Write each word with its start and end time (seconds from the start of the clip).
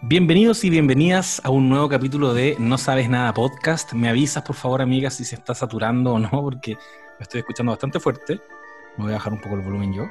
Bienvenidos 0.00 0.62
y 0.62 0.70
bienvenidas 0.70 1.40
a 1.42 1.50
un 1.50 1.68
nuevo 1.68 1.88
capítulo 1.88 2.32
de 2.32 2.54
No 2.60 2.78
Sabes 2.78 3.10
Nada 3.10 3.34
Podcast. 3.34 3.94
Me 3.94 4.08
avisas, 4.08 4.44
por 4.44 4.54
favor, 4.54 4.80
amigas, 4.80 5.14
si 5.14 5.24
se 5.24 5.34
está 5.34 5.56
saturando 5.56 6.12
o 6.12 6.18
no, 6.20 6.30
porque 6.30 6.74
me 6.74 7.22
estoy 7.24 7.40
escuchando 7.40 7.72
bastante 7.72 7.98
fuerte. 7.98 8.38
Me 8.96 9.04
voy 9.04 9.12
a 9.12 9.16
bajar 9.16 9.32
un 9.32 9.40
poco 9.40 9.56
el 9.56 9.62
volumen 9.62 9.92
yo. 9.92 10.08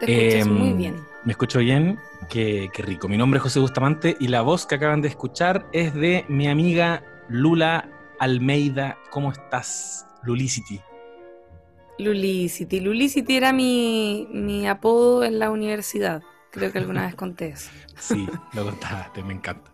Te 0.00 0.34
escuchas 0.34 0.46
Em, 0.46 0.52
muy 0.52 0.72
bien. 0.74 0.96
Me 1.24 1.32
escucho 1.32 1.60
bien, 1.60 1.98
qué, 2.28 2.68
qué 2.74 2.82
rico. 2.82 3.08
Mi 3.08 3.16
nombre 3.16 3.38
es 3.38 3.42
José 3.42 3.58
Bustamante 3.58 4.18
y 4.20 4.28
la 4.28 4.42
voz 4.42 4.66
que 4.66 4.74
acaban 4.74 5.00
de 5.00 5.08
escuchar 5.08 5.66
es 5.72 5.94
de 5.94 6.26
mi 6.28 6.46
amiga 6.46 7.02
Lula 7.30 7.88
Almeida. 8.18 8.98
¿Cómo 9.08 9.32
estás, 9.32 10.06
Lulicity? 10.24 10.78
Lulicity. 11.98 12.80
Lulicity 12.80 13.34
era 13.34 13.54
mi, 13.54 14.28
mi 14.30 14.68
apodo 14.68 15.24
en 15.24 15.38
la 15.38 15.50
universidad. 15.50 16.22
Creo 16.52 16.70
que 16.70 16.78
alguna 16.78 17.06
vez 17.06 17.14
conté 17.14 17.48
eso. 17.48 17.70
Sí, 17.98 18.28
lo 18.52 18.64
contaste, 18.64 19.22
me 19.22 19.32
encanta. 19.34 19.70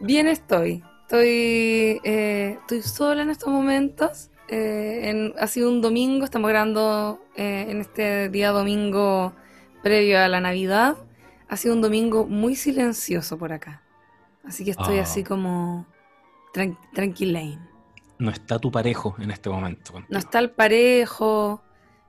Bien 0.00 0.26
estoy. 0.26 0.82
Estoy, 1.02 2.00
eh, 2.02 2.58
estoy 2.60 2.82
sola 2.82 3.22
en 3.22 3.30
estos 3.30 3.48
momentos. 3.52 4.30
Eh, 4.48 5.02
en- 5.10 5.34
ha 5.38 5.46
sido 5.46 5.68
un 5.70 5.80
domingo, 5.80 6.24
estamos 6.24 6.48
grabando 6.48 7.20
eh, 7.36 7.66
en 7.68 7.80
este 7.80 8.28
día 8.30 8.50
domingo 8.50 9.34
previo 9.82 10.18
a 10.20 10.28
la 10.28 10.40
Navidad. 10.40 10.96
Ha 11.48 11.56
sido 11.56 11.74
un 11.74 11.80
domingo 11.82 12.26
muy 12.26 12.56
silencioso 12.56 13.38
por 13.38 13.52
acá. 13.52 13.82
Así 14.44 14.64
que 14.64 14.70
estoy 14.72 14.98
Ah. 14.98 15.02
así 15.02 15.22
como 15.24 15.86
tran. 16.52 16.76
No 18.18 18.30
está 18.30 18.58
tu 18.58 18.70
parejo 18.72 19.14
en 19.18 19.30
este 19.30 19.50
momento. 19.50 19.92
No 20.08 20.18
está 20.18 20.38
el 20.38 20.50
parejo. 20.50 21.62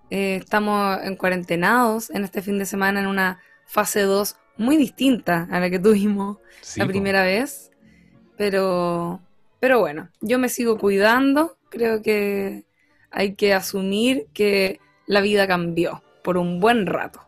eh, 0.10 0.38
estamos 0.38 1.00
en 1.04 1.18
cuarentenados 1.18 2.10
en 2.12 2.24
este 2.24 2.42
fin 2.42 2.58
de 2.58 2.66
semana 2.66 3.02
en 3.02 3.08
una 3.08 3.40
fase 3.68 4.02
2 4.04 4.38
muy 4.58 4.78
distinta 4.78 5.48
a 5.52 5.60
la 5.62 5.70
que 5.72 5.80
tuvimos 5.80 6.40
Sí, 6.62 6.80
la 6.80 6.88
po. 6.92 6.92
primera 6.94 7.24
vez. 7.24 7.72
Pero, 8.38 9.22
pero 9.60 9.80
bueno, 9.80 10.10
yo 10.22 10.40
me 10.40 10.50
sigo 10.50 10.78
cuidando. 10.80 11.58
Creo 11.70 12.02
que 12.02 12.66
hay 13.12 13.36
que 13.36 13.54
asumir 13.54 14.28
que 14.34 14.82
la 15.08 15.22
vida 15.22 15.48
cambió 15.48 16.04
por 16.24 16.38
un 16.38 16.60
buen 16.60 16.86
rato. 16.88 17.22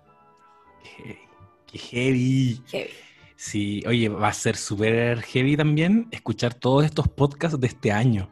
Qué, 0.83 1.30
qué 1.66 1.78
heavy. 1.80 2.66
Heavy. 2.72 2.94
Sí, 3.35 3.83
oye, 3.88 4.09
va 4.09 4.30
a 4.30 4.33
ser 4.33 4.58
súper 4.58 5.22
heavy 5.23 5.58
también 5.58 6.08
escuchar 6.11 6.53
todos 6.56 6.85
estos 6.85 7.08
podcasts 7.09 7.59
de 7.59 7.67
este 7.67 7.91
año. 7.91 8.30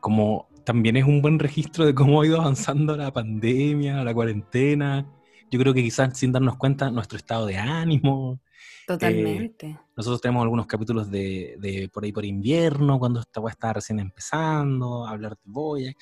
Como 0.00 0.48
también 0.64 0.96
es 0.96 1.04
un 1.04 1.22
buen 1.22 1.38
registro 1.38 1.86
de 1.86 1.94
cómo 1.94 2.22
ha 2.22 2.26
ido 2.26 2.40
avanzando 2.40 2.96
la 2.96 3.12
pandemia, 3.12 4.04
la 4.04 4.14
cuarentena. 4.14 5.06
Yo 5.50 5.58
creo 5.60 5.72
que 5.74 5.82
quizás 5.82 6.16
sin 6.18 6.32
darnos 6.32 6.56
cuenta 6.56 6.90
nuestro 6.90 7.16
estado 7.18 7.46
de 7.46 7.56
ánimo. 7.56 8.40
Totalmente. 8.86 9.78
Nosotros 9.96 10.20
tenemos 10.20 10.42
algunos 10.42 10.66
capítulos 10.66 11.10
de, 11.10 11.56
de 11.58 11.88
por 11.92 12.04
ahí 12.04 12.12
por 12.12 12.24
invierno, 12.24 12.98
cuando 12.98 13.20
esta 13.20 13.40
weá 13.40 13.52
estaba 13.52 13.74
recién 13.74 13.98
empezando, 13.98 15.06
hablar 15.06 15.32
de 15.32 15.42
boya. 15.44 15.92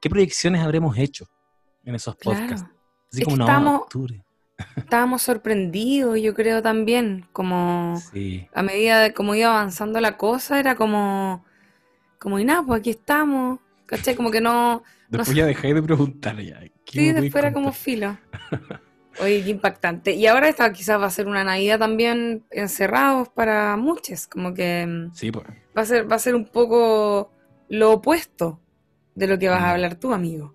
¿Qué 0.00 0.08
proyecciones 0.08 0.62
habremos 0.62 0.96
hecho 0.96 1.26
en 1.84 1.94
esos 1.94 2.16
podcasts? 2.16 2.62
Claro. 2.62 2.74
Así 3.12 3.22
Es 3.22 3.24
como 3.24 3.36
estamos- 3.42 3.80
octubre. 3.82 4.24
Estábamos 4.76 5.22
sorprendidos, 5.22 6.20
yo 6.20 6.34
creo 6.34 6.60
también, 6.62 7.26
como 7.32 7.96
Sí. 8.12 8.46
a 8.54 8.62
medida 8.62 9.00
de 9.00 9.14
cómo 9.14 9.34
iba 9.34 9.48
avanzando 9.48 10.00
la 10.00 10.18
cosa, 10.18 10.60
era 10.60 10.74
como, 10.76 11.44
como, 12.18 12.38
y 12.38 12.44
nada, 12.44 12.62
pues 12.62 12.80
aquí 12.80 12.90
estamos, 12.90 13.58
¿cachai? 13.86 14.14
Como 14.14 14.30
que 14.30 14.42
no, 14.42 14.82
Después 15.10 15.36
ya 15.36 15.46
dejé 15.46 15.74
de 15.74 15.82
preguntar 15.82 16.40
ya. 16.40 16.60
¿Qué 16.84 17.00
sí, 17.00 17.12
después 17.12 17.44
era 17.44 17.52
como 17.52 17.72
filo. 17.72 18.16
Oye, 19.20 19.42
qué 19.42 19.50
impactante. 19.50 20.12
Y 20.14 20.26
ahora 20.26 20.48
esta 20.48 20.72
quizás 20.72 21.00
va 21.00 21.06
a 21.06 21.10
ser 21.10 21.26
una 21.26 21.44
Navidad 21.44 21.78
también 21.78 22.44
encerrados 22.50 23.28
para 23.28 23.76
muchos, 23.76 24.26
como 24.26 24.54
que 24.54 24.86
mm, 24.86 25.14
Sí, 25.14 25.30
pues. 25.30 25.46
va 25.76 25.82
a 25.82 25.84
ser, 25.84 26.10
va 26.10 26.16
a 26.16 26.20
ser 26.20 26.34
un 26.34 26.46
poco 26.46 27.32
lo 27.68 27.92
opuesto 27.92 28.60
de 29.14 29.26
lo 29.26 29.38
que 29.38 29.48
vas 29.48 29.60
Mm. 29.60 29.64
a 29.64 29.70
hablar 29.72 29.94
tú, 29.96 30.12
amigo. 30.14 30.54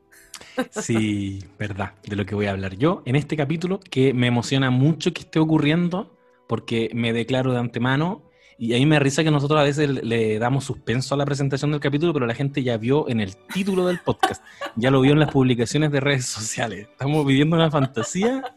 Sí, 0.71 1.43
verdad, 1.59 1.93
de 2.07 2.15
lo 2.15 2.25
que 2.25 2.33
voy 2.35 2.45
a 2.47 2.51
hablar 2.51 2.75
yo 2.77 3.03
en 3.05 3.15
este 3.15 3.37
capítulo, 3.37 3.79
que 3.79 4.13
me 4.13 4.27
emociona 4.27 4.71
mucho 4.71 5.13
que 5.13 5.21
esté 5.21 5.39
ocurriendo, 5.39 6.17
porque 6.47 6.89
me 6.93 7.13
declaro 7.13 7.51
de 7.51 7.59
antemano, 7.59 8.24
y 8.57 8.73
a 8.73 8.77
mí 8.77 8.85
me 8.85 8.99
risa 8.99 9.23
que 9.23 9.31
nosotros 9.31 9.59
a 9.59 9.63
veces 9.63 9.89
le, 9.89 10.39
damos 10.39 10.63
suspenso 10.63 11.13
a 11.13 11.17
la 11.17 11.25
presentación 11.25 11.71
del 11.71 11.79
capítulo, 11.81 12.13
pero 12.13 12.25
la 12.25 12.35
gente 12.35 12.63
ya 12.63 12.77
vio 12.77 13.09
en 13.09 13.19
el 13.19 13.35
título 13.53 13.85
del 13.87 13.99
podcast, 13.99 14.43
ya 14.75 14.91
lo 14.91 15.01
vio 15.01 15.13
en 15.13 15.19
las 15.19 15.31
publicaciones 15.31 15.91
de 15.91 15.99
redes 15.99 16.25
sociales. 16.25 16.87
Estamos 16.91 17.25
viviendo 17.25 17.55
una 17.55 17.69
fantasía 17.69 18.55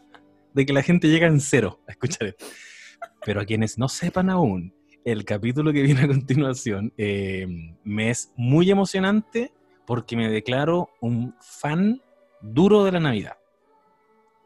de 0.53 0.65
que 0.65 0.73
la 0.73 0.81
gente 0.83 1.09
llega 1.09 1.27
en 1.27 1.39
cero 1.41 1.81
a 1.87 1.91
escuchar 1.91 2.29
esto. 2.29 2.45
Pero 3.25 3.41
a 3.41 3.45
quienes 3.45 3.77
no 3.77 3.89
sepan 3.89 4.29
aún, 4.29 4.73
el 5.03 5.25
capítulo 5.25 5.73
que 5.73 5.81
viene 5.81 6.01
a 6.01 6.07
continuación 6.07 6.93
eh, 6.97 7.47
me 7.83 8.09
es 8.09 8.31
muy 8.35 8.71
emocionante 8.71 9.53
porque 9.85 10.15
me 10.15 10.29
declaro 10.29 10.89
un 11.01 11.35
fan 11.41 12.01
duro 12.41 12.83
de 12.85 12.91
la 12.93 12.99
Navidad. 12.99 13.37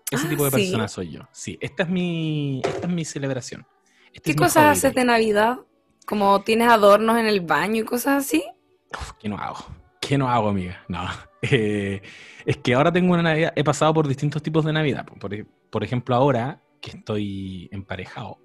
Ese 0.10 0.28
Ah, 0.28 0.30
tipo 0.30 0.46
de 0.46 0.52
¿sí? 0.52 0.58
persona 0.58 0.88
soy 0.88 1.12
yo. 1.12 1.22
Sí, 1.32 1.58
esta 1.62 1.84
es 1.84 1.90
mi, 1.90 2.62
esta 2.64 2.88
es 2.88 2.94
mi 2.94 3.06
celebración. 3.06 3.66
Este 4.14 4.32
¿Qué 4.32 4.36
cosas 4.36 4.78
haces 4.78 4.94
de 4.94 5.04
Navidad? 5.06 5.60
Como 6.06 6.42
tienes 6.44 6.70
adornos 6.70 7.18
en 7.18 7.26
el 7.26 7.42
baño 7.42 7.82
y 7.82 7.86
cosas 7.86 8.24
así. 8.26 8.44
Uf, 8.92 9.14
¿Qué 9.20 9.28
no 9.28 9.38
hago? 9.38 9.66
¿Qué 10.00 10.18
no 10.18 10.30
hago, 10.30 10.50
amiga? 10.50 10.84
No. 10.88 11.02
Eh, 11.46 12.02
es 12.46 12.56
que 12.56 12.74
ahora 12.74 12.90
tengo 12.90 13.12
una 13.12 13.22
Navidad, 13.22 13.52
he 13.58 13.66
pasado 13.66 13.94
por 13.94 14.08
distintos 14.08 14.42
tipos 14.42 14.64
de 14.64 14.72
Navidad. 14.72 15.06
Por, 15.06 15.46
por 15.70 15.84
ejemplo, 15.84 16.16
ahora 16.16 16.62
que 16.80 16.92
estoy 16.92 17.68
emparejado, 17.70 18.40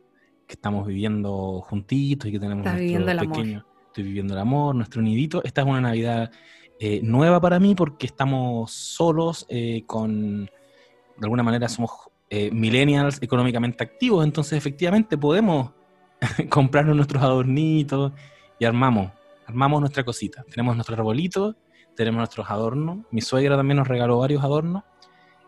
que 0.49 0.55
estamos 0.55 0.85
viviendo 0.85 1.61
juntitos 1.61 2.29
y 2.29 2.33
que 2.33 2.41
tenemos 2.41 2.67
Estás 2.67 2.81
nuestro 2.81 3.11
el 3.13 3.19
amor. 3.21 3.37
pequeño, 3.37 3.67
estoy 3.87 4.03
viviendo 4.03 4.35
el 4.35 4.41
amor, 4.41 4.75
nuestro 4.75 5.01
nidito. 5.01 5.45
Esta 5.45 5.61
es 5.61 5.67
una 5.69 5.81
Navidad 5.81 6.33
eh, 6.81 7.01
nueva 7.05 7.41
para 7.41 7.61
mí 7.61 7.77
porque 7.77 8.07
estamos 8.07 8.73
solos, 8.73 9.47
eh, 9.49 9.85
con, 9.87 10.47
de 10.47 11.23
alguna 11.23 11.45
manera 11.45 11.69
somos 11.69 11.91
eh, 12.31 12.51
millennials 12.51 13.23
económicamente 13.23 13.83
activos, 13.83 14.25
entonces 14.25 14.59
efectivamente 14.59 15.17
podemos 15.17 15.73
comprarnos 16.51 16.97
nuestros 16.97 17.23
adornitos 17.23 18.13
y 18.59 18.65
armamos, 18.65 19.13
armamos 19.47 19.81
nuestra 19.81 20.05
cosita. 20.05 20.45
Tenemos 20.51 20.75
nuestro 20.75 20.95
arbolito, 20.95 21.57
tenemos 21.95 22.19
nuestros 22.19 22.51
adornos. 22.51 23.07
Mi 23.11 23.21
suegra 23.21 23.57
también 23.57 23.79
nos 23.79 23.89
regaló 23.89 24.19
varios 24.19 24.43
adornos. 24.45 24.85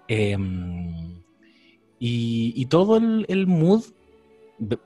Eh, 0.08 0.36
y, 1.98 2.52
y 2.56 2.66
todo 2.66 2.96
el, 2.96 3.26
el 3.28 3.46
mood, 3.46 3.84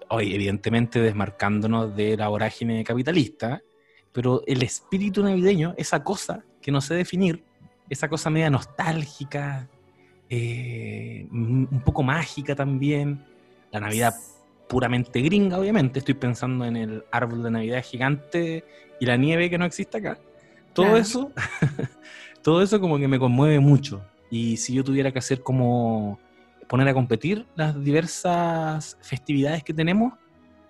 hoy 0.08 0.34
evidentemente 0.34 1.00
desmarcándonos 1.00 1.94
de 1.94 2.16
la 2.16 2.28
vorágine 2.28 2.82
capitalista, 2.82 3.62
pero 4.12 4.42
el 4.46 4.62
espíritu 4.62 5.22
navideño, 5.22 5.74
esa 5.76 6.02
cosa 6.02 6.44
que 6.60 6.72
no 6.72 6.80
sé 6.80 6.94
definir, 6.94 7.44
esa 7.88 8.08
cosa 8.08 8.30
media 8.30 8.50
nostálgica, 8.50 9.68
eh, 10.30 11.26
un 11.30 11.82
poco 11.84 12.02
mágica 12.02 12.54
también, 12.54 13.24
la 13.70 13.80
Navidad 13.80 14.14
puramente 14.68 15.20
gringa, 15.20 15.58
obviamente. 15.58 15.98
Estoy 15.98 16.14
pensando 16.14 16.64
en 16.64 16.76
el 16.76 17.04
árbol 17.12 17.42
de 17.42 17.50
Navidad 17.50 17.82
gigante 17.84 18.64
y 19.00 19.06
la 19.06 19.16
nieve 19.16 19.50
que 19.50 19.58
no 19.58 19.64
existe 19.64 19.98
acá. 19.98 20.18
Todo 20.72 20.86
Claro. 20.86 21.00
eso, 21.00 21.32
todo 22.42 22.62
eso 22.62 22.80
como 22.80 22.98
que 22.98 23.08
me 23.08 23.18
conmueve 23.18 23.60
mucho. 23.60 24.04
Y 24.30 24.56
si 24.56 24.74
yo 24.74 24.82
tuviera 24.82 25.12
que 25.12 25.18
hacer 25.18 25.42
como 25.42 26.18
poner 26.68 26.88
a 26.88 26.94
competir 26.94 27.46
las 27.54 27.80
diversas 27.84 28.96
festividades 29.02 29.62
que 29.62 29.74
tenemos, 29.74 30.14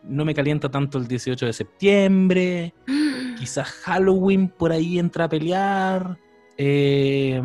no 0.02 0.24
me 0.24 0.34
calienta 0.34 0.68
tanto 0.70 0.98
el 0.98 1.06
18 1.06 1.46
de 1.46 1.52
septiembre, 1.52 2.74
quizás 3.38 3.68
Halloween 3.84 4.48
por 4.48 4.72
ahí 4.72 4.98
entra 4.98 5.24
a 5.24 5.28
pelear. 5.28 6.18
eh, 6.58 7.40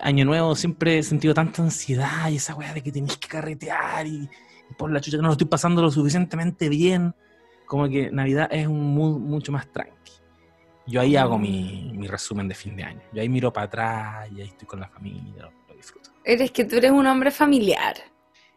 Año 0.00 0.24
Nuevo 0.24 0.54
siempre 0.54 0.98
he 0.98 1.02
sentido 1.02 1.34
tanta 1.34 1.62
ansiedad 1.62 2.28
y 2.30 2.36
esa 2.36 2.54
weá 2.54 2.72
de 2.74 2.82
que 2.82 2.92
tenéis 2.92 3.16
que 3.16 3.28
carretear 3.28 4.06
y, 4.06 4.28
y 4.70 4.74
por 4.76 4.90
la 4.92 5.00
chucha 5.00 5.16
que 5.16 5.22
no 5.22 5.28
lo 5.28 5.32
estoy 5.32 5.46
pasando 5.48 5.82
lo 5.82 5.90
suficientemente 5.90 6.68
bien. 6.68 7.14
Como 7.66 7.88
que 7.88 8.10
Navidad 8.10 8.48
es 8.52 8.66
un 8.66 8.94
mood 8.94 9.18
mucho 9.18 9.50
más 9.52 9.66
tranqui. 9.72 10.12
Yo 10.86 11.00
ahí 11.00 11.16
hago 11.16 11.36
mi, 11.38 11.92
mi 11.96 12.06
resumen 12.06 12.46
de 12.46 12.54
fin 12.54 12.76
de 12.76 12.84
año. 12.84 13.00
Yo 13.12 13.20
ahí 13.20 13.28
miro 13.28 13.52
para 13.52 13.66
atrás 13.66 14.28
y 14.30 14.40
ahí 14.40 14.46
estoy 14.48 14.68
con 14.68 14.78
la 14.78 14.88
familia, 14.88 15.42
lo, 15.42 15.52
lo 15.68 15.74
disfruto. 15.74 16.10
Eres 16.24 16.52
que 16.52 16.64
tú 16.64 16.76
eres 16.76 16.92
un 16.92 17.06
hombre 17.08 17.32
familiar. 17.32 17.96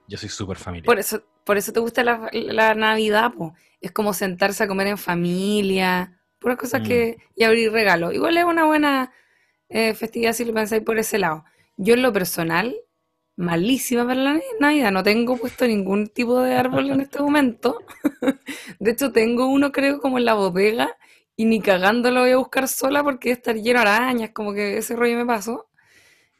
Yo 0.07 0.17
soy 0.17 0.29
súper 0.29 0.57
familiar. 0.57 0.85
Por 0.85 0.99
eso, 0.99 1.23
por 1.43 1.57
eso 1.57 1.71
te 1.73 1.79
gusta 1.79 2.03
la, 2.03 2.29
la 2.33 2.75
Navidad, 2.75 3.31
po. 3.33 3.55
Es 3.81 3.91
como 3.91 4.13
sentarse 4.13 4.63
a 4.63 4.67
comer 4.67 4.87
en 4.87 4.97
familia, 4.99 6.19
puras 6.37 6.57
cosas 6.57 6.81
Mm. 6.81 6.85
que. 6.85 7.17
y 7.35 7.43
abrir 7.43 7.71
regalos. 7.71 8.13
Igual 8.13 8.37
es 8.37 8.43
una 8.45 8.65
buena 8.65 9.11
eh, 9.69 9.93
festividad 9.93 10.33
si 10.33 10.45
lo 10.45 10.53
pensáis 10.53 10.83
por 10.83 10.97
ese 10.97 11.17
lado. 11.19 11.45
Yo 11.77 11.93
en 11.93 12.01
lo 12.01 12.11
personal, 12.11 12.75
malísima 13.39 14.05
para 14.05 14.15
la 14.19 14.39
Navidad. 14.59 14.91
No 14.91 15.03
tengo 15.03 15.37
puesto 15.37 15.65
ningún 15.65 16.07
tipo 16.07 16.41
de 16.41 16.55
árbol 16.55 16.89
en 16.91 17.01
este 17.01 17.19
momento. 17.21 17.79
De 18.79 18.91
hecho, 18.91 19.11
tengo 19.11 19.47
uno, 19.47 19.71
creo, 19.71 20.01
como 20.01 20.17
en 20.17 20.25
la 20.25 20.33
bodega, 20.33 20.97
y 21.35 21.45
ni 21.45 21.61
cagando 21.61 22.11
lo 22.11 22.21
voy 22.21 22.31
a 22.31 22.37
buscar 22.37 22.67
sola 22.67 23.01
porque 23.03 23.31
estar 23.31 23.55
lleno 23.55 23.79
de 23.79 23.87
arañas, 23.87 24.31
como 24.31 24.53
que 24.53 24.77
ese 24.77 24.95
rollo 24.95 25.17
me 25.17 25.25
pasó. 25.25 25.69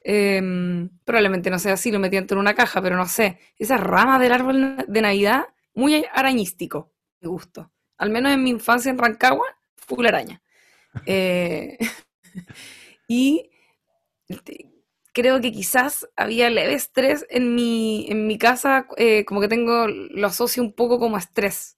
Em, 0.02 0.90
probablemente 1.06 1.50
no 1.50 1.60
sea 1.60 1.74
así, 1.74 1.92
lo 1.92 2.00
metí 2.00 2.18
dentro 2.18 2.36
de 2.36 2.42
una 2.42 2.54
caja, 2.54 2.82
pero 2.82 2.98
no 2.98 3.08
sé. 3.08 3.40
Esas 3.58 3.80
ramas 3.80 4.20
del 4.20 4.32
árbol 4.34 4.76
de 4.88 5.02
Navidad 5.02 5.48
muy 5.74 6.06
arañístico, 6.14 6.92
de 7.22 7.30
gusto. 7.30 7.72
Al 7.98 8.10
menos 8.10 8.34
en 8.34 8.44
mi 8.44 8.50
infancia 8.50 8.90
en 8.90 8.98
Rancagua, 8.98 9.46
full 9.76 10.06
araña. 10.06 10.42
Eh, 11.06 11.78
y 13.10 13.50
creo 15.14 15.42
que 15.42 15.52
quizás 15.52 16.08
había 16.16 16.50
leve 16.52 16.76
estrés 16.76 17.26
en 17.30 17.56
mi, 17.56 18.06
en 18.08 18.28
mi 18.28 18.38
casa, 18.38 18.88
eh, 18.98 19.26
como 19.26 19.42
que 19.42 19.48
tengo, 19.48 19.88
lo 19.88 20.28
asocio 20.28 20.62
un 20.62 20.74
poco 20.74 21.00
como 21.00 21.18
estrés. 21.18 21.76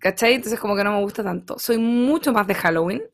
¿Cachai? 0.00 0.34
Entonces 0.34 0.58
como 0.58 0.76
que 0.76 0.82
no 0.82 0.92
me 0.92 1.00
gusta 1.00 1.22
tanto. 1.22 1.58
Soy 1.60 1.78
mucho 1.78 2.32
más 2.32 2.46
de 2.48 2.56
Halloween 2.56 3.04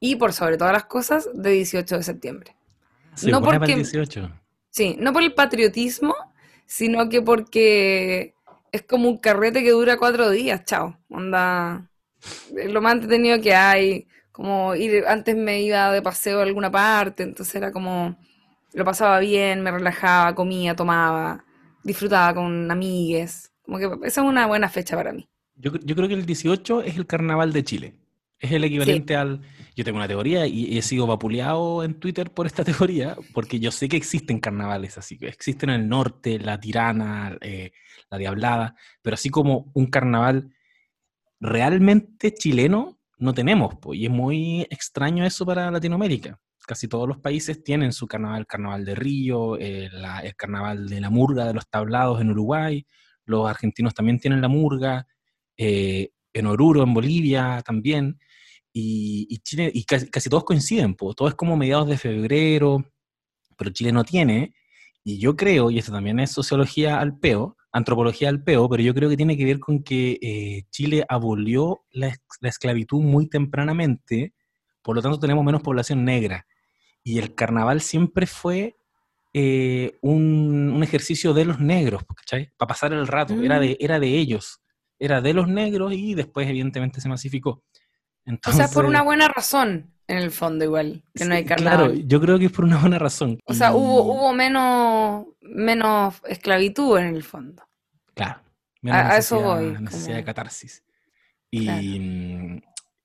y 0.00 0.16
por 0.16 0.32
sobre 0.32 0.58
todas 0.58 0.72
las 0.72 0.84
cosas 0.84 1.30
de 1.32 1.50
18 1.52 1.98
de 1.98 2.02
septiembre. 2.02 2.56
no 3.22 3.40
porque, 3.40 3.76
18. 3.76 4.30
Sí, 4.68 4.96
no 4.98 5.12
por 5.12 5.22
el 5.22 5.32
patriotismo, 5.32 6.14
sino 6.66 7.08
que 7.08 7.22
porque 7.22 8.34
es 8.72 8.82
como 8.82 9.08
un 9.08 9.18
carrete 9.18 9.62
que 9.62 9.70
dura 9.70 9.96
cuatro 9.96 10.28
días, 10.28 10.64
chao. 10.64 10.98
Onda, 11.08 11.88
lo 12.52 12.82
más 12.82 12.94
entretenido 12.94 13.40
que 13.40 13.54
hay, 13.54 14.08
como 14.40 14.74
ir, 14.74 15.04
antes 15.06 15.36
me 15.36 15.60
iba 15.60 15.92
de 15.92 16.00
paseo 16.00 16.38
a 16.38 16.44
alguna 16.44 16.70
parte, 16.70 17.24
entonces 17.24 17.54
era 17.56 17.72
como, 17.72 18.16
lo 18.72 18.86
pasaba 18.86 19.20
bien, 19.20 19.60
me 19.60 19.70
relajaba, 19.70 20.34
comía, 20.34 20.74
tomaba, 20.74 21.44
disfrutaba 21.84 22.32
con 22.36 22.70
amigues, 22.70 23.52
como 23.60 23.76
que 23.76 23.84
esa 24.06 24.22
es 24.22 24.26
una 24.26 24.46
buena 24.46 24.70
fecha 24.70 24.96
para 24.96 25.12
mí. 25.12 25.28
Yo, 25.56 25.72
yo 25.84 25.94
creo 25.94 26.08
que 26.08 26.14
el 26.14 26.24
18 26.24 26.80
es 26.84 26.96
el 26.96 27.06
carnaval 27.06 27.52
de 27.52 27.64
Chile. 27.64 27.94
Es 28.38 28.50
el 28.52 28.64
equivalente 28.64 29.14
al... 29.14 29.42
Yo 29.76 29.84
tengo 29.84 29.98
una 29.98 30.08
teoría 30.08 30.46
y 30.46 30.78
he 30.78 30.80
sido 30.80 31.06
vapuleado 31.06 31.84
en 31.84 32.00
Twitter 32.00 32.30
por 32.30 32.46
esta 32.46 32.64
teoría, 32.64 33.18
porque 33.34 33.60
yo 33.60 33.70
sé 33.70 33.90
que 33.90 33.98
existen 33.98 34.40
carnavales 34.40 34.96
así, 34.96 35.18
que 35.18 35.28
existen 35.28 35.68
en 35.68 35.82
el 35.82 35.88
norte, 35.90 36.38
la 36.38 36.58
tirana, 36.58 37.36
eh, 37.42 37.72
la 38.08 38.16
diablada, 38.16 38.74
pero 39.02 39.12
así 39.12 39.28
como 39.28 39.70
un 39.74 39.88
carnaval 39.88 40.54
realmente 41.40 42.32
chileno 42.32 42.99
no 43.20 43.34
tenemos, 43.34 43.74
pues, 43.80 44.00
y 44.00 44.06
es 44.06 44.10
muy 44.10 44.62
extraño 44.70 45.24
eso 45.24 45.44
para 45.46 45.70
Latinoamérica. 45.70 46.40
Casi 46.66 46.88
todos 46.88 47.06
los 47.06 47.18
países 47.18 47.62
tienen 47.62 47.92
su 47.92 48.06
carnaval, 48.06 48.40
el 48.40 48.46
carnaval 48.46 48.84
de 48.84 48.94
Río, 48.94 49.58
eh, 49.58 49.90
el 50.22 50.36
carnaval 50.36 50.88
de 50.88 51.00
la 51.00 51.10
murga 51.10 51.44
de 51.44 51.54
los 51.54 51.68
tablados 51.68 52.20
en 52.20 52.30
Uruguay, 52.30 52.86
los 53.26 53.48
argentinos 53.48 53.94
también 53.94 54.18
tienen 54.18 54.40
la 54.40 54.48
murga, 54.48 55.06
eh, 55.56 56.10
en 56.32 56.46
Oruro, 56.46 56.82
en 56.82 56.94
Bolivia 56.94 57.62
también, 57.64 58.18
y, 58.72 59.38
Chile, 59.42 59.70
y 59.72 59.84
casi, 59.84 60.30
todos 60.30 60.44
coinciden, 60.44 60.94
pues, 60.94 61.14
todo 61.16 61.28
es 61.28 61.34
como 61.34 61.56
mediados 61.56 61.88
de 61.88 61.98
febrero, 61.98 62.84
pero 63.56 63.70
Chile 63.70 63.92
no 63.92 64.04
tiene, 64.04 64.54
y 65.04 65.18
yo 65.18 65.36
creo, 65.36 65.70
y 65.70 65.78
esto 65.78 65.92
también 65.92 66.20
es 66.20 66.30
sociología 66.30 67.00
al 67.00 67.18
peo, 67.18 67.56
antropología 67.72 68.28
al 68.28 68.42
peo, 68.42 68.68
pero 68.68 68.82
yo 68.82 68.94
creo 68.94 69.08
que 69.08 69.16
tiene 69.16 69.36
que 69.36 69.44
ver 69.44 69.58
con 69.58 69.82
que 69.82 70.18
eh, 70.20 70.64
Chile 70.70 71.04
abolió 71.08 71.84
la, 71.90 72.12
esclavitud 72.42 73.00
muy 73.00 73.28
tempranamente, 73.28 74.34
por 74.82 74.96
lo 74.96 75.02
tanto 75.02 75.18
tenemos 75.18 75.44
menos 75.44 75.62
población 75.62 76.04
negra, 76.04 76.46
y 77.02 77.18
el 77.18 77.34
carnaval 77.34 77.80
siempre 77.80 78.26
fue 78.26 78.76
eh, 79.32 79.98
un, 80.02 80.80
ejercicio 80.82 81.32
de 81.32 81.44
los 81.44 81.60
negros, 81.60 82.02
¿cachai? 82.16 82.50
Para 82.56 82.68
pasar 82.68 82.92
el 82.92 83.06
rato, 83.06 83.34
era, 83.40 83.60
de, 83.60 83.70
mm. 83.70 83.84
era 83.84 84.00
de 84.00 84.18
ellos, 84.18 84.60
era 84.98 85.20
de 85.20 85.34
los 85.34 85.48
negros 85.48 85.92
y 85.92 86.14
después 86.14 86.48
evidentemente 86.48 87.00
se 87.00 87.08
masificó 87.08 87.62
o 88.46 88.52
sea, 88.52 88.68
por 88.68 88.84
una 88.84 89.02
buena 89.02 89.28
razón, 89.28 89.94
en 90.10 90.18
el 90.18 90.32
fondo 90.32 90.64
igual, 90.64 91.04
que 91.14 91.24
no 91.24 91.34
hay 91.34 91.44
carnaval. 91.44 91.92
Claro, 91.92 92.04
yo 92.04 92.20
creo 92.20 92.38
que 92.38 92.46
es 92.46 92.52
por 92.52 92.64
una 92.64 92.78
buena 92.78 92.98
razón. 92.98 93.38
O 93.44 93.54
sea, 93.54 93.72
hubo, 93.72 94.02
hubo 94.02 94.32
menos, 94.32 95.26
menos 95.40 96.20
esclavitud 96.26 96.98
en 96.98 97.14
el 97.14 97.22
fondo. 97.22 97.62
Claro. 98.14 98.40
a, 98.90 99.16
eso 99.16 99.40
voy. 99.40 99.76
Necesidad 99.80 100.16
de 100.16 100.24
catarsis. 100.24 100.84
Y, 101.48 101.70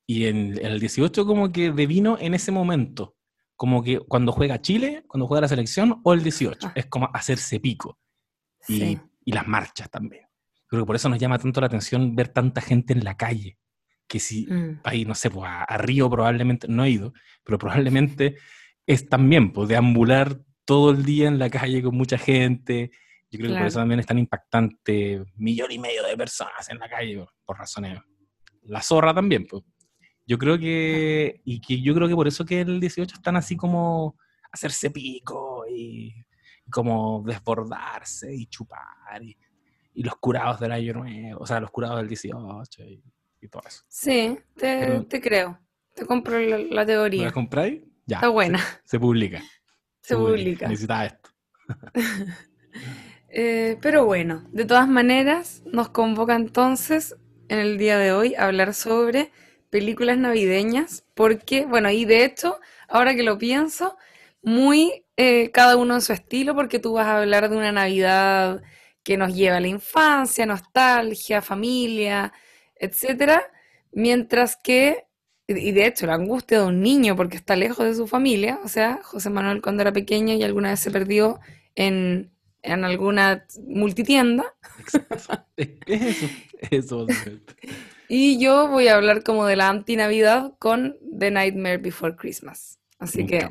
y 0.06 0.26
en, 0.26 0.58
el 0.60 0.80
18 0.80 1.26
como 1.26 1.52
que 1.52 1.70
devino 1.70 2.18
en 2.18 2.34
ese 2.34 2.50
momento. 2.50 3.14
Como 3.54 3.84
que 3.84 4.00
cuando 4.00 4.32
juega 4.32 4.60
Chile, 4.60 5.04
cuando 5.06 5.28
juega 5.28 5.42
la 5.42 5.48
selección, 5.48 6.00
o 6.02 6.12
el 6.12 6.24
18. 6.24 6.66
Ah. 6.66 6.72
Es 6.74 6.86
como 6.86 7.08
hacerse 7.14 7.60
pico. 7.60 8.00
Y, 8.68 8.98
y 9.24 9.32
las 9.32 9.46
marchas 9.46 9.88
también. 9.90 10.26
Creo 10.66 10.82
que 10.82 10.86
por 10.86 10.96
eso 10.96 11.08
nos 11.08 11.20
llama 11.20 11.38
tanto 11.38 11.60
la 11.60 11.68
atención 11.68 12.16
ver 12.16 12.28
tanta 12.28 12.60
gente 12.60 12.92
en 12.92 13.04
la 13.04 13.16
calle 13.16 13.56
que 14.06 14.20
si 14.20 14.46
mm. 14.46 14.80
ahí, 14.84 15.04
no 15.04 15.14
sé, 15.14 15.30
pues 15.30 15.48
a, 15.50 15.76
Río 15.78 16.08
probablemente, 16.10 16.68
no 16.68 16.84
he 16.84 16.90
ido, 16.90 17.12
pero 17.44 17.58
probablemente 17.58 18.36
es 18.86 19.08
también, 19.08 19.52
pues 19.52 19.68
deambular 19.68 20.40
todo 20.64 20.90
el 20.90 21.04
día 21.04 21.28
en 21.28 21.38
la 21.38 21.50
calle 21.50 21.82
con 21.82 21.96
mucha 21.96 22.18
gente. 22.18 22.90
Yo 23.30 23.38
creo 23.38 23.52
que 23.52 23.58
por 23.58 23.66
eso 23.66 23.78
también 23.78 24.00
es 24.00 24.06
tan 24.06 24.18
impactante, 24.18 25.24
millón 25.36 25.72
y 25.72 25.78
medio 25.78 26.04
de 26.04 26.16
personas 26.16 26.68
en 26.68 26.78
la 26.78 26.88
calle, 26.88 27.24
por, 27.44 27.58
razones. 27.58 27.98
La 28.62 28.82
zorra 28.82 29.14
también, 29.14 29.46
pues. 29.46 29.62
Yo 30.28 30.38
creo 30.38 30.58
que, 30.58 31.40
y 31.44 31.60
que 31.60 31.80
yo 31.80 31.94
creo 31.94 32.08
que 32.08 32.14
por 32.14 32.26
eso 32.26 32.44
que 32.44 32.60
el 32.60 32.80
18 32.80 33.14
están 33.16 33.36
así 33.36 33.56
como 33.56 34.16
hacerse 34.50 34.90
pico 34.90 35.64
y, 35.68 36.12
como 36.70 37.22
desbordarse 37.24 38.34
y 38.34 38.46
chupar 38.46 39.22
y, 39.22 39.36
los 39.94 40.16
curados 40.16 40.60
del 40.60 40.72
año 40.72 40.92
nuevo, 40.92 41.40
o 41.40 41.46
sea, 41.46 41.58
los 41.58 41.70
curados 41.70 41.96
del 41.96 42.08
18 42.08 42.84
y, 42.84 43.02
Sí, 43.88 44.38
te, 44.56 45.20
creo. 45.20 45.58
Te 45.94 46.04
compro 46.04 46.38
la, 46.38 46.84
teoría. 46.84 47.26
¿La 47.26 47.32
compráis? 47.32 47.82
Ya. 48.06 48.16
Está 48.16 48.28
buena. 48.28 48.60
Se, 48.84 48.98
publica. 49.00 49.42
Se, 50.00 50.16
publica. 50.16 50.70
Esto. 50.70 51.30
Eh, 53.38 53.76
pero 53.82 54.06
bueno, 54.06 54.48
de 54.52 54.64
todas 54.64 54.88
maneras, 54.88 55.62
nos 55.66 55.90
convoca 55.90 56.34
entonces 56.34 57.16
en 57.48 57.58
el 57.58 57.76
día 57.76 57.98
de 57.98 58.12
hoy 58.12 58.34
a 58.34 58.46
hablar 58.46 58.72
sobre 58.72 59.30
películas 59.68 60.16
navideñas, 60.16 61.04
porque, 61.12 61.66
bueno, 61.66 61.90
y 61.90 62.06
de 62.06 62.24
hecho, 62.24 62.58
ahora 62.88 63.14
que 63.14 63.22
lo 63.22 63.36
pienso, 63.36 63.98
muy 64.40 65.04
eh, 65.16 65.50
cada 65.50 65.76
uno 65.76 65.94
en 65.94 66.00
su 66.00 66.12
estilo, 66.12 66.54
porque 66.54 66.78
tú 66.78 66.94
vas 66.94 67.06
a 67.06 67.18
hablar 67.18 67.50
de 67.50 67.56
una 67.56 67.72
Navidad 67.72 68.62
que 69.02 69.16
nos 69.16 69.34
lleva 69.34 69.58
a 69.58 69.60
la 69.60 69.68
infancia, 69.68 70.46
nostalgia, 70.46 71.42
familia, 71.42 72.32
etcétera, 72.78 73.42
mientras 73.92 74.56
que, 74.56 75.06
y 75.46 75.72
de 75.72 75.86
hecho 75.86 76.06
la 76.06 76.14
angustia 76.14 76.60
de 76.60 76.66
un 76.66 76.80
niño 76.80 77.16
porque 77.16 77.36
está 77.36 77.56
lejos 77.56 77.86
de 77.86 77.94
su 77.94 78.06
familia, 78.06 78.58
o 78.64 78.68
sea, 78.68 79.00
José 79.02 79.30
Manuel 79.30 79.62
cuando 79.62 79.82
era 79.82 79.92
pequeño 79.92 80.34
y 80.34 80.42
alguna 80.42 80.70
vez 80.70 80.80
se 80.80 80.90
perdió 80.90 81.40
en, 81.74 82.30
en 82.62 82.84
alguna 82.84 83.46
multitienda. 83.66 84.44
Eso, 85.56 87.06
eso. 87.06 87.06
y 88.08 88.38
yo 88.38 88.68
voy 88.68 88.88
a 88.88 88.96
hablar 88.96 89.22
como 89.22 89.46
de 89.46 89.56
la 89.56 89.68
anti-Navidad 89.68 90.54
con 90.58 90.96
The 91.18 91.30
Nightmare 91.30 91.78
Before 91.78 92.16
Christmas. 92.16 92.78
Así 92.98 93.26
que... 93.26 93.48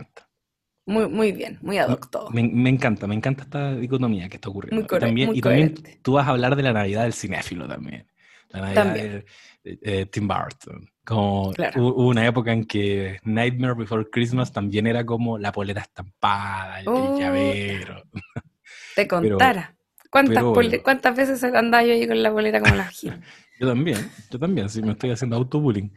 Muy, 0.88 1.10
muy 1.10 1.32
bien, 1.32 1.58
muy 1.62 1.80
ad 1.80 1.98
Me, 2.32 2.44
me, 2.44 2.70
encanta, 2.70 3.08
me 3.08 3.16
encanta 3.16 3.42
esta 3.44 3.76
dicotomía 3.76 4.30
que 4.30 4.36
está 4.36 4.50
ocurriendo. 4.50 4.88
Muy 4.88 5.00
también, 5.00 5.36
y 5.36 5.42
también 5.42 5.74
tú 6.04 6.14
vas 6.14 6.28
a 6.28 6.30
hablar 6.30 6.56
de 6.56 6.62
la 6.62 6.74
Navidad 6.74 7.04
del 7.04 7.14
cinéfilo 7.14 7.68
también. 7.68 8.06
También. 8.74 9.26
Tim 10.12 10.28
Burton. 10.28 10.90
Como 11.06 11.50
hubo 11.50 12.08
una 12.08 12.26
época 12.26 12.52
en 12.52 12.66
que 12.66 13.20
Nightmare 13.24 13.76
Before 13.76 14.10
Christmas 14.12 14.52
también 14.52 14.88
era 14.88 15.06
como 15.06 15.38
la 15.38 15.52
polera 15.52 15.82
estampada, 15.82 16.82
el, 16.82 16.88
oh, 16.88 17.18
llavero. 17.18 18.04
Te 18.96 19.08
contara. 19.08 19.76
¿Cuántas, 20.10 20.44
¿Cuántas 20.84 21.16
veces 21.16 21.44
andaba 21.44 21.84
yo 21.84 21.94
ahí 21.94 22.08
con 22.08 22.24
la 22.24 22.32
polera 22.32 22.60
como 22.60 22.76
la 22.76 22.86
gira? 22.86 23.20
yo 23.60 23.68
también, 23.68 24.10
yo 24.32 24.40
también, 24.40 24.70
sí, 24.70 24.82
me 24.82 24.94
estoy 24.94 25.12
haciendo 25.12 25.36
autobullying. 25.36 25.94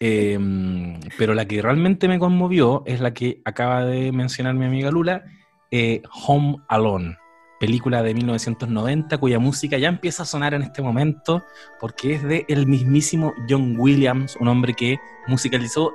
Eh, 0.00 0.38
pero 1.18 1.34
la 1.34 1.46
que 1.46 1.60
realmente 1.60 2.08
me 2.08 2.18
conmovió 2.18 2.82
es 2.86 3.00
la 3.00 3.12
que 3.12 3.42
acaba 3.44 3.84
de 3.84 4.12
mencionar 4.12 4.54
mi 4.54 4.64
amiga 4.66 4.90
Lula, 4.90 5.24
eh, 5.70 6.02
Home 6.26 6.58
Alone 6.68 7.18
película 7.58 8.02
de 8.02 8.14
1990 8.14 9.18
cuya 9.18 9.38
música 9.38 9.78
ya 9.78 9.88
empieza 9.88 10.22
a 10.22 10.26
sonar 10.26 10.54
en 10.54 10.62
este 10.62 10.82
momento 10.82 11.44
porque 11.80 12.14
es 12.14 12.22
de 12.22 12.44
el 12.48 12.66
mismísimo 12.66 13.34
John 13.48 13.76
Williams, 13.78 14.36
un 14.36 14.48
hombre 14.48 14.74
que 14.74 14.98
musicalizó 15.26 15.94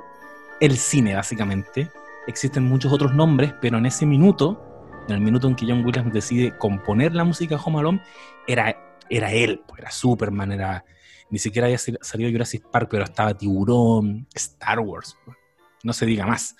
el 0.60 0.76
cine 0.76 1.14
básicamente. 1.14 1.90
Existen 2.26 2.64
muchos 2.64 2.92
otros 2.92 3.14
nombres, 3.14 3.52
pero 3.60 3.78
en 3.78 3.86
ese 3.86 4.06
minuto, 4.06 4.90
en 5.08 5.14
el 5.14 5.20
minuto 5.20 5.48
en 5.48 5.56
que 5.56 5.66
John 5.66 5.84
Williams 5.84 6.12
decide 6.12 6.56
componer 6.56 7.14
la 7.14 7.24
música 7.24 7.56
Home 7.56 7.80
Alone, 7.80 8.02
era, 8.46 8.76
era 9.08 9.32
él, 9.32 9.62
pues, 9.66 9.80
era 9.80 9.90
Superman, 9.90 10.52
era 10.52 10.84
ni 11.30 11.38
siquiera 11.38 11.66
había 11.66 11.78
salido 11.78 12.30
Jurassic 12.30 12.62
Park, 12.70 12.88
pero 12.90 13.04
estaba 13.04 13.34
Tiburón, 13.36 14.26
Star 14.34 14.80
Wars, 14.80 15.16
pues, 15.24 15.36
no 15.82 15.92
se 15.92 16.06
diga 16.06 16.26
más. 16.26 16.54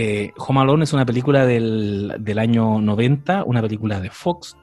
Eh, 0.00 0.32
Home 0.36 0.60
Alone 0.60 0.84
es 0.84 0.92
una 0.92 1.04
película 1.04 1.44
del, 1.44 2.38
año 2.38 2.80
90, 2.80 3.42
una 3.42 3.60
película 3.60 4.00
de 4.00 4.10
Fox, 4.10 4.56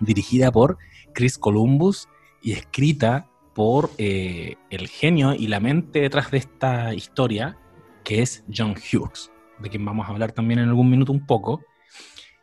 dirigida 0.00 0.52
por 0.52 0.76
Chris 1.14 1.38
Columbus 1.38 2.10
y 2.42 2.52
escrita 2.52 3.26
por 3.54 3.88
eh, 3.96 4.56
el 4.68 4.88
genio 4.88 5.32
y 5.32 5.46
la 5.46 5.60
mente 5.60 6.00
detrás 6.00 6.30
de 6.30 6.36
esta 6.36 6.92
historia, 6.92 7.56
que 8.04 8.20
es 8.20 8.44
John 8.54 8.74
Hughes, 8.74 9.32
de 9.60 9.70
quien 9.70 9.82
vamos 9.82 10.06
a 10.06 10.10
hablar 10.10 10.32
también 10.32 10.60
en 10.60 10.68
algún 10.68 10.90
minuto 10.90 11.10
un 11.10 11.24
poco. 11.24 11.62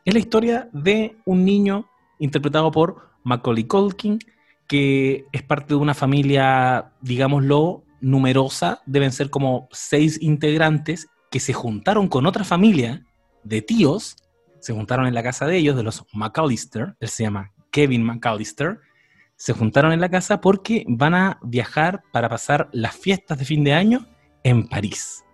Es 0.04 0.16
la 0.16 0.20
historia 0.20 0.70
de 0.74 1.16
un 1.26 1.46
niño 1.46 1.88
interpretado 2.18 2.72
por 2.72 3.12
Macaulay 3.24 3.66
Culkin, 3.66 4.18
que 4.66 5.26
es 5.32 5.44
parte 5.44 5.76
de 5.76 5.80
una 5.80 5.94
familia, 5.94 6.94
digámoslo, 7.00 7.84
numerosa, 8.02 8.82
deben 8.88 9.12
ser 9.12 9.30
como 9.30 9.68
seis 9.72 10.20
integrantes 10.20 11.10
que 11.34 11.40
se 11.40 11.52
juntaron 11.52 12.10
con 12.10 12.28
otra 12.28 12.44
familia 12.44 13.08
de 13.44 13.64
tíos, 13.64 14.18
se 14.60 14.72
juntaron 14.72 15.08
en 15.08 15.16
la 15.16 15.24
casa 15.24 15.48
de 15.48 15.58
ellos, 15.58 15.76
de 15.76 15.82
los 15.82 16.06
McAllister, 16.14 16.96
él 17.00 17.10
se 17.10 17.24
llama 17.24 17.52
Kevin 17.72 18.04
McAllister, 18.04 18.80
se 19.36 19.54
juntaron 19.54 19.94
en 19.94 20.00
la 20.00 20.10
casa 20.10 20.40
porque 20.42 20.86
van 20.88 21.16
a 21.16 21.40
viajar 21.42 22.04
para 22.12 22.30
pasar 22.30 22.70
las 22.72 22.96
fiestas 22.96 23.40
de 23.40 23.46
fin 23.46 23.64
de 23.64 23.74
año 23.74 24.06
en 24.44 24.68
París. 24.68 25.26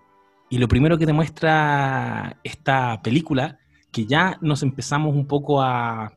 Y 0.50 0.60
lo 0.60 0.70
primero 0.70 0.98
que 0.98 1.06
te 1.06 1.12
muestra 1.12 2.40
esta 2.46 3.02
película, 3.02 3.60
que 3.92 4.06
ya 4.06 4.38
nos 4.40 4.64
empezamos 4.64 5.14
un 5.14 5.28
poco 5.28 5.62
a, 5.62 6.14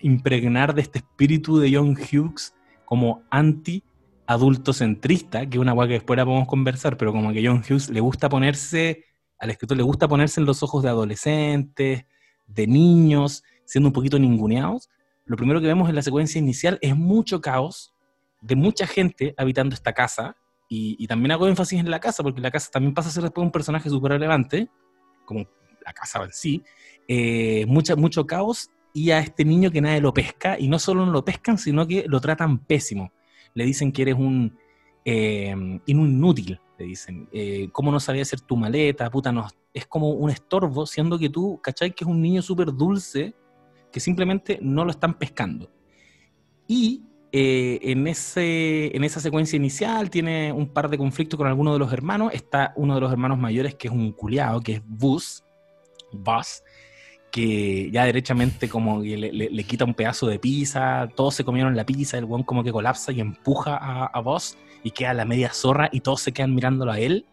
impregnar 0.00 0.76
de 0.76 0.82
este 0.82 1.00
espíritu 1.00 1.58
de 1.58 1.74
John 1.74 1.96
Hughes 1.96 2.54
como 2.84 3.24
anti 3.30 3.82
adultocentrista, 4.30 5.50
que 5.50 5.56
es 5.56 5.60
una 5.60 5.74
cosa 5.74 5.88
que 5.88 5.94
después 5.94 6.16
la 6.16 6.24
podemos 6.24 6.46
conversar, 6.46 6.96
pero 6.96 7.10
como 7.10 7.32
que 7.32 7.44
John 7.44 7.64
Hughes 7.68 7.90
le 7.90 7.98
gusta 7.98 8.28
ponerse, 8.28 9.04
al 9.40 9.50
escritor 9.50 9.76
le 9.76 9.82
gusta 9.82 10.06
ponerse 10.06 10.38
en 10.38 10.46
los 10.46 10.62
ojos 10.62 10.84
de 10.84 10.88
adolescentes, 10.88 12.04
de 12.46 12.66
niños, 12.68 13.42
siendo 13.64 13.88
un 13.88 13.92
poquito 13.92 14.20
ninguneados, 14.20 14.88
lo 15.24 15.36
primero 15.36 15.60
que 15.60 15.66
vemos 15.66 15.88
en 15.88 15.96
la 15.96 16.02
secuencia 16.02 16.38
inicial 16.38 16.78
es 16.80 16.94
mucho 16.94 17.40
caos 17.40 17.92
de 18.40 18.54
mucha 18.54 18.86
gente 18.86 19.34
habitando 19.36 19.74
esta 19.74 19.92
casa, 19.92 20.36
y, 20.72 21.04
también 21.08 21.32
hago 21.32 21.48
énfasis 21.48 21.80
en 21.80 21.90
la 21.90 21.98
casa, 21.98 22.22
porque 22.22 22.40
la 22.40 22.52
casa 22.52 22.70
también 22.70 22.94
pasa 22.94 23.08
a 23.08 23.12
ser 23.12 23.24
después 23.24 23.44
un 23.44 23.50
personaje 23.50 23.90
súper 23.90 24.12
relevante, 24.12 24.68
como 25.24 25.44
la 25.84 25.92
casa 25.92 26.22
en 26.22 26.32
sí, 26.32 26.62
eh, 27.08 27.66
mucho 27.66 28.24
caos 28.28 28.70
y 28.94 29.10
a 29.10 29.18
este 29.18 29.44
niño 29.44 29.72
que 29.72 29.80
nadie 29.80 30.00
lo 30.00 30.14
pesca, 30.14 30.56
y 30.56 30.68
no 30.68 30.78
solo 30.78 31.04
no 31.04 31.10
lo 31.10 31.24
pescan, 31.24 31.58
sino 31.58 31.84
que 31.88 32.04
lo 32.06 32.20
tratan 32.20 32.58
pésimo. 32.60 33.10
Le 33.54 33.64
dicen 33.64 33.92
que 33.92 34.02
eres 34.02 34.14
un, 34.14 34.56
eh, 35.04 35.80
inútil, 35.86 36.60
le 36.78 36.84
dicen. 36.84 37.28
Eh, 37.32 37.68
¿Cómo 37.72 37.90
no 37.90 38.00
sabía 38.00 38.22
hacer 38.22 38.40
tu 38.40 38.56
maleta? 38.56 39.10
Puta, 39.10 39.32
no, 39.32 39.46
es 39.72 39.86
como 39.86 40.10
un 40.10 40.30
estorbo, 40.30 40.86
siendo 40.86 41.18
que 41.18 41.28
tú, 41.28 41.60
¿cachai? 41.62 41.92
Que 41.92 42.04
es 42.04 42.10
un 42.10 42.20
niño 42.20 42.42
súper 42.42 42.72
dulce, 42.72 43.34
que 43.92 44.00
simplemente 44.00 44.58
no 44.62 44.84
lo 44.84 44.90
están 44.90 45.14
pescando. 45.14 45.70
Y 46.66 47.02
eh, 47.32 47.78
en, 47.82 48.06
ese, 48.06 48.94
en 48.96 49.04
esa 49.04 49.20
secuencia 49.20 49.56
inicial 49.56 50.10
tiene 50.10 50.52
un 50.52 50.68
par 50.68 50.88
de 50.88 50.98
conflictos 50.98 51.36
con 51.36 51.46
alguno 51.46 51.72
de 51.72 51.78
los 51.78 51.92
hermanos. 51.92 52.32
Está 52.32 52.72
uno 52.76 52.94
de 52.94 53.00
los 53.00 53.12
hermanos 53.12 53.38
mayores 53.38 53.74
que 53.74 53.88
es 53.88 53.94
un 53.94 54.12
culiado, 54.12 54.60
que 54.60 54.74
es 54.74 54.82
Buzz, 54.84 55.44
Buzz, 56.12 56.62
que 57.30 57.90
ya 57.90 58.04
derechamente 58.04 58.68
como 58.68 59.00
le, 59.02 59.64
quita 59.64 59.84
un 59.84 59.94
pedazo 59.94 60.26
de 60.26 60.38
pizza, 60.38 61.08
todos 61.14 61.34
se 61.34 61.44
comieron 61.44 61.76
la 61.76 61.86
pizza, 61.86 62.18
el 62.18 62.24
weón 62.24 62.42
como 62.42 62.64
que 62.64 62.72
colapsa 62.72 63.12
y 63.12 63.20
empuja 63.20 63.76
a, 63.76 64.06
a 64.06 64.20
Buzz 64.20 64.56
y 64.82 64.90
queda 64.90 65.14
la 65.14 65.24
media 65.24 65.52
zorra 65.52 65.88
y 65.92 66.00
todos 66.00 66.20
se 66.20 66.32
quedan 66.32 66.54
mirándolo 66.54 66.92
a 66.92 66.98
él. 66.98 67.26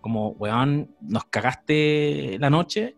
Como, 0.00 0.30
weón, 0.30 0.94
nos 1.00 1.24
cagaste 1.24 2.36
la 2.38 2.50
noche 2.50 2.96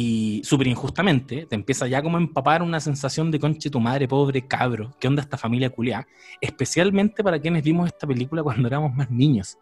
y 0.00 0.42
súper 0.44 0.68
injustamente, 0.68 1.46
te 1.46 1.56
empieza 1.56 1.88
ya 1.88 2.00
como 2.00 2.18
a 2.18 2.20
empapar 2.20 2.62
una 2.62 2.78
sensación 2.78 3.32
de 3.32 3.40
conche 3.40 3.68
tu 3.68 3.80
madre, 3.80 4.06
pobre 4.06 4.46
cabro, 4.46 4.94
¿qué 5.00 5.08
onda 5.08 5.22
esta 5.22 5.36
familia 5.36 5.70
culiá? 5.70 6.06
Especialmente 6.40 7.24
para 7.24 7.40
quienes 7.40 7.64
vimos 7.64 7.88
esta 7.88 8.06
película 8.06 8.44
cuando 8.44 8.68
éramos 8.68 8.94
más 8.94 9.10
niños. 9.10 9.58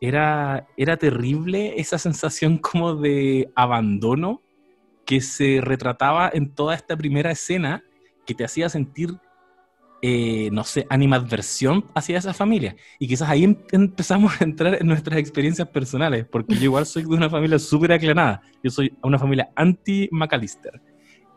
Era, 0.00 0.66
era 0.76 0.96
terrible 0.96 1.80
esa 1.80 1.98
sensación 1.98 2.58
como 2.58 2.96
de 2.96 3.48
abandono 3.54 4.42
que 5.06 5.20
se 5.20 5.60
retrataba 5.62 6.30
en 6.32 6.54
toda 6.54 6.74
esta 6.74 6.96
primera 6.96 7.30
escena 7.30 7.82
que 8.26 8.34
te 8.34 8.44
hacía 8.44 8.68
sentir 8.68 9.16
eh, 10.02 10.50
no 10.52 10.62
sé, 10.62 10.86
animadversión 10.90 11.86
hacia 11.94 12.18
esa 12.18 12.34
familia. 12.34 12.76
Y 12.98 13.08
quizás 13.08 13.28
ahí 13.30 13.44
em-, 13.44 13.56
empezamos 13.72 14.40
a 14.40 14.44
entrar 14.44 14.74
en 14.80 14.86
nuestras 14.86 15.18
experiencias 15.18 15.68
personales, 15.68 16.26
porque 16.30 16.54
yo 16.54 16.64
igual 16.64 16.84
soy 16.84 17.04
de 17.04 17.08
una 17.08 17.30
familia 17.30 17.58
súper 17.58 17.92
aclanada. 17.92 18.42
Yo 18.62 18.70
soy 18.70 18.92
una 19.02 19.18
familia 19.18 19.50
anti-McAllister, 19.56 20.82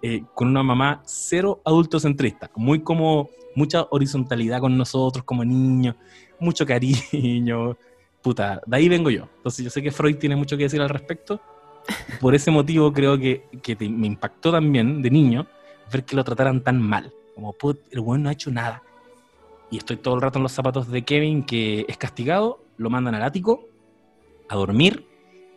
eh, 0.01 0.23
con 0.35 0.49
una 0.49 0.61
mamá 0.61 1.01
cero 1.05 1.61
adultocentrista, 1.63 2.51
muy 2.57 2.81
como 2.81 3.29
mucha 3.55 3.87
horizontalidad 3.91 4.59
con 4.59 4.77
nosotros 4.77 5.23
como 5.23 5.45
niños, 5.45 5.95
mucho 6.39 6.65
cariño. 6.65 7.77
Puta, 8.21 8.61
de 8.65 8.77
ahí 8.77 8.89
vengo 8.89 9.09
yo. 9.09 9.29
Entonces 9.37 9.63
yo 9.63 9.71
sé 9.71 9.81
que 9.81 9.91
Freud 9.91 10.17
tiene 10.17 10.35
mucho 10.35 10.57
que 10.57 10.63
decir 10.63 10.81
al 10.81 10.89
respecto. 10.89 11.41
Por 12.19 12.35
ese 12.35 12.51
motivo 12.51 12.91
creo 12.93 13.17
que, 13.17 13.45
que 13.61 13.75
me 13.75 14.07
impactó 14.07 14.51
también 14.51 15.01
de 15.01 15.09
niño 15.09 15.47
ver 15.91 16.03
que 16.03 16.15
lo 16.15 16.23
trataran 16.23 16.63
tan 16.63 16.81
mal 16.81 17.11
como, 17.39 17.55
el 17.91 17.99
weón 17.99 18.23
no 18.23 18.29
ha 18.29 18.33
hecho 18.33 18.51
nada. 18.51 18.83
Y 19.71 19.77
estoy 19.77 19.97
todo 19.97 20.15
el 20.15 20.21
rato 20.21 20.39
en 20.39 20.43
los 20.43 20.51
zapatos 20.51 20.89
de 20.89 21.03
Kevin, 21.03 21.43
que 21.43 21.85
es 21.87 21.97
castigado, 21.97 22.63
lo 22.77 22.89
mandan 22.89 23.15
al 23.15 23.23
ático 23.23 23.67
a 24.49 24.55
dormir 24.55 25.07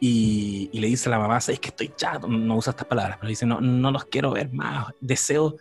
y, 0.00 0.68
le 0.72 0.86
dice 0.88 1.08
a 1.08 1.12
la 1.12 1.18
mamá, 1.18 1.38
es 1.38 1.58
que 1.58 1.68
estoy 1.68 1.92
chato, 1.96 2.28
no 2.28 2.56
usa 2.56 2.72
estas 2.72 2.86
palabras, 2.86 3.16
pero 3.18 3.28
dice, 3.28 3.46
no, 3.46 3.60
no 3.60 3.90
los 3.90 4.04
quiero 4.06 4.32
ver 4.32 4.52
más, 4.52 4.88
deseo 5.00 5.56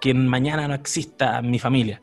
que 0.00 0.14
mañana 0.14 0.66
no 0.68 0.74
exista 0.74 1.42
mi 1.42 1.58
familia. 1.58 2.00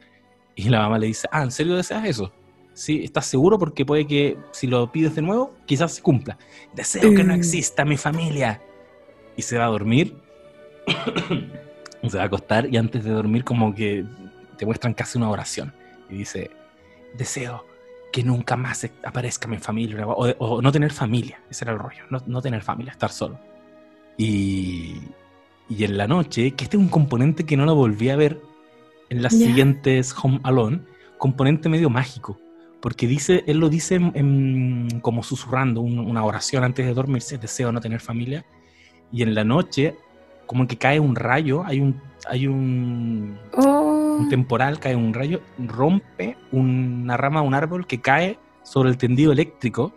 Y 0.56 0.70
la 0.70 0.80
mamá 0.80 1.00
le 1.00 1.08
dice, 1.08 1.28
ah, 1.32 1.44
¿en 1.44 1.52
serio 1.52 1.76
deseas 1.76 2.06
eso? 2.06 2.32
Sí, 2.78 3.04
¿estás 3.04 3.26
seguro? 3.26 3.58
Porque 3.58 3.88
puede 3.88 4.06
que 4.06 4.38
si 4.52 4.68
lo 4.68 4.92
pides 4.92 5.16
de 5.16 5.24
nuevo, 5.24 5.52
quizás 5.66 5.94
se 5.94 6.04
cumpla. 6.04 6.38
Deseo 6.76 7.10
que 7.16 7.24
no 7.24 7.34
mm. 7.34 7.38
exista 7.38 7.84
mi 7.86 7.98
familia. 7.98 8.62
Y 9.36 9.42
se 9.42 9.58
va 9.58 9.66
a 9.66 9.70
dormir. 9.70 10.16
se 12.08 12.18
va 12.18 12.24
a 12.24 12.28
acostar 12.28 12.72
y 12.72 12.78
antes 12.78 13.04
de 13.04 13.10
dormir 13.10 13.44
como 13.44 13.74
que 13.74 14.06
te 14.60 14.68
muestran 14.68 14.94
casi 14.94 15.18
una 15.18 15.32
oración. 15.32 15.74
Y 16.08 16.18
dice, 16.18 16.52
deseo 17.18 17.66
que 18.14 18.22
nunca 18.22 18.56
más 18.56 18.88
aparezca 19.04 19.48
mi 19.48 19.58
familia, 19.58 20.06
o, 20.06 20.62
no 20.62 20.72
tener 20.72 20.92
familia, 20.92 21.42
ese 21.50 21.66
era 21.66 21.74
el 21.74 21.80
rollo, 21.80 22.04
no, 22.10 22.42
tener 22.44 22.62
familia, 22.62 22.92
estar 22.92 23.12
solo. 23.12 23.40
Y, 24.18 25.02
y, 25.68 25.84
en 25.84 25.98
la 25.98 26.08
noche, 26.08 26.52
que 26.52 26.66
este 26.66 26.78
es 26.78 26.84
un 26.84 26.90
componente 26.90 27.44
que 27.44 27.58
no 27.58 27.66
lo 27.66 27.74
volví 27.74 28.12
a 28.12 28.16
ver 28.16 28.40
en 29.10 29.24
las 29.24 29.34
siguientes 29.34 30.14
Home 30.22 30.40
Alone, 30.44 30.82
componente 31.18 31.70
medio 31.70 31.90
mágico, 31.90 32.40
porque 32.82 33.08
dice, 33.08 33.44
él 33.48 33.58
lo 33.58 33.70
dice 33.70 34.00
como 35.02 35.24
susurrando 35.24 35.82
una 35.82 36.24
oración 36.24 36.64
antes 36.64 36.86
de 36.86 36.94
dormirse, 36.94 37.38
deseo 37.38 37.72
no 37.72 37.82
tener 37.82 38.00
familia, 38.00 38.46
y 39.12 39.24
en 39.24 39.34
la 39.34 39.44
noche 39.44 39.96
como 40.46 40.66
que 40.66 40.78
cae 40.78 41.00
un 41.00 41.16
rayo, 41.16 41.64
hay 41.66 41.82
un, 41.82 42.02
hay 42.28 42.48
un, 42.48 43.38
oh. 43.54 44.18
un 44.22 44.30
temporal, 44.30 44.80
cae 44.80 44.96
un 44.96 45.14
rayo, 45.14 45.42
rompe 45.60 46.38
una 46.52 47.18
rama 47.18 47.42
de 47.42 47.48
un 47.48 47.54
árbol 47.54 47.86
que 47.86 48.02
cae 48.02 48.40
sobre 48.64 48.90
el 48.90 48.98
tendido 48.98 49.32
eléctrico. 49.32 49.94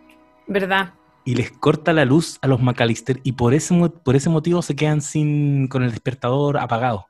¿Verdad? 0.47 0.95
Y 1.25 1.37
les 1.37 1.53
corta 1.53 1.93
la 1.93 2.05
luz 2.05 2.39
a 2.43 2.49
los 2.49 2.61
McAllister 2.61 3.21
y 3.23 3.33
por 3.33 3.55
ese, 3.55 3.91
por 4.05 4.17
ese 4.17 4.29
motivo 4.29 4.63
se 4.63 4.75
quedan 4.75 5.01
sin, 5.01 5.69
con 5.69 5.85
el 5.85 5.91
despertador 5.91 6.59
apagado. 6.59 7.07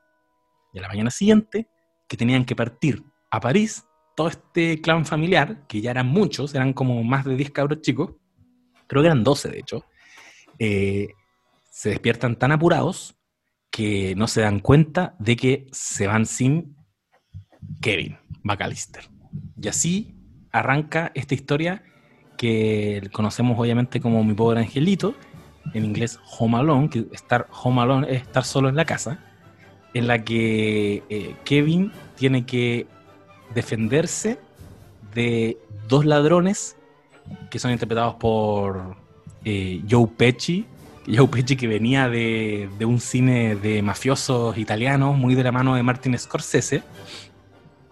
Y 0.73 0.79
a 0.79 0.83
la 0.83 0.87
mañana 0.87 1.09
siguiente, 1.09 1.67
que 2.07 2.17
tenían 2.17 2.45
que 2.45 2.55
partir 2.55 3.03
a 3.31 3.39
París, 3.39 3.85
todo 4.21 4.29
este 4.29 4.79
clan 4.81 5.03
familiar, 5.03 5.65
que 5.67 5.81
ya 5.81 5.89
eran 5.89 6.05
muchos, 6.05 6.53
eran 6.53 6.73
como 6.73 7.03
más 7.03 7.25
de 7.25 7.35
10 7.35 7.49
cabros 7.49 7.81
chicos, 7.81 8.11
creo 8.85 9.01
que 9.01 9.07
eran 9.07 9.23
12 9.23 9.49
de 9.49 9.59
hecho, 9.59 9.83
eh, 10.59 11.07
se 11.71 11.89
despiertan 11.89 12.35
tan 12.35 12.51
apurados 12.51 13.15
que 13.71 14.13
no 14.15 14.27
se 14.27 14.41
dan 14.41 14.59
cuenta 14.59 15.15
de 15.17 15.35
que 15.35 15.65
se 15.71 16.05
van 16.05 16.27
sin 16.27 16.75
Kevin 17.81 18.19
McAllister. 18.43 19.09
Y 19.59 19.67
así 19.67 20.15
arranca 20.51 21.11
esta 21.15 21.33
historia 21.33 21.83
que 22.37 23.09
conocemos 23.11 23.57
obviamente 23.57 23.99
como 23.99 24.23
Mi 24.23 24.35
Pobre 24.35 24.59
Angelito, 24.59 25.15
en 25.73 25.83
inglés 25.83 26.19
Home 26.37 26.59
Alone, 26.59 26.91
que 26.91 27.07
estar 27.11 27.47
Home 27.63 27.81
Alone 27.81 28.07
es 28.11 28.21
estar 28.21 28.43
solo 28.45 28.69
en 28.69 28.75
la 28.75 28.85
casa, 28.85 29.19
en 29.95 30.05
la 30.05 30.23
que 30.23 31.01
eh, 31.09 31.35
Kevin 31.43 31.91
tiene 32.15 32.45
que 32.45 32.85
defenderse 33.53 34.39
de 35.13 35.57
dos 35.87 36.05
ladrones 36.05 36.75
que 37.49 37.59
son 37.59 37.71
interpretados 37.71 38.15
por 38.15 38.95
eh, 39.43 39.81
Joe 39.89 40.07
Pesci 40.07 40.65
Joe 41.07 41.27
Pesci 41.27 41.55
que 41.55 41.67
venía 41.67 42.09
de, 42.09 42.69
un 42.85 42.99
cine 42.99 43.55
de 43.55 43.81
mafiosos 43.81 44.57
italianos, 44.57 45.17
muy 45.17 45.35
de 45.35 45.43
la 45.43 45.51
mano 45.51 45.75
de 45.75 45.83
Martin 45.83 46.17
Scorsese. 46.17 46.83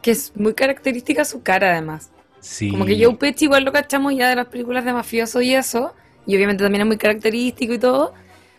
Que 0.02 0.12
es 0.12 0.32
muy 0.36 0.54
característica 0.54 1.26
su 1.26 1.42
cara, 1.42 1.72
además. 1.72 2.12
Sí. 2.40 2.70
Como 2.70 2.86
que 2.86 3.04
Joe 3.04 3.16
Pesci 3.16 3.46
igual 3.46 3.64
lo 3.64 3.72
cachamos 3.72 4.16
ya 4.16 4.30
de 4.30 4.36
las 4.36 4.48
películas 4.48 4.86
de 4.86 4.94
mafiosos 4.94 5.42
y 5.44 5.56
eso, 5.56 5.94
y 6.26 6.36
obviamente 6.36 6.64
también 6.64 6.82
es 6.82 6.88
muy 6.88 6.98
característico 6.98 7.74
y 7.74 7.80
todo, 7.80 8.14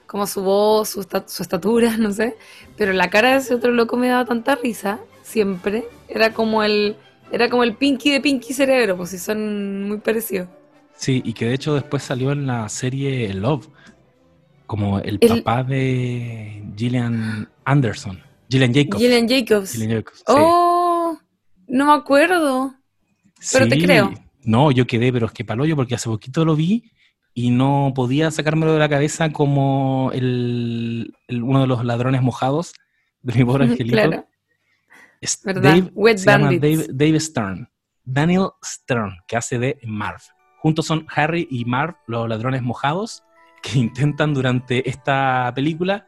como 0.06 0.26
su 0.26 0.42
voz, 0.42 0.90
su, 0.90 1.06
su 1.26 1.42
estatura, 1.42 1.96
no 1.98 2.12
sé, 2.12 2.36
pero 2.76 2.92
la 2.92 3.08
cara 3.08 3.32
de 3.32 3.36
ese 3.38 3.54
otro 3.54 3.70
loco 3.70 3.96
me 3.96 4.08
daba 4.08 4.24
tanta 4.24 4.56
risa, 4.56 4.98
siempre. 5.22 5.84
Era 6.10 6.32
como 6.32 6.62
el, 6.62 6.96
era 7.32 7.48
como 7.48 7.62
el 7.62 7.76
Pinky 7.76 8.10
de 8.10 8.20
Pinky 8.20 8.52
Cerebro, 8.52 8.96
pues 8.96 9.10
si 9.10 9.18
son 9.18 9.88
muy 9.88 9.98
parecidos. 9.98 10.48
Sí, 10.96 11.22
y 11.24 11.32
que 11.32 11.46
de 11.46 11.54
hecho 11.54 11.74
después 11.74 12.02
salió 12.02 12.32
en 12.32 12.46
la 12.46 12.68
serie 12.68 13.32
Love, 13.32 13.68
como 14.66 14.98
el, 14.98 15.18
papá 15.18 15.62
de 15.62 16.62
Gillian 16.76 17.48
Anderson. 17.64 18.22
Gillian 18.50 18.74
Jacobs. 18.74 19.02
Gillian 19.02 19.28
Jacobs. 19.28 19.72
Gillian 19.72 19.90
Jacobs 19.90 20.22
Oh, 20.26 21.18
No 21.66 21.86
me 21.86 21.92
acuerdo. 21.92 22.74
Pero 23.52 23.68
te 23.68 23.78
creo. 23.78 24.12
No, 24.42 24.70
yo 24.70 24.86
quedé, 24.86 25.12
pero 25.12 25.26
es 25.26 25.32
que 25.32 25.44
palo 25.44 25.64
yo 25.64 25.76
porque 25.76 25.94
hace 25.94 26.08
poquito 26.08 26.44
lo 26.44 26.56
vi 26.56 26.92
y 27.34 27.50
no 27.50 27.92
podía 27.94 28.30
sacármelo 28.30 28.72
de 28.72 28.78
la 28.78 28.88
cabeza 28.88 29.32
como 29.32 30.10
el, 30.12 31.14
uno 31.28 31.60
de 31.60 31.66
los 31.66 31.84
ladrones 31.84 32.22
mojados 32.22 32.74
de 33.22 33.34
mi 33.34 33.44
pobre 33.44 33.64
angelito. 33.70 33.96
claro. 33.96 34.26
Dave, 35.44 35.90
Dave, 36.58 36.86
Dave, 36.92 37.20
Stern. 37.20 37.68
Daniel 38.04 38.48
Stern, 38.64 39.18
que 39.26 39.36
hace 39.36 39.58
de 39.58 39.78
Marv. 39.84 40.20
Juntos 40.58 40.86
son 40.86 41.06
Harry 41.14 41.46
y 41.50 41.64
Marv, 41.64 41.96
los 42.06 42.28
ladrones 42.28 42.62
mojados, 42.62 43.22
que 43.62 43.78
intentan 43.78 44.34
durante 44.34 44.88
esta 44.88 45.52
película 45.54 46.06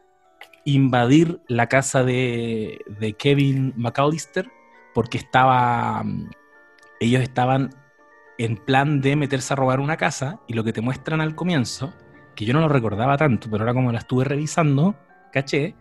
invadir 0.65 1.41
la 1.49 1.67
casa 1.69 2.05
de, 2.05 2.81
de 3.01 3.15
Kevin 3.15 3.75
McAllister 3.77 4.49
porque 4.95 5.19
estaba, 5.19 6.05
ellos 7.01 7.23
estaban 7.23 7.71
en 8.39 8.57
plan 8.57 9.01
de 9.01 9.17
meterse 9.17 9.53
a 9.53 9.57
robar 9.57 9.81
una 9.81 9.97
casa 9.97 10.41
y 10.47 10.55
lo 10.55 10.65
que 10.65 10.73
te 10.73 10.81
muestran 10.81 11.21
al 11.21 11.35
comienzo, 11.35 11.93
que 12.35 12.45
yo 12.45 12.53
no 12.55 12.61
lo 12.61 12.69
recordaba 12.69 13.17
tanto, 13.17 13.51
pero 13.51 13.63
ahora 13.63 13.75
como 13.75 13.93
la 13.93 13.99
estuve 13.99 14.25
revisando, 14.25 14.95
caché 15.33 15.75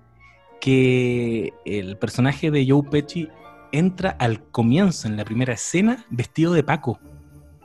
que 0.61 1.53
el 1.65 1.97
personaje 1.97 2.51
de 2.51 2.65
Joe 2.67 2.83
Pesci 2.89 3.27
entra 3.73 4.11
al 4.11 4.43
comienzo, 4.43 5.07
en 5.07 5.17
la 5.17 5.25
primera 5.25 5.53
escena, 5.53 6.05
vestido 6.09 6.53
de 6.53 6.63
Paco. 6.63 6.99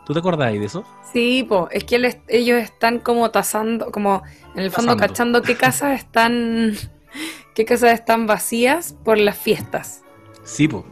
¿Tú 0.05 0.13
te 0.13 0.21
acordás 0.21 0.53
de 0.53 0.65
eso? 0.65 0.85
Sí, 1.13 1.45
po, 1.49 1.69
es 1.71 1.85
que 1.85 1.97
ellos 2.29 2.63
están 2.63 2.99
como 3.01 3.31
tasando, 3.31 3.91
como 3.91 4.23
en 4.55 4.63
el 4.63 4.71
fondo 4.71 4.97
cachando 4.97 5.43
qué 5.43 5.57
casas 5.57 5.99
están, 6.01 6.75
qué 7.55 7.65
casas 7.65 7.93
están 7.93 8.27
vacías 8.27 8.97
por 9.05 9.19
las 9.19 9.37
fiestas. 9.37 10.03
Sí, 10.45 10.69
po. 10.69 10.87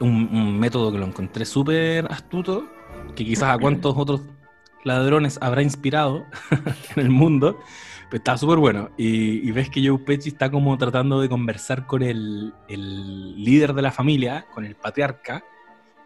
Un, 0.00 0.28
un 0.32 0.58
método 0.58 0.92
que 0.92 0.98
lo 0.98 1.06
encontré 1.06 1.44
súper 1.44 2.06
astuto 2.10 2.68
que 3.14 3.24
quizás 3.24 3.54
a 3.54 3.58
cuántos 3.58 3.96
otros 3.96 4.20
ladrones 4.84 5.38
habrá 5.40 5.62
inspirado 5.62 6.24
en 6.96 7.02
el 7.02 7.10
mundo, 7.10 7.58
está 8.12 8.36
súper 8.38 8.58
bueno. 8.58 8.90
Y, 8.96 9.50
ves 9.52 9.70
que 9.70 9.86
Joe 9.86 9.98
Pesci 9.98 10.30
está 10.30 10.50
como 10.50 10.76
tratando 10.78 11.20
de 11.20 11.28
conversar 11.28 11.86
con 11.86 12.02
el, 12.02 12.54
líder 12.68 13.74
de 13.74 13.82
la 13.82 13.92
familia, 13.92 14.46
con 14.52 14.64
el 14.64 14.74
patriarca, 14.76 15.44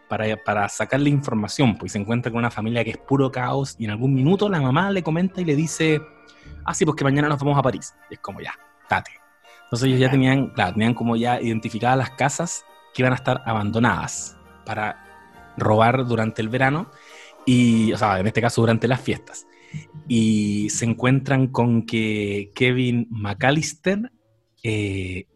para, 0.07 0.35
para, 0.37 0.69
sacarle 0.69 1.09
información, 1.09 1.77
pues 1.77 1.93
se 1.93 1.97
encuentra 1.97 2.31
con 2.31 2.39
una 2.39 2.51
familia 2.51 2.83
que 2.83 2.91
es 2.91 2.97
puro 2.97 3.31
caos 3.31 3.75
y 3.79 3.85
en 3.85 3.91
algún 3.91 4.13
minuto 4.13 4.47
la 4.47 4.61
mamá 4.61 4.91
le 4.91 5.01
comenta 5.01 5.41
y 5.41 5.45
le 5.45 5.55
dice, 5.55 6.01
ah, 6.65 6.73
sí, 6.73 6.85
pues 6.85 6.95
que 6.95 7.03
mañana 7.03 7.29
nos 7.29 7.39
vamos 7.39 7.57
a 7.57 7.61
París. 7.61 7.95
Y 8.09 8.15
es 8.15 8.19
como 8.19 8.41
ya, 8.41 8.53
date. 8.89 9.11
Entonces 9.63 9.87
ellos 9.87 9.99
ya 9.99 10.11
tenían, 10.11 10.49
claro, 10.49 10.73
tenían 10.73 10.93
como 10.93 11.15
ya 11.15 11.41
identificadas 11.41 11.97
las 11.97 12.11
casas 12.11 12.65
que 12.93 13.01
iban 13.01 13.13
a 13.13 13.15
estar 13.15 13.41
abandonadas 13.45 14.37
para 14.65 15.03
robar 15.57 16.05
durante 16.05 16.41
el 16.41 16.49
verano, 16.49 16.91
y, 17.45 17.91
o 17.93 17.97
sea, 17.97 18.19
en 18.19 18.27
este 18.27 18.41
caso 18.41 18.61
durante 18.61 18.87
las 18.87 19.01
fiestas. 19.01 19.47
Y 20.07 20.69
se 20.69 20.85
encuentran 20.85 21.47
con 21.47 21.85
que 21.85 22.51
Kevin 22.55 23.07
McAllister, 23.09 24.11
eh, 24.63 25.27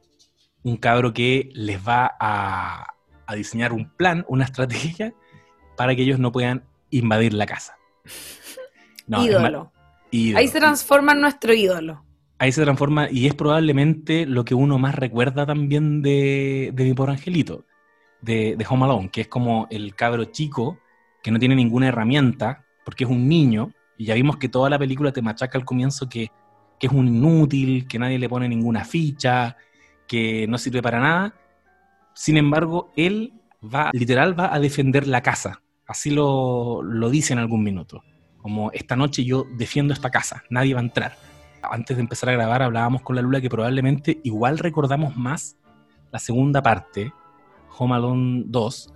un 0.63 0.77
cabro 0.77 1.13
que 1.13 1.50
les 1.53 1.79
va 1.86 2.12
a, 2.20 2.94
a 3.25 3.36
diseñar 3.36 3.74
un 3.74 3.89
plan, 3.96 4.25
una 4.27 4.46
estrategia, 4.46 5.13
para 5.75 5.96
que 5.96 6.01
ellos 6.01 6.20
no 6.20 6.32
puedan 6.32 6.63
invadir 6.89 7.34
la 7.34 7.46
casa. 7.46 7.77
ídolo. 9.08 9.72
Ahí 10.36 10.48
se 10.48 10.60
transforma 10.60 11.13
en 11.13 11.22
nuestro 11.22 11.53
ídolo. 11.53 12.03
Ahí 12.39 12.51
se 12.51 12.63
transforma 12.63 13.10
y 13.10 13.25
es 13.27 13.34
probablemente 13.34 14.25
lo 14.25 14.46
que 14.46 14.53
uno 14.53 14.77
más 14.77 14.96
recuerda 14.96 15.46
también 15.46 16.01
de, 16.01 16.72
de 16.74 16.84
mi 16.84 16.94
pobre 16.94 17.13
angelito 17.13 17.65
de, 18.22 18.65
Home 18.70 18.86
Alone, 18.86 19.10
que 19.10 19.22
es 19.22 19.27
como 19.27 19.67
el 19.69 19.95
cabro 19.95 20.26
chico 20.26 20.80
que 21.23 21.32
no 21.32 21.39
tiene 21.39 21.56
ninguna 21.56 21.88
herramienta, 21.88 22.65
porque 22.86 23.04
es 23.04 23.10
un 23.10 23.28
niño, 23.28 23.71
y 23.97 24.05
ya 24.05 24.13
vimos 24.13 24.38
que 24.38 24.49
toda 24.49 24.69
la 24.69 24.79
película 24.79 25.12
te 25.12 25.21
machaca 25.21 25.57
al 25.57 25.65
comienzo 25.65 26.07
que, 26.07 26.31
es 26.79 26.91
un 26.91 27.07
inútil, 27.07 27.88
que 27.88 27.97
nadie 27.97 28.19
le 28.19 28.29
pone 28.29 28.47
ninguna 28.47 28.86
ficha, 28.86 29.57
que 30.07 30.45
no 30.47 30.60
sirve 30.60 30.81
para 30.81 30.99
nada. 30.99 31.33
Sin 32.13 32.38
embargo, 32.38 32.91
él 32.95 33.33
va, 33.63 33.89
literal, 33.93 34.39
va 34.39 34.53
a 34.53 34.60
defender 34.60 35.07
la 35.07 35.21
casa. 35.21 35.63
Así 35.88 36.12
lo, 36.12 36.83
lo 36.83 37.10
dice 37.10 37.33
en 37.33 37.39
algún 37.39 37.63
minuto. 37.63 38.03
Como 38.38 38.71
esta 38.73 38.95
noche 38.95 39.25
yo 39.25 39.45
defiendo 39.57 39.93
esta 39.93 40.12
casa, 40.12 40.43
nadie 40.51 40.75
va 40.75 40.81
a 40.81 40.83
entrar. 40.83 41.17
Antes 41.63 41.97
de 41.97 42.01
empezar 42.01 42.29
a 42.29 42.33
grabar 42.33 42.62
hablábamos 42.62 43.01
con 43.01 43.15
la 43.15 43.23
Lula 43.23 43.41
que 43.41 43.49
probablemente 43.49 44.19
igual 44.23 44.60
recordamos 44.60 45.17
más 45.17 45.57
la 46.12 46.19
segunda 46.19 46.62
parte, 46.62 47.12
Home 47.77 47.95
Alone 47.95 48.43
2, 48.45 48.93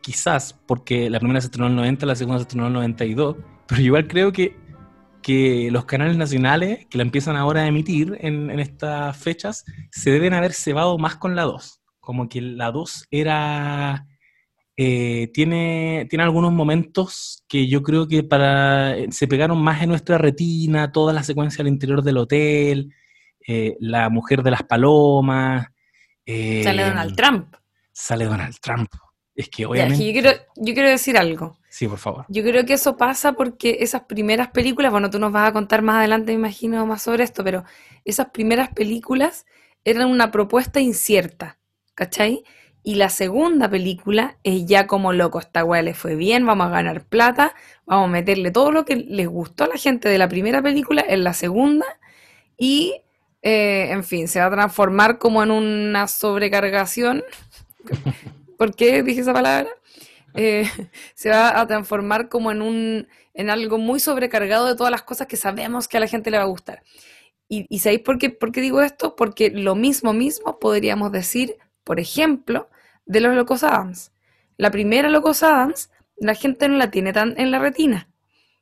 quizás 0.00 0.54
porque 0.66 1.10
la 1.10 1.18
primera 1.18 1.40
se 1.40 1.48
estrenó 1.48 1.66
en 1.66 1.72
el 1.72 1.76
90, 1.76 2.06
la 2.06 2.14
segunda 2.14 2.38
se 2.38 2.42
estrenó 2.42 2.66
en 2.66 2.68
el 2.68 2.74
92, 2.74 3.36
pero 3.66 3.80
igual 3.80 4.08
creo 4.08 4.32
que, 4.32 4.56
que 5.22 5.68
los 5.70 5.84
canales 5.84 6.16
nacionales 6.16 6.86
que 6.86 6.98
la 6.98 7.04
empiezan 7.04 7.36
ahora 7.36 7.62
a 7.62 7.66
emitir 7.66 8.16
en, 8.20 8.58
estas 8.58 9.16
fechas 9.16 9.64
se 9.90 10.10
deben 10.10 10.34
haber 10.34 10.52
cebado 10.52 10.98
más 10.98 11.16
con 11.16 11.36
la 11.36 11.42
2, 11.42 11.80
como 12.00 12.28
que 12.28 12.40
la 12.40 12.70
2 12.70 13.08
era... 13.10 14.06
Eh, 14.78 15.30
tiene, 15.32 16.06
tiene 16.10 16.22
algunos 16.22 16.52
momentos 16.52 17.42
que 17.48 17.66
yo 17.66 17.82
creo 17.82 18.06
que 18.06 18.22
para 18.22 18.94
se 19.10 19.26
pegaron 19.26 19.56
más 19.62 19.82
en 19.82 19.88
nuestra 19.88 20.18
retina, 20.18 20.92
toda 20.92 21.14
la 21.14 21.22
secuencia 21.22 21.62
al 21.62 21.68
interior 21.68 22.02
del 22.02 22.18
hotel, 22.18 22.92
eh, 23.46 23.78
la 23.80 24.10
mujer 24.10 24.42
de 24.42 24.50
las 24.50 24.64
palomas. 24.64 25.68
Eh, 26.26 26.60
Sale 26.62 26.84
Donald 26.84 27.16
Trump 27.16 27.56
sale 27.96 28.26
Donald 28.26 28.56
Trump. 28.60 28.90
Es 29.36 29.50
que 29.50 29.66
obviamente... 29.66 30.04
yo, 30.04 30.12
quiero, 30.12 30.30
yo 30.56 30.74
quiero 30.74 30.88
decir 30.88 31.18
algo. 31.18 31.58
Sí, 31.68 31.86
por 31.86 31.98
favor. 31.98 32.24
Yo 32.28 32.42
creo 32.42 32.64
que 32.64 32.72
eso 32.72 32.96
pasa 32.96 33.34
porque 33.34 33.76
esas 33.80 34.04
primeras 34.04 34.48
películas, 34.48 34.90
bueno, 34.90 35.10
tú 35.10 35.18
nos 35.18 35.30
vas 35.30 35.50
a 35.50 35.52
contar 35.52 35.82
más 35.82 35.96
adelante, 35.96 36.32
me 36.32 36.38
imagino, 36.38 36.86
más 36.86 37.02
sobre 37.02 37.22
esto, 37.22 37.44
pero 37.44 37.64
esas 38.06 38.30
primeras 38.30 38.70
películas 38.70 39.44
eran 39.84 40.08
una 40.08 40.30
propuesta 40.30 40.80
incierta, 40.80 41.58
¿cachai? 41.94 42.44
Y 42.82 42.94
la 42.94 43.10
segunda 43.10 43.68
película 43.68 44.38
es 44.42 44.64
ya 44.64 44.86
como 44.86 45.12
loco, 45.12 45.38
esta 45.38 45.64
weá 45.64 45.82
le 45.82 45.92
fue 45.92 46.14
bien, 46.14 46.46
vamos 46.46 46.68
a 46.68 46.70
ganar 46.70 47.04
plata, 47.04 47.54
vamos 47.84 48.08
a 48.08 48.12
meterle 48.12 48.50
todo 48.50 48.72
lo 48.72 48.86
que 48.86 48.96
les 48.96 49.28
gustó 49.28 49.64
a 49.64 49.68
la 49.68 49.76
gente 49.76 50.08
de 50.08 50.16
la 50.16 50.28
primera 50.28 50.62
película 50.62 51.04
en 51.06 51.24
la 51.24 51.34
segunda 51.34 51.84
y, 52.56 53.02
eh, 53.42 53.88
en 53.90 54.02
fin, 54.02 54.28
se 54.28 54.40
va 54.40 54.46
a 54.46 54.50
transformar 54.50 55.18
como 55.18 55.42
en 55.42 55.50
una 55.50 56.08
sobrecargación 56.08 57.22
¿Por 58.56 58.74
qué 58.74 59.02
dije 59.02 59.20
esa 59.20 59.32
palabra? 59.32 59.70
Eh, 60.34 60.64
se 61.14 61.30
va 61.30 61.58
a 61.60 61.66
transformar 61.66 62.28
como 62.28 62.52
en, 62.52 62.62
un, 62.62 63.08
en 63.34 63.50
algo 63.50 63.78
muy 63.78 64.00
sobrecargado 64.00 64.66
de 64.66 64.76
todas 64.76 64.90
las 64.90 65.02
cosas 65.02 65.26
que 65.26 65.36
sabemos 65.36 65.88
que 65.88 65.96
a 65.96 66.00
la 66.00 66.08
gente 66.08 66.30
le 66.30 66.38
va 66.38 66.44
a 66.44 66.46
gustar. 66.46 66.82
¿Y, 67.48 67.78
sabéis 67.78 68.00
por 68.00 68.18
qué, 68.18 68.30
por 68.30 68.50
qué 68.50 68.60
digo 68.60 68.82
esto? 68.82 69.14
Porque 69.14 69.50
lo 69.50 69.76
mismo 69.76 70.12
mismo 70.12 70.58
podríamos 70.58 71.12
decir, 71.12 71.56
por 71.84 72.00
ejemplo, 72.00 72.68
de 73.04 73.20
los 73.20 73.36
Locos 73.36 73.62
Adams. 73.62 74.10
La 74.56 74.72
primera 74.72 75.08
Locos 75.10 75.44
Adams, 75.44 75.90
la 76.16 76.34
gente 76.34 76.68
no 76.68 76.76
la 76.76 76.90
tiene 76.90 77.12
tan 77.12 77.38
en 77.38 77.52
la 77.52 77.60
retina. 77.60 78.08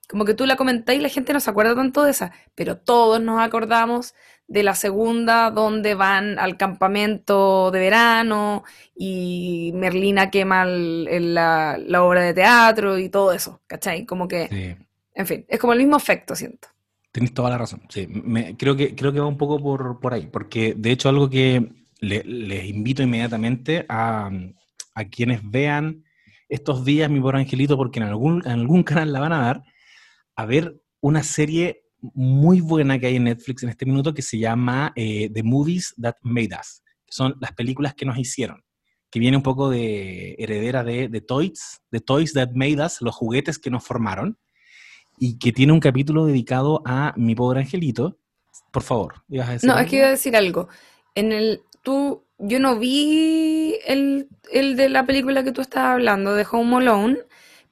Como 0.07 0.27
que 0.27 0.35
tú 0.35 0.45
la 0.45 0.57
comentáis 0.57 1.01
y 1.01 1.03
la 1.03 1.09
gente 1.09 1.33
no 1.33 1.41
se 1.41 1.49
acuerda 1.49 1.75
tanto 1.75 2.03
de 2.03 2.11
esa, 2.11 2.33
pero 2.55 2.77
todos 2.77 3.23
nos 3.23 3.41
acordamos 3.41 4.15
de 4.47 4.63
la 4.63 4.75
segunda 4.75 5.51
donde 5.51 5.95
van 5.95 6.39
al 6.39 6.57
campamento 6.57 7.71
de 7.71 7.79
verano 7.79 8.65
y 8.95 9.73
Merlina 9.75 10.31
quema 10.31 10.65
la, 10.67 12.03
obra 12.03 12.23
de 12.23 12.35
teatro 12.35 12.99
y 12.99 13.09
todo 13.09 13.33
eso, 13.33 13.63
¿cachai? 13.67 14.05
Como 14.05 14.29
que, 14.29 14.77
en 15.15 15.27
fin, 15.27 15.45
es 15.49 15.59
como 15.59 15.73
el 15.73 15.79
mismo 15.79 15.97
efecto, 15.97 16.37
siento. 16.37 16.69
Tienes 17.11 17.33
toda 17.33 17.51
la 17.51 17.59
razón, 17.59 17.83
sí, 17.89 18.09
creo, 18.59 18.77
que, 18.77 18.95
creo 18.95 19.13
que 19.13 19.21
va 19.21 19.27
un 19.27 19.39
poco 19.39 19.63
por, 19.63 20.01
por 20.01 20.13
ahí, 20.13 20.27
porque 20.27 20.75
de 20.77 20.91
hecho 20.91 21.09
algo 21.09 21.31
que 21.31 21.71
les 22.01 22.65
invito 22.67 23.03
inmediatamente 23.03 23.87
a, 23.89 24.31
a, 24.95 25.05
quienes 25.05 25.41
vean 25.49 26.05
estos 26.49 26.85
días 26.85 27.09
mi 27.09 27.21
pobre 27.21 27.39
angelito, 27.39 27.77
porque 27.77 28.01
en 28.01 28.07
algún, 28.07 28.43
en 28.45 28.53
algún 28.53 28.83
canal 28.83 29.13
la 29.13 29.21
van 29.21 29.33
a 29.33 29.41
dar, 29.41 29.63
a 30.37 30.45
ver 30.45 30.77
una 31.01 31.23
serie 31.23 31.84
muy 32.15 32.61
buena 32.61 32.99
que 32.99 33.07
hay 33.07 33.17
en 33.17 33.25
Netflix 33.25 33.63
en 33.63 33.71
este 33.71 33.87
minuto 33.87 34.13
que 34.13 34.23
se 34.23 34.39
llama 34.39 34.93
eh, 34.95 35.31
The 35.33 35.43
Movies 35.43 35.95
That 36.01 36.17
Made 36.23 36.51
Us, 36.61 36.83
que 37.07 37.13
son 37.13 37.35
las 37.41 37.53
películas 37.53 37.95
que 37.95 38.05
nos 38.05 38.19
hicieron, 38.19 38.63
que 39.11 39.21
viene 39.21 39.37
un 39.37 39.43
poco 39.43 39.71
de 39.71 40.35
heredera 40.39 40.85
de, 40.85 41.09
de 41.09 41.21
Toys, 41.21 41.81
The 41.91 42.01
Toys 42.01 42.33
That 42.35 42.51
Made 42.55 42.85
Us, 42.85 43.01
los 43.01 43.15
juguetes 43.15 43.59
que 43.59 43.71
nos 43.71 43.85
formaron, 43.85 44.39
y 45.19 45.39
que 45.39 45.53
tiene 45.53 45.73
un 45.73 45.81
capítulo 45.81 46.27
dedicado 46.27 46.83
a 46.85 47.15
mi 47.17 47.35
pobre 47.35 47.61
angelito. 47.61 48.19
Por 48.71 48.83
favor, 48.83 49.23
ibas 49.29 49.49
a 49.49 49.53
decir. 49.53 49.69
No, 49.69 49.79
es 49.79 49.89
que 49.89 49.97
iba 49.97 50.07
a 50.07 50.11
decir 50.11 50.37
algo. 50.37 50.69
En 51.15 51.33
el, 51.33 51.63
tú, 51.83 52.25
yo 52.39 52.59
no 52.59 52.79
vi 52.79 53.77
el, 53.87 54.29
el 54.53 54.77
de 54.77 54.89
la 54.89 55.07
película 55.07 55.45
que 55.45 55.53
tú 55.53 55.61
estabas 55.61 55.95
hablando, 55.95 56.35
de 56.35 56.47
Home 56.51 56.77
Alone, 56.77 57.19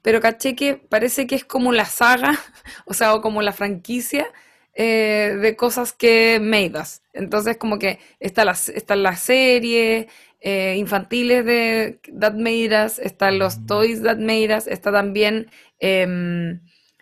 pero 0.02 0.20
caché 0.20 0.54
que 0.54 0.74
parece 0.74 1.26
que 1.26 1.36
es 1.36 1.44
como 1.44 1.72
la 1.72 1.84
saga, 1.84 2.38
o 2.84 2.94
sea, 2.94 3.14
o 3.14 3.22
como 3.22 3.40
la 3.42 3.52
franquicia 3.52 4.26
eh, 4.74 5.38
de 5.40 5.56
cosas 5.56 5.92
que 5.92 6.40
us. 6.80 7.02
Entonces, 7.12 7.56
como 7.56 7.78
que 7.78 7.98
está 8.20 8.44
la, 8.44 8.52
está 8.52 8.96
la 8.96 9.16
serie, 9.16 10.08
eh, 10.40 10.76
infantiles 10.76 11.44
de 11.44 12.00
That 12.18 12.34
Made 12.34 12.86
Us, 12.86 12.98
están 12.98 13.38
los 13.38 13.58
Mm. 13.58 13.66
Toys 13.66 14.02
That 14.02 14.18
Made 14.18 14.56
Us, 14.56 14.66
está 14.66 14.90
también 14.90 15.50
em, 15.78 16.60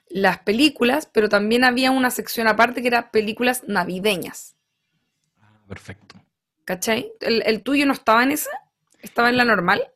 las 0.08 0.38
películas, 0.40 1.06
pero 1.06 1.28
también 1.28 1.64
había 1.64 1.90
una 1.90 2.10
sección 2.10 2.48
aparte 2.48 2.82
que 2.82 2.88
era 2.88 3.10
películas 3.10 3.62
navideñas. 3.66 4.56
Ah, 5.40 5.60
Perfecto. 5.68 6.16
¿Cachai? 6.64 7.12
¿El, 7.20 7.42
el 7.46 7.62
tuyo 7.62 7.86
no 7.86 7.92
estaba 7.92 8.22
en 8.22 8.32
esa? 8.32 8.50
¿Estaba 9.00 9.30
en 9.30 9.36
la 9.36 9.44
normal? 9.44 9.90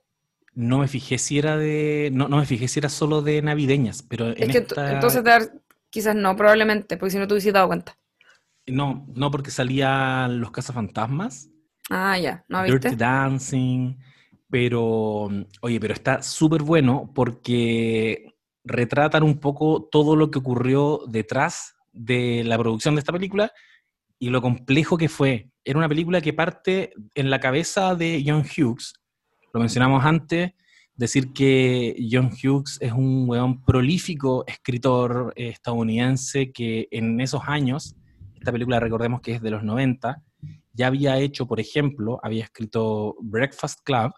No 0.55 0.79
me 0.79 0.89
fijé 0.89 1.19
si 1.19 1.39
era 1.39 1.57
de. 1.57 2.11
No, 2.13 2.29
no 2.29 2.37
me 2.39 2.47
fijé 2.47 2.69
si 2.69 2.79
era 2.79 2.89
solo 2.89 3.23
de 3.23 3.43
navideñas, 3.43 4.03
pero 4.03 4.29
en 4.29 4.43
Es 4.45 4.49
que 4.51 4.59
esta. 4.59 4.93
entonces 4.93 5.25
dar- 5.25 5.53
quizás 5.91 6.15
no, 6.15 6.37
probablemente, 6.37 6.97
porque 6.97 7.11
si 7.13 7.19
no 7.19 7.27
te 7.27 7.35
hubiese 7.35 7.53
dado 7.53 7.67
cuenta. 7.69 7.99
No, 8.67 9.07
no 9.15 9.31
porque 9.31 9.51
salían 9.51 10.41
los 10.41 10.51
cazafantasmas, 10.51 11.51
Ah, 11.91 12.19
ya, 12.19 12.45
¿no 12.49 12.63
Dirty 12.63 12.89
viste? 12.89 12.97
Dancing, 12.97 13.97
pero. 14.49 15.29
Oye, 15.61 15.81
pero 15.81 15.93
está 15.93 16.23
súper 16.23 16.63
bueno 16.63 17.11
porque 17.15 18.33
retratan 18.65 19.23
un 19.23 19.39
poco 19.39 19.89
todo 19.91 20.17
lo 20.17 20.31
que 20.31 20.39
ocurrió 20.39 21.03
detrás 21.07 21.77
de 21.93 22.43
la 22.45 22.57
producción 22.59 22.95
de 22.95 23.01
esta 23.01 23.13
película 23.13 23.53
y 24.19 24.31
lo 24.31 24.41
complejo 24.41 24.97
que 24.97 25.09
fue. 25.11 25.51
Era 25.65 25.79
una 25.79 25.89
película 25.89 26.21
que 26.23 26.33
parte 26.33 26.95
en 27.15 27.29
la 27.29 27.41
cabeza 27.41 27.95
de 27.95 28.23
John 28.27 28.43
Hughes. 28.45 28.95
Lo 29.55 29.61
mencionamos 29.61 30.05
antes, 30.05 30.51
decir 30.97 31.33
que 31.33 31.97
John 32.11 32.27
Hughes 32.33 32.77
es 32.81 32.93
un 32.93 33.29
weón 33.29 33.63
prolífico 33.65 34.45
escritor 34.49 35.33
eh, 35.37 35.51
estadounidense 35.51 36.51
que 36.51 36.89
en 36.91 37.21
esos 37.21 37.43
años, 37.47 37.95
esta 38.35 38.51
película 38.51 38.81
recordemos 38.81 39.21
que 39.21 39.35
es 39.35 39.41
de 39.41 39.51
los 39.53 39.63
90, 39.63 40.21
ya 40.73 40.89
había 40.89 41.19
hecho, 41.19 41.47
por 41.47 41.61
ejemplo, 41.61 42.19
había 42.25 42.43
escrito 42.43 43.15
Breakfast 43.23 43.79
Club 43.85 44.13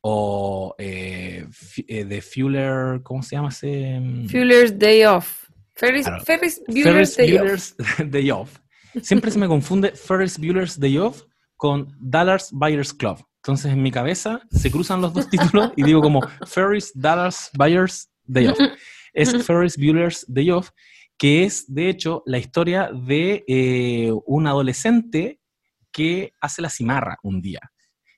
o 0.00 0.74
eh, 0.76 1.46
eh, 1.86 2.04
The 2.04 2.20
Fuller, 2.20 3.00
¿cómo 3.04 3.22
se 3.22 3.36
llama 3.36 3.50
ese? 3.50 4.02
Fueller's 4.28 4.76
Day 4.76 5.04
Off. 5.04 5.48
Ferris, 5.76 6.06
Claro. 6.06 6.24
Ferris 6.24 6.60
Bueller's 6.66 7.14
Ferris 7.14 7.16
Day 7.16 7.32
Off. 7.36 7.40
Bueller's 7.40 7.76
Day 8.10 8.30
Off. 8.32 8.58
Siempre 9.02 9.30
se 9.30 9.38
me 9.38 9.46
confunde 9.46 9.92
Ferris 9.92 10.36
Bueller's 10.36 10.78
Day 10.80 10.98
Off 10.98 11.22
con 11.56 11.96
Dallas 12.00 12.50
Buyers 12.52 12.92
Club. 12.92 13.24
Entonces 13.44 13.72
en 13.72 13.82
mi 13.82 13.90
cabeza 13.90 14.40
se 14.50 14.70
cruzan 14.70 15.02
los 15.02 15.12
dos 15.12 15.28
títulos 15.28 15.72
y 15.76 15.82
digo 15.82 16.00
como 16.00 16.22
Ferris 16.46 16.90
Dallas 16.94 17.50
Buyers 17.52 18.10
Day 18.24 18.46
Off. 18.46 18.58
Es 19.12 19.46
Ferris 19.46 19.76
Bueller's 19.76 20.24
Day 20.26 20.50
Off, 20.50 20.70
que 21.18 21.44
es 21.44 21.66
de 21.68 21.90
hecho 21.90 22.22
la 22.24 22.38
historia 22.38 22.90
de 22.90 23.44
eh, 23.46 24.10
un 24.24 24.46
adolescente 24.46 25.40
que 25.92 26.32
hace 26.40 26.62
la 26.62 26.70
cimarra 26.70 27.18
un 27.22 27.42
día. 27.42 27.60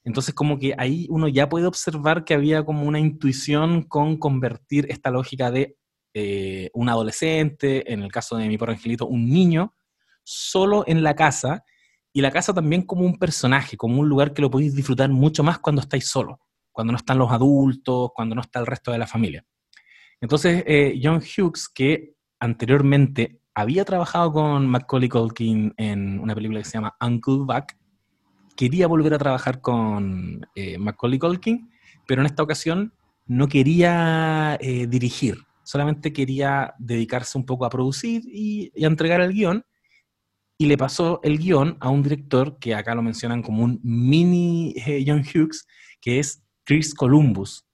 Entonces 0.04 0.32
como 0.32 0.60
que 0.60 0.76
ahí 0.78 1.08
uno 1.10 1.26
ya 1.26 1.48
puede 1.48 1.66
observar 1.66 2.24
que 2.24 2.34
había 2.34 2.64
como 2.64 2.84
una 2.84 3.00
intuición 3.00 3.82
con 3.82 4.18
convertir 4.18 4.86
esta 4.90 5.10
lógica 5.10 5.50
de 5.50 5.76
eh, 6.14 6.70
un 6.72 6.88
adolescente, 6.88 7.92
en 7.92 8.04
el 8.04 8.12
caso 8.12 8.36
de 8.36 8.46
mi 8.46 8.56
pobre 8.56 8.74
angelito, 8.74 9.08
un 9.08 9.28
niño, 9.28 9.74
solo 10.22 10.84
en 10.86 11.02
la 11.02 11.16
casa, 11.16 11.64
y 12.16 12.22
la 12.22 12.30
casa 12.30 12.54
también 12.54 12.80
como 12.80 13.04
un 13.04 13.18
personaje, 13.18 13.76
como 13.76 14.00
un 14.00 14.08
lugar 14.08 14.32
que 14.32 14.40
lo 14.40 14.50
podéis 14.50 14.74
disfrutar 14.74 15.10
mucho 15.10 15.42
más 15.42 15.58
cuando 15.58 15.82
estáis 15.82 16.08
solo, 16.08 16.40
cuando 16.72 16.92
no 16.92 16.96
están 16.96 17.18
los 17.18 17.30
adultos, 17.30 18.08
cuando 18.14 18.34
no 18.34 18.40
está 18.40 18.58
el 18.58 18.64
resto 18.64 18.90
de 18.90 18.96
la 18.96 19.06
familia. 19.06 19.44
Entonces, 20.18 20.64
eh, 20.66 20.98
John 21.02 21.16
Hughes, 21.20 21.68
que 21.68 22.14
anteriormente 22.40 23.42
había 23.54 23.84
trabajado 23.84 24.32
con 24.32 24.66
Macaulay 24.66 25.10
Culkin 25.10 25.74
en 25.76 26.18
una 26.18 26.34
película 26.34 26.60
que 26.60 26.64
se 26.64 26.78
llama 26.78 26.96
Uncle 27.02 27.40
Buck, 27.40 27.74
quería 28.56 28.86
volver 28.86 29.12
a 29.12 29.18
trabajar 29.18 29.60
con 29.60 30.40
eh, 30.54 30.78
Macaulay 30.78 31.18
Culkin, 31.18 31.70
pero 32.06 32.22
en 32.22 32.26
esta 32.28 32.42
ocasión 32.42 32.94
no 33.26 33.46
quería 33.46 34.56
eh, 34.62 34.86
dirigir, 34.86 35.36
solamente 35.64 36.14
quería 36.14 36.72
dedicarse 36.78 37.36
un 37.36 37.44
poco 37.44 37.66
a 37.66 37.68
producir 37.68 38.22
y, 38.24 38.72
y 38.74 38.84
a 38.84 38.88
entregar 38.88 39.20
el 39.20 39.34
guion. 39.34 39.66
Y 40.58 40.66
le 40.66 40.78
pasó 40.78 41.20
el 41.22 41.38
guion 41.38 41.76
a 41.80 41.90
un 41.90 42.02
director 42.02 42.58
que 42.58 42.74
acá 42.74 42.94
lo 42.94 43.02
mencionan 43.02 43.42
como 43.42 43.62
un 43.62 43.78
mini 43.82 44.74
eh, 44.86 45.04
John 45.06 45.20
Hughes, 45.22 45.66
que 46.00 46.18
es 46.18 46.42
Chris 46.64 46.94
Columbus. 46.94 47.66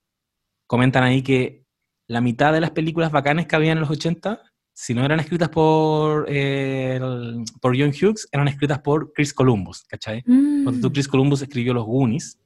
Comentan 0.67 1.05
ahí 1.05 1.23
que 1.23 1.65
la 2.09 2.21
mitad 2.21 2.53
de 2.53 2.61
las 2.61 2.73
películas 2.73 3.13
bacanes 3.13 3.47
que 3.47 3.55
había 3.57 3.73
en 3.73 3.81
los 3.81 3.91
80, 3.91 4.41
si 4.75 4.95
no 4.95 5.05
eran 5.05 5.21
escritas 5.21 5.49
por, 5.51 6.27
eh, 6.29 6.97
el- 6.97 7.45
por 7.61 7.79
John 7.79 7.91
Hughes, 7.91 8.27
eran 8.33 8.49
escritas 8.49 8.81
por 8.81 9.13
Chris 9.13 9.33
Columbus, 9.33 9.85
¿cachai? 9.85 10.23
Cuando 10.23 10.81
tú, 10.81 10.89
Mm. 10.89 10.93
Chris 10.93 11.09
Columbus 11.09 11.43
escribió 11.43 11.75
Los 11.75 11.87
Goonies, 11.87 12.39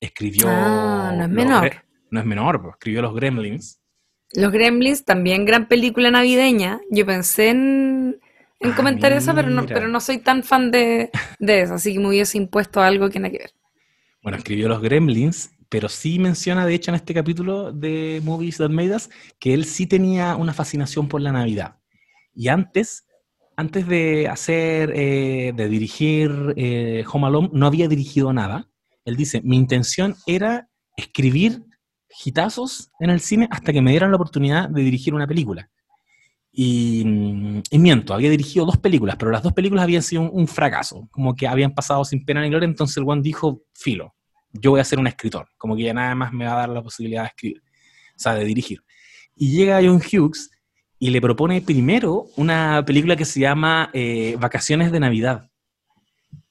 escribió... 0.00 0.46
Ah, 0.48 1.12
no 1.16 1.24
es 1.24 1.30
menor. 1.30 1.70
No 2.10 2.20
es 2.20 2.26
menor, 2.26 2.60
pues, 2.60 2.72
escribió 2.74 3.02
Los 3.02 3.14
Gremlins. 3.14 3.80
Los 4.32 4.50
Gremlins, 4.52 5.04
también 5.04 5.44
gran 5.44 5.68
película 5.68 6.10
navideña. 6.10 6.80
Yo 6.90 7.06
pensé 7.06 7.50
en, 7.50 8.20
en 8.64 8.72
Ah, 8.72 8.76
comentar 8.76 9.12
esa, 9.12 9.34
pero 9.34 9.48
no, 9.50 9.62
mira. 9.62 9.74
pero 9.74 9.88
no 9.88 10.00
soy 10.00 10.18
tan 10.18 10.42
fan 10.42 10.70
de, 10.70 11.10
de 11.38 11.60
eso, 11.60 11.74
así 11.74 11.92
que 11.92 12.00
me 12.00 12.08
hubiese 12.08 12.38
impuesto 12.38 12.80
algo 12.80 13.08
que 13.10 13.20
nada 13.20 13.30
que 13.30 13.38
ver. 13.38 13.50
Bueno, 14.22 14.38
escribió 14.38 14.68
Los 14.68 14.80
Gremlins, 14.80 15.50
pero 15.68 15.88
sí 15.88 16.18
menciona, 16.18 16.64
de 16.66 16.74
hecho, 16.74 16.90
en 16.90 16.94
este 16.96 17.14
capítulo 17.14 17.72
de 17.72 18.20
Movies 18.24 18.58
That 18.58 18.70
Made 18.70 18.94
Us, 18.96 19.10
que 19.38 19.54
él 19.54 19.64
sí 19.64 19.86
tenía 19.86 20.36
una 20.36 20.54
fascinación 20.54 21.08
por 21.08 21.20
la 21.20 21.32
Navidad. 21.32 21.76
Y 22.34 22.48
antes, 22.48 23.06
antes 23.56 23.86
de 23.86 24.28
hacer, 24.28 24.92
eh, 24.94 25.52
de 25.54 25.68
dirigir 25.68 26.54
eh, 26.56 27.04
Home 27.12 27.26
Alone, 27.26 27.50
no 27.52 27.66
había 27.66 27.86
dirigido 27.88 28.32
nada. 28.32 28.68
Él 29.04 29.16
dice, 29.16 29.40
mi 29.42 29.56
intención 29.56 30.16
era 30.26 30.68
escribir 30.96 31.62
hitazos 32.24 32.90
en 33.00 33.10
el 33.10 33.20
cine 33.20 33.48
hasta 33.50 33.72
que 33.72 33.82
me 33.82 33.90
dieran 33.90 34.10
la 34.10 34.16
oportunidad 34.16 34.68
de 34.68 34.82
dirigir 34.82 35.12
una 35.14 35.26
película. 35.26 35.70
Y, 36.56 37.02
mm, 37.04 37.62
y 37.68 37.78
miento, 37.80 38.14
había 38.14 38.30
dirigido 38.30 38.64
dos 38.64 38.78
películas, 38.78 39.16
pero 39.18 39.32
las 39.32 39.42
dos 39.42 39.52
películas 39.52 39.82
habían 39.82 40.02
sido 40.02 40.22
un, 40.30 40.46
fracaso, 40.46 41.08
como 41.10 41.34
que 41.34 41.48
habían 41.48 41.74
pasado 41.74 42.04
sin 42.04 42.24
pena 42.24 42.42
ni 42.42 42.48
gloria, 42.48 42.68
entonces 42.68 42.96
el 42.96 43.04
one 43.04 43.22
dijo, 43.22 43.64
filo, 43.74 44.14
yo 44.52 44.70
voy 44.70 44.80
a 44.80 44.84
ser 44.84 45.00
un 45.00 45.08
escritor, 45.08 45.48
como 45.58 45.74
que 45.74 45.82
ya 45.82 45.92
nada 45.92 46.14
más 46.14 46.32
me 46.32 46.44
va 46.44 46.52
a 46.52 46.58
dar 46.58 46.68
la 46.68 46.80
posibilidad 46.80 47.22
de 47.22 47.28
escribir, 47.28 47.62
o 48.10 48.18
sea, 48.18 48.34
de 48.34 48.44
dirigir. 48.44 48.84
Y 49.34 49.50
llega 49.50 49.80
John 49.82 50.00
Hughes 50.00 50.50
y 51.00 51.10
le 51.10 51.20
propone 51.20 51.60
primero 51.60 52.26
una 52.36 52.84
película 52.86 53.16
que 53.16 53.24
se 53.24 53.40
llama 53.40 53.90
eh, 53.92 54.36
Vacaciones 54.38 54.92
de 54.92 55.00
Navidad, 55.00 55.50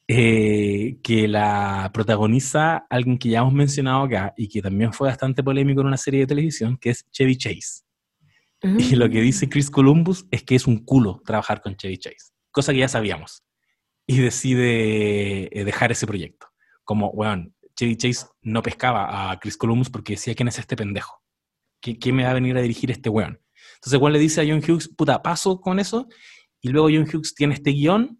eh, 0.06 0.98
que 1.02 1.30
la 1.30 1.90
protagoniza 1.94 2.86
alguien 2.90 3.18
que 3.18 3.30
ya 3.30 3.40
hemos 3.40 3.54
mencionado 3.54 4.04
acá 4.04 4.34
y 4.36 4.50
que 4.50 4.62
también 4.62 4.92
fue 4.92 5.08
bastante 5.08 5.42
polémico 5.42 5.80
en 5.80 5.88
una 5.88 5.98
serie 5.98 6.20
de 6.20 6.28
televisión, 6.28 6.76
que 6.76 6.90
es 6.90 7.10
Chevy 7.10 7.38
Chase. 7.38 7.84
Y 8.80 8.96
lo 8.96 9.10
que 9.10 9.22
dice 9.22 9.50
Chris 9.50 9.70
Columbus 9.70 10.26
es 10.32 10.44
que 10.44 10.56
es 10.56 10.68
un 10.68 10.84
culo 10.86 11.22
trabajar 11.26 11.62
con 11.62 11.76
Chevy 11.76 11.98
Chase, 11.98 12.32
cosa 12.52 12.72
que 12.72 12.80
ya 12.80 12.88
sabíamos. 12.88 13.44
Y 14.08 14.18
decide 14.20 15.50
eh, 15.58 15.64
dejar 15.66 15.92
ese 15.92 16.08
proyecto. 16.08 16.48
Como, 16.84 17.10
weón, 17.10 17.56
Chevy 17.76 17.96
Chase 17.98 18.28
no 18.42 18.62
pescaba 18.62 19.32
a 19.32 19.40
Chris 19.40 19.58
Columbus 19.58 19.90
porque 19.90 20.14
decía, 20.14 20.36
¿quién 20.36 20.48
es 20.50 20.60
este 20.60 20.76
pendejo? 20.76 21.22
¿Qui- 21.82 21.98
¿Quién 22.00 22.16
me 22.16 22.24
va 22.24 22.32
a 22.32 22.34
venir 22.34 22.58
a 22.58 22.62
dirigir 22.62 22.92
este 22.92 23.10
weón? 23.10 23.40
Entonces, 23.76 24.00
Juan 24.00 24.14
le 24.14 24.20
dice 24.20 24.42
a 24.42 24.46
John 24.46 24.60
Hughes, 24.66 24.88
puta, 24.90 25.22
paso 25.22 25.60
con 25.62 25.80
eso. 25.80 26.08
Y 26.62 26.70
luego 26.70 26.88
John 26.90 27.08
Hughes 27.12 27.34
tiene 27.36 27.54
este 27.56 27.72
guion 27.72 28.18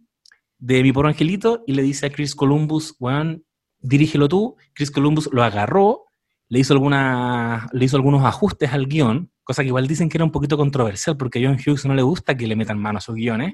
de 0.58 0.84
Mi 0.84 0.92
Pobre 0.94 1.10
Angelito 1.10 1.64
y 1.68 1.74
le 1.74 1.82
dice 1.84 2.06
a 2.06 2.10
Chris 2.12 2.36
Columbus, 2.36 2.96
weón, 3.00 3.46
dirígelo 3.80 4.28
tú. 4.30 4.56
Chris 4.74 4.92
Columbus 4.92 5.30
lo 5.34 5.44
agarró, 5.44 6.06
le 6.48 6.60
hizo, 6.60 6.74
alguna, 6.74 7.68
le 7.74 7.86
hizo 7.86 7.98
algunos 7.98 8.24
ajustes 8.26 8.72
al 8.72 8.88
guion, 8.88 9.32
cosa 9.44 9.62
que 9.62 9.68
igual 9.68 9.88
dicen 9.88 10.10
que 10.10 10.18
era 10.18 10.26
un 10.26 10.32
poquito 10.32 10.58
controversial 10.58 11.18
porque 11.18 11.40
a 11.40 11.48
John 11.48 11.58
Hughes 11.60 11.86
no 11.86 11.94
le 11.94 12.02
gusta 12.02 12.36
que 12.36 12.48
le 12.48 12.56
metan 12.56 12.80
mano 12.80 12.98
a 12.98 13.02
sus 13.02 13.16
guiones. 13.16 13.54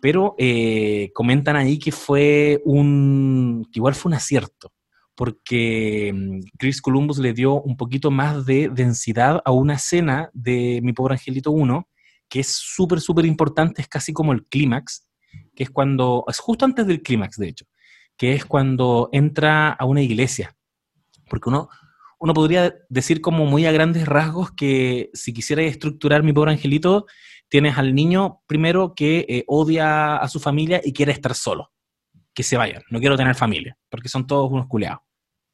Pero 0.00 0.34
eh, 0.38 1.10
comentan 1.12 1.56
ahí 1.56 1.78
que 1.78 1.90
fue 1.90 2.60
un. 2.64 3.66
que 3.72 3.80
igual 3.80 3.94
fue 3.94 4.10
un 4.10 4.14
acierto, 4.14 4.72
porque 5.16 6.12
mm, 6.14 6.40
Chris 6.56 6.80
Columbus 6.80 7.18
le 7.18 7.32
dio 7.32 7.60
un 7.60 7.76
poquito 7.76 8.10
más 8.12 8.46
de 8.46 8.68
densidad 8.72 9.42
a 9.44 9.50
una 9.50 9.74
escena 9.74 10.30
de 10.32 10.80
Mi 10.84 10.92
Pobre 10.92 11.14
Angelito 11.14 11.50
1, 11.50 11.88
que 12.28 12.40
es 12.40 12.48
súper, 12.48 13.00
súper 13.00 13.26
importante, 13.26 13.82
es 13.82 13.88
casi 13.88 14.12
como 14.12 14.32
el 14.32 14.46
clímax, 14.46 15.08
que 15.56 15.64
es 15.64 15.70
cuando. 15.70 16.24
es 16.28 16.38
justo 16.38 16.64
antes 16.64 16.86
del 16.86 17.02
clímax, 17.02 17.36
de 17.36 17.48
hecho, 17.48 17.64
que 18.16 18.34
es 18.34 18.44
cuando 18.44 19.08
entra 19.10 19.70
a 19.70 19.84
una 19.84 20.02
iglesia. 20.02 20.54
Porque 21.28 21.48
uno, 21.48 21.68
uno 22.18 22.34
podría 22.34 22.74
decir 22.88 23.20
como 23.20 23.46
muy 23.46 23.66
a 23.66 23.72
grandes 23.72 24.06
rasgos 24.06 24.50
que 24.52 25.10
si 25.14 25.32
quisiera 25.32 25.62
estructurar 25.62 26.22
Mi 26.22 26.32
Pobre 26.32 26.52
Angelito, 26.52 27.06
tienes 27.48 27.78
al 27.78 27.94
niño 27.94 28.42
primero 28.46 28.94
que 28.94 29.24
eh, 29.28 29.44
odia 29.46 30.16
a 30.16 30.28
su 30.28 30.40
familia 30.40 30.80
y 30.84 30.92
quiere 30.92 31.12
estar 31.12 31.34
solo. 31.34 31.72
Que 32.34 32.42
se 32.42 32.56
vayan, 32.56 32.82
no 32.90 33.00
quiero 33.00 33.16
tener 33.16 33.34
familia, 33.34 33.76
porque 33.88 34.08
son 34.08 34.26
todos 34.26 34.50
unos 34.50 34.66
culeados. 34.66 35.00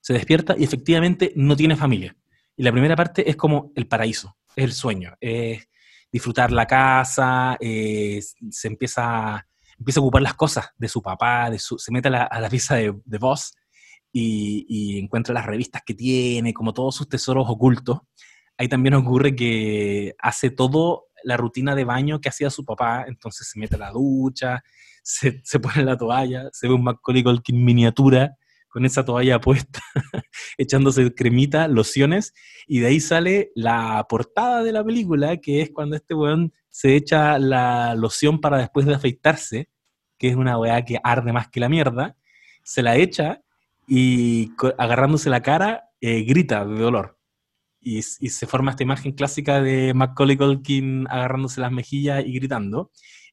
Se 0.00 0.12
despierta 0.12 0.54
y 0.58 0.64
efectivamente 0.64 1.32
no 1.36 1.56
tiene 1.56 1.76
familia. 1.76 2.16
Y 2.56 2.62
la 2.62 2.72
primera 2.72 2.96
parte 2.96 3.28
es 3.28 3.36
como 3.36 3.72
el 3.74 3.86
paraíso, 3.86 4.36
es 4.54 4.64
el 4.64 4.72
sueño, 4.72 5.14
es 5.20 5.66
disfrutar 6.12 6.52
la 6.52 6.66
casa, 6.66 7.58
se 7.60 8.68
empieza, 8.68 9.46
empieza 9.78 10.00
a 10.00 10.02
ocupar 10.02 10.22
las 10.22 10.34
cosas 10.34 10.70
de 10.76 10.88
su 10.88 11.02
papá, 11.02 11.50
de 11.50 11.58
su, 11.58 11.78
se 11.78 11.90
mete 11.90 12.08
a 12.08 12.10
la, 12.10 12.22
a 12.24 12.48
pieza 12.48 12.74
de, 12.76 12.94
de 13.04 13.18
voz 13.18 13.54
y, 14.16 14.98
encuentra 14.98 15.34
las 15.34 15.46
revistas 15.46 15.82
que 15.84 15.94
tiene, 15.94 16.54
como 16.54 16.72
todos 16.72 16.94
sus 16.94 17.08
tesoros 17.08 17.46
ocultos. 17.48 18.00
Ahí 18.56 18.68
también 18.68 18.94
ocurre 18.94 19.34
que 19.34 20.14
hace 20.20 20.50
todo 20.50 21.06
la 21.24 21.36
rutina 21.36 21.74
de 21.74 21.84
baño 21.84 22.20
que 22.20 22.28
hacía 22.28 22.50
su 22.50 22.64
papá, 22.64 23.04
entonces 23.08 23.48
se 23.48 23.58
mete 23.58 23.74
a 23.76 23.78
la 23.78 23.90
ducha, 23.90 24.62
se, 25.02 25.40
se 25.42 25.58
pone 25.58 25.84
la 25.84 25.96
toalla, 25.96 26.48
se 26.52 26.68
ve 26.68 26.74
un 26.74 26.84
Macaulay 26.84 27.24
Culkin 27.24 27.64
miniatura 27.64 28.36
con 28.68 28.84
esa 28.84 29.04
toalla 29.04 29.40
puesta, 29.40 29.80
echándose 30.58 31.14
cremita, 31.14 31.68
lociones, 31.68 32.34
y 32.66 32.80
de 32.80 32.88
ahí 32.88 33.00
sale 33.00 33.52
la 33.54 34.04
portada 34.08 34.62
de 34.62 34.72
la 34.72 34.84
película, 34.84 35.36
que 35.38 35.62
es 35.62 35.70
cuando 35.70 35.96
este 35.96 36.14
weón 36.14 36.52
se 36.70 36.96
echa 36.96 37.38
la 37.38 37.94
loción 37.94 38.40
para 38.40 38.58
después 38.58 38.84
de 38.86 38.94
afeitarse, 38.94 39.68
que 40.18 40.28
es 40.28 40.36
una 40.36 40.58
weá 40.58 40.84
que 40.84 40.98
arde 41.02 41.32
más 41.32 41.48
que 41.48 41.60
la 41.60 41.68
mierda, 41.68 42.16
se 42.64 42.82
la 42.82 42.96
echa 42.96 43.43
y 43.86 44.52
agarrándose 44.78 45.30
la 45.30 45.42
cara, 45.42 45.90
eh, 46.00 46.22
grita 46.22 46.64
de 46.64 46.78
dolor 46.78 47.18
y, 47.84 48.02
se 48.02 48.46
forma 48.46 48.70
esta 48.70 48.82
imagen 48.82 49.12
clásica 49.12 49.60
de 49.60 49.92
Macaulay 49.94 50.36
Culkin 50.36 51.06
agarrándose 51.08 51.60
las 51.60 51.70
mejillas 51.70 52.24
y 52.26 52.32
gritando. 52.32 52.90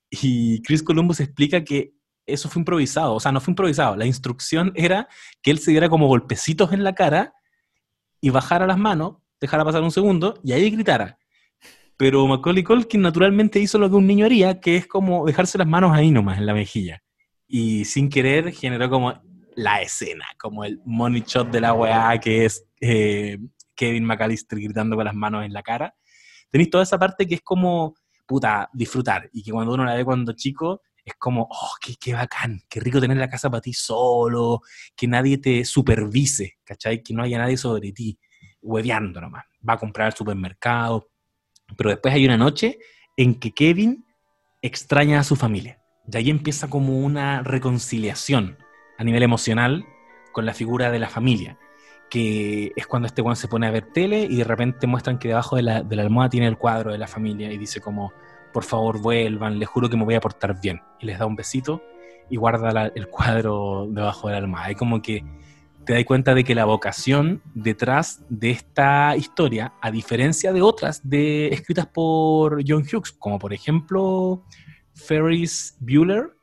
Y 0.10 0.62
Chris 0.64 0.84
Columbus 0.84 1.22
explica 1.22 1.64
que 1.64 1.94
eso 2.26 2.50
fue 2.50 2.60
improvisado, 2.60 3.16
o 3.16 3.20
sea, 3.20 3.32
no 3.32 3.42
fue 3.42 3.52
improvisado, 3.52 3.96
la 3.96 4.06
instrucción 4.06 4.72
era 4.76 5.08
que 5.42 5.52
él 5.52 5.60
se 5.60 5.72
diera 5.72 5.90
como 5.90 6.08
golpecitos 6.08 6.72
en 6.72 6.84
la 6.84 6.94
cara 6.94 7.34
y 8.22 8.30
bajara 8.30 8.68
las 8.68 8.78
manos, 8.78 9.16
dejara 9.40 9.66
pasar 9.66 9.82
un 9.82 9.92
segundo 9.92 10.40
y 10.44 10.52
ahí 10.52 10.70
gritara. 10.70 11.18
Pero 11.98 12.28
Macaulay 12.28 12.64
Culkin 12.64 13.02
naturalmente 13.02 13.60
hizo 13.60 13.78
lo 13.80 13.90
que 13.90 13.96
un 13.96 14.08
niño 14.08 14.26
haría, 14.26 14.60
que 14.60 14.76
es 14.76 14.88
como 14.88 15.26
dejarse 15.26 15.58
las 15.58 15.68
manos 15.68 15.92
ahí 15.94 16.12
nomás, 16.12 16.38
en 16.38 16.46
la 16.46 16.54
mejilla. 16.54 17.02
Y 17.48 17.86
sin 17.86 18.10
querer 18.10 18.52
generó 18.54 18.90
como 18.90 19.14
la 19.56 19.82
escena, 19.82 20.26
como 20.40 20.64
el 20.64 20.80
money 20.86 21.24
shot 21.26 21.50
de 21.50 21.62
la 21.62 21.74
weá, 21.74 22.20
que 22.20 22.46
es 22.46 22.66
eh, 22.80 23.38
Kevin 23.76 24.06
McAllister 24.06 24.60
gritando 24.60 24.96
con 24.96 25.06
las 25.06 25.14
manos 25.14 25.46
en 25.46 25.54
la 25.54 25.64
cara. 25.64 25.96
Tenéis 26.50 26.70
toda 26.70 26.84
esa 26.84 27.00
parte 27.00 27.28
que 27.28 27.36
es 27.36 27.42
como, 27.42 27.96
puta, 28.26 28.70
disfrutar. 28.74 29.30
Y 29.34 29.44
que 29.44 29.52
cuando 29.52 29.74
uno 29.74 29.86
la 29.86 29.96
ve 29.96 30.06
cuando 30.06 30.34
chico, 30.34 30.82
es 31.04 31.14
como, 31.18 31.48
oh, 31.50 31.72
qué, 31.80 31.96
qué 32.00 32.14
bacán, 32.14 32.62
qué 32.70 32.80
rico 32.80 33.00
tener 33.00 33.18
la 33.18 33.30
casa 33.30 33.50
para 33.50 33.62
ti 33.62 33.74
solo, 33.74 34.62
que 34.96 35.08
nadie 35.08 35.38
te 35.38 35.66
supervise, 35.66 36.60
¿cachai? 36.64 37.02
Que 37.02 37.14
no 37.14 37.24
haya 37.24 37.38
nadie 37.38 37.58
sobre 37.58 37.92
ti, 37.92 38.20
hueveando 38.62 39.20
nomás. 39.20 39.46
Va 39.68 39.74
a 39.74 39.78
comprar 39.78 40.08
al 40.08 40.16
supermercado. 40.16 41.10
Pero 41.76 41.90
después 41.90 42.14
hay 42.14 42.26
una 42.26 42.38
noche 42.38 42.78
en 43.18 43.36
que 43.36 43.52
Kevin 43.52 44.06
extraña 44.62 45.20
a 45.20 45.24
su 45.24 45.36
familia. 45.36 45.82
Y 46.12 46.18
ahí 46.18 46.30
empieza 46.30 46.70
como 46.70 47.00
una 47.00 47.42
reconciliación 47.44 48.58
a 49.02 49.04
nivel 49.04 49.24
emocional 49.24 49.86
con 50.32 50.46
la 50.46 50.54
figura 50.54 50.92
de 50.92 51.00
la 51.00 51.10
familia 51.10 51.58
que 52.12 52.74
es 52.76 52.86
cuando 52.88 53.08
este 53.08 53.22
weón 53.22 53.38
se 53.38 53.48
pone 53.48 53.66
a 53.68 53.72
ver 53.72 53.86
tele 53.94 54.28
y 54.30 54.36
de 54.36 54.44
repente 54.44 54.86
muestran 54.86 55.18
que 55.18 55.30
debajo 55.30 55.56
de 55.56 55.62
la, 55.62 55.82
de 55.82 55.96
la, 55.96 56.04
almohada 56.04 56.30
tiene 56.30 56.46
el 56.46 56.58
cuadro 56.58 56.92
de 56.92 56.98
la 56.98 57.08
familia 57.08 57.50
y 57.54 57.58
dice 57.58 57.80
como, 57.80 58.12
por 58.52 58.66
favor 58.66 59.00
vuelvan, 59.00 59.58
les 59.58 59.70
juro 59.70 59.90
que 59.90 59.96
me 59.96 60.04
voy 60.04 60.16
a 60.16 60.20
portar 60.20 60.60
bien. 60.60 60.82
Y 61.00 61.06
les 61.06 61.18
da 61.18 61.26
un 61.26 61.38
besito 61.38 61.82
y 62.30 62.36
guarda 62.36 62.92
el 62.94 63.08
cuadro 63.08 63.88
debajo 63.90 64.28
de 64.28 64.34
la 64.34 64.40
almohada. 64.40 64.72
Y 64.72 64.76
como 64.76 65.02
que 65.02 65.24
te 65.86 65.94
das 65.94 66.04
cuenta 66.04 66.36
de 66.36 66.44
que 66.44 66.54
la 66.54 66.66
vocación 66.66 67.42
detrás 67.54 68.26
de 68.28 68.52
esta 68.52 69.16
historia, 69.16 69.74
a 69.82 69.90
diferencia 69.90 70.52
de 70.52 70.62
otras 70.62 71.08
de, 71.10 71.48
escritas 71.48 71.88
por 71.88 72.62
John 72.68 72.84
Hughes, 72.84 73.14
como 73.14 73.40
por 73.40 73.54
ejemplo 73.54 74.44
Ferris 74.94 75.78
Bueller, 75.80 76.36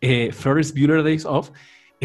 eh, 0.00 0.32
Ferris 0.32 0.74
Bueller 0.74 1.04
Days 1.04 1.24
Off, 1.24 1.50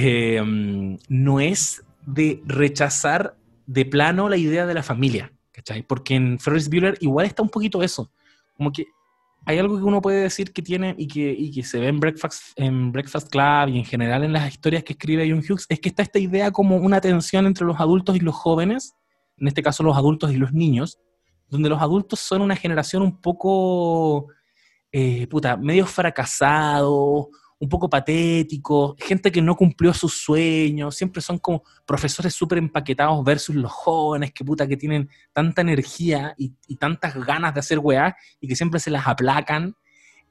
eh, 0.02 0.98
no 1.08 1.40
es 1.40 1.84
de 2.06 2.42
rechazar 2.46 3.36
de 3.66 3.86
plano 3.86 4.30
la 4.30 4.38
idea 4.38 4.66
de 4.66 4.74
la 4.74 4.84
familia, 4.84 5.32
¿cachai? 5.52 5.84
Porque 5.84 6.16
en 6.16 6.40
Ferris 6.40 6.70
Bueller 6.70 6.98
igual 7.02 7.26
está 7.26 7.44
un 7.44 7.50
poquito 7.50 7.84
eso, 7.84 8.12
como 8.56 8.72
que 8.72 8.88
hay 9.46 9.58
algo 9.58 9.78
que 9.78 9.84
uno 9.84 10.02
puede 10.02 10.22
decir 10.22 10.54
que 10.54 10.62
tiene 10.62 10.96
y 10.98 11.08
que, 11.08 11.52
que 11.54 11.64
se 11.64 11.80
ve 11.80 11.88
en 11.88 12.00
Breakfast, 12.00 12.44
en 12.56 12.92
Breakfast 12.92 13.30
Club 13.30 13.70
y 13.70 13.80
en 13.80 13.86
general 13.86 14.24
en 14.24 14.34
las 14.34 14.52
historias 14.52 14.84
que 14.84 14.94
escribe 14.94 15.30
John 15.30 15.40
Hughes, 15.40 15.66
es 15.70 15.80
que 15.80 15.90
está 15.90 16.04
esta 16.04 16.20
idea 16.20 16.52
como 16.52 16.78
una 16.78 17.02
tensión 17.02 17.46
entre 17.46 17.66
los 17.66 17.80
adultos 17.80 18.16
y 18.16 18.20
los 18.20 18.36
jóvenes, 18.36 18.94
en 19.38 19.48
este 19.48 19.64
caso 19.64 19.84
los 19.84 19.98
adultos 19.98 20.32
y 20.32 20.38
los 20.38 20.54
niños, 20.54 21.00
donde 21.48 21.70
los 21.70 21.82
adultos 21.82 22.20
son 22.20 22.42
una 22.42 22.56
generación 22.56 23.02
un 23.02 23.20
poco, 23.20 24.28
eh, 24.92 25.26
puta, 25.28 25.58
medio 25.58 25.86
fracasados, 25.86 27.28
un 27.60 27.68
poco 27.68 27.90
patético, 27.90 28.96
gente 28.98 29.32
que 29.32 29.42
no 29.42 29.56
cumplió 29.56 29.94
sus 29.94 30.14
sueños, 30.14 30.96
siempre 30.96 31.22
son 31.22 31.38
como 31.40 31.64
profesores 31.86 32.34
súper 32.34 32.58
empaquetados 32.58 33.22
versus 33.24 33.54
los 33.56 33.72
jóvenes 33.72 34.32
que 34.32 34.46
puta 34.46 34.66
que 34.66 34.78
tienen 34.78 35.10
tanta 35.34 35.62
energía 35.62 36.34
y, 36.38 36.54
tantas 36.78 37.14
ganas 37.26 37.54
de 37.54 37.60
hacer 37.60 37.80
weá 37.80 38.16
y 38.40 38.48
que 38.48 38.56
siempre 38.56 38.80
se 38.80 38.90
las 38.90 39.06
aplacan. 39.06 39.76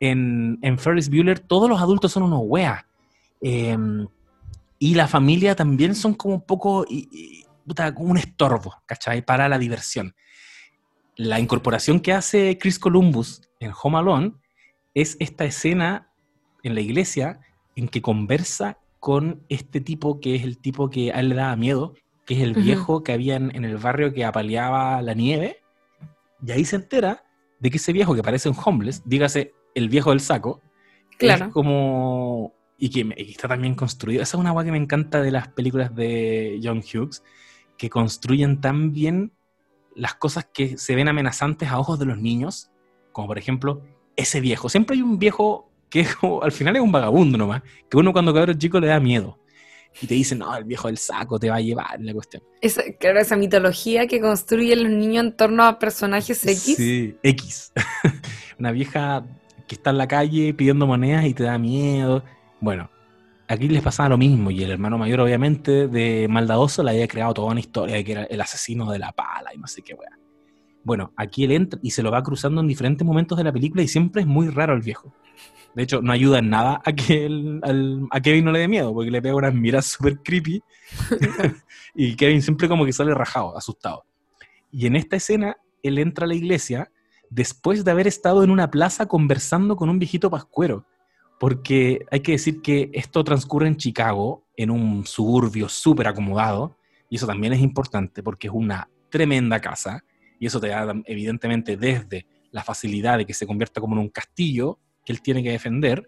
En, 0.00 0.58
en 0.62 0.78
Ferris 0.78 1.10
Bueller 1.10 1.40
todos 1.40 1.68
los 1.68 1.80
adultos 1.80 2.12
son 2.12 2.22
unos 2.22 2.40
weá. 2.44 2.86
Em, 3.42 4.06
y 4.78 4.94
la 4.94 5.06
familia 5.06 5.54
también 5.54 5.94
son 5.94 6.14
como 6.14 6.36
un 6.36 6.46
poco, 6.46 6.86
puta, 7.66 7.94
como 7.94 8.10
un 8.10 8.18
estorbo, 8.18 8.74
¿cachai? 8.86 9.22
Para 9.22 9.48
la 9.48 9.58
diversión. 9.58 10.14
La 11.16 11.40
incorporación 11.40 12.00
que 12.00 12.12
hace 12.12 12.56
Chris 12.58 12.78
Columbus 12.78 13.42
en 13.60 13.72
Home 13.82 13.98
Alone 13.98 14.32
es 14.94 15.16
esta 15.20 15.44
escena 15.44 16.08
en 16.62 16.75
la 16.75 16.81
iglesia 16.81 17.40
en 17.77 17.88
que 17.88 18.03
conversa 18.03 18.79
con 19.01 19.44
este 19.49 19.81
tipo 19.81 20.21
que 20.21 20.35
es 20.35 20.42
el 20.42 20.59
tipo 20.59 20.90
que 20.90 21.12
a 21.12 21.21
él 21.21 21.31
le 21.31 21.35
daba 21.37 21.57
miedo, 21.57 21.94
que 22.27 22.35
es 22.35 22.40
el 22.40 22.55
viejo 22.55 23.03
que 23.03 23.12
había 23.12 23.37
en, 23.37 23.64
el 23.64 23.77
barrio 23.77 24.12
que 24.12 24.25
apaleaba 24.25 25.01
la 25.03 25.14
nieve, 25.14 25.62
y 26.44 26.51
ahí 26.53 26.64
se 26.64 26.77
entera 26.77 27.25
de 27.61 27.71
que 27.71 27.79
ese 27.79 27.92
viejo 27.92 28.14
que 28.14 28.23
parece 28.23 28.49
un 28.49 28.57
homeless, 28.62 29.03
dígase 29.05 29.55
el 29.75 29.88
viejo 29.88 30.11
del 30.11 30.21
saco, 30.21 30.61
claro. 31.16 31.47
es 31.47 31.53
como... 31.53 32.55
Y 32.81 32.90
que, 32.90 33.12
está 33.16 33.49
también 33.49 33.75
construido. 33.75 34.23
Esa 34.23 34.37
es 34.37 34.40
una 34.40 34.51
agua 34.51 34.64
que 34.64 34.71
me 34.71 34.79
encanta 34.79 35.21
de 35.21 35.33
las 35.33 35.49
películas 35.49 35.92
de 35.97 36.61
John 36.62 36.79
Hughes, 36.79 37.25
que 37.77 37.90
construyen 37.90 38.61
tan 38.61 38.92
bien 38.92 39.33
las 39.97 40.14
cosas 40.14 40.49
que 40.53 40.79
se 40.79 40.94
ven 40.94 41.09
amenazantes 41.09 41.68
a 41.71 41.79
ojos 41.81 41.99
de 41.99 42.07
los 42.07 42.18
niños, 42.18 42.71
como 43.11 43.27
por 43.27 43.38
ejemplo 43.38 43.83
ese 44.16 44.40
viejo. 44.40 44.68
Siempre 44.68 44.94
hay 44.94 45.03
un 45.03 45.18
viejo 45.18 45.67
que 45.90 46.07
al 46.42 46.53
final 46.53 46.77
es 46.77 46.83
un 46.83 46.92
vagabundo 46.92 47.38
nomás, 47.38 47.62
que 47.88 47.96
uno 47.96 48.12
cuando 48.12 48.35
cabrón 48.35 48.59
chico 48.59 48.81
le 48.81 48.88
da 48.88 49.01
miedo. 49.01 49.38
Y 50.01 50.07
te 50.07 50.14
dicen, 50.14 50.38
no, 50.38 50.55
el 50.55 50.64
viejo 50.64 50.87
del 50.88 50.98
saco 50.98 51.38
te 51.38 51.51
va 51.51 51.57
a 51.57 51.61
llevar, 51.61 51.98
la 52.01 52.12
cuestión. 52.12 52.42
Esa, 52.61 52.83
claro, 53.01 53.18
esa 53.18 53.37
mitología 53.37 54.07
que 54.07 54.20
construyen 54.20 54.85
los 54.85 54.92
niños 54.92 55.24
en 55.24 55.37
torno 55.37 55.64
a 55.64 55.79
personajes 55.79 56.46
X. 56.46 56.77
Sí, 56.77 57.16
X. 57.22 57.72
una 58.59 58.70
vieja 58.70 59.24
que 59.66 59.74
está 59.74 59.90
en 59.90 59.98
la 59.98 60.07
calle 60.07 60.55
pidiendo 60.55 60.87
monedas 60.87 61.24
y 61.24 61.35
te 61.35 61.42
da 61.42 61.59
miedo. 61.59 62.22
Bueno, 62.61 62.90
aquí 63.48 63.68
les 63.68 63.83
pasaba 63.83 64.11
lo 64.11 64.18
mismo 64.18 64.51
y 64.51 64.62
el 64.62 64.70
hermano 64.70 64.98
mayor, 64.98 65.20
obviamente, 65.20 65.88
de 65.88 66.29
Maldadoso 66.29 66.83
le 66.83 66.90
había 66.90 67.09
creado 67.09 67.35
toda 67.35 67.51
una 67.51 67.61
historia 67.61 67.96
de 67.96 68.05
que 68.05 68.12
era 68.12 68.24
el 68.24 68.40
asesino 68.40 68.90
de 68.92 68.98
la 68.98 69.12
pala 69.12 69.53
y 69.55 69.59
no 69.59 69.66
sé 69.66 69.83
qué 69.83 69.94
weá. 69.94 70.18
Bueno, 70.85 71.12
aquí 71.16 71.44
él 71.44 71.53
entra 71.53 71.79
y 71.83 71.90
se 71.90 72.03
lo 72.03 72.11
va 72.11 72.22
cruzando 72.22 72.61
en 72.61 72.68
diferentes 72.68 73.07
momentos 73.07 73.37
de 73.37 73.44
la 73.44 73.53
película 73.53 73.83
y 73.83 73.88
siempre 73.88 74.22
es 74.22 74.29
muy 74.29 74.48
raro 74.48 74.74
el 74.74 74.81
viejo. 74.81 75.12
De 75.74 75.83
hecho, 75.83 76.02
no 76.02 76.12
ayuda 76.12 76.38
en 76.38 76.50
nada 76.50 76.81
a 76.85 76.92
que 76.92 77.28
a 78.11 78.20
Kevin 78.20 78.44
no 78.44 78.52
le 78.52 78.61
dé 78.61 78.68
miedo, 78.68 78.92
porque 78.92 79.11
le 79.11 79.22
pega 79.22 79.35
unas 79.35 79.54
miras 79.54 79.87
súper 79.92 80.18
creepy. 80.18 80.62
y 81.94 82.16
Kevin 82.16 82.42
siempre 82.42 82.68
como 82.68 82.85
que 82.85 82.92
sale 82.92 83.14
rajado, 83.14 83.57
asustado. 83.57 84.04
Y 84.70 84.87
en 84.87 84.96
esta 84.96 85.16
escena, 85.16 85.57
él 85.83 85.98
entra 85.98 86.24
a 86.24 86.28
la 86.28 86.35
iglesia 86.35 86.90
después 87.31 87.85
de 87.85 87.90
haber 87.90 88.07
estado 88.07 88.42
en 88.42 88.50
una 88.50 88.70
plaza 88.70 89.07
conversando 89.07 89.76
con 89.76 89.88
un 89.88 89.98
viejito 89.98 90.31
pascuero. 90.31 90.87
Porque 91.38 92.04
hay 92.11 92.20
que 92.20 92.33
decir 92.33 92.61
que 92.62 92.90
esto 92.92 93.22
transcurre 93.22 93.68
en 93.68 93.76
Chicago, 93.76 94.44
en 94.57 94.70
un 94.70 95.07
suburbio 95.07 95.68
súper 95.68 96.09
acomodado, 96.09 96.76
y 97.09 97.16
eso 97.16 97.26
también 97.26 97.52
es 97.52 97.61
importante 97.61 98.22
porque 98.22 98.48
es 98.48 98.52
una 98.52 98.90
tremenda 99.09 99.61
casa, 99.61 100.04
y 100.40 100.46
eso 100.46 100.61
te 100.61 100.68
da 100.68 100.92
evidentemente 101.07 101.76
desde 101.76 102.26
la 102.50 102.64
facilidad 102.64 103.18
de 103.18 103.26
que 103.26 103.35
se 103.35 103.46
convierta 103.46 103.81
como 103.81 103.94
en 103.94 104.00
un 104.00 104.09
castillo, 104.09 104.78
que 105.09 105.12
él 105.12 105.23
tiene 105.23 105.42
que 105.42 105.51
defender, 105.51 106.07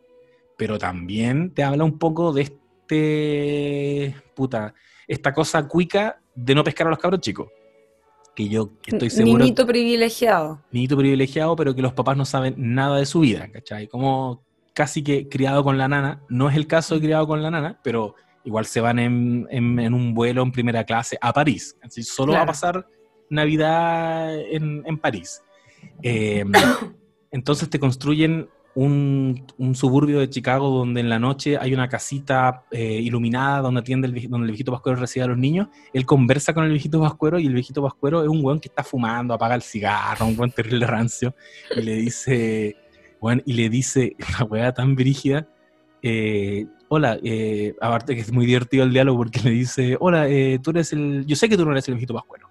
pero 0.59 0.79
también 0.79 1.55
te 1.55 1.63
habla 1.63 1.85
un 1.85 1.99
poco 1.99 2.35
de 2.35 2.43
este, 2.43 4.15
puta, 4.35 4.75
esta 5.09 5.33
cosa 5.33 5.67
cuica 5.67 6.21
de 6.35 6.55
no 6.55 6.63
pescar 6.63 6.87
a 6.87 6.91
los 6.91 6.99
cabros 6.99 7.23
chicos. 7.23 7.49
Que 8.37 8.47
yo 8.47 8.73
estoy 8.85 9.09
seguro... 9.09 9.39
Niñito 9.39 9.67
privilegiado. 9.67 10.61
Niñito 10.71 10.99
privilegiado, 10.99 11.57
pero 11.57 11.75
que 11.75 11.81
los 11.81 11.95
papás 11.95 12.15
no 12.19 12.27
saben 12.27 12.57
nada 12.59 12.99
de 12.99 13.07
su 13.07 13.21
vida, 13.21 13.51
¿cachai? 13.51 13.89
Como 13.89 14.45
casi 14.75 15.03
que 15.03 15.31
criado 15.31 15.65
con 15.65 15.79
la 15.79 15.89
nana, 15.89 16.23
no 16.29 16.51
es 16.51 16.57
el 16.57 16.67
caso 16.67 16.95
de 16.95 17.01
criado 17.01 17.27
con 17.27 17.43
la 17.43 17.51
nana, 17.51 17.81
pero 17.83 18.17
igual 18.45 18.67
se 18.67 18.83
van 18.83 18.99
en, 18.99 19.49
en, 19.51 19.95
un 19.95 20.13
vuelo 20.13 20.43
en 20.43 20.53
primera 20.53 20.85
clase 20.85 21.17
a 21.23 21.33
París. 21.33 21.75
Así, 21.83 22.03
solo 22.03 22.35
va 22.35 22.43
a 22.43 22.47
pasar 22.47 22.87
Navidad 23.31 24.39
en, 24.39 24.83
en 24.85 24.99
París. 24.99 25.43
Eh, 26.03 26.45
entonces 27.31 27.71
te 27.71 27.81
construyen 27.81 28.51
un, 28.75 29.75
suburbio 29.75 30.21
de 30.21 30.31
Chicago 30.31 30.71
donde 30.71 31.01
en 31.01 31.09
la 31.09 31.19
noche 31.19 31.59
hay 31.59 31.75
una 31.75 31.89
casita 31.89 32.65
eh, 32.71 33.01
iluminada 33.03 33.61
donde 33.61 33.81
atiende 33.81 34.07
el, 34.07 34.29
donde 34.29 34.47
el 34.47 34.53
viejito 34.53 34.73
pascuero 34.73 34.99
recibe 35.01 35.25
a 35.25 35.29
los 35.29 35.39
niños. 35.39 35.69
Él 35.93 36.07
conversa 36.07 36.55
con 36.55 36.65
el 36.65 36.71
viejito 36.71 37.01
pascuero 37.01 37.39
y 37.39 37.47
el 37.47 37.55
viejito 37.55 37.83
pascuero 37.83 38.23
es 38.23 38.29
un 38.29 38.45
weón 38.45 38.61
que 38.61 38.69
está 38.69 38.85
fumando, 38.85 39.35
apaga 39.35 39.55
el 39.55 39.63
cigarro, 39.63 40.27
un 40.27 40.39
weón 40.39 40.53
terrible 40.53 40.87
rancio, 40.87 41.35
y 41.77 41.83
le 41.83 41.95
dice, 41.97 42.77
bueno, 43.21 43.43
y 43.45 43.55
le 43.55 43.69
dice, 43.69 44.17
una 44.29 44.45
weá 44.45 44.73
tan 44.73 44.95
brígida, 44.95 45.49
eh, 46.03 46.67
hola, 46.89 47.19
eh, 47.23 47.75
aparte 47.81 48.15
que 48.15 48.23
es 48.23 48.33
muy 48.33 48.47
divertido 48.47 48.85
el 48.85 48.93
diálogo 48.93 49.19
porque 49.19 49.41
le 49.41 49.51
dice, 49.51 49.97
hola, 50.01 50.27
tú 50.63 50.71
eres 50.71 50.93
el, 50.93 51.27
yo 51.27 51.37
sé 51.37 51.49
que 51.49 51.57
tú 51.57 51.65
no 51.65 51.73
eres 51.73 51.89
el 51.89 51.95
viejito 51.95 52.15
pascuero. 52.15 52.49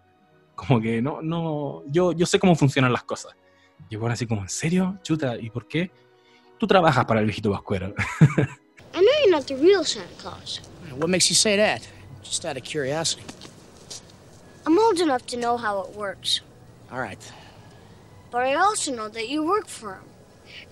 Como 0.56 0.82
que 0.82 1.02
no, 1.02 1.22
no, 1.22 1.84
yo, 1.88 2.12
yo 2.12 2.26
sé 2.26 2.38
cómo 2.38 2.54
funcionan 2.54 2.92
las 2.92 3.04
cosas. 3.04 3.34
Y 3.90 3.96
bueno, 3.96 4.14
así 4.14 4.28
como, 4.28 4.42
¿en 4.42 4.50
serio? 4.50 5.00
Chuta, 5.02 5.38
¿y 5.40 5.50
por 5.50 5.68
qué? 5.68 5.90
Tú 6.60 6.68
trabajas 6.68 7.06
para 7.06 7.22
el 7.22 7.26
viejito 7.26 7.52
Pascuero. 7.52 7.94
I 8.94 9.02
know 9.02 9.12
you're 9.24 9.32
not 9.32 9.48
the 9.48 9.56
real 9.56 9.84
Santa 9.86 10.14
Claus. 10.18 10.60
What 10.98 11.10
makes 11.10 11.30
you 11.30 11.36
say 11.36 11.56
that? 11.56 11.88
Just 12.22 12.46
out 12.46 12.58
of 12.58 12.64
curiosity. 12.64 13.24
I'm 14.66 14.78
old 14.78 15.00
enough 15.00 15.26
to 15.28 15.38
know 15.38 15.58
how 15.58 15.82
it 15.82 15.96
works. 15.96 16.42
All 16.92 17.00
right. 17.00 17.20
But 18.32 18.42
I 18.42 18.56
also 18.56 18.94
know 18.94 19.10
that 19.10 19.30
you 19.30 19.44
work 19.44 19.68
for 19.68 19.94
him. 19.94 20.04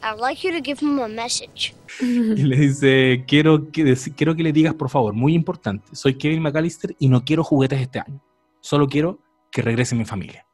I'd 0.04 0.20
like 0.20 0.44
you 0.44 0.52
to 0.52 0.62
give 0.62 0.80
him 0.80 1.00
a 1.00 1.08
message. 1.08 1.74
y 2.02 2.44
le 2.44 2.58
dice, 2.58 3.24
quiero 3.28 3.72
que, 3.72 3.96
quiero 4.16 4.36
que 4.36 4.44
le 4.44 4.52
digas, 4.52 4.74
por 4.74 4.90
favor, 4.90 5.14
muy 5.14 5.34
importante, 5.34 5.96
soy 5.96 6.16
Kevin 6.16 6.42
McAllister 6.42 6.96
y 7.00 7.08
no 7.08 7.24
quiero 7.24 7.44
juguetes 7.44 7.82
este 7.82 8.00
año. 8.00 8.22
Solo 8.60 8.88
quiero 8.88 9.20
que 9.52 9.62
regrese 9.62 9.96
mi 9.96 10.06
familia. 10.06 10.47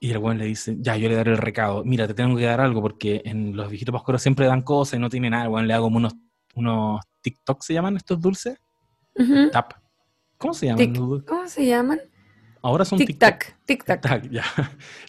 Y 0.00 0.10
el 0.10 0.18
buen 0.18 0.38
le 0.38 0.44
dice, 0.44 0.76
ya, 0.80 0.96
yo 0.96 1.08
le 1.08 1.14
daré 1.14 1.32
el 1.32 1.38
recado. 1.38 1.84
Mira, 1.84 2.06
te 2.06 2.14
tengo 2.14 2.36
que 2.36 2.44
dar 2.44 2.60
algo 2.60 2.82
porque 2.82 3.22
en 3.24 3.56
los 3.56 3.70
viejitos 3.70 3.92
pascueros 3.92 4.22
siempre 4.22 4.46
dan 4.46 4.62
cosas 4.62 4.98
y 4.98 5.00
no 5.00 5.08
tiene 5.08 5.30
nada. 5.30 5.60
El 5.60 5.66
le 5.66 5.74
hago 5.74 5.86
unos, 5.86 6.14
unos 6.54 7.00
TikTok, 7.22 7.62
¿se 7.62 7.74
llaman 7.74 7.96
estos 7.96 8.20
dulces? 8.20 8.60
Tap. 9.52 9.72
¿Cómo 10.36 10.52
se 10.52 10.66
llaman 10.66 10.94
¿Cómo 10.94 11.48
se 11.48 11.66
llaman? 11.66 12.00
Ahora 12.60 12.84
son 12.84 12.98
tic-tac. 12.98 13.56
Tic-tac. 13.66 14.30
ya. 14.30 14.44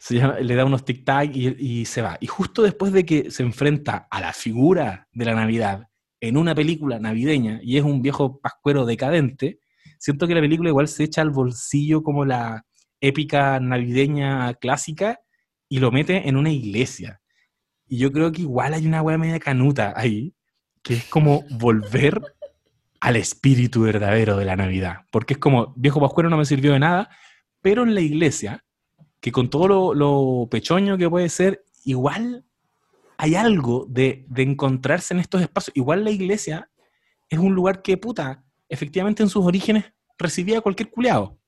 le 0.41 0.55
da 0.55 0.65
unos 0.65 0.85
tic-tac 0.85 1.31
y, 1.33 1.81
y, 1.81 1.85
se 1.85 2.01
va. 2.01 2.17
Y 2.19 2.27
justo 2.27 2.61
después 2.61 2.91
de 2.91 3.05
que 3.05 3.31
se 3.31 3.43
enfrenta 3.43 4.07
a 4.11 4.19
la 4.19 4.33
figura 4.33 5.07
de 5.13 5.25
la 5.25 5.35
Navidad 5.35 5.87
en 6.19 6.37
una 6.37 6.55
película 6.55 6.99
navideña 6.99 7.59
y 7.63 7.77
es 7.77 7.83
un 7.83 8.01
viejo 8.01 8.39
pascuero 8.39 8.85
decadente, 8.85 9.59
siento 9.97 10.27
que 10.27 10.35
la 10.35 10.41
película 10.41 10.69
igual 10.69 10.87
se 10.87 11.03
echa 11.03 11.21
al 11.21 11.29
bolsillo 11.29 12.03
como 12.03 12.25
la 12.25 12.65
épica 13.01 13.59
navideña 13.59 14.53
clásica 14.55 15.19
y 15.69 15.79
lo 15.79 15.91
mete 15.91 16.27
en 16.27 16.37
una 16.37 16.51
iglesia. 16.51 17.21
Y 17.87 17.97
yo 17.97 18.11
creo 18.11 18.31
que 18.31 18.41
igual 18.41 18.73
hay 18.73 18.87
una 18.87 19.01
wea 19.01 19.17
media 19.17 19.39
canuta 19.39 19.93
ahí, 19.95 20.33
que 20.81 20.95
es 20.95 21.05
como 21.05 21.43
volver 21.51 22.21
al 22.99 23.15
espíritu 23.15 23.81
verdadero 23.81 24.37
de 24.37 24.45
la 24.45 24.55
Navidad. 24.55 25.01
Porque 25.11 25.33
es 25.33 25.39
como, 25.39 25.73
viejo 25.75 25.99
pascuero 25.99 26.29
no 26.29 26.37
me 26.37 26.45
sirvió 26.45 26.73
de 26.73 26.79
nada, 26.79 27.09
pero 27.61 27.83
en 27.83 27.93
la 27.93 28.01
iglesia, 28.01 28.63
que 29.19 29.31
con 29.31 29.49
todo 29.49 29.93
lo, 29.93 30.47
pechoño 30.49 30.97
que 30.97 31.09
puede 31.09 31.29
ser, 31.29 31.63
igual 31.83 32.45
hay 33.17 33.35
algo 33.35 33.85
de, 33.89 34.25
de, 34.29 34.43
encontrarse 34.43 35.13
en 35.13 35.19
estos 35.19 35.41
espacios. 35.41 35.75
Igual 35.75 36.03
la 36.03 36.11
iglesia 36.11 36.69
es 37.29 37.39
un 37.39 37.53
lugar 37.53 37.81
que, 37.81 37.97
puta, 37.97 38.43
efectivamente 38.69 39.23
en 39.23 39.29
sus 39.29 39.45
orígenes 39.45 39.85
recibía 40.17 40.61
cualquier 40.61 40.89
culeado. 40.89 41.39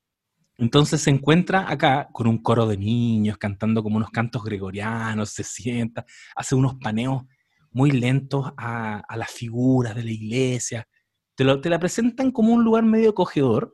Entonces 0.58 1.02
se 1.02 1.12
encuentra 1.12 1.70
acá 1.70 2.10
con 2.12 2.28
un 2.28 2.39
coro 2.41 2.65
de 2.65 2.78
niños 2.78 3.38
cantando 3.38 3.84
como 3.84 3.98
unos 3.98 4.10
cantos 4.10 4.43
gregorianos, 4.43 5.30
se 5.30 5.43
sienta, 5.43 6.06
hace 6.36 6.56
unos 6.56 6.76
paneos 6.76 7.24
muy 7.72 7.91
lentos 7.91 8.52
a, 8.58 9.04
las 9.15 9.32
figuras 9.32 9.96
de 9.96 10.04
la 10.04 10.12
iglesia. 10.12 10.88
Te, 11.36 11.43
lo, 11.43 11.62
te, 11.62 11.70
la 11.70 11.80
presentan 11.80 12.32
como 12.32 12.54
un 12.54 12.63
lugar 12.63 12.84
medio 12.84 13.12
acogedor, 13.12 13.74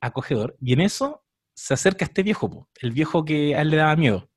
acogedor, 0.00 0.56
y 0.60 0.72
en 0.72 0.80
eso 0.80 1.24
se 1.54 1.74
acerca 1.74 2.04
este 2.04 2.24
viejo, 2.24 2.68
el 2.80 2.90
viejo 2.90 3.24
que 3.24 3.54
a 3.54 3.62
él 3.62 3.70
le 3.70 3.76
daba 3.76 3.94
miedo. 3.94 4.28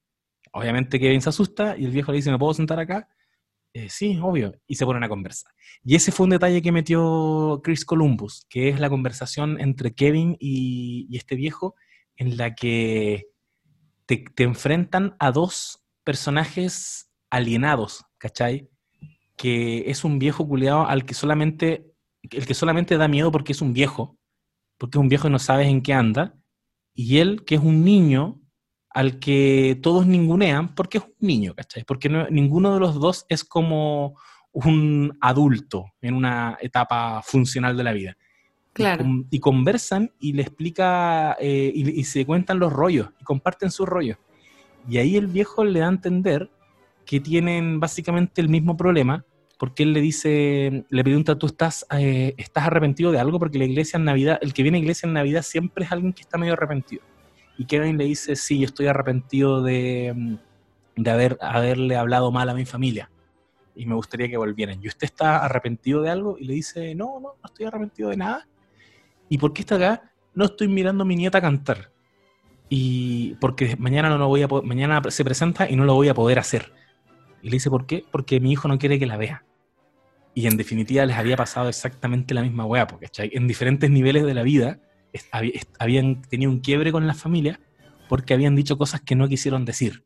Obviamente 0.53 0.99
Kevin 0.99 1.21
se 1.21 1.29
asusta 1.29 1.75
y 1.75 1.85
el 1.85 1.91
viejo 1.91 2.11
le 2.11 2.17
dice, 2.17 2.31
¿me 2.31 2.37
puedo 2.37 2.53
sentar 2.53 2.79
acá? 2.79 3.09
Eh, 3.73 3.89
sí, 3.89 4.19
obvio, 4.21 4.53
y 4.67 4.75
se 4.75 4.85
ponen 4.85 5.03
a 5.03 5.09
conversar. 5.09 5.51
Y 5.83 5.95
ese 5.95 6.11
fue 6.11 6.23
un 6.23 6.31
detalle 6.31 6.61
que 6.61 6.71
metió 6.71 7.61
Chris 7.63 7.85
Columbus, 7.85 8.45
que 8.49 8.69
es 8.69 8.79
la 8.79 8.89
conversación 8.89 9.59
entre 9.59 9.93
Kevin 9.93 10.35
y, 10.39 11.15
este 11.15 11.35
viejo, 11.35 11.75
en 12.15 12.37
la 12.37 12.55
que 12.55 13.27
te, 14.05 14.25
enfrentan 14.37 15.15
a 15.19 15.31
dos 15.31 15.83
personajes 16.03 17.11
alienados, 17.29 18.05
¿cachai? 18.17 18.69
Que 19.35 19.89
es 19.91 20.03
un 20.03 20.17
viejo 20.17 20.47
culiado 20.47 20.87
al 20.87 21.05
que 21.05 21.13
solamente, 21.13 21.85
el 22.23 22.47
que 22.47 22.53
solamente 22.53 22.97
da 22.97 23.07
miedo 23.07 23.31
porque 23.31 23.51
es 23.51 23.61
un 23.61 23.73
viejo, 23.73 24.17
porque 24.79 24.97
es 24.97 25.01
un 25.01 25.09
viejo 25.09 25.27
y 25.27 25.31
no 25.31 25.39
sabes 25.39 25.67
en 25.67 25.81
qué 25.81 25.93
anda, 25.93 26.35
y 26.95 27.19
él, 27.19 27.43
que 27.45 27.55
es 27.55 27.61
un 27.61 27.83
niño 27.83 28.41
al 28.97 29.19
que 29.19 29.77
todos 29.83 30.07
ningunean 30.07 30.73
porque 30.73 30.97
es 30.97 31.03
un 31.03 31.13
niño, 31.19 31.53
¿cachai? 31.53 31.83
Porque 31.83 32.09
ninguno 32.09 32.73
de 32.73 32.79
los 32.79 32.99
dos 32.99 33.27
es 33.29 33.43
como 33.43 34.17
un 34.51 35.15
adulto 35.21 35.93
en 36.01 36.15
una 36.15 36.57
etapa 36.59 37.21
funcional 37.21 37.77
de 37.77 37.83
la 37.83 37.93
vida. 37.93 38.17
Claro. 38.73 39.05
Y, 39.29 39.39
conversan 39.39 40.09
y 40.19 40.33
le 40.33 40.41
explica 40.41 41.37
eh, 41.39 41.71
y, 41.75 42.03
se 42.05 42.25
cuentan 42.25 42.57
los 42.57 42.73
rollos 42.73 43.09
y 43.21 43.23
comparten 43.23 43.69
sus 43.69 43.87
rollos. 43.87 44.17
Y 44.89 44.97
ahí 44.97 45.15
el 45.15 45.27
viejo 45.27 45.63
le 45.63 45.81
da 45.81 45.85
a 45.85 45.89
entender 45.89 46.49
que 47.05 47.19
tienen 47.19 47.79
básicamente 47.79 48.41
el 48.41 48.49
mismo 48.49 48.77
problema, 48.77 49.23
porque 49.59 49.83
él 49.83 49.93
le 49.93 50.01
dice, 50.01 50.85
le 50.89 51.03
pregunta, 51.03 51.37
¿tú 51.37 51.45
estás, 51.45 51.85
eh, 51.91 52.33
estás 52.37 52.65
arrepentido 52.65 53.11
de 53.11 53.19
algo? 53.19 53.37
Porque 53.37 53.59
la 53.59 53.65
iglesia 53.65 53.97
en 53.97 54.05
Navidad, 54.05 54.39
el 54.41 54.55
que 54.55 54.63
viene 54.63 54.79
a 54.79 54.81
iglesia 54.81 55.05
en 55.05 55.13
Navidad 55.13 55.43
siempre 55.43 55.85
es 55.85 55.91
alguien 55.91 56.13
que 56.13 56.21
está 56.21 56.39
medio 56.39 56.53
arrepentido. 56.53 57.03
Y 57.57 57.65
Kevin 57.65 57.97
le 57.97 58.05
dice, 58.05 58.35
sí, 58.35 58.59
yo 58.59 58.65
estoy 58.65 58.87
arrepentido 58.87 59.61
de, 59.61 60.13
mm, 60.15 60.35
de 60.97 61.11
haber, 61.11 61.37
haberle 61.41 61.95
hablado 61.95 62.31
mal 62.31 62.49
a 62.49 62.53
mi 62.53 62.65
familia 62.65 63.09
y 63.77 63.85
me 63.85 63.95
gustaría 63.95 64.27
que 64.27 64.37
volvieran. 64.37 64.79
¿Y 64.81 64.87
usted 64.87 65.05
está 65.05 65.45
arrepentido 65.45 66.01
de 66.01 66.09
algo? 66.09 66.37
Y 66.39 66.45
le 66.45 66.53
dice, 66.53 66.95
no, 66.95 67.19
no, 67.19 67.35
no 67.41 67.45
estoy 67.45 67.67
arrepentido 67.67 68.09
de 68.09 68.17
nada. 68.17 68.47
¿Y 69.29 69.37
por 69.37 69.53
qué 69.53 69.61
está 69.61 69.75
acá? 69.75 70.11
No 70.33 70.45
estoy 70.45 70.67
mirando 70.67 71.03
a 71.03 71.05
mi 71.05 71.15
nieta 71.15 71.39
cantar. 71.39 71.91
Y 72.69 73.35
porque 73.35 73.75
mañana 73.77 74.09
no 74.09 74.17
lo 74.17 74.27
voy 74.27 74.41
a 74.41 74.47
mañana 74.47 75.01
se 75.09 75.23
presenta 75.23 75.69
y 75.69 75.75
no 75.75 75.85
lo 75.85 75.93
voy 75.93 76.09
a 76.09 76.13
poder 76.13 76.39
hacer. 76.39 76.73
Y 77.41 77.49
le 77.49 77.53
dice, 77.53 77.69
¿por 77.69 77.85
qué? 77.85 78.03
Porque 78.11 78.39
mi 78.39 78.51
hijo 78.51 78.67
no 78.67 78.79
quiere 78.79 78.99
que 78.99 79.05
la 79.05 79.15
vea. 79.15 79.45
Y 80.33 80.47
en 80.47 80.57
definitiva 80.57 81.05
les 81.05 81.15
había 81.15 81.37
pasado 81.37 81.69
exactamente 81.69 82.33
la 82.33 82.41
misma 82.41 82.65
weá, 82.65 82.87
porque 82.87 83.09
en 83.17 83.47
diferentes 83.47 83.89
niveles 83.89 84.23
de 84.25 84.33
la 84.33 84.43
vida 84.43 84.79
habían 85.79 86.21
tenido 86.23 86.51
un 86.51 86.59
quiebre 86.59 86.91
con 86.91 87.07
la 87.07 87.13
familia 87.13 87.59
porque 88.07 88.33
habían 88.33 88.55
dicho 88.55 88.77
cosas 88.77 89.01
que 89.01 89.15
no 89.15 89.27
quisieron 89.27 89.65
decir. 89.65 90.03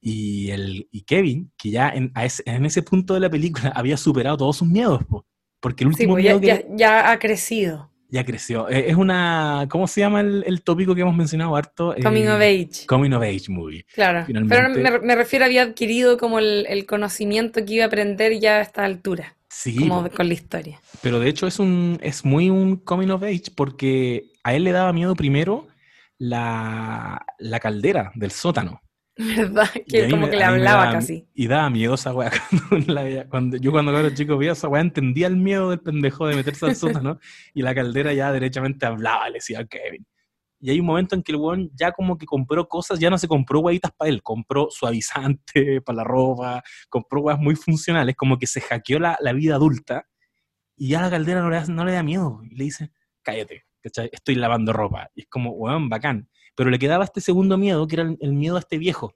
Y, 0.00 0.50
el, 0.50 0.88
y 0.90 1.02
Kevin, 1.02 1.52
que 1.56 1.70
ya 1.70 1.90
en, 1.90 2.12
ese, 2.16 2.82
punto 2.82 3.14
de 3.14 3.20
la 3.20 3.30
película 3.30 3.68
había 3.74 3.96
superado 3.96 4.36
todos 4.36 4.56
sus 4.56 4.68
miedos, 4.68 5.02
porque 5.60 5.84
el 5.84 5.88
último 5.88 6.14
pues 6.14 6.24
miedo 6.24 6.40
ya, 6.40 6.62
ya, 6.70 7.10
ha 7.10 7.18
crecido. 7.18 7.90
Ya 8.08 8.24
creció. 8.24 8.68
Eh, 8.68 8.86
es 8.88 8.96
una, 8.96 9.68
¿cómo 9.70 9.86
se 9.86 10.00
llama 10.00 10.20
el, 10.20 10.62
tópico 10.62 10.96
que 10.96 11.02
hemos 11.02 11.14
mencionado 11.14 11.54
harto? 11.54 11.94
Coming 12.02 12.26
of 12.26 12.40
eh, 12.40 12.66
Age. 12.68 12.86
Coming 12.86 13.12
of 13.12 13.22
Age 13.22 13.44
movie. 13.48 13.84
Claro. 13.94 14.26
Pero 14.26 14.68
me, 14.70 14.98
me, 14.98 15.14
refiero, 15.14 15.44
había 15.44 15.62
adquirido 15.62 16.18
como 16.18 16.40
el, 16.40 16.66
el, 16.68 16.86
conocimiento 16.86 17.64
que 17.64 17.74
iba 17.74 17.84
a 17.84 17.86
aprender 17.86 18.40
ya 18.40 18.56
a 18.56 18.62
esta 18.62 18.84
altura. 18.84 19.36
Sí. 19.50 19.76
Como 19.76 20.08
con 20.10 20.28
la 20.28 20.34
historia. 20.34 20.80
Pero 21.02 21.18
de 21.18 21.28
hecho 21.28 21.46
es, 21.46 21.58
un, 21.58 21.98
es 22.02 22.24
muy 22.24 22.50
un 22.50 22.76
coming 22.76 23.08
of 23.08 23.24
age 23.24 23.50
porque 23.54 24.30
a 24.44 24.54
él 24.54 24.64
le 24.64 24.72
daba 24.72 24.92
miedo 24.92 25.14
primero 25.16 25.66
la, 26.18 27.26
la 27.38 27.60
caldera 27.60 28.12
del 28.14 28.30
sótano. 28.30 28.80
¿Verdad? 29.16 29.68
Que 29.86 30.08
como 30.08 30.30
que 30.30 30.36
le 30.36 30.44
hablaba 30.44 30.92
casi. 30.92 31.26
Y 31.34 31.48
daba 31.48 31.68
miedo 31.68 31.94
esa 31.94 32.14
weá. 32.14 32.30
Cuando, 33.28 33.56
yo 33.56 33.72
cuando 33.72 33.98
era 33.98 34.14
chico 34.14 34.38
vi 34.38 34.48
esa 34.48 34.68
weá 34.68 34.80
entendía 34.80 35.26
el 35.26 35.36
miedo 35.36 35.70
del 35.70 35.80
pendejo 35.80 36.26
de 36.26 36.36
meterse 36.36 36.66
al 36.66 36.76
sótano 36.76 37.18
y 37.54 37.62
la 37.62 37.74
caldera 37.74 38.12
ya 38.14 38.32
derechamente 38.32 38.86
hablaba, 38.86 39.28
le 39.28 39.34
decía 39.34 39.64
Kevin. 39.66 40.06
Y 40.60 40.70
hay 40.70 40.80
un 40.80 40.86
momento 40.86 41.14
en 41.14 41.22
que 41.22 41.32
el 41.32 41.38
weón 41.38 41.70
ya 41.74 41.92
como 41.92 42.18
que 42.18 42.26
compró 42.26 42.68
cosas, 42.68 42.98
ya 42.98 43.08
no 43.08 43.16
se 43.16 43.28
compró 43.28 43.60
huevitas 43.60 43.92
para 43.92 44.10
él, 44.10 44.22
compró 44.22 44.68
suavizante 44.70 45.80
para 45.84 45.96
la 45.96 46.04
ropa, 46.04 46.62
compró 46.88 47.22
huevas 47.22 47.40
muy 47.40 47.56
funcionales, 47.56 48.14
como 48.14 48.38
que 48.38 48.46
se 48.46 48.60
hackeó 48.60 48.98
la, 48.98 49.16
la 49.20 49.32
vida 49.32 49.54
adulta 49.54 50.06
y 50.76 50.88
ya 50.88 51.02
la 51.02 51.10
caldera 51.10 51.42
no 51.42 51.50
le, 51.50 51.60
no 51.66 51.84
le 51.84 51.92
da 51.92 52.02
miedo. 52.02 52.40
Y 52.50 52.56
le 52.56 52.64
dice, 52.64 52.90
cállate, 53.22 53.66
estoy 53.82 54.34
lavando 54.34 54.72
ropa. 54.72 55.10
Y 55.14 55.22
es 55.22 55.26
como, 55.28 55.52
weón, 55.52 55.90
bacán. 55.90 56.30
Pero 56.54 56.70
le 56.70 56.78
quedaba 56.78 57.04
este 57.04 57.20
segundo 57.20 57.58
miedo, 57.58 57.86
que 57.86 57.96
era 57.96 58.16
el, 58.18 58.32
miedo 58.32 58.56
a 58.56 58.60
este 58.60 58.78
viejo. 58.78 59.14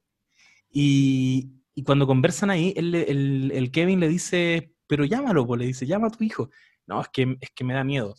Y, 0.70 1.62
y 1.74 1.82
cuando 1.82 2.06
conversan 2.06 2.50
ahí, 2.50 2.74
el, 2.76 2.94
el, 2.94 3.50
el, 3.54 3.70
Kevin 3.70 4.00
le 4.00 4.08
dice, 4.08 4.74
pero 4.86 5.06
llámalo, 5.06 5.46
pues 5.46 5.58
le 5.58 5.66
dice, 5.66 5.86
llama 5.86 6.08
a 6.08 6.10
tu 6.10 6.22
hijo. 6.22 6.50
No, 6.86 7.00
es 7.00 7.08
que, 7.08 7.36
es 7.40 7.50
que 7.54 7.64
me 7.64 7.72
da 7.72 7.82
miedo. 7.82 8.14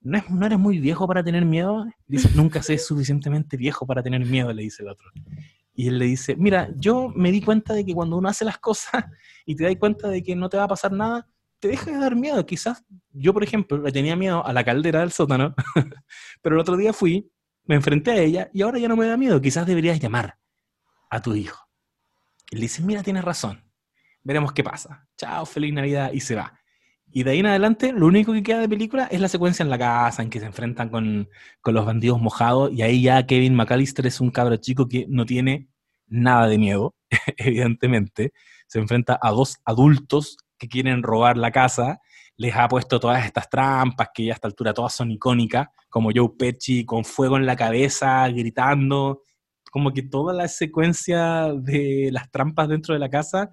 ¿No, 0.00 0.18
es, 0.18 0.30
¿no 0.30 0.46
eres 0.46 0.58
muy 0.58 0.78
viejo 0.78 1.06
para 1.06 1.22
tener 1.22 1.44
miedo? 1.44 1.86
Dice, 2.06 2.30
nunca 2.34 2.62
sé 2.62 2.78
suficientemente 2.78 3.56
viejo 3.56 3.86
para 3.86 4.02
tener 4.02 4.24
miedo, 4.24 4.52
le 4.52 4.62
dice 4.62 4.82
el 4.82 4.88
otro. 4.88 5.10
Y 5.74 5.88
él 5.88 5.98
le 5.98 6.06
dice, 6.06 6.34
mira, 6.36 6.68
yo 6.76 7.08
me 7.14 7.30
di 7.30 7.40
cuenta 7.40 7.72
de 7.72 7.84
que 7.84 7.94
cuando 7.94 8.16
uno 8.16 8.28
hace 8.28 8.44
las 8.44 8.58
cosas 8.58 9.04
y 9.46 9.54
te 9.54 9.64
das 9.64 9.76
cuenta 9.76 10.08
de 10.08 10.22
que 10.22 10.34
no 10.34 10.48
te 10.48 10.56
va 10.56 10.64
a 10.64 10.68
pasar 10.68 10.92
nada, 10.92 11.28
te 11.60 11.68
deja 11.68 11.90
de 11.90 11.98
dar 11.98 12.16
miedo. 12.16 12.44
Quizás 12.46 12.84
yo, 13.10 13.32
por 13.32 13.44
ejemplo, 13.44 13.78
le 13.78 13.92
tenía 13.92 14.16
miedo 14.16 14.44
a 14.44 14.52
la 14.52 14.64
caldera 14.64 15.00
del 15.00 15.12
sótano, 15.12 15.54
pero 16.42 16.56
el 16.56 16.60
otro 16.60 16.76
día 16.76 16.92
fui, 16.92 17.30
me 17.64 17.76
enfrenté 17.76 18.10
a 18.12 18.16
ella 18.16 18.50
y 18.52 18.62
ahora 18.62 18.78
ya 18.78 18.88
no 18.88 18.96
me 18.96 19.06
da 19.06 19.16
miedo. 19.16 19.40
Quizás 19.40 19.66
deberías 19.66 20.00
llamar 20.00 20.38
a 21.10 21.22
tu 21.22 21.34
hijo. 21.34 21.68
Y 22.50 22.60
dice, 22.60 22.82
mira, 22.82 23.02
tienes 23.02 23.24
razón. 23.24 23.64
Veremos 24.22 24.52
qué 24.52 24.64
pasa. 24.64 25.06
Chao, 25.16 25.46
feliz 25.46 25.72
Navidad. 25.72 26.12
Y 26.12 26.20
se 26.20 26.34
va. 26.34 26.57
Y 27.10 27.22
de 27.22 27.30
ahí 27.30 27.38
en 27.40 27.46
adelante, 27.46 27.92
lo 27.92 28.06
único 28.06 28.32
que 28.32 28.42
queda 28.42 28.60
de 28.60 28.68
película 28.68 29.08
es 29.10 29.20
la 29.20 29.28
secuencia 29.28 29.62
en 29.62 29.70
la 29.70 29.78
casa, 29.78 30.22
en 30.22 30.30
que 30.30 30.40
se 30.40 30.46
enfrentan 30.46 30.90
con, 30.90 31.28
con 31.60 31.74
los 31.74 31.86
bandidos 31.86 32.20
mojados. 32.20 32.70
Y 32.72 32.82
ahí 32.82 33.02
ya 33.02 33.26
Kevin 33.26 33.54
McAllister 33.54 34.06
es 34.06 34.20
un 34.20 34.30
cabro 34.30 34.56
chico 34.56 34.88
que 34.88 35.06
no 35.08 35.24
tiene 35.24 35.68
nada 36.06 36.46
de 36.46 36.58
miedo, 36.58 36.94
evidentemente. 37.38 38.32
Se 38.66 38.78
enfrenta 38.78 39.18
a 39.22 39.30
dos 39.30 39.56
adultos 39.64 40.36
que 40.58 40.68
quieren 40.68 41.02
robar 41.02 41.38
la 41.38 41.50
casa. 41.50 42.00
Les 42.36 42.54
ha 42.54 42.68
puesto 42.68 43.00
todas 43.00 43.24
estas 43.24 43.48
trampas 43.48 44.08
que 44.12 44.26
ya 44.26 44.32
a 44.32 44.34
esta 44.34 44.48
altura 44.48 44.74
todas 44.74 44.94
son 44.94 45.10
icónicas, 45.10 45.68
como 45.88 46.10
Joe 46.14 46.30
Pesci 46.38 46.84
con 46.84 47.04
fuego 47.04 47.36
en 47.36 47.46
la 47.46 47.56
cabeza, 47.56 48.28
gritando. 48.28 49.22
Como 49.70 49.92
que 49.92 50.02
toda 50.02 50.34
la 50.34 50.48
secuencia 50.48 51.52
de 51.54 52.10
las 52.12 52.30
trampas 52.30 52.68
dentro 52.68 52.94
de 52.94 53.00
la 53.00 53.08
casa 53.08 53.50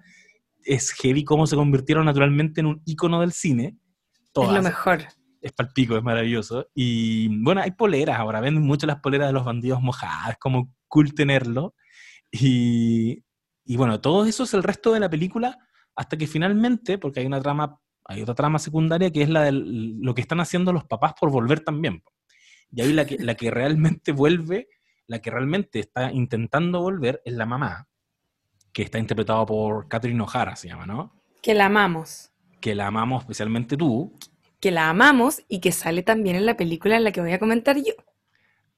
es 0.66 0.90
heavy 0.92 1.24
cómo 1.24 1.46
se 1.46 1.56
convirtieron 1.56 2.04
naturalmente 2.04 2.60
en 2.60 2.66
un 2.66 2.82
icono 2.84 3.20
del 3.20 3.32
cine. 3.32 3.78
Es 4.34 4.48
lo 4.50 4.62
mejor. 4.62 5.04
Es 5.40 5.52
palpico, 5.52 5.96
es 5.96 6.02
maravilloso. 6.02 6.68
Y 6.74 7.28
bueno, 7.42 7.62
hay 7.62 7.70
poleras 7.70 8.18
ahora, 8.18 8.40
venden 8.40 8.64
mucho 8.64 8.86
las 8.86 9.00
poleras 9.00 9.28
de 9.28 9.32
los 9.32 9.44
bandidos 9.44 9.80
mojadas, 9.80 10.30
es 10.30 10.38
como 10.38 10.74
cool 10.88 11.14
tenerlo. 11.14 11.74
Y, 12.30 13.22
y 13.64 13.76
bueno, 13.76 14.00
todo 14.00 14.26
eso 14.26 14.42
es 14.42 14.54
el 14.54 14.62
resto 14.62 14.92
de 14.92 15.00
la 15.00 15.08
película 15.08 15.58
hasta 15.94 16.16
que 16.16 16.26
finalmente, 16.26 16.98
porque 16.98 17.20
hay 17.20 17.26
una 17.26 17.40
trama, 17.40 17.80
hay 18.04 18.22
otra 18.22 18.34
trama 18.34 18.58
secundaria 18.58 19.10
que 19.10 19.22
es 19.22 19.28
la 19.28 19.44
de 19.44 19.52
lo 19.52 20.14
que 20.14 20.20
están 20.20 20.40
haciendo 20.40 20.72
los 20.72 20.84
papás 20.84 21.14
por 21.18 21.30
volver 21.30 21.60
también. 21.60 22.02
Y 22.70 22.82
ahí 22.82 22.92
la 22.92 23.06
que, 23.06 23.16
la 23.18 23.34
que 23.36 23.50
realmente 23.50 24.12
vuelve, 24.12 24.68
la 25.06 25.20
que 25.20 25.30
realmente 25.30 25.78
está 25.78 26.12
intentando 26.12 26.80
volver 26.80 27.22
es 27.24 27.34
la 27.34 27.46
mamá, 27.46 27.88
que 28.76 28.82
está 28.82 28.98
interpretado 28.98 29.46
por 29.46 29.88
Catherine 29.88 30.22
O'Hara, 30.22 30.54
se 30.54 30.68
llama, 30.68 30.84
¿no? 30.84 31.10
Que 31.40 31.54
la 31.54 31.64
amamos. 31.64 32.30
Que 32.60 32.74
la 32.74 32.88
amamos 32.88 33.22
especialmente 33.22 33.74
tú. 33.74 34.12
Que 34.60 34.70
la 34.70 34.90
amamos 34.90 35.42
y 35.48 35.60
que 35.60 35.72
sale 35.72 36.02
también 36.02 36.36
en 36.36 36.44
la 36.44 36.58
película 36.58 36.94
en 36.94 37.04
la 37.04 37.10
que 37.10 37.22
voy 37.22 37.32
a 37.32 37.38
comentar 37.38 37.78
yo. 37.78 37.94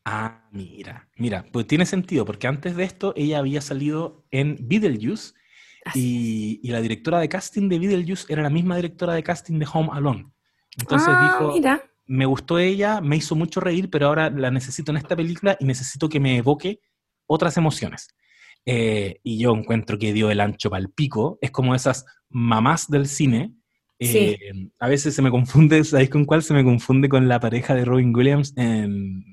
Ah, 0.05 0.45
mira, 0.53 1.09
mira, 1.17 1.45
pues 1.51 1.67
tiene 1.67 1.85
sentido, 1.85 2.25
porque 2.25 2.47
antes 2.47 2.77
de 2.77 2.85
esto 2.85 3.13
ella 3.17 3.41
había 3.41 3.61
salido 3.61 4.25
en 4.31 4.57
Beetlejuice 4.61 5.33
y, 5.95 6.61
y, 6.63 6.71
la 6.71 6.81
directora 6.81 7.19
de 7.19 7.29
casting 7.29 7.69
de 7.69 7.81
Beetlejuice 7.81 8.33
era 8.33 8.43
la 8.43 8.51
misma 8.51 8.77
directora 8.77 9.15
de 9.15 9.25
casting 9.25 9.59
de 9.59 9.67
Home 9.73 9.89
Alone. 9.93 10.31
Entonces 10.79 11.09
ah, 11.11 11.23
dijo, 11.25 11.55
mira. 11.55 11.83
me 12.07 12.25
gustó 12.25 12.61
ella, 12.61 13.01
me 13.01 13.17
hizo 13.17 13.35
mucho 13.35 13.59
reír, 13.59 13.91
pero 13.91 14.07
ahora 14.07 14.31
la 14.31 14.53
necesito 14.53 14.93
en 14.93 14.99
esta 14.99 15.17
película 15.17 15.57
y 15.59 15.65
necesito 15.65 16.09
que 16.09 16.21
me 16.21 16.37
evoque 16.37 16.83
otras 17.27 17.57
emociones. 17.57 18.15
Eh, 18.71 19.21
y 19.23 19.39
yo 19.39 19.55
encuentro 19.55 19.99
que 19.99 20.13
dio 20.13 20.31
el 20.31 20.41
ancho 20.41 20.69
para 20.69 20.83
el 20.83 20.91
pico. 20.91 21.39
Es 21.41 21.51
como 21.51 21.75
esas 21.75 22.05
mamás 22.29 22.89
del 22.89 23.07
cine. 23.07 23.55
Eh, 23.99 24.37
Sí. 24.53 24.71
A 24.79 24.89
veces 24.89 25.15
se 25.15 25.23
me 25.23 25.31
confunde, 25.31 25.83
¿sabéis 25.85 26.11
con 26.11 26.25
cuál? 26.27 26.43
Se 26.43 26.53
me 26.55 26.63
confunde 26.63 27.09
con 27.09 27.29
la 27.29 27.41
pareja 27.41 27.75
de 27.75 27.85
Robin 27.87 28.15
Williams 28.15 28.53
en, 28.57 29.25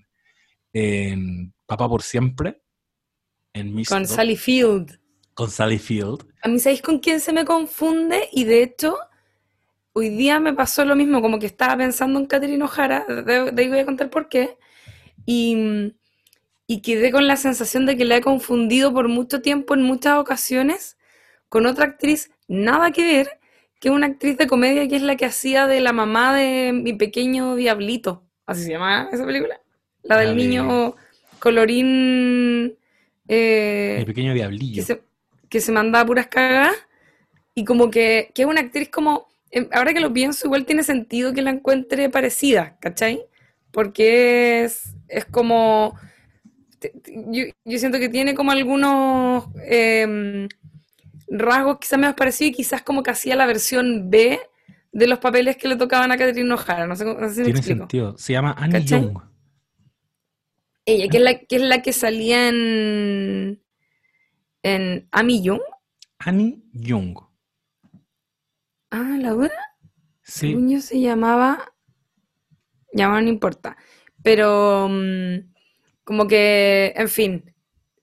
en 0.73 1.53
Papá 1.65 1.88
por 1.89 2.01
Siempre. 2.01 2.61
En 3.53 3.73
Miss 3.75 3.89
Con 3.89 4.01
Ro- 4.03 4.07
Sally 4.07 4.36
Field. 4.38 4.99
con 5.33 5.49
Sally 5.51 5.79
Field. 5.79 6.25
A 6.41 6.47
mí, 6.47 6.59
¿sabéis 6.59 6.81
con 6.81 6.99
quién 6.99 7.19
se 7.19 7.33
me 7.33 7.43
confunde? 7.45 8.29
Y 8.31 8.43
de 8.45 8.63
hecho, 8.63 8.95
hoy 9.93 10.09
día 10.09 10.39
me 10.39 10.53
pasó 10.53 10.83
lo 10.86 10.95
mismo, 10.95 11.21
como 11.21 11.39
que 11.39 11.45
estaba 11.45 11.75
pensando 11.77 12.19
en 12.19 12.25
Catherine 12.25 12.63
O'Hara, 12.63 13.05
de, 13.07 13.51
de 13.51 13.61
ahí 13.61 13.67
voy 13.69 13.79
a 13.79 13.86
contar 13.86 14.09
por 14.09 14.27
qué, 14.29 14.57
y, 15.25 15.93
y 16.68 16.82
quedé 16.82 17.11
con 17.11 17.28
la 17.28 17.36
sensación 17.36 17.86
de 17.86 17.95
que 17.97 18.05
la 18.05 18.18
he 18.18 18.22
confundido 18.22 18.93
por 18.93 19.07
mucho 19.07 19.41
tiempo, 19.41 19.74
en 19.76 19.84
muchas 19.84 20.18
ocasiones, 20.18 20.97
con 21.49 21.66
otra 21.66 21.86
actriz 21.86 22.32
nada 22.47 22.91
que 22.91 23.03
ver, 23.03 23.39
que 23.80 23.89
es 23.89 23.93
una 23.93 24.07
actriz 24.07 24.38
de 24.38 24.47
comedia 24.47 24.88
que 24.88 24.95
es 24.95 25.01
la 25.03 25.16
que 25.16 25.26
hacía 25.26 25.68
de 25.68 25.80
la 25.82 25.93
mamá 25.93 26.36
de 26.36 26.72
mi 26.74 26.93
pequeño 26.93 27.55
diablito. 27.55 28.24
¿Así 28.45 28.63
se 28.63 28.72
llama 28.72 29.09
esa 29.11 29.26
película? 29.26 29.59
La 30.03 30.18
del 30.18 30.36
niño 30.36 30.95
colorín... 31.39 32.76
eh, 33.28 33.95
Mi 33.99 34.05
pequeño 34.05 34.32
que 34.34 34.36
diablillo. 34.36 34.84
se, 34.84 35.01
que 35.49 35.61
se 35.61 35.72
mandaba 35.72 36.05
puras 36.05 36.28
cagadas 36.28 36.76
y 37.53 37.63
como 37.66 37.89
que, 37.89 38.32
que 38.34 38.43
es 38.43 38.47
una 38.47 38.61
actriz 38.61 38.89
como, 38.89 39.28
em, 39.51 39.68
ahora 39.72 39.93
que 39.93 39.99
lo 39.99 40.11
pienso, 40.13 40.47
igual 40.47 40.66
tiene 40.66 40.84
sentido 40.84 41.34
que 41.34 41.41
la 41.41 41.51
encuentre 41.51 42.09
parecida, 42.09 42.78
¿cachai? 42.80 43.26
Porque 43.72 44.63
es, 44.66 44.95
es 45.07 45.26
como, 45.26 45.97
yo, 47.31 47.45
yo 47.63 47.79
siento 47.79 47.99
que 47.99 48.09
tiene 48.09 48.33
como 48.36 48.51
algunos 48.51 49.45
em, 49.67 50.47
rasgos 51.27 51.79
quizás 51.79 51.99
menos 51.99 52.15
parecidos 52.15 52.51
y 52.51 52.55
quizás 52.55 52.81
como 52.81 53.03
que 53.03 53.11
hacía 53.11 53.36
la 53.36 53.45
versión 53.45 54.09
B 54.09 54.39
de 54.91 55.07
los 55.07 55.19
papeles 55.19 55.57
que 55.57 55.67
le 55.67 55.75
tocaban 55.75 56.11
a 56.11 56.17
Catherine 56.17 56.53
O'Hara, 56.53 56.88
no 56.88 56.95
sé, 56.95 57.05
no 57.05 57.27
sé 57.27 57.36
si 57.36 57.39
me 57.41 57.45
Tiene 57.45 57.59
explico. 57.59 57.79
sentido. 57.79 58.17
Se 58.17 58.33
llama 58.33 58.55
Annie 58.57 58.79
¿Cachai? 58.79 59.01
Young. 59.01 59.19
Ella, 60.86 61.07
que 61.09 61.17
es 61.17 61.23
la 61.23 61.39
que, 61.39 61.55
es 61.55 61.61
la 61.63 61.81
que 61.81 61.93
salía 61.93 62.47
en, 62.47 63.61
en 64.63 65.07
Amy 65.11 65.41
Young. 65.41 65.61
Annie 66.19 66.61
Young. 66.73 67.17
Ah, 68.91 69.17
la 69.19 69.31
dura. 69.31 69.51
Sí. 70.23 70.49
Según 70.51 70.69
yo 70.69 70.79
se 70.81 71.01
llamaba. 71.01 71.73
Ya 72.93 73.09
no 73.09 73.19
importa. 73.27 73.75
Pero 74.23 74.88
mm, 74.89 75.54
como 76.05 76.27
que, 76.27 76.93
en 76.97 77.09
fin. 77.09 77.55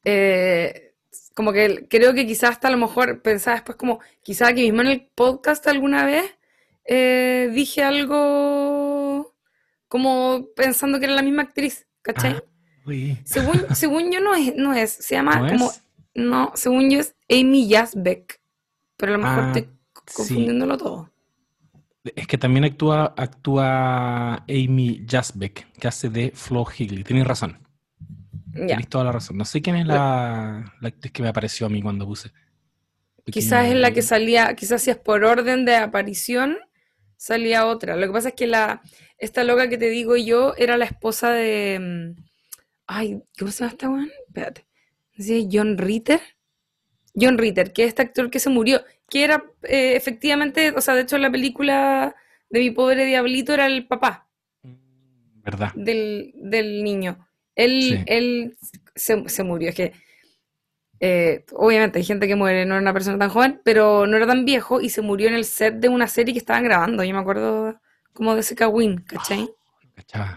eh, 0.04 0.94
como 1.34 1.52
que 1.54 1.88
creo 1.88 2.14
que 2.14 2.26
quizás 2.26 2.50
hasta 2.52 2.68
a 2.68 2.72
lo 2.72 2.78
mejor 2.78 3.22
pensaba 3.22 3.56
después 3.56 3.76
como, 3.78 4.00
quizás 4.22 4.50
aquí 4.50 4.62
mismo 4.64 4.82
en 4.82 4.88
el 4.88 5.08
podcast 5.14 5.66
alguna 5.68 6.04
vez 6.06 6.24
eh, 6.84 7.50
dije 7.54 7.82
algo 7.84 9.34
como 9.88 10.48
pensando 10.56 10.98
que 10.98 11.06
era 11.06 11.14
la 11.14 11.22
misma 11.22 11.42
actriz, 11.44 11.86
¿cachai? 12.02 12.32
Ah. 12.36 12.42
Según, 13.24 13.64
según 13.74 14.10
yo 14.12 14.20
no 14.20 14.34
es, 14.34 14.54
no 14.56 14.74
es, 14.74 14.92
se 14.92 15.14
llama 15.16 15.40
¿No 15.40 15.48
como, 15.48 15.70
es? 15.70 15.82
no, 16.14 16.52
según 16.54 16.90
yo 16.90 17.00
es 17.00 17.14
Amy 17.30 17.68
Yazbek, 17.68 18.40
pero 18.98 19.14
a 19.14 19.18
lo 19.18 19.22
mejor 19.24 19.44
Ah, 19.44 19.46
estoy 19.46 19.62
sí. 20.06 20.14
confundiéndolo 20.16 20.76
todo. 20.78 21.10
Es 22.16 22.26
que 22.26 22.36
también 22.38 22.64
actúa, 22.64 23.14
actúa 23.16 24.38
Amy 24.48 25.06
Jasbeck, 25.08 25.72
que 25.78 25.88
hace 25.88 26.08
de 26.10 26.32
Flo 26.34 26.66
Higley. 26.76 27.04
Tienes 27.04 27.26
razón. 27.26 27.61
Ya. 28.54 28.66
Tienes 28.66 28.88
toda 28.88 29.04
la 29.04 29.12
razón. 29.12 29.36
No 29.36 29.44
sé 29.44 29.62
quién 29.62 29.76
es 29.76 29.86
la, 29.86 30.74
la 30.80 30.88
actriz 30.88 31.12
que 31.12 31.22
me 31.22 31.28
apareció 31.28 31.66
a 31.66 31.70
mí 31.70 31.80
cuando 31.82 32.06
puse. 32.06 32.30
Pequeño 33.24 33.32
Quizás 33.32 33.66
es 33.68 33.76
la 33.76 33.92
que 33.92 34.02
salía, 34.02 34.54
quizás 34.54 34.82
si 34.82 34.90
es 34.90 34.96
por 34.96 35.24
orden 35.24 35.64
de 35.64 35.76
aparición, 35.76 36.58
salía 37.16 37.66
otra. 37.66 37.96
Lo 37.96 38.06
que 38.06 38.12
pasa 38.12 38.28
es 38.30 38.34
que 38.34 38.46
la, 38.46 38.82
esta 39.18 39.44
loca 39.44 39.68
que 39.68 39.78
te 39.78 39.88
digo 39.88 40.16
yo 40.16 40.54
era 40.56 40.76
la 40.76 40.84
esposa 40.84 41.30
de. 41.30 41.78
mm, 42.16 42.22
Ay, 42.86 43.22
¿cómo 43.38 43.50
se 43.50 43.60
llama 43.60 43.72
esta 43.72 43.88
weón? 43.88 44.10
Espérate. 44.26 44.66
¿Sí? 45.18 45.48
John 45.50 45.78
Ritter. 45.78 46.20
John 47.14 47.38
Ritter, 47.38 47.72
que 47.72 47.82
es 47.84 47.88
este 47.88 48.02
actor 48.02 48.30
que 48.30 48.40
se 48.40 48.50
murió, 48.50 48.82
que 49.08 49.22
era 49.24 49.44
eh, 49.62 49.94
efectivamente, 49.96 50.72
o 50.76 50.80
sea, 50.80 50.94
de 50.94 51.02
hecho 51.02 51.16
en 51.16 51.22
la 51.22 51.30
película 51.30 52.16
de 52.48 52.60
mi 52.60 52.70
pobre 52.70 53.04
diablito 53.04 53.52
era 53.52 53.66
el 53.66 53.86
papá 53.86 54.28
¿Verdad? 55.44 55.72
del, 55.74 56.32
del 56.36 56.82
niño. 56.82 57.28
Él, 57.54 57.82
Sí. 57.82 58.04
él 58.06 58.56
se, 58.94 59.28
se 59.28 59.42
murió. 59.44 59.68
Es 59.70 59.74
que, 59.74 59.92
eh, 61.00 61.44
obviamente, 61.54 61.98
hay 61.98 62.04
gente 62.04 62.28
que 62.28 62.36
muere, 62.36 62.64
no 62.64 62.74
era 62.74 62.82
una 62.82 62.92
persona 62.92 63.18
tan 63.18 63.30
joven, 63.30 63.60
pero 63.64 64.06
no 64.06 64.16
era 64.16 64.26
tan 64.26 64.44
viejo 64.44 64.80
y 64.80 64.88
se 64.88 65.02
murió 65.02 65.28
en 65.28 65.34
el 65.34 65.44
set 65.44 65.74
de 65.74 65.88
una 65.88 66.06
serie 66.06 66.32
que 66.32 66.38
estaban 66.38 66.64
grabando. 66.64 67.02
Yo 67.02 67.12
me 67.14 67.20
acuerdo 67.20 67.80
como 68.12 68.34
de 68.34 68.40
ese 68.40 68.54
Win, 68.66 68.98
¿cachai? 69.02 69.50
¿Cachai? 69.94 70.36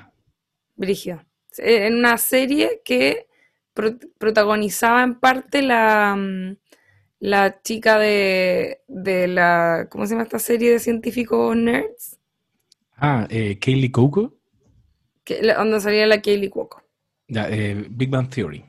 Brígido. 0.75 1.23
Eh, 1.59 1.85
En 1.87 1.95
una 1.95 2.17
serie 2.17 2.81
que 2.83 3.27
pro- 3.73 3.97
protagonizaba 4.17 5.03
en 5.03 5.19
parte 5.19 5.61
la, 5.61 6.15
mm, 6.17 6.57
la 7.19 7.61
chica 7.61 7.99
de, 7.99 8.81
de 8.87 9.27
la. 9.27 9.87
¿Cómo 9.89 10.05
se 10.05 10.11
llama 10.13 10.23
esta 10.23 10.39
serie 10.39 10.71
de 10.71 10.79
científicos 10.79 11.55
nerds? 11.55 12.17
Ah, 12.97 13.27
eh, 13.29 13.57
Kaylee. 13.59 13.91
Que, 15.23 15.41
la- 15.43 15.55
donde 15.55 15.79
salía 15.79 16.07
la 16.07 16.21
Kaylee 16.21 16.49
Cuoco 16.49 16.84
Ya, 17.27 17.47
eh, 17.49 17.85
Big 17.89 18.09
Bang 18.09 18.29
Theory. 18.29 18.63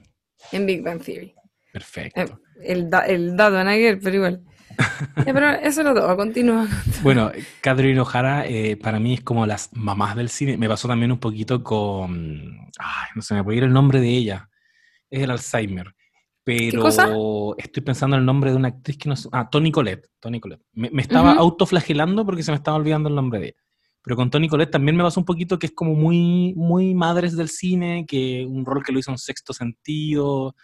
en 0.53 0.67
Big 0.67 0.83
Bang 0.83 1.01
Theory. 1.03 1.35
Perfecto. 1.73 2.21
Eh, 2.21 2.29
el, 2.65 2.89
da- 2.91 3.07
el 3.07 3.37
que 3.75 3.83
ver, 3.83 4.01
pero 4.03 4.17
igual. 4.17 4.43
Pero 5.25 5.51
eso 5.53 5.81
era 5.81 5.95
todo, 5.95 6.15
continúa. 6.17 6.67
Bueno, 7.03 7.33
Catherine 7.63 7.99
O'Hara 7.99 8.47
eh, 8.47 8.77
para 8.77 9.01
mí 9.01 9.15
es 9.15 9.23
como 9.23 9.47
las 9.47 9.71
mamás 9.73 10.17
del 10.17 10.29
cine. 10.29 10.59
Me 10.59 10.69
pasó 10.69 10.87
también 10.87 11.11
un 11.13 11.19
poquito 11.19 11.63
con... 11.65 12.59
Ay, 12.79 13.09
no 13.15 13.23
se 13.23 13.33
me 13.35 13.43
puede 13.43 13.57
ir 13.59 13.65
el 13.65 13.73
nombre 13.73 14.01
de 14.01 14.09
ella. 14.11 14.51
Es 15.09 15.23
el 15.23 15.31
Alzheimer. 15.31 15.95
Pero 16.45 16.83
cosa? 16.83 17.09
estoy 17.57 17.83
pensando 17.83 18.17
en 18.17 18.21
el 18.21 18.27
nombre 18.27 18.51
de 18.51 18.57
una 18.57 18.69
actriz 18.69 18.99
que 18.99 19.09
no 19.09 19.17
sé. 19.17 19.29
Ah, 19.33 19.49
Toni 19.51 19.73
Collette. 19.73 20.09
Toni 20.21 20.41
Collette. 20.41 20.63
Me, 20.75 20.91
me 20.91 21.01
estaba 21.03 21.33
autoflagelando 21.33 22.27
porque 22.27 22.43
se 22.43 22.51
me 22.53 22.57
estaba 22.57 22.77
olvidando 22.77 23.09
el 23.09 23.15
nombre 23.15 23.41
de 23.41 23.47
ella. 23.47 23.63
Pero 24.07 24.15
con 24.15 24.31
Toni 24.31 24.49
Collette 24.49 24.71
también 24.71 24.97
me 24.97 25.03
pasó 25.03 25.19
un 25.19 25.27
poquito 25.27 25.59
que 25.59 25.67
es 25.67 25.73
como 25.73 25.93
muy, 25.97 26.55
muy 26.55 26.95
madres 26.95 27.37
del 27.37 27.49
cine, 27.49 28.07
que 28.07 28.47
un 28.49 28.65
rol 28.65 28.85
que 28.85 28.93
lo 28.93 29.01
hizo 29.01 29.11
en 29.11 29.19
sexto 29.19 29.53
sentido. 29.53 30.55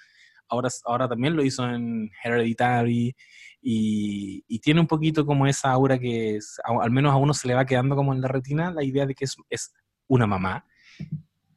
Ahora, 0.49 0.68
ahora 0.84 1.09
también 1.09 1.34
lo 1.34 1.43
hizo 1.43 1.68
en 1.68 2.09
Hereditary. 2.22 3.16
Y, 3.61 4.45
y 4.47 4.61
tiene 4.61 4.78
un 4.78 4.86
poquito 4.86 5.26
como 5.26 5.49
esa 5.49 5.72
aura 5.72 5.99
que 5.99 6.38
al 6.80 6.93
menos 6.93 7.12
a 7.12 7.16
uno 7.16 7.34
se 7.34 7.49
le 7.49 7.55
va 7.55 7.66
quedando 7.66 7.97
como 7.97 8.14
en 8.14 8.20
la 8.20 8.28
retina 8.28 8.70
la 8.70 8.84
idea 8.84 9.07
de 9.07 9.14
que 9.16 9.24
es, 9.24 9.34
es 9.51 9.72
una 10.07 10.28
mamá. 10.28 10.64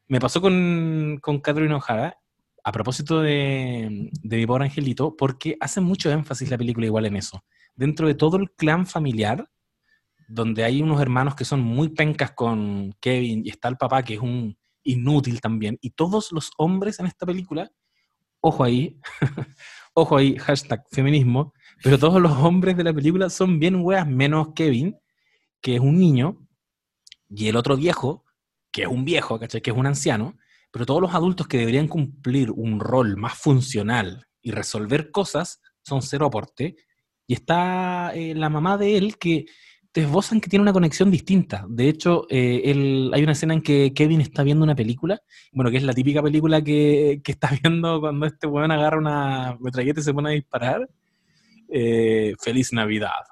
Me 0.08 0.20
pasó 0.20 0.42
con, 0.42 1.20
con 1.22 1.40
Catherine 1.40 1.76
O'Hara, 1.76 2.18
a 2.64 2.72
propósito 2.72 3.22
de, 3.22 4.10
de 4.24 4.38
Mi 4.38 4.48
Pobre 4.48 4.64
Angelito, 4.64 5.16
porque 5.16 5.56
hace 5.60 5.82
mucho 5.82 6.10
énfasis 6.10 6.50
la 6.50 6.58
película 6.58 6.88
igual 6.88 7.06
en 7.06 7.18
eso. 7.18 7.46
Dentro 7.76 8.08
de 8.08 8.16
todo 8.16 8.38
el 8.38 8.50
clan 8.54 8.88
familiar, 8.88 9.48
donde 10.28 10.63
hay 10.63 10.82
unos 10.82 11.01
hermanos 11.01 11.36
que 11.36 11.45
son 11.45 11.61
muy 11.61 11.89
pencas 11.89 12.32
con 12.32 12.93
Kevin 12.99 13.43
y 13.45 13.49
está 13.49 13.67
el 13.67 13.78
papá 13.78 14.03
que 14.03 14.15
es 14.15 14.19
un 14.19 14.57
inútil 14.84 15.41
también, 15.41 15.78
y 15.82 15.91
todos 15.91 16.32
los 16.32 16.51
hombres 16.57 16.99
en 16.99 17.07
esta 17.07 17.26
película, 17.26 17.71
ojo 18.39 18.63
ahí, 18.63 18.99
ojo 19.93 20.17
ahí, 20.17 20.38
hashtag 20.38 20.84
feminismo, 20.91 21.53
pero 21.84 21.97
todos 21.97 22.21
los 22.21 22.32
hombres 22.34 22.78
de 22.78 22.84
la 22.84 22.93
película 22.93 23.30
son 23.30 23.59
bien 23.59 23.78
weas, 23.78 24.07
menos 24.07 24.49
Kevin, 24.55 24.95
que 25.59 25.76
es 25.76 25.82
un 25.82 25.97
niño, 25.97 26.45
y 27.30 27.47
el 27.47 27.55
otro 27.55 27.76
viejo, 27.76 28.23
que 28.71 28.84
es 28.84 28.88
un 28.88 29.05
viejo, 29.05 29.39
¿cachai? 29.39 29.61
Que 29.61 29.71
es 29.71 29.78
un 29.78 29.88
anciano, 29.88 30.38
pero 30.71 30.86
todos 30.86 31.01
los 31.01 31.13
adultos 31.13 31.47
que 31.47 31.57
deberían 31.57 31.88
cumplir 31.88 32.51
un 32.51 32.80
rol 32.80 33.17
más 33.17 33.34
funcional 33.36 34.28
y 34.41 34.51
resolver 34.51 35.09
cosas 35.11 35.61
son 35.82 36.01
cero 36.01 36.26
aporte. 36.26 36.76
Y 37.28 37.34
está 37.34 38.11
eh, 38.13 38.36
la 38.36 38.49
mamá 38.49 38.78
de 38.78 38.97
él 38.97 39.17
que 39.17 39.45
te 39.96 40.02
esbozan 40.02 40.41
que 40.41 40.50
tiene 40.50 40.62
una 40.64 40.74
conexión 40.74 41.10
distinta. 41.10 41.66
De 41.70 41.88
hecho, 41.88 42.28
eh, 42.30 42.64
él- 42.66 43.12
hay 43.14 43.24
una 43.24 43.32
escena 43.32 43.54
en 43.54 43.62
que 43.62 43.93
Kevin 43.93 44.20
está 44.20 44.43
viendo 44.43 44.66
una 44.66 44.76
película, 44.76 45.22
bueno, 45.54 45.72
que 45.72 45.78
es 45.78 45.84
la 45.84 45.93
típica 45.93 46.22
película 46.22 46.62
que, 46.62 47.22
que 47.24 47.32
está 47.32 47.50
viendo 47.64 48.02
cuando 48.02 48.26
este 48.26 48.46
weón 48.46 48.72
agarra 48.72 48.98
una 48.98 49.58
metralleta 49.62 50.02
y 50.02 50.04
se 50.04 50.14
pone 50.14 50.32
a 50.32 50.34
disparar. 50.34 50.89
Eh, 51.70 52.34
Feliz 52.41 52.74
Navidad 52.74 53.24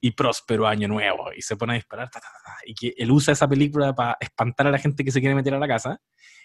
y 0.00 0.10
próspero 0.10 0.66
año 0.66 0.88
nuevo 0.88 1.32
y 1.32 1.42
se 1.42 1.56
pone 1.56 1.74
a 1.74 1.76
disparar 1.76 2.10
ta, 2.10 2.18
ta, 2.18 2.26
ta, 2.44 2.56
y 2.66 2.74
que 2.74 2.94
él 2.96 3.12
usa 3.12 3.30
esa 3.32 3.46
película 3.46 3.94
para 3.94 4.16
espantar 4.18 4.66
a 4.66 4.72
la 4.72 4.78
gente 4.78 5.04
que 5.04 5.12
se 5.12 5.20
quiere 5.20 5.36
meter 5.36 5.54
a 5.54 5.60
la 5.60 5.68
casa 5.68 6.00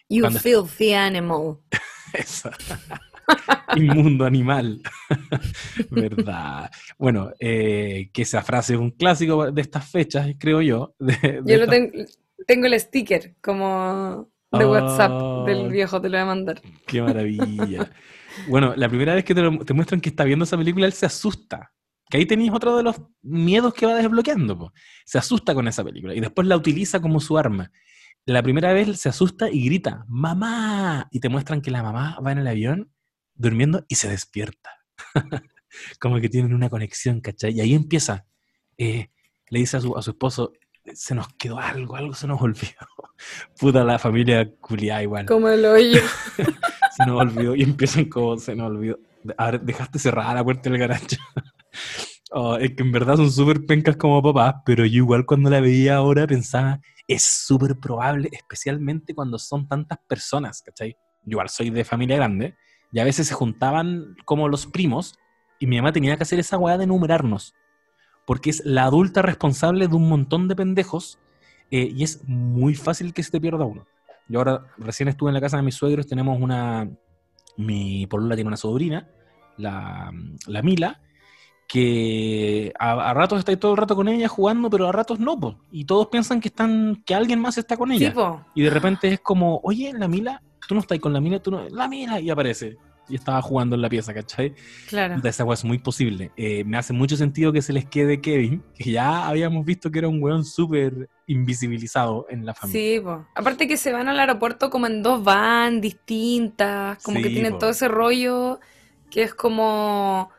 You 0.10 0.30
filthy 0.30 0.94
animal. 0.94 1.58
Eso. 2.14 2.52
Inmundo 3.76 4.26
animal. 4.26 4.82
¿Verdad? 5.90 6.70
Bueno, 6.98 7.32
eh, 7.40 8.10
que 8.14 8.22
esa 8.24 8.42
frase 8.44 8.74
es 8.74 8.80
un 8.80 8.92
clásico 8.92 9.52
de 9.52 9.62
estas 9.62 9.90
fechas, 9.90 10.28
creo 10.40 10.62
yo. 10.62 10.96
de- 11.00 11.42
de 11.44 11.54
Yo 11.54 11.60
lo 11.60 11.68
tengo, 11.68 11.92
tengo 12.48 12.66
el 12.68 12.80
sticker 12.80 13.36
como 13.42 14.30
de 14.52 14.66
Oh. 14.66 14.72
WhatsApp 14.72 15.48
del 15.48 15.70
viejo, 15.72 16.00
te 16.02 16.10
lo 16.10 16.18
voy 16.18 16.22
a 16.22 16.26
mandar. 16.26 16.62
Qué 16.86 17.02
maravilla. 17.02 17.90
bueno, 18.48 18.74
la 18.76 18.88
primera 18.90 19.16
vez 19.16 19.24
que 19.26 19.34
te, 19.34 19.42
lo- 19.42 19.60
te 19.66 19.74
muestran 19.74 20.00
que 20.02 20.10
está 20.10 20.24
viendo 20.24 20.44
esa 20.46 20.58
película, 20.58 20.86
él 20.86 20.94
se 20.94 21.06
asusta. 21.06 21.72
Que 22.10 22.18
ahí 22.18 22.26
tenéis 22.28 22.52
otro 22.54 22.78
de 22.78 22.84
los 22.84 23.02
miedos 23.24 23.74
que 23.74 23.88
va 23.88 23.96
desbloqueando. 23.96 24.58
po. 24.60 24.74
Se 25.06 25.18
asusta 25.18 25.56
con 25.56 25.68
esa 25.68 25.84
película 25.84 26.14
y 26.14 26.20
después 26.20 26.48
la 26.48 26.56
utiliza 26.58 27.02
como 27.02 27.20
su 27.20 27.38
arma. 27.38 27.72
La 28.26 28.44
primera 28.44 28.72
vez 28.72 29.00
se 29.02 29.10
asusta 29.10 29.50
y 29.50 29.66
grita, 29.66 30.06
¡Mamá! 30.08 31.08
Y 31.12 31.20
te 31.20 31.30
muestran 31.30 31.62
que 31.62 31.72
la 31.72 31.82
mamá 31.84 32.18
va 32.26 32.32
en 32.32 32.38
el 32.38 32.48
avión 32.48 32.90
durmiendo 33.36 33.86
y 33.88 33.96
se 33.96 34.10
despierta. 34.10 34.70
como 36.00 36.20
que 36.20 36.30
tienen 36.30 36.54
una 36.54 36.70
conexión, 36.70 37.22
¿cachai? 37.22 37.54
Y 37.54 37.62
ahí 37.62 37.74
empieza. 37.74 38.26
eh, 38.78 39.10
le 39.50 39.60
dice 39.60 39.78
a 39.78 39.82
su, 39.82 39.96
a 39.98 40.02
su 40.02 40.12
esposo, 40.12 40.54
se 40.94 41.16
nos 41.16 41.28
quedó 41.36 41.60
algo, 41.60 41.96
algo 41.96 42.14
se 42.14 42.28
nos 42.28 42.42
olvidó. 42.42 42.88
Puta 43.60 43.84
la 43.84 44.00
familia 44.00 44.50
culiada 44.60 45.04
igual 45.04 45.26
Como 45.26 45.48
el 45.50 45.64
hoyo. 45.66 46.02
se 46.98 47.06
nos 47.06 47.22
olvidó 47.22 47.56
y 47.56 47.64
empiezan 47.64 48.06
como 48.06 48.38
se 48.38 48.56
nos 48.56 48.68
olvidó. 48.72 49.00
A 49.38 49.52
ver, 49.52 49.62
dejaste 49.62 50.00
cerrada 50.00 50.34
la 50.34 50.44
puerta 50.44 50.70
del 50.70 50.80
garaje. 50.80 51.18
Oh, 52.32 52.58
es 52.58 52.72
que 52.76 52.84
en 52.84 52.92
verdad 52.92 53.16
son 53.16 53.32
súper 53.32 53.66
pencas 53.66 53.96
como 53.96 54.22
papás, 54.22 54.56
pero 54.66 54.86
yo 54.86 54.98
igual 54.98 55.26
cuando 55.26 55.50
la 55.50 55.62
veía 55.62 55.96
ahora 55.98 56.26
pensaba, 56.28 56.82
es 57.08 57.24
súper 57.24 57.78
probable, 57.78 58.30
especialmente 58.32 59.14
cuando 59.14 59.38
son 59.38 59.68
tantas 59.68 60.00
personas, 60.08 60.62
¿cachai? 60.62 60.98
Yo 61.22 61.34
igual 61.34 61.50
soy 61.50 61.70
de 61.70 61.86
familia 61.86 62.16
grande, 62.18 62.58
y 62.94 63.00
a 63.00 63.04
veces 63.04 63.28
se 63.28 63.34
juntaban 63.34 64.16
como 64.24 64.48
los 64.48 64.68
primos, 64.68 65.18
y 65.60 65.68
mi 65.68 65.78
mamá 65.78 65.92
tenía 65.92 66.16
que 66.16 66.24
hacer 66.24 66.40
esa 66.40 66.58
weá 66.58 66.78
de 66.78 66.88
numerarnos, 66.88 67.56
porque 68.26 68.52
es 68.52 68.64
la 68.66 68.84
adulta 68.84 69.22
responsable 69.22 69.88
de 69.88 69.96
un 69.96 70.08
montón 70.08 70.48
de 70.48 70.56
pendejos, 70.56 71.20
eh, 71.72 71.92
y 71.94 72.04
es 72.04 72.24
muy 72.28 72.76
fácil 72.76 73.14
que 73.14 73.24
se 73.24 73.32
te 73.32 73.42
pierda 73.42 73.66
uno. 73.66 73.88
Yo 74.30 74.40
ahora 74.40 74.68
recién 74.78 75.10
estuve 75.10 75.32
en 75.32 75.34
la 75.34 75.42
casa 75.42 75.58
de 75.58 75.64
mis 75.64 75.76
suegros, 75.76 76.08
tenemos 76.08 76.40
una, 76.40 76.88
mi 77.58 78.06
polola 78.08 78.36
tiene 78.36 78.50
una 78.50 78.58
sobrina, 78.58 79.10
la, 79.58 80.12
la 80.48 80.62
Mila, 80.62 81.02
que 81.68 82.72
a, 82.78 83.10
a 83.10 83.14
ratos 83.14 83.40
está 83.40 83.52
ahí 83.52 83.58
todo 83.58 83.72
el 83.72 83.78
rato 83.78 83.96
con 83.96 84.08
ella 84.08 84.28
jugando, 84.28 84.70
pero 84.70 84.88
a 84.88 84.92
ratos 84.92 85.20
no, 85.20 85.40
po. 85.40 85.60
y 85.72 85.86
todos 85.86 86.08
piensan 86.08 86.40
que 86.40 86.50
están 86.50 87.02
que 87.06 87.16
alguien 87.16 87.40
más 87.40 87.58
está 87.58 87.76
con 87.76 87.92
ella. 87.92 88.14
Y 88.54 88.62
de 88.62 88.70
repente 88.70 89.08
es 89.08 89.20
como, 89.20 89.60
oye, 89.64 89.92
la 89.94 90.08
Mila, 90.08 90.44
tú 90.68 90.76
no 90.76 90.82
estás 90.82 91.00
con 91.00 91.14
la 91.14 91.22
Mila, 91.22 91.40
tú 91.40 91.52
no, 91.52 91.68
la 91.70 91.88
Mila, 91.88 92.20
y 92.20 92.30
aparece. 92.30 92.78
Y 93.10 93.16
estaba 93.16 93.42
jugando 93.42 93.76
en 93.76 93.82
la 93.82 93.90
pieza, 93.90 94.14
¿cachai? 94.14 94.56
claro. 94.88 95.16
Puta, 95.16 95.28
Esa 95.28 95.44
weá 95.44 95.56
es 95.56 95.66
muy 95.66 95.78
posible. 95.78 96.32
Eh, 96.38 96.64
me 96.64 96.78
hace 96.78 96.94
mucho 96.94 97.18
sentido 97.18 97.52
que 97.52 97.62
se 97.62 97.74
les 97.74 97.86
quede 97.86 98.22
Kevin, 98.22 98.64
que 98.78 98.92
ya 98.92 99.28
habíamos 99.28 99.66
visto 99.66 99.92
que 99.92 100.00
era 100.00 100.08
un 100.08 100.24
weón 100.24 100.46
súper 100.46 101.10
invisibilizado 101.28 102.26
en 102.30 102.46
la 102.46 102.54
familia. 102.54 102.82
Sí, 102.82 103.02
po. 103.02 103.26
Aparte 103.36 103.68
que 103.68 103.76
se 103.76 103.92
van 103.92 104.08
al 104.08 104.20
aeropuerto 104.20 104.70
como 104.70 104.88
en 104.88 105.04
dos 105.04 105.22
van 105.22 105.82
distintas, 105.82 107.04
como 107.04 107.22
que 107.22 107.30
tienen 107.30 107.54
po. 107.54 107.60
todo 107.60 107.70
ese 107.72 107.90
rollo 107.90 108.62
que 109.10 109.24
es 109.24 109.34
como 109.34 110.32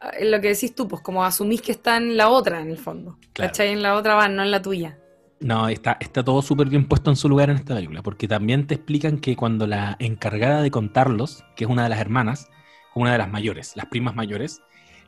eh, 0.00 0.24
lo 0.24 0.40
que 0.40 0.48
decís 0.48 0.74
tú, 0.74 0.86
pues 0.86 1.02
como 1.02 1.24
asumís 1.24 1.62
que 1.62 1.72
está 1.72 1.96
en 1.96 2.16
la 2.16 2.28
otra, 2.28 2.60
en 2.60 2.70
el 2.70 2.78
fondo. 2.78 3.18
Claro. 3.32 3.50
¿Cachai? 3.50 3.68
En 3.68 3.82
la 3.82 3.94
otra 3.94 4.14
van, 4.14 4.36
no 4.36 4.42
en 4.42 4.50
la 4.50 4.62
tuya. 4.62 4.98
No, 5.40 5.68
está, 5.68 5.96
está 6.00 6.22
todo 6.22 6.42
súper 6.42 6.68
bien 6.68 6.86
puesto 6.86 7.08
en 7.10 7.16
su 7.16 7.26
lugar 7.28 7.48
en 7.48 7.56
esta 7.56 7.74
película, 7.74 8.02
porque 8.02 8.28
también 8.28 8.66
te 8.66 8.74
explican 8.74 9.18
que 9.18 9.36
cuando 9.36 9.66
la 9.66 9.96
encargada 9.98 10.60
de 10.60 10.70
contarlos, 10.70 11.44
que 11.56 11.64
es 11.64 11.70
una 11.70 11.84
de 11.84 11.88
las 11.88 11.98
hermanas, 12.00 12.50
una 12.94 13.12
de 13.12 13.18
las 13.18 13.30
mayores, 13.30 13.74
las 13.74 13.86
primas 13.86 14.14
mayores, 14.14 14.60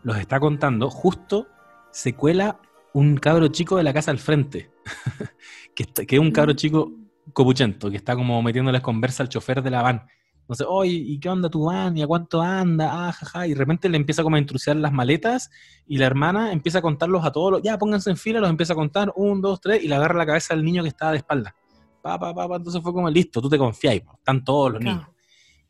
los 0.03 0.17
está 0.17 0.41
contando, 0.41 0.89
justo 0.91 1.49
se 1.91 2.15
cuela 2.15 2.61
un 2.95 3.19
cabro 3.19 3.49
chico 3.49 3.77
de 3.77 3.83
la 3.83 3.93
casa 3.93 4.11
al 4.11 4.19
frente, 4.19 4.71
que, 5.75 5.83
está- 5.83 6.07
que 6.07 6.17
es 6.17 6.21
un 6.23 6.31
cabro 6.33 6.55
chico 6.55 6.93
copuchento, 7.35 7.91
que 7.91 7.97
está 7.97 8.17
como 8.17 8.43
metiéndoles 8.43 8.81
conversa 8.81 9.23
al 9.23 9.29
chofer 9.29 9.63
de 9.63 9.71
la 9.71 9.83
van. 9.83 10.07
Entonces, 10.53 10.67
oye, 10.69 10.93
¿y 10.93 11.19
qué 11.19 11.29
onda 11.29 11.49
tu 11.49 11.65
van? 11.65 11.97
¿Y 11.97 12.03
a 12.03 12.07
cuánto 12.07 12.41
anda? 12.43 13.09
Ah, 13.09 13.13
jaja. 13.13 13.47
Y 13.47 13.51
de 13.51 13.57
repente 13.57 13.89
le 13.89 13.97
empieza 13.97 14.23
como 14.23 14.37
a 14.37 14.39
intrusiar 14.39 14.77
las 14.77 14.93
maletas 14.93 15.51
y 15.87 15.99
la 15.99 16.07
hermana 16.07 16.53
empieza 16.53 16.79
a 16.79 16.83
contarlos 16.83 17.25
a 17.25 17.33
todos. 17.33 17.53
Los, 17.53 17.63
ya, 17.63 17.79
pónganse 17.79 18.11
en 18.11 18.17
fila, 18.17 18.41
los 18.41 18.51
empieza 18.51 18.75
a 18.75 18.77
contar. 18.77 19.13
Un, 19.17 19.41
dos, 19.41 19.61
tres, 19.61 19.83
y 19.83 19.89
le 19.89 19.95
agarra 19.95 20.17
la 20.19 20.27
cabeza 20.27 20.55
al 20.55 20.65
niño 20.65 20.83
que 20.83 20.89
estaba 20.91 21.13
de 21.13 21.19
espalda. 21.19 21.55
Pa, 22.03 22.19
pa, 22.19 22.35
pa, 22.35 22.49
pa. 22.49 22.57
Entonces 22.57 22.83
fue 22.83 22.93
como, 22.93 23.09
listo, 23.09 23.41
tú 23.41 23.49
te 23.49 23.57
confías. 23.59 24.01
po. 24.01 24.13
Están 24.15 24.45
todos 24.45 24.73
los 24.73 24.81
Claro. 24.81 24.97
niños. 24.99 25.11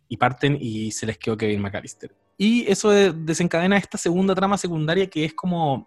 Y 0.09 0.16
parten 0.16 0.59
y 0.61 0.91
se 0.91 1.07
les 1.07 1.16
quedó 1.18 1.37
Kevin 1.37 1.61
McAllister. 1.62 2.14
Y 2.37 2.70
eso 2.70 2.91
de- 2.91 3.12
desencadena 3.12 3.76
esta 3.76 3.97
segunda 3.99 4.35
trama 4.35 4.59
secundaria 4.59 5.09
que 5.09 5.24
es 5.24 5.33
como 5.35 5.87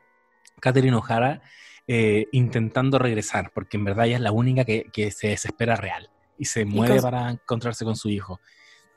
Catherine 0.62 0.96
O'Hara 0.96 1.42
eh, 1.88 2.28
intentando 2.32 2.98
regresar, 2.98 3.52
porque 3.54 3.78
en 3.78 3.84
verdad 3.86 4.06
ella 4.06 4.16
es 4.16 4.22
la 4.22 4.32
única 4.32 4.64
que, 4.64 4.86
que 4.92 5.12
se 5.12 5.28
desespera 5.28 5.76
real 5.76 6.10
y 6.38 6.46
se 6.46 6.66
muere 6.66 6.96
con- 6.96 7.04
para 7.04 7.30
encontrarse 7.32 7.86
con 7.86 7.96
su 7.96 8.10
hijo. 8.10 8.40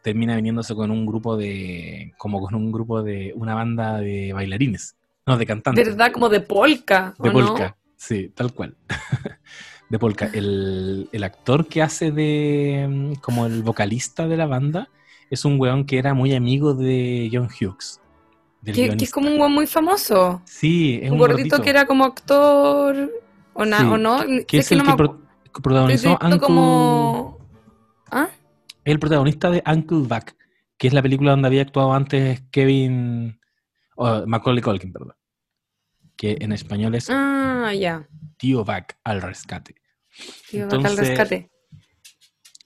Termina 0.02 0.36
viniéndose 0.36 0.74
con 0.74 0.90
un 0.90 1.04
grupo 1.06 1.36
de, 1.36 2.12
como 2.18 2.40
con 2.40 2.54
un 2.54 2.70
grupo 2.72 3.02
de, 3.02 3.32
una 3.36 3.54
banda 3.54 3.98
de 3.98 4.32
bailarines, 4.32 4.96
no, 5.26 5.36
de 5.36 5.44
cantantes. 5.46 5.86
¿Verdad? 5.88 6.12
Como 6.12 6.28
de 6.28 6.40
polka. 6.40 7.14
De 7.18 7.30
polka, 7.30 7.76
sí, 7.96 8.30
tal 8.34 8.52
cual. 8.54 8.76
de 9.88 9.98
polka. 9.98 10.30
El, 10.32 11.08
el 11.12 11.24
actor 11.24 11.66
que 11.66 11.82
hace 11.82 12.10
de 12.12 12.86
mm, 12.88 13.12
como 13.20 13.46
el 13.46 13.62
vocalista 13.62 14.28
de 14.28 14.36
la 14.36 14.46
banda 14.46 14.88
es 15.30 15.44
un 15.44 15.60
weón 15.60 15.84
que 15.84 15.98
era 15.98 16.14
muy 16.14 16.34
amigo 16.34 16.74
de 16.74 17.28
John 17.32 17.48
Hughes. 17.48 18.00
Que, 18.64 18.72
que 18.96 19.04
es 19.04 19.10
como 19.10 19.28
un 19.30 19.38
guan 19.38 19.52
muy 19.52 19.66
famoso. 19.66 20.42
Sí, 20.44 20.98
es 21.02 21.08
Un, 21.10 21.14
un, 21.14 21.18
gordito, 21.18 21.60
que 21.62 21.70
era 21.70 21.86
como 21.86 22.04
actor. 22.04 23.10
¿O, 23.54 23.64
na- 23.64 23.78
Sí, 23.78 23.84
o 23.84 23.96
no? 23.98 24.20
que 24.46 24.58
es, 24.58 24.72
el 24.72 24.78
no 24.78 24.84
que 24.84 24.90
me 24.90 24.96
pro- 24.96 25.20
protagonizó 25.62 26.12
Uncle, 26.20 26.38
como... 26.38 27.37
Es 28.88 28.92
el 28.92 29.00
protagonista 29.00 29.50
de 29.50 29.62
Uncle 29.66 29.98
Buck, 29.98 30.32
que 30.78 30.86
es 30.86 30.94
la 30.94 31.02
película 31.02 31.32
donde 31.32 31.46
había 31.46 31.60
actuado 31.60 31.92
antes 31.92 32.40
Kevin 32.50 33.38
o 33.96 34.26
Macaulay 34.26 34.62
Culkin, 34.62 34.94
perdón. 34.94 35.12
Que 36.16 36.38
en 36.40 36.52
español 36.52 36.94
es 36.94 37.10
Ah, 37.10 37.70
ya. 37.78 38.08
Tío 38.38 38.64
Buck 38.64 38.94
al 39.04 39.20
rescate. 39.20 39.74
Tío, 40.48 40.64
acá 40.64 40.76
al 40.76 40.80
Entonces, 40.80 41.08
rescate. 41.08 41.50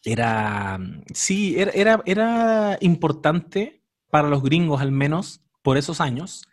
era, 0.04 0.78
sí, 1.12 1.56
era, 1.58 1.72
era, 1.74 2.02
era 2.06 2.78
importante 2.82 3.82
para 4.08 4.28
los 4.28 4.44
gringos 4.44 4.80
al 4.80 4.92
menos, 4.92 5.42
por 5.60 5.76
esos 5.76 6.00
años. 6.00 6.46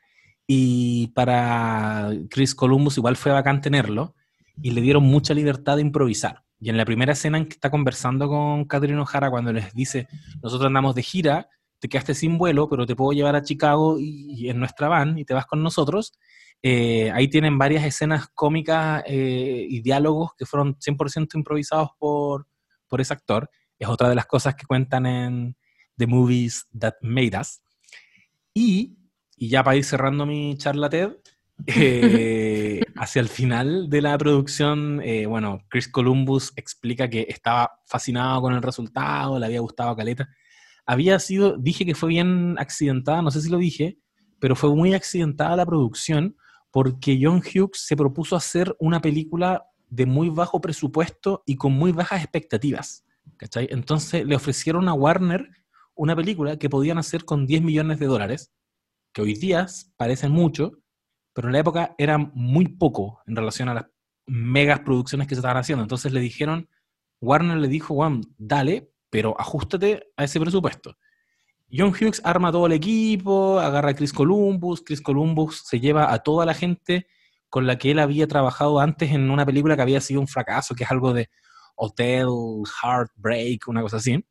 Y 0.47 1.09
para 1.13 2.09
Chris 2.31 2.55
Columbus 2.55 2.97
igual 2.97 3.17
fue 3.17 3.31
bacán 3.33 3.61
tenerlo. 3.61 4.15
Y 4.63 4.71
le 4.71 4.81
dieron 4.81 5.03
mucha 5.03 5.35
libertad 5.35 5.75
de 5.75 5.83
improvisar. 5.83 6.43
Y 6.59 6.69
en 6.69 6.77
la 6.77 6.85
primera 6.85 7.13
escena 7.13 7.37
en 7.37 7.45
que 7.45 7.53
está 7.53 7.69
conversando 7.69 8.27
con 8.27 8.65
Catherine 8.65 8.99
O'Hara, 8.99 9.29
cuando 9.29 9.53
les 9.53 9.73
dice, 9.73 10.07
nosotros 10.41 10.67
andamos 10.67 10.93
de 10.93 11.03
gira, 11.03 11.49
te 11.79 11.87
quedaste 11.87 12.13
sin 12.13 12.37
vuelo, 12.37 12.67
pero 12.67 12.85
te 12.85 12.95
puedo 12.95 13.13
llevar 13.13 13.35
a 13.35 13.43
Chicago 13.43 13.97
y, 13.99 14.49
en 14.49 14.59
nuestra 14.59 14.89
van 14.89 15.17
y 15.17 15.25
te 15.25 15.33
vas 15.33 15.45
con 15.45 15.63
nosotros. 15.63 16.13
Eh, 16.61 17.09
ahí 17.11 17.29
tienen 17.29 17.57
varias 17.57 17.85
escenas 17.85 18.27
cómicas 18.33 19.03
eh, 19.07 19.65
y 19.69 19.79
diálogos 19.81 20.33
que 20.37 20.45
fueron 20.45 20.75
100% 20.75 21.35
improvisados 21.35 21.91
por, 21.97 22.47
por 22.87 22.99
ese 22.99 23.13
actor. 23.13 23.49
Es 23.77 23.87
otra 23.87 24.09
de 24.09 24.15
las 24.15 24.25
cosas 24.25 24.55
que 24.55 24.65
cuentan 24.65 25.05
en 25.05 25.57
The 25.97 26.07
Movies 26.07 26.67
That 26.77 26.95
Made 27.01 27.39
Us. 27.39 27.61
Y, 28.53 28.97
y 29.37 29.47
ya 29.47 29.63
para 29.63 29.77
ir 29.77 29.85
cerrando 29.85 30.25
mi 30.25 30.57
charla 30.57 30.89
TED, 30.89 31.11
eh, 31.67 32.81
hacia 32.95 33.19
el 33.19 33.29
final 33.29 33.89
de 33.89 34.01
la 34.01 34.17
producción, 34.17 35.01
bueno, 35.27 35.61
Chris 35.69 35.87
Columbus 35.87 36.53
explica 36.55 37.09
que 37.09 37.25
estaba 37.29 37.79
fascinado 37.85 38.41
con 38.41 38.53
el 38.53 38.61
resultado, 38.61 39.39
le 39.39 39.45
había 39.45 39.59
gustado 39.59 39.89
a 39.91 39.95
Caleta. 39.95 40.29
Había 40.85 41.19
sido, 41.19 41.57
dije 41.57 41.85
que 41.85 41.95
fue 41.95 42.09
bien 42.09 42.55
accidentada, 42.57 43.21
no 43.21 43.31
sé 43.31 43.41
si 43.41 43.49
lo 43.49 43.57
dije, 43.57 43.99
pero 44.39 44.55
fue 44.55 44.75
muy 44.75 44.93
accidentada 44.93 45.55
la 45.55 45.65
producción 45.65 46.35
porque 46.71 47.19
John 47.21 47.41
Hughes 47.41 47.85
se 47.85 47.95
propuso 47.95 48.35
hacer 48.35 48.75
una 48.79 49.01
película 49.01 49.65
de 49.89 50.05
muy 50.05 50.29
bajo 50.29 50.61
presupuesto 50.61 51.43
y 51.45 51.55
con 51.55 51.73
muy 51.73 51.91
bajas 51.91 52.21
expectativas. 52.23 53.05
Entonces 53.51 54.25
le 54.25 54.35
ofrecieron 54.35 54.87
a 54.87 54.93
Warner 54.93 55.49
una 55.95 56.15
película 56.15 56.57
que 56.57 56.69
podían 56.69 56.97
hacer 56.97 57.25
con 57.25 57.45
10 57.45 57.61
millones 57.61 57.99
de 57.99 58.05
dólares, 58.05 58.51
que 59.13 59.21
hoy 59.21 59.33
día 59.33 59.65
parecen 59.97 60.31
mucho, 60.31 60.73
pero 61.39 61.47
en 61.47 61.53
la 61.53 61.59
época 61.59 61.95
era 61.97 62.17
muy 62.17 62.67
poco 62.67 63.21
en 63.25 63.33
relación 63.33 63.69
a 63.69 63.73
las 63.73 63.85
megas 64.27 64.81
producciones 64.81 65.25
que 65.25 65.35
se 65.35 65.39
estaban 65.39 65.55
haciendo. 65.55 65.81
Entonces 65.81 66.11
le 66.11 66.19
dijeron, 66.19 66.67
Warner 67.21 67.55
le 67.55 67.69
dijo, 67.69 67.95
Juan, 67.95 68.23
dale, 68.37 68.91
pero 69.09 69.39
ajustate 69.39 70.11
a 70.17 70.25
ese 70.25 70.37
presupuesto. 70.37 70.97
John 71.71 71.91
Hughes 71.91 72.19
arma 72.25 72.51
todo 72.51 72.65
el 72.65 72.73
equipo, 72.73 73.57
agarra 73.57 73.91
a 73.91 73.93
Chris 73.93 74.11
Columbus, 74.11 74.83
Chris 74.85 74.99
Columbus 74.99 75.61
se 75.65 75.79
lleva 75.79 76.11
a 76.11 76.19
toda 76.19 76.45
la 76.45 76.53
gente 76.53 77.07
con 77.47 77.65
la 77.65 77.77
que 77.77 77.91
él 77.91 77.99
había 77.99 78.27
trabajado 78.27 78.81
antes 78.81 79.09
en 79.13 79.31
una 79.31 79.45
película 79.45 79.77
que 79.77 79.83
había 79.83 80.01
sido 80.01 80.19
un 80.19 80.27
fracaso, 80.27 80.75
que 80.75 80.83
es 80.83 80.91
algo 80.91 81.13
de 81.13 81.29
Hotel, 81.77 82.27
Heartbreak, 82.83 83.65
una 83.69 83.81
cosa 83.81 83.95
así. 83.95 84.25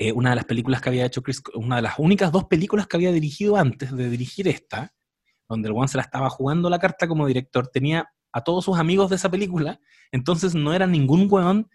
Eh, 0.00 0.10
una 0.10 0.30
de 0.30 0.36
las 0.36 0.44
películas 0.46 0.80
que 0.80 0.88
había 0.88 1.06
hecho 1.06 1.22
Chris, 1.22 1.40
una 1.54 1.76
de 1.76 1.82
las 1.82 2.00
únicas 2.00 2.32
dos 2.32 2.46
películas 2.46 2.88
que 2.88 2.96
había 2.96 3.12
dirigido 3.12 3.56
antes 3.56 3.96
de 3.96 4.10
dirigir 4.10 4.48
esta, 4.48 4.95
donde 5.48 5.68
el 5.68 5.74
one 5.74 5.88
se 5.88 5.96
la 5.96 6.02
estaba 6.02 6.30
jugando 6.30 6.70
la 6.70 6.78
carta 6.78 7.06
como 7.08 7.26
director, 7.26 7.68
tenía 7.68 8.10
a 8.32 8.42
todos 8.42 8.64
sus 8.64 8.78
amigos 8.78 9.10
de 9.10 9.16
esa 9.16 9.30
película, 9.30 9.80
entonces 10.12 10.54
no 10.54 10.74
era 10.74 10.86
ningún 10.86 11.26
weón 11.30 11.70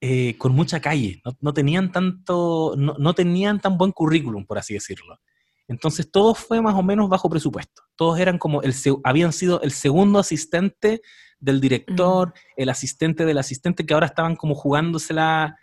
eh, 0.00 0.36
con 0.38 0.54
mucha 0.54 0.80
calle, 0.80 1.20
no, 1.40 1.52
tenían 1.52 1.92
tanto, 1.92 2.74
no, 2.76 3.14
tenían 3.14 3.60
tan 3.60 3.76
buen 3.76 3.92
currículum, 3.92 4.46
por 4.46 4.56
así 4.56 4.74
decirlo. 4.74 5.20
Entonces 5.68 6.10
todo 6.10 6.34
fue 6.34 6.60
más 6.62 6.74
o 6.74 6.82
menos 6.82 7.08
bajo 7.08 7.28
presupuesto. 7.28 7.82
Todos 7.96 8.18
eran 8.18 8.38
como 8.38 8.62
el 8.62 8.74
habían 9.04 9.32
sido 9.32 9.60
el 9.60 9.72
segundo 9.72 10.18
asistente 10.18 11.02
del 11.38 11.60
director, 11.60 12.32
el 12.56 12.70
asistente 12.70 13.24
del 13.24 13.38
asistente, 13.38 13.86
que 13.86 13.94
ahora 13.94 14.06
estaban 14.06 14.36
como 14.36 14.54
jugándosela 14.54 15.58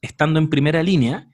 estando 0.00 0.38
en 0.38 0.48
primera 0.48 0.82
línea. 0.82 1.28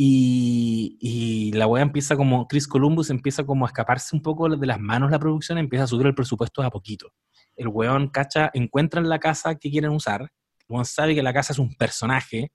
Y, 0.00 1.50
la 1.54 1.66
wea 1.66 1.82
empieza 1.82 2.16
como, 2.16 2.46
Chris 2.46 2.68
Columbus 2.68 3.10
empieza 3.10 3.44
como 3.44 3.64
a 3.64 3.68
escaparse 3.68 4.14
un 4.14 4.22
poco 4.22 4.48
de 4.48 4.66
las 4.66 4.78
manos 4.78 5.10
la 5.10 5.18
producción, 5.18 5.58
empieza 5.58 5.84
a 5.84 5.86
subir 5.88 6.06
el 6.06 6.14
presupuesto 6.14 6.62
a 6.62 6.70
poquito. 6.70 7.12
El 7.56 7.66
weón, 7.66 8.08
cacha, 8.08 8.48
encuentran 8.54 9.08
la 9.08 9.18
casa 9.18 9.56
que 9.56 9.72
quieren 9.72 9.90
usar, 9.90 10.30
Juan 10.68 10.84
sabe 10.84 11.16
que 11.16 11.22
la 11.22 11.32
casa 11.32 11.52
es 11.52 11.58
un 11.58 11.74
personaje, 11.74 12.52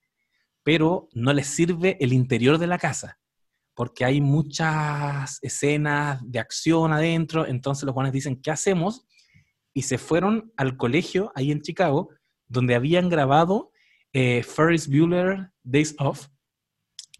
pero 0.63 1.09
no 1.11 1.33
le 1.33 1.43
sirve 1.43 1.97
el 1.99 2.13
interior 2.13 2.59
de 2.59 2.67
la 2.67 2.77
casa, 2.77 3.19
porque 3.73 4.05
hay 4.05 4.21
muchas 4.21 5.39
escenas 5.41 6.21
de 6.23 6.39
acción 6.39 6.93
adentro, 6.93 7.45
entonces 7.45 7.83
los 7.83 7.93
Juanes 7.93 8.13
dicen, 8.13 8.41
¿qué 8.41 8.51
hacemos? 8.51 9.05
Y 9.73 9.81
se 9.81 9.97
fueron 9.97 10.53
al 10.55 10.77
colegio 10.77 11.33
ahí 11.35 11.51
en 11.51 11.61
Chicago, 11.61 12.07
donde 12.47 12.75
habían 12.75 13.09
grabado 13.09 13.71
eh, 14.13 14.43
Ferris 14.43 14.87
Bueller 14.87 15.51
Days 15.63 15.93
Off, 15.99 16.29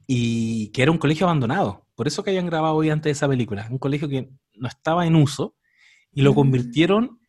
y 0.07 0.69
que 0.69 0.83
era 0.83 0.91
un 0.91 0.97
colegio 0.97 1.25
abandonado. 1.25 1.87
Por 1.95 2.07
eso 2.07 2.23
que 2.23 2.31
habían 2.31 2.47
grabado 2.47 2.75
hoy 2.75 2.89
antes 2.89 3.05
de 3.05 3.11
esa 3.11 3.27
película. 3.27 3.67
Un 3.69 3.77
colegio 3.77 4.09
que 4.09 4.29
no 4.55 4.67
estaba 4.67 5.05
en 5.05 5.15
uso 5.15 5.55
y 6.11 6.21
lo 6.21 6.31
mm. 6.31 6.35
convirtieron 6.35 7.19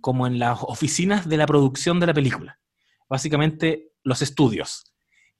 como 0.00 0.26
en 0.28 0.38
las 0.38 0.60
oficinas 0.62 1.28
de 1.28 1.36
la 1.36 1.46
producción 1.46 1.98
de 1.98 2.06
la 2.06 2.14
película. 2.14 2.60
Básicamente 3.08 3.92
los 4.04 4.22
estudios. 4.22 4.84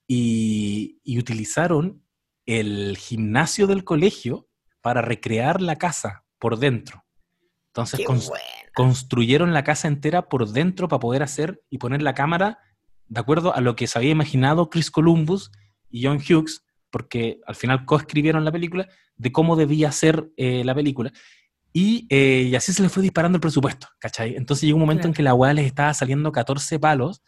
Y, 0.09 0.99
utilizaron 1.19 2.05
el 2.47 2.97
gimnasio 2.97 3.69
del 3.69 3.85
colegio 3.85 4.49
para 4.81 5.03
recrear 5.03 5.61
la 5.61 5.77
casa 5.77 6.25
por 6.39 6.59
dentro. 6.59 7.05
Entonces 7.69 8.01
construyeron 8.75 9.53
la 9.55 9.63
casa 9.63 9.87
entera 9.87 10.29
por 10.29 10.49
dentro 10.49 10.89
para 10.89 10.99
poder 10.99 11.23
hacer 11.23 11.63
y 11.71 11.79
poner 11.79 12.03
la 12.03 12.15
cámara 12.15 12.59
de 13.07 13.21
acuerdo 13.21 13.55
a 13.55 13.61
lo 13.61 13.77
que 13.77 13.87
se 13.87 13.99
había 13.99 14.11
imaginado 14.11 14.71
Chris 14.71 14.91
Columbus 14.91 15.53
y 15.91 16.05
John 16.05 16.19
Hughes, 16.19 16.65
porque 16.91 17.41
al 17.47 17.55
final 17.55 17.85
coescribieron 17.85 18.45
la 18.45 18.53
película, 18.53 18.89
de 19.17 19.33
cómo 19.33 19.57
debía 19.57 19.93
ser 19.93 20.31
eh, 20.37 20.65
la 20.65 20.75
película. 20.75 21.13
Eh, 21.73 22.49
y, 22.51 22.55
así 22.55 22.73
se 22.73 22.83
le 22.83 22.89
fue 22.89 23.03
disparando 23.03 23.37
el 23.37 23.41
presupuesto, 23.41 23.89
¿cachai? 23.99 24.35
Entonces 24.35 24.65
llegó 24.65 24.77
un 24.77 24.83
momento 24.83 25.07
en 25.07 25.15
que 25.15 25.23
la 25.23 25.35
weá 25.35 25.53
les 25.53 25.67
estaba 25.67 25.95
saliendo 25.95 26.33
14 26.33 26.79
palos 26.79 27.23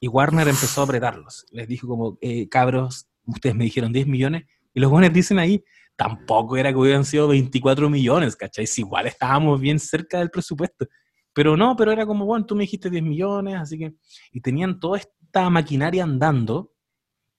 y 0.00 0.08
Warner 0.08 0.48
empezó 0.48 0.80
a 0.80 0.84
apretarlos. 0.84 1.44
Les 1.50 1.68
dijo 1.68 1.86
como, 1.86 2.18
eh, 2.20 2.48
cabros, 2.48 3.06
ustedes 3.26 3.54
me 3.54 3.64
dijeron 3.64 3.92
10 3.92 4.06
millones 4.06 4.44
y 4.74 4.80
los 4.80 4.90
buenos 4.90 5.12
dicen 5.12 5.38
ahí, 5.38 5.62
tampoco 5.96 6.56
era 6.56 6.70
que 6.70 6.78
hubieran 6.78 7.04
sido 7.04 7.28
24 7.28 7.90
millones, 7.90 8.34
¿cachai? 8.34 8.66
Si 8.66 8.80
igual 8.80 9.06
estábamos 9.06 9.60
bien 9.60 9.78
cerca 9.78 10.18
del 10.18 10.30
presupuesto. 10.30 10.86
Pero 11.34 11.56
no, 11.56 11.76
pero 11.76 11.92
era 11.92 12.06
como, 12.06 12.24
bueno, 12.24 12.44
tú 12.46 12.54
me 12.54 12.62
dijiste 12.62 12.90
10 12.90 13.02
millones, 13.02 13.56
así 13.56 13.78
que... 13.78 13.94
Y 14.32 14.40
tenían 14.40 14.78
toda 14.78 14.98
esta 14.98 15.48
maquinaria 15.48 16.04
andando 16.04 16.71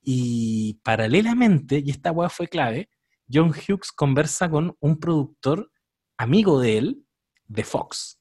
y 0.04 0.74
paralelamente, 0.82 1.82
y 1.84 1.90
esta 1.90 2.12
weá 2.12 2.28
fue 2.28 2.48
clave, 2.48 2.90
John 3.32 3.50
Hughes 3.50 3.90
conversa 3.90 4.50
con 4.50 4.76
un 4.80 4.98
productor 4.98 5.70
amigo 6.18 6.60
de 6.60 6.78
él, 6.78 7.04
de 7.46 7.64
Fox, 7.64 8.20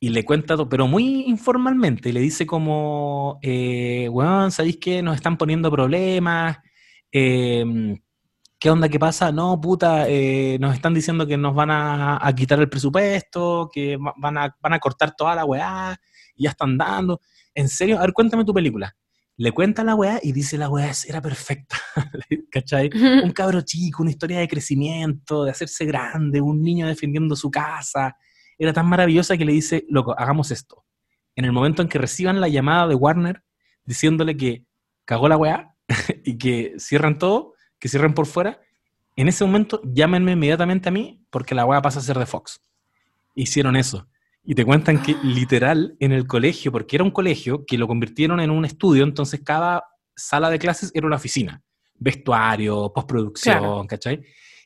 y 0.00 0.10
le 0.10 0.24
cuenta, 0.24 0.56
todo, 0.56 0.68
pero 0.68 0.86
muy 0.86 1.24
informalmente, 1.26 2.12
le 2.12 2.20
dice 2.20 2.46
como, 2.46 3.38
eh, 3.42 4.08
weón, 4.10 4.50
¿sabéis 4.52 4.78
que 4.78 5.02
nos 5.02 5.16
están 5.16 5.36
poniendo 5.36 5.70
problemas? 5.70 6.58
Em, 7.10 8.00
¿Qué 8.58 8.70
onda? 8.70 8.88
¿Qué 8.88 8.98
pasa? 8.98 9.32
No, 9.32 9.60
puta, 9.60 10.08
eh, 10.08 10.56
nos 10.60 10.74
están 10.74 10.94
diciendo 10.94 11.26
que 11.26 11.36
nos 11.36 11.54
van 11.54 11.70
a, 11.70 12.32
quitar 12.36 12.60
el 12.60 12.68
presupuesto, 12.68 13.68
que 13.72 13.98
van 14.16 14.38
a, 14.38 14.56
van 14.60 14.72
a 14.72 14.78
cortar 14.78 15.14
toda 15.16 15.34
la 15.34 15.44
weá, 15.44 15.98
y 16.36 16.44
ya 16.44 16.50
están 16.50 16.78
dando. 16.78 17.20
¿En 17.54 17.68
serio? 17.68 17.98
A 17.98 18.02
ver, 18.02 18.12
cuéntame 18.12 18.44
tu 18.44 18.54
película 18.54 18.96
le 19.42 19.50
cuenta 19.50 19.82
la 19.82 19.96
weá 19.96 20.20
y 20.22 20.30
dice 20.30 20.56
la 20.56 20.68
weá 20.68 20.92
era 21.08 21.20
perfecta, 21.20 21.76
¿cachai? 22.52 22.88
Un 23.24 23.32
cabro 23.32 23.60
chico, 23.62 24.04
una 24.04 24.12
historia 24.12 24.38
de 24.38 24.46
crecimiento, 24.46 25.42
de 25.42 25.50
hacerse 25.50 25.84
grande, 25.84 26.40
un 26.40 26.62
niño 26.62 26.86
defendiendo 26.86 27.34
su 27.34 27.50
casa, 27.50 28.16
era 28.56 28.72
tan 28.72 28.86
maravillosa 28.86 29.36
que 29.36 29.44
le 29.44 29.52
dice, 29.52 29.84
loco, 29.88 30.14
hagamos 30.16 30.52
esto. 30.52 30.84
En 31.34 31.44
el 31.44 31.50
momento 31.50 31.82
en 31.82 31.88
que 31.88 31.98
reciban 31.98 32.40
la 32.40 32.46
llamada 32.46 32.86
de 32.86 32.94
Warner 32.94 33.42
diciéndole 33.84 34.36
que 34.36 34.64
cagó 35.04 35.26
la 35.26 35.36
weá 35.36 35.74
y 36.24 36.38
que 36.38 36.74
cierran 36.78 37.18
todo, 37.18 37.54
que 37.80 37.88
cierren 37.88 38.14
por 38.14 38.26
fuera, 38.26 38.60
en 39.16 39.26
ese 39.26 39.44
momento 39.44 39.80
llámenme 39.84 40.32
inmediatamente 40.32 40.88
a 40.88 40.92
mí 40.92 41.26
porque 41.30 41.56
la 41.56 41.64
weá 41.64 41.82
pasa 41.82 41.98
a 41.98 42.02
ser 42.02 42.16
de 42.16 42.26
Fox. 42.26 42.60
Hicieron 43.34 43.74
eso. 43.74 44.06
Y 44.44 44.54
te 44.54 44.64
cuentan 44.64 45.02
que 45.02 45.16
literal 45.22 45.94
en 46.00 46.12
el 46.12 46.26
colegio, 46.26 46.72
porque 46.72 46.96
era 46.96 47.04
un 47.04 47.10
colegio 47.12 47.64
que 47.64 47.78
lo 47.78 47.86
convirtieron 47.86 48.40
en 48.40 48.50
un 48.50 48.64
estudio, 48.64 49.04
entonces 49.04 49.40
cada 49.44 49.84
sala 50.16 50.50
de 50.50 50.58
clases 50.58 50.90
era 50.94 51.06
una 51.06 51.16
oficina. 51.16 51.62
Vestuario, 51.94 52.92
postproducción, 52.92 53.86
¿cachai? 53.86 54.22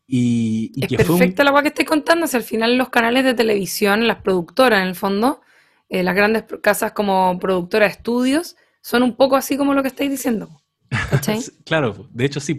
Y, 0.06 0.72
es 0.80 0.96
perfecta 0.96 1.42
la 1.42 1.50
agua 1.50 1.62
que 1.62 1.68
estoy 1.68 1.84
contando, 1.84 2.26
si 2.26 2.36
al 2.36 2.42
final 2.42 2.78
los 2.78 2.88
canales 2.88 3.24
de 3.24 3.34
televisión, 3.34 4.06
las 4.06 4.22
productoras 4.22 4.80
en 4.80 4.88
el 4.88 4.94
fondo, 4.94 5.40
eh, 5.88 6.02
las 6.02 6.14
grandes 6.14 6.44
casas 6.62 6.92
como 6.92 7.38
productora 7.38 7.86
de 7.86 7.92
estudios, 7.92 8.56
son 8.80 9.02
un 9.02 9.16
poco 9.16 9.36
así 9.36 9.56
como 9.56 9.74
lo 9.74 9.82
que 9.82 9.88
estáis 9.88 10.10
diciendo. 10.10 10.62
¿cachai? 11.10 11.40
claro, 11.64 12.08
de 12.12 12.24
hecho 12.24 12.40
sí. 12.40 12.56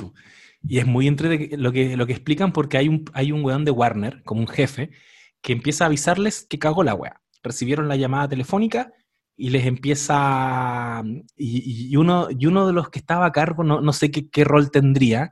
Y 0.67 0.79
es 0.79 0.85
muy 0.85 1.07
entre 1.07 1.57
lo 1.57 1.71
que, 1.71 1.95
lo 1.95 2.05
que 2.05 2.13
explican 2.13 2.51
porque 2.51 2.77
hay 2.77 2.89
un, 2.89 3.05
hay 3.13 3.31
un 3.31 3.43
weón 3.43 3.63
de 3.63 3.71
Warner, 3.71 4.21
como 4.23 4.41
un 4.41 4.47
jefe, 4.47 4.91
que 5.41 5.53
empieza 5.53 5.83
a 5.83 5.87
avisarles 5.87 6.45
que 6.49 6.59
cagó 6.59 6.83
la 6.83 6.95
wea. 6.95 7.21
Recibieron 7.43 7.87
la 7.87 7.95
llamada 7.95 8.29
telefónica 8.29 8.91
y 9.35 9.49
les 9.49 9.65
empieza, 9.65 11.03
y, 11.35 11.95
uno, 11.95 12.27
y 12.31 12.47
uno 12.47 12.65
de 12.65 12.73
los 12.73 12.89
que 12.89 12.99
estaba 12.99 13.27
a 13.27 13.31
cargo, 13.31 13.63
no, 13.63 13.81
no 13.81 13.93
sé 13.93 14.11
qué, 14.11 14.43
rol 14.43 14.71
tendría, 14.71 15.31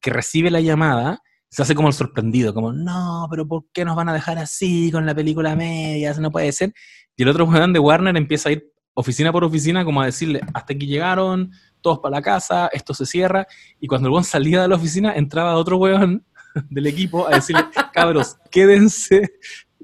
que 0.00 0.10
recibe 0.10 0.50
la 0.50 0.60
llamada 0.60 1.22
se 1.48 1.62
hace 1.62 1.76
como 1.76 1.86
el 1.86 1.94
sorprendido, 1.94 2.52
como, 2.52 2.72
no, 2.72 3.28
pero 3.30 3.46
¿por 3.46 3.66
qué 3.72 3.84
nos 3.84 3.94
van 3.94 4.08
a 4.08 4.12
dejar 4.12 4.38
así 4.38 4.90
con 4.90 5.06
la 5.06 5.14
película 5.14 5.54
media? 5.54 6.10
Eso 6.10 6.20
no 6.20 6.32
puede 6.32 6.50
ser. 6.50 6.74
Y 7.14 7.22
el 7.22 7.28
otro 7.28 7.44
weón 7.44 7.72
de 7.72 7.78
Warner 7.78 8.16
empieza 8.16 8.48
a 8.48 8.52
ir 8.52 8.72
oficina 8.92 9.30
por 9.30 9.44
oficina 9.44 9.84
como 9.84 10.02
a 10.02 10.06
decirle, 10.06 10.40
hasta 10.52 10.72
aquí 10.72 10.86
llegaron, 10.86 11.52
todos 11.80 12.00
para 12.00 12.16
la 12.16 12.22
casa, 12.22 12.68
esto 12.72 12.92
se 12.92 13.06
cierra. 13.06 13.46
Y 13.78 13.86
cuando 13.86 14.08
el 14.08 14.12
weón 14.12 14.24
salía 14.24 14.62
de 14.62 14.68
la 14.68 14.74
oficina, 14.74 15.14
entraba 15.14 15.54
otro 15.54 15.76
weón 15.76 16.26
del 16.70 16.86
equipo 16.86 17.26
a 17.26 17.36
decirle, 17.36 17.64
cabros, 17.92 18.36
quédense, 18.50 19.34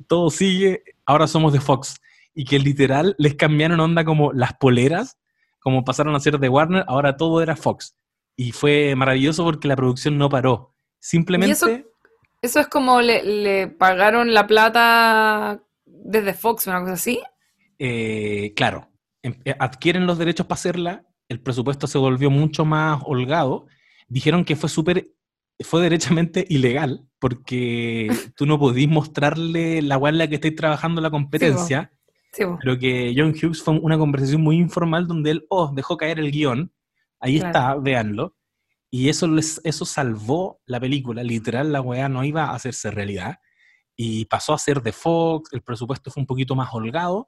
todo 0.07 0.31
sigue, 0.31 0.83
ahora 1.05 1.27
somos 1.27 1.53
de 1.53 1.61
Fox. 1.61 2.01
Y 2.35 2.45
que 2.45 2.59
literal 2.59 3.17
les 3.19 3.35
cambiaron 3.35 3.81
onda 3.81 4.05
como 4.05 4.33
las 4.33 4.55
poleras, 4.55 5.19
como 5.59 5.85
pasaron 5.85 6.15
a 6.15 6.21
ser 6.21 6.39
de 6.39 6.49
Warner, 6.49 6.85
ahora 6.87 7.17
todo 7.17 7.43
era 7.43 7.57
Fox. 7.57 7.97
Y 8.37 8.53
fue 8.53 8.95
maravilloso 8.95 9.45
porque 9.45 9.69
la 9.69 9.77
producción 9.77 10.17
no 10.17 10.29
paró. 10.29 10.73
Simplemente... 10.99 11.53
eso, 11.53 11.69
eso 12.41 12.61
es 12.61 12.69
como 12.69 13.01
le, 13.01 13.25
le 13.25 13.69
pagaron 13.69 14.33
la 14.33 14.47
plata 14.47 15.63
desde 15.85 16.35
Fox, 16.35 16.67
una 16.67 16.81
cosa 16.81 16.93
así. 16.93 17.21
eh, 17.79 18.53
claro, 18.55 18.89
em- 19.23 19.41
eh, 19.45 19.55
adquieren 19.59 20.07
los 20.07 20.19
derechos 20.19 20.47
para 20.47 20.55
hacerla, 20.55 21.05
el 21.29 21.41
presupuesto 21.41 21.87
se 21.87 21.99
volvió 21.99 22.31
mucho 22.31 22.65
más 22.65 23.03
holgado, 23.05 23.67
dijeron 24.09 24.45
que 24.45 24.57
fue 24.57 24.69
súper, 24.69 25.11
fue 25.63 25.83
derechamente 25.83 26.45
ilegal, 26.49 27.07
porque 27.19 28.09
tú 28.37 28.47
no 28.47 28.59
podís 28.59 28.89
mostrarle 28.89 29.83
la 29.83 29.99
la 29.99 30.29
que 30.29 30.37
estáis 30.37 30.57
trabajando 30.57 31.01
la 31.01 31.11
competencia, 31.11 31.93
Sí, 32.33 32.45
pero 32.61 32.79
que 32.79 33.13
John 33.17 33.31
Hughes 33.31 33.61
fue 33.61 33.75
una 33.81 33.99
conversación 33.99 34.41
muy 34.41 34.57
informal 34.57 35.09
donde 35.09 35.33
él, 35.33 35.47
oh, 35.49 35.73
dejó 35.75 35.97
caer 35.97 36.21
el 36.21 36.31
guion, 36.31 36.73
ahí 37.19 37.39
Claro. 37.41 37.49
está, 37.49 37.75
véanlo, 37.75 38.37
y 38.89 39.09
eso, 39.09 39.27
les, 39.27 39.61
eso 39.65 39.85
salvó 39.85 40.61
la 40.65 40.79
película, 40.79 41.25
literal, 41.25 41.73
la 41.73 41.81
weá 41.81 42.09
no 42.09 42.23
iba 42.25 42.45
a 42.45 42.55
hacerse 42.55 42.91
realidad, 42.93 43.39
y 43.97 44.27
pasó 44.27 44.55
a 44.55 44.59
ser 44.59 44.81
de 44.81 44.93
Fox, 44.93 45.53
el 45.53 45.63
presupuesto 45.63 46.11
fue 46.13 46.21
un 46.21 46.27
poquito 46.29 46.55
más 46.55 46.69
holgado, 46.73 47.27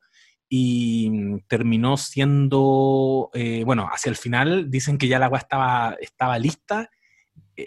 y 0.49 1.11
mm, 1.11 1.39
terminó 1.49 1.97
siendo, 1.97 3.31
eh, 3.35 3.65
bueno, 3.65 3.89
hacia 3.93 4.11
el 4.11 4.17
final 4.17 4.71
dicen 4.71 4.99
que 4.99 5.09
ya 5.09 5.19
la 5.19 5.29
weá 5.29 5.41
estaba, 5.41 5.97
estaba 6.01 6.39
lista, 6.39 6.91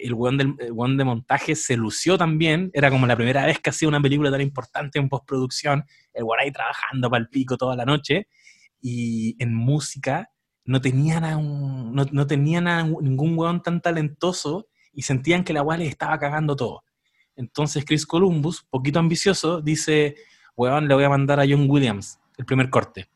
el 0.02 0.14
weón, 0.14 0.38
del, 0.38 0.54
el 0.58 0.72
weón 0.72 0.96
de 0.96 1.04
montaje 1.04 1.54
se 1.54 1.76
lució 1.76 2.18
también, 2.18 2.70
era 2.72 2.90
como 2.90 3.06
la 3.06 3.16
primera 3.16 3.46
vez 3.46 3.58
que 3.60 3.70
hacía 3.70 3.88
una 3.88 4.00
película 4.00 4.30
tan 4.30 4.40
importante 4.40 4.98
en 4.98 5.08
postproducción, 5.08 5.84
el 6.12 6.24
weón 6.24 6.40
ahí 6.40 6.50
trabajando 6.50 7.10
para 7.10 7.22
el 7.22 7.28
pico 7.28 7.56
toda 7.56 7.76
la 7.76 7.84
noche, 7.84 8.28
y 8.80 9.36
en 9.42 9.54
música 9.54 10.30
no 10.64 10.80
tenían, 10.80 11.24
a 11.24 11.36
no, 11.36 12.04
no 12.10 12.26
tenían 12.26 12.64
ningún 13.00 13.38
weón 13.38 13.62
tan 13.62 13.80
talentoso 13.80 14.68
y 14.92 15.02
sentían 15.02 15.44
que 15.44 15.52
la 15.52 15.62
weá 15.62 15.78
les 15.78 15.88
estaba 15.88 16.18
cagando 16.18 16.56
todo. 16.56 16.84
Entonces 17.36 17.84
Chris 17.84 18.06
Columbus, 18.06 18.66
poquito 18.68 18.98
ambicioso, 18.98 19.60
dice, 19.60 20.16
weón, 20.56 20.88
le 20.88 20.94
voy 20.94 21.04
a 21.04 21.08
mandar 21.08 21.38
a 21.40 21.44
John 21.48 21.66
Williams 21.68 22.18
el 22.36 22.46
primer 22.46 22.70
corte. 22.70 23.08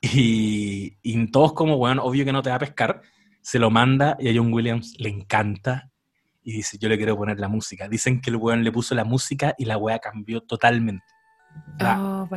Y, 0.00 0.96
y 1.02 1.30
todos 1.30 1.52
como, 1.52 1.76
weón, 1.76 1.98
obvio 1.98 2.24
que 2.24 2.32
no 2.32 2.42
te 2.42 2.50
va 2.50 2.56
a 2.56 2.60
pescar, 2.60 3.02
se 3.40 3.58
lo 3.58 3.70
manda 3.70 4.16
y 4.18 4.28
a 4.28 4.32
John 4.34 4.52
Williams 4.52 4.96
le 4.98 5.08
encanta 5.08 5.90
y 6.46 6.52
dice, 6.52 6.78
yo 6.78 6.88
le 6.88 6.96
quiero 6.96 7.16
poner 7.16 7.40
la 7.40 7.48
música. 7.48 7.88
Dicen 7.88 8.20
que 8.20 8.30
el 8.30 8.36
weón 8.36 8.62
le 8.62 8.70
puso 8.70 8.94
la 8.94 9.02
música 9.02 9.56
y 9.58 9.64
la 9.64 9.76
weá 9.76 9.98
cambió 9.98 10.40
totalmente. 10.42 11.04
Oh, 11.80 12.28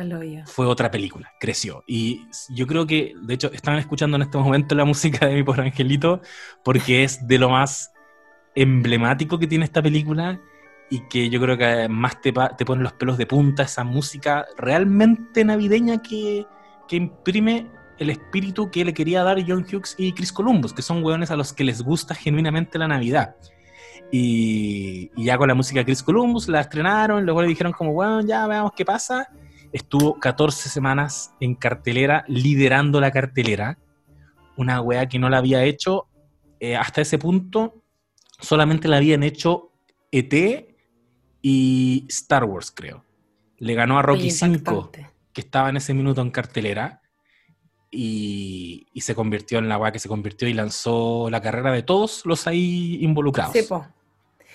fue 0.46 0.66
otra 0.66 0.90
película, 0.90 1.30
creció. 1.38 1.84
Y 1.86 2.26
yo 2.48 2.66
creo 2.66 2.88
que, 2.88 3.14
de 3.22 3.34
hecho, 3.34 3.52
están 3.52 3.76
escuchando 3.76 4.16
en 4.16 4.22
este 4.22 4.36
momento 4.36 4.74
la 4.74 4.84
música 4.84 5.26
de 5.26 5.36
mi 5.36 5.44
pobre 5.44 5.62
angelito, 5.62 6.22
porque 6.64 7.04
es 7.04 7.24
de 7.28 7.38
lo 7.38 7.50
más 7.50 7.92
emblemático 8.56 9.38
que 9.38 9.46
tiene 9.46 9.64
esta 9.64 9.80
película 9.80 10.40
y 10.90 11.06
que 11.08 11.30
yo 11.30 11.40
creo 11.40 11.56
que 11.56 11.88
más 11.88 12.20
te, 12.20 12.32
te 12.58 12.64
pone 12.64 12.82
los 12.82 12.94
pelos 12.94 13.16
de 13.16 13.26
punta 13.26 13.62
esa 13.62 13.84
música 13.84 14.44
realmente 14.58 15.44
navideña 15.44 16.02
que, 16.02 16.44
que 16.88 16.96
imprime 16.96 17.70
el 17.98 18.10
espíritu 18.10 18.72
que 18.72 18.84
le 18.84 18.92
quería 18.92 19.22
dar 19.22 19.38
John 19.46 19.64
Hughes 19.64 19.94
y 19.96 20.12
Chris 20.14 20.32
Columbus, 20.32 20.72
que 20.72 20.82
son 20.82 21.04
hueones 21.04 21.30
a 21.30 21.36
los 21.36 21.52
que 21.52 21.62
les 21.62 21.80
gusta 21.80 22.16
genuinamente 22.16 22.76
la 22.76 22.88
Navidad. 22.88 23.36
Y, 24.12 25.10
y 25.16 25.24
ya 25.24 25.38
con 25.38 25.48
la 25.48 25.54
música 25.54 25.80
de 25.80 25.84
Chris 25.84 26.02
Columbus 26.02 26.48
la 26.48 26.60
estrenaron, 26.60 27.24
luego 27.24 27.42
le 27.42 27.48
dijeron 27.48 27.72
como, 27.72 27.92
bueno, 27.92 28.20
ya 28.22 28.46
veamos 28.46 28.72
qué 28.76 28.84
pasa. 28.84 29.28
Estuvo 29.72 30.18
14 30.18 30.68
semanas 30.68 31.32
en 31.40 31.54
cartelera, 31.54 32.24
liderando 32.26 33.00
la 33.00 33.12
cartelera. 33.12 33.78
Una 34.56 34.80
wea 34.80 35.08
que 35.08 35.18
no 35.18 35.28
la 35.28 35.38
había 35.38 35.62
hecho 35.64 36.08
eh, 36.58 36.76
hasta 36.76 37.02
ese 37.02 37.18
punto. 37.18 37.82
Solamente 38.40 38.88
la 38.88 38.96
habían 38.96 39.22
hecho 39.22 39.72
ET 40.10 40.34
y 41.40 42.04
Star 42.08 42.44
Wars, 42.44 42.72
creo. 42.74 43.04
Le 43.58 43.74
ganó 43.74 43.98
a 43.98 44.02
Rocky 44.02 44.22
Oye, 44.22 44.30
5 44.30 44.54
impactante. 44.54 45.10
que 45.32 45.40
estaba 45.40 45.68
en 45.70 45.76
ese 45.76 45.94
minuto 45.94 46.20
en 46.20 46.30
cartelera 46.30 47.00
y, 47.90 48.86
y 48.92 49.00
se 49.02 49.14
convirtió 49.14 49.58
en 49.58 49.68
la 49.68 49.78
weá 49.78 49.92
que 49.92 49.98
se 49.98 50.08
convirtió 50.08 50.48
y 50.48 50.54
lanzó 50.54 51.28
la 51.30 51.40
carrera 51.40 51.70
de 51.72 51.82
todos 51.82 52.24
los 52.24 52.46
ahí 52.46 52.98
involucrados. 53.02 53.52
Sí, 53.52 53.62
po. 53.62 53.86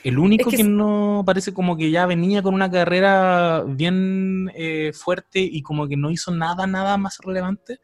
El 0.06 0.20
único 0.20 0.50
Es 0.50 0.58
que, 0.58 0.58
que- 0.58 0.70
no 0.70 1.24
parece 1.26 1.52
como 1.52 1.76
que 1.76 1.90
ya 1.90 2.06
venía 2.06 2.44
con 2.44 2.54
una 2.54 2.70
carrera 2.70 3.64
bien 3.68 4.52
eh, 4.54 4.92
fuerte 4.94 5.40
y 5.40 5.64
como 5.64 5.88
que 5.88 5.98
no 5.98 6.12
hizo 6.12 6.30
nada, 6.30 6.68
nada 6.68 6.96
más 6.98 7.18
relevante 7.24 7.80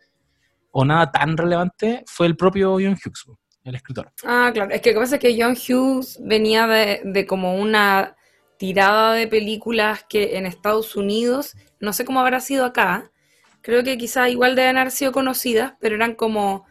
o 0.69 0.85
nada 0.85 1.11
tan 1.11 1.35
relevante 1.35 2.03
fue 2.05 2.27
el 2.27 2.37
propio 2.37 2.73
John 2.73 2.93
Hughes, 3.03 3.25
el 3.63 3.73
escritor. 3.73 4.11
Ah, 4.23 4.51
claro. 4.53 4.69
Es 4.71 4.81
que 4.81 4.91
lo 4.91 4.99
que 4.99 5.03
pasa 5.03 5.15
es 5.15 5.21
que 5.21 5.35
John 5.41 5.55
Hughes 5.55 6.19
venía 6.21 6.67
de, 6.67 7.01
de 7.05 7.25
como 7.25 7.55
una 7.55 8.15
tirada 8.57 9.13
de 9.13 9.27
películas 9.27 10.05
que 10.07 10.37
en 10.37 10.45
Estados 10.45 10.95
Unidos, 10.95 11.55
no 11.79 11.91
sé 11.91 12.05
cómo 12.05 12.19
habrá 12.19 12.39
sido 12.39 12.65
acá, 12.65 13.11
creo 13.63 13.83
que 13.83 13.97
quizá 13.97 14.29
igual 14.29 14.55
deben 14.55 14.77
haber 14.77 14.91
sido 14.91 15.11
conocidas, 15.11 15.73
pero 15.79 15.95
eran 15.95 16.13
como 16.13 16.65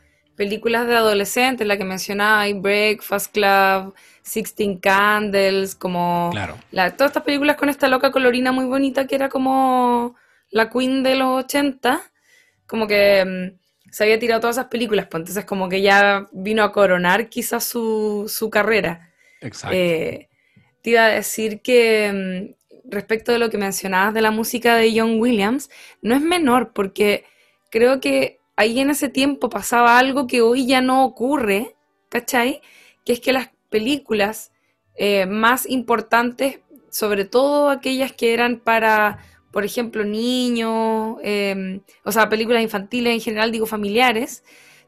películas 0.44 0.86
de 0.86 0.96
adolescentes, 0.96 1.66
la 1.66 1.76
que 1.76 1.84
mencionaba, 1.84 2.48
y 2.48 2.54
Breakfast 2.54 3.30
Club, 3.30 3.94
Sixteen 4.22 4.78
Candles, 4.78 5.74
como 5.74 6.30
Claro. 6.32 6.56
la- 6.70 6.96
todas 6.96 7.10
estas 7.10 7.24
películas 7.24 7.56
con 7.56 7.68
esta 7.68 7.88
loca 7.88 8.10
colorina 8.10 8.50
muy 8.50 8.64
bonita 8.64 9.06
que 9.06 9.16
era 9.16 9.28
como 9.28 10.16
la 10.50 10.70
Queen 10.70 11.02
de 11.02 11.14
los 11.16 11.44
80, 11.44 12.00
como 12.66 12.86
que 12.86 13.22
mm, 13.26 13.90
se 13.92 14.04
había 14.04 14.18
tirado 14.18 14.40
todas 14.40 14.56
esas 14.56 14.68
películas, 14.70 15.08
pues 15.10 15.20
entonces 15.20 15.44
como 15.44 15.68
que 15.68 15.82
ya 15.82 16.26
vino 16.32 16.62
a 16.62 16.72
coronar 16.72 17.28
quizás 17.28 17.64
su, 17.64 18.24
su 18.34 18.48
carrera. 18.48 19.10
Exacto. 19.42 19.76
Eh, 19.76 20.28
te 20.80 20.90
iba 20.90 21.04
a 21.04 21.08
decir 21.08 21.60
que 21.60 22.54
mm, 22.56 22.90
respecto 22.90 23.30
de 23.30 23.38
lo 23.38 23.50
que 23.50 23.58
mencionabas 23.58 24.14
de 24.14 24.22
la 24.22 24.30
música 24.30 24.74
de 24.76 24.90
John 24.98 25.20
Williams, 25.20 25.68
no 26.00 26.14
es 26.14 26.22
menor 26.22 26.72
porque 26.72 27.24
creo 27.70 28.00
que 28.00 28.39
ahí 28.60 28.78
en 28.78 28.90
ese 28.90 29.08
tiempo 29.08 29.48
pasaba 29.48 29.98
algo 29.98 30.26
que 30.26 30.42
hoy 30.42 30.66
ya 30.66 30.82
no 30.82 31.04
ocurre, 31.04 31.76
¿cachai? 32.10 32.60
Que 33.06 33.14
es 33.14 33.20
que 33.20 33.32
las 33.32 33.50
películas 33.70 34.52
eh, 34.96 35.24
más 35.24 35.66
importantes, 35.68 36.60
sobre 36.90 37.24
todo 37.24 37.70
aquellas 37.70 38.12
que 38.12 38.34
eran 38.34 38.60
para, 38.60 39.18
por 39.50 39.64
ejemplo, 39.64 40.04
niños, 40.04 41.16
eh, 41.22 41.80
o 42.04 42.12
sea, 42.12 42.28
películas 42.28 42.62
infantiles 42.62 43.14
en 43.14 43.20
general, 43.22 43.50
digo 43.50 43.64
familiares, 43.64 44.44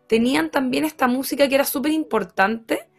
tenían 0.06 0.50
también 0.50 0.84
esta 0.84 1.08
música 1.08 1.48
que 1.48 1.54
era 1.54 1.64
súper 1.64 1.92
importante 1.92 2.90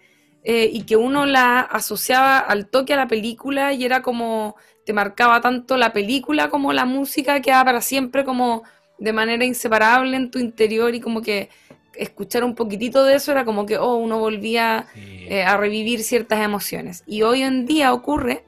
eh, 0.43 0.71
y 0.73 0.83
que 0.85 0.95
uno 0.95 1.27
la 1.27 1.59
asociaba 1.59 2.39
al 2.39 2.67
toque 2.67 2.93
a 2.93 2.97
la 2.97 3.07
película 3.07 3.73
y 3.73 3.85
era 3.85 4.01
como, 4.01 4.55
te 4.87 4.93
marcaba 4.93 5.39
tanto 5.39 5.77
la 5.77 5.93
película 5.93 6.49
como 6.49 6.73
la 6.73 6.85
música, 6.85 7.41
quedaba 7.41 7.65
para 7.65 7.81
siempre 7.81 8.23
como 8.23 8.63
de 8.97 9.13
manera 9.13 9.45
inseparable 9.45 10.15
en 10.17 10.31
tu 10.31 10.39
interior 10.39 10.93
y 10.95 10.99
como 11.01 11.21
que 11.21 11.49
escuchar 11.95 12.43
un 12.43 12.55
poquitito 12.55 13.03
de 13.03 13.15
eso 13.15 13.31
era 13.31 13.45
como 13.45 13.65
que, 13.65 13.77
oh, 13.77 13.95
uno 13.97 14.17
volvía 14.19 14.87
Sí. 14.93 15.25
eh, 15.29 15.43
a 15.43 15.57
revivir 15.57 16.03
ciertas 16.03 16.39
emociones. 16.43 17.03
Y 17.05 17.21
hoy 17.21 17.43
en 17.43 17.65
día 17.65 17.93
ocurre 17.93 18.43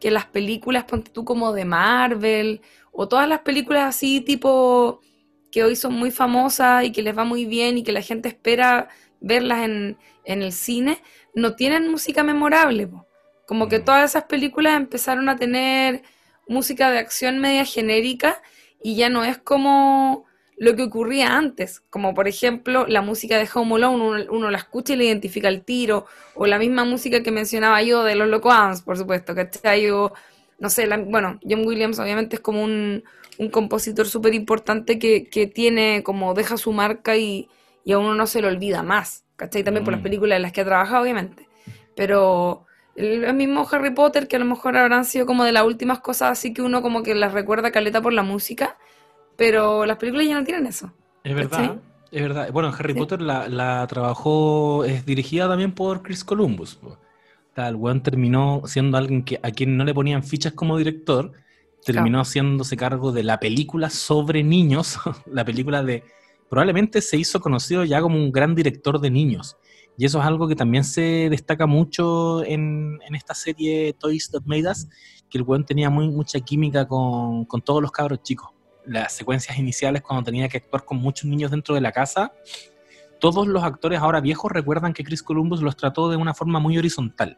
que 0.00 0.10
las 0.10 0.26
películas, 0.26 0.84
ponte 0.84 1.10
tú 1.10 1.24
como 1.24 1.52
de 1.52 1.64
Marvel, 1.64 2.60
o 2.92 3.08
todas 3.08 3.28
las 3.28 3.40
películas 3.40 3.84
así 3.84 4.20
tipo 4.20 5.00
que 5.52 5.62
hoy 5.64 5.76
son 5.76 5.94
muy 5.94 6.10
famosas 6.10 6.84
y 6.84 6.92
que 6.92 7.02
les 7.02 7.16
va 7.16 7.24
muy 7.24 7.44
bien 7.46 7.78
y 7.78 7.82
que 7.82 7.92
la 7.92 8.02
gente 8.02 8.28
espera 8.28 8.88
verlas 9.20 9.60
en, 9.64 9.96
en 10.24 10.42
el 10.42 10.52
cine, 10.52 10.98
no 11.34 11.54
tienen 11.54 11.90
música 11.90 12.22
memorable. 12.22 12.86
po. 12.86 13.06
Como 13.46 13.68
que 13.68 13.78
Mm. 13.78 13.84
todas 13.84 14.10
esas 14.10 14.24
películas 14.24 14.76
empezaron 14.76 15.28
a 15.28 15.36
tener 15.36 16.02
música 16.48 16.90
de 16.90 16.98
acción 16.98 17.38
media 17.38 17.64
genérica 17.64 18.42
y 18.82 18.96
ya 18.96 19.08
no 19.08 19.24
es 19.24 19.38
como 19.38 20.26
lo 20.56 20.74
que 20.74 20.82
ocurría 20.84 21.36
antes, 21.36 21.80
como 21.90 22.14
por 22.14 22.26
ejemplo 22.28 22.86
la 22.88 23.00
música 23.02 23.38
de 23.38 23.48
Home 23.54 23.76
Alone, 23.76 24.04
uno, 24.04 24.24
uno 24.32 24.50
la 24.50 24.58
escucha 24.58 24.94
y 24.94 24.96
le 24.96 25.04
identifica 25.04 25.48
el 25.48 25.62
tiro, 25.64 26.06
o 26.34 26.46
la 26.46 26.58
misma 26.58 26.84
música 26.84 27.22
que 27.22 27.30
mencionaba 27.30 27.82
yo 27.82 28.02
de 28.04 28.16
los 28.16 28.28
Loco 28.28 28.50
Adams, 28.50 28.82
por 28.82 28.96
supuesto, 28.98 29.34
¿cachai? 29.34 29.88
O, 29.90 30.12
no 30.58 30.70
sé, 30.70 30.86
la- 30.86 30.96
bueno, 30.98 31.38
John 31.48 31.66
Williams 31.66 31.98
obviamente 31.98 32.36
es 32.36 32.40
como 32.42 32.62
un, 32.64 33.04
un 33.38 33.50
compositor 33.50 34.08
súper 34.08 34.34
importante 34.34 34.98
que, 34.98 35.28
que 35.28 35.46
tiene, 35.46 36.02
como 36.02 36.34
deja 36.34 36.56
su 36.56 36.72
marca 36.72 37.16
y, 37.16 37.48
y 37.84 37.92
a 37.92 37.98
uno 37.98 38.14
no 38.14 38.26
se 38.26 38.42
lo 38.42 38.48
olvida 38.48 38.82
más, 38.82 39.24
¿cachai? 39.36 39.62
También 39.62 39.84
por 39.84 39.92
las 39.92 40.00
Mm. 40.00 40.02
películas 40.02 40.36
en 40.36 40.42
las 40.42 40.52
que 40.52 40.62
ha 40.62 40.64
trabajado, 40.64 41.02
obviamente. 41.02 41.48
Pero 41.94 42.66
El, 42.98 43.32
mismo 43.34 43.66
Harry 43.70 43.90
Potter, 43.90 44.26
que 44.26 44.36
a 44.36 44.38
lo 44.38 44.44
mejor 44.44 44.76
habrán 44.76 45.04
sido 45.04 45.24
como 45.24 45.44
de 45.44 45.52
las 45.52 45.64
últimas 45.64 46.00
cosas 46.00 46.32
así 46.32 46.52
que 46.52 46.62
uno 46.62 46.82
como 46.82 47.02
que 47.02 47.14
las 47.14 47.32
recuerda 47.32 47.70
caleta 47.70 48.02
por 48.02 48.12
la 48.12 48.22
música, 48.22 48.76
pero 49.36 49.86
las 49.86 49.98
películas 49.98 50.26
ya 50.26 50.38
no 50.38 50.44
tienen 50.44 50.66
eso. 50.66 50.92
Es 51.22 51.34
verdad, 51.34 51.58
¿Cachai? 51.58 51.80
es 52.10 52.22
verdad. 52.22 52.50
Bueno, 52.52 52.72
Harry 52.76 52.94
Sí. 52.94 52.98
Potter 52.98 53.22
la, 53.22 53.48
la 53.48 53.86
trabajó, 53.86 54.84
es 54.84 55.06
dirigida 55.06 55.48
también 55.48 55.72
por 55.72 56.02
Chris 56.02 56.24
Columbus. 56.24 56.78
El 57.66 57.76
weón 57.76 58.02
terminó 58.02 58.62
siendo 58.66 58.98
alguien 58.98 59.24
que, 59.24 59.40
a 59.42 59.50
quien 59.50 59.76
no 59.76 59.84
le 59.84 59.94
ponían 59.94 60.22
fichas 60.22 60.52
como 60.52 60.78
director, 60.78 61.32
terminó 61.84 62.20
haciéndose 62.20 62.76
cargo 62.76 63.12
de 63.12 63.22
la 63.22 63.40
película 63.40 63.90
sobre 63.90 64.42
niños, 64.42 64.98
la 65.26 65.44
película 65.44 65.82
de... 65.82 66.04
Probablemente 66.48 67.02
se 67.02 67.16
hizo 67.16 67.40
conocido 67.40 67.84
ya 67.84 68.00
como 68.00 68.16
un 68.16 68.32
gran 68.32 68.54
director 68.54 69.00
de 69.00 69.10
niños. 69.10 69.56
Y 69.98 70.04
eso 70.04 70.20
es 70.20 70.24
algo 70.24 70.46
que 70.46 70.54
también 70.54 70.84
se 70.84 71.28
destaca 71.28 71.66
mucho 71.66 72.44
en, 72.44 73.00
en 73.04 73.16
esta 73.16 73.34
serie 73.34 73.92
Toys 73.94 74.30
That 74.30 74.44
Made 74.46 74.72
que 75.28 75.38
el 75.38 75.42
weón 75.42 75.64
tenía 75.64 75.90
muy, 75.90 76.08
mucha 76.08 76.38
química 76.38 76.86
con, 76.86 77.44
con 77.46 77.60
todos 77.60 77.82
los 77.82 77.90
cabros 77.90 78.22
chicos. 78.22 78.48
Las 78.86 79.12
secuencias 79.12 79.58
iniciales 79.58 80.02
cuando 80.02 80.22
tenía 80.22 80.48
que 80.48 80.58
actuar 80.58 80.84
con 80.84 80.98
muchos 80.98 81.24
niños 81.24 81.50
dentro 81.50 81.74
de 81.74 81.80
la 81.80 81.90
casa, 81.90 82.32
todos 83.18 83.48
los 83.48 83.64
actores 83.64 83.98
ahora 83.98 84.20
viejos 84.20 84.52
recuerdan 84.52 84.92
que 84.92 85.02
Chris 85.02 85.20
Columbus 85.20 85.62
los 85.62 85.76
trató 85.76 86.08
de 86.08 86.16
una 86.16 86.32
forma 86.32 86.60
muy 86.60 86.78
horizontal, 86.78 87.36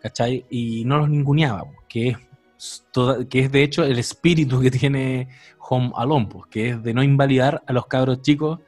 ¿cachai? 0.00 0.46
Y 0.48 0.86
no 0.86 0.96
los 0.96 1.10
ninguneaba, 1.10 1.64
que 1.86 2.08
es, 2.08 2.86
que 3.28 3.40
es 3.40 3.52
de 3.52 3.62
hecho 3.62 3.84
el 3.84 3.98
espíritu 3.98 4.58
que 4.58 4.70
tiene 4.70 5.28
Home 5.68 5.92
Alone, 5.94 6.30
que 6.50 6.70
es 6.70 6.82
de 6.82 6.94
no 6.94 7.02
invalidar 7.02 7.62
a 7.66 7.74
los 7.74 7.86
cabros 7.86 8.22
chicos 8.22 8.60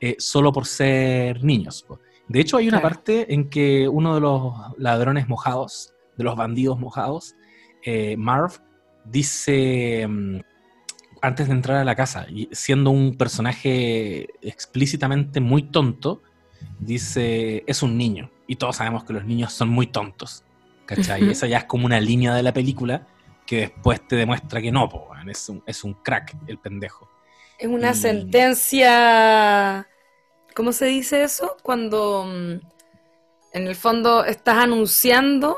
eh, 0.00 0.16
solo 0.18 0.50
por 0.50 0.64
ser 0.66 1.44
niños. 1.44 1.84
De 2.30 2.40
hecho, 2.40 2.56
hay 2.58 2.68
una 2.68 2.80
Claro. 2.80 2.94
parte 2.94 3.34
en 3.34 3.50
que 3.50 3.88
uno 3.88 4.14
de 4.14 4.20
los 4.20 4.54
ladrones 4.78 5.28
mojados, 5.28 5.92
de 6.16 6.22
los 6.22 6.36
bandidos 6.36 6.78
mojados, 6.78 7.34
eh, 7.84 8.16
Marv, 8.16 8.52
dice, 9.04 10.06
mm, 10.08 10.38
antes 11.22 11.48
de 11.48 11.54
entrar 11.54 11.78
a 11.78 11.84
la 11.84 11.96
casa, 11.96 12.26
y 12.30 12.48
siendo 12.52 12.90
un 12.90 13.16
personaje 13.16 14.28
explícitamente 14.42 15.40
muy 15.40 15.64
tonto, 15.64 16.22
dice, 16.78 17.64
es 17.66 17.82
un 17.82 17.98
niño. 17.98 18.30
Y 18.46 18.56
todos 18.56 18.76
sabemos 18.76 19.02
que 19.04 19.12
los 19.12 19.24
niños 19.24 19.52
son 19.52 19.68
muy 19.68 19.88
tontos. 19.88 20.44
¿Cachai? 20.86 21.22
Ujú. 21.22 21.32
Esa 21.32 21.46
ya 21.48 21.58
es 21.58 21.64
como 21.64 21.86
una 21.86 22.00
línea 22.00 22.32
de 22.34 22.42
la 22.44 22.52
película 22.52 23.06
que 23.46 23.56
después 23.60 24.06
te 24.06 24.14
demuestra 24.16 24.60
que 24.62 24.70
no, 24.70 24.88
po, 24.88 25.08
es, 25.28 25.48
un, 25.48 25.62
es 25.66 25.82
un 25.84 25.94
crack 25.94 26.36
el 26.46 26.58
pendejo. 26.58 27.08
Es 27.58 27.66
una 27.68 27.90
Y- 27.90 27.94
sentencia. 27.94 29.86
¿Cómo 30.54 30.72
se 30.72 30.86
dice 30.86 31.22
eso? 31.22 31.56
Cuando 31.62 32.24
mm, 32.26 32.60
en 33.52 33.66
el 33.66 33.74
fondo 33.74 34.24
estás 34.24 34.58
anunciando 34.58 35.56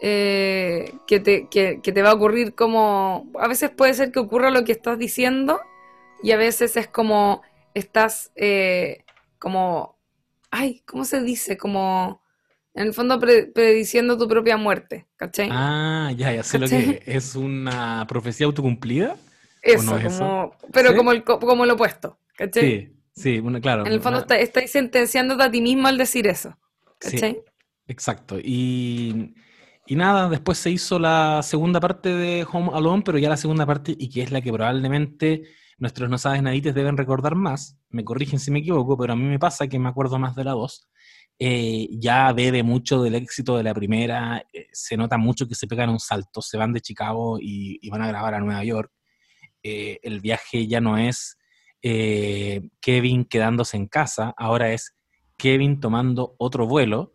eh, 0.00 0.92
que, 1.06 1.20
te, 1.20 1.48
que- 1.48 1.80
que 1.82 1.92
te 1.92 2.02
va 2.02 2.10
a 2.10 2.14
ocurrir 2.14 2.54
como. 2.54 3.30
A 3.38 3.48
veces 3.48 3.70
puede 3.70 3.94
ser 3.94 4.12
que 4.12 4.18
ocurra 4.20 4.50
lo 4.50 4.64
que 4.64 4.72
estás 4.72 4.98
diciendo 4.98 5.60
y 6.22 6.32
a 6.32 6.36
veces 6.36 6.76
es 6.76 6.88
como 6.88 7.42
estás 7.74 8.32
eh, 8.36 9.04
como. 9.38 9.98
Ay, 10.50 10.82
¿cómo 10.86 11.04
se 11.04 11.20
dice? 11.22 11.56
Como. 11.56 12.22
En 12.74 12.88
el 12.88 12.94
fondo 12.94 13.20
pre- 13.20 13.46
prediciendo 13.46 14.18
tu 14.18 14.26
propia 14.26 14.56
muerte, 14.56 15.06
¿cachai? 15.16 15.48
Ah, 15.52 16.10
ya, 16.16 16.32
ya 16.32 16.42
sé 16.42 16.58
lo 16.58 16.68
que 16.68 17.00
es. 17.06 17.16
¿Es 17.16 17.36
una 17.36 18.04
profecía 18.08 18.46
autocumplida? 18.46 19.16
eso, 19.62 19.92
no 19.92 19.98
es 19.98 20.04
eso? 20.06 20.24
como, 20.24 20.52
pero 20.72 20.90
¿Sí? 20.90 20.96
como, 20.96 21.12
el, 21.12 21.22
co- 21.24 21.38
como 21.38 21.64
lo 21.66 21.74
opuesto, 21.74 22.18
¿cachai? 22.36 22.64
Sí, 22.64 22.92
sí, 23.14 23.38
una, 23.38 23.60
claro. 23.60 23.86
En 23.86 23.92
el 23.92 24.00
fondo 24.00 24.24
una- 24.26 24.36
estáis 24.36 24.70
sentenciándote 24.70 25.42
a 25.42 25.50
ti 25.50 25.60
mismo 25.60 25.88
al 25.88 25.98
decir 25.98 26.26
eso. 26.26 26.56
sí, 27.00 27.12
¿Cachai? 27.12 27.40
exacto. 27.86 28.38
Y, 28.42 29.34
y 29.86 29.96
nada, 29.96 30.28
después 30.28 30.58
se 30.58 30.70
hizo 30.70 30.98
la 30.98 31.40
segunda 31.42 31.80
parte 31.80 32.08
de 32.10 32.46
Home 32.50 32.70
Alone, 32.74 33.02
pero 33.04 33.18
ya 33.18 33.28
la 33.28 33.36
segunda 33.36 33.66
parte, 33.66 33.94
y 33.98 34.08
que 34.10 34.22
es 34.22 34.30
la 34.32 34.40
que 34.40 34.52
probablemente 34.52 35.42
nuestros 35.78 36.08
no 36.08 36.18
sabes 36.18 36.42
nadites 36.42 36.74
deben 36.74 36.96
recordar 36.96 37.34
más. 37.34 37.76
Me 37.90 38.04
corrigen 38.04 38.38
si 38.38 38.50
me 38.50 38.60
equivoco, 38.60 38.96
pero 38.96 39.12
a 39.12 39.16
mí 39.16 39.24
me 39.24 39.38
pasa 39.38 39.66
que 39.66 39.78
me 39.78 39.88
acuerdo 39.88 40.18
más 40.18 40.34
de 40.36 40.44
la 40.44 40.52
2. 40.52 40.88
Eh, 41.38 41.88
ya 41.90 42.32
bebe 42.32 42.62
mucho 42.62 43.02
del 43.02 43.16
éxito 43.16 43.56
de 43.56 43.64
la 43.64 43.74
primera, 43.74 44.44
eh, 44.52 44.68
se 44.72 44.96
nota 44.96 45.18
mucho 45.18 45.48
que 45.48 45.56
se 45.56 45.66
pegan 45.66 45.90
un 45.90 45.98
salto, 45.98 46.40
se 46.40 46.56
van 46.56 46.72
de 46.72 46.80
Chicago 46.80 47.38
y, 47.40 47.78
y 47.82 47.90
van 47.90 48.02
a 48.02 48.06
grabar 48.08 48.34
a 48.34 48.38
Nueva 48.40 48.62
York. 48.62 48.92
Eh, 49.62 49.98
el 50.04 50.20
viaje 50.20 50.68
ya 50.68 50.80
no 50.80 50.96
es 50.96 51.36
eh, 51.86 52.62
Kevin 52.80 53.26
quedándose 53.26 53.76
en 53.76 53.86
casa, 53.88 54.32
ahora 54.38 54.72
es 54.72 54.96
Kevin 55.36 55.80
tomando 55.80 56.34
otro 56.38 56.66
vuelo 56.66 57.14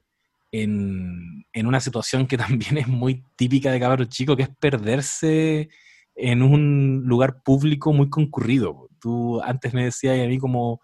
en, 0.51 1.43
en 1.53 1.65
una 1.65 1.80
situación 1.80 2.28
que 2.28 2.38
también 2.38 2.78
es 2.78 2.88
muy 2.88 3.24
típica 3.36 3.72
de 3.72 3.80
cabros 3.80 4.09
chicos, 4.09 4.38
que 4.38 4.43
es 4.43 4.49
perderse 4.59 5.70
en 6.13 6.43
un 6.43 7.01
lugar 7.05 7.41
público 7.41 7.91
muy 7.93 8.11
concurrido. 8.11 8.89
Tú 9.01 9.41
antes 9.41 9.74
me 9.74 9.86
decías 9.86 10.20
a 10.20 10.28
mí 10.28 10.38
como 10.38 10.82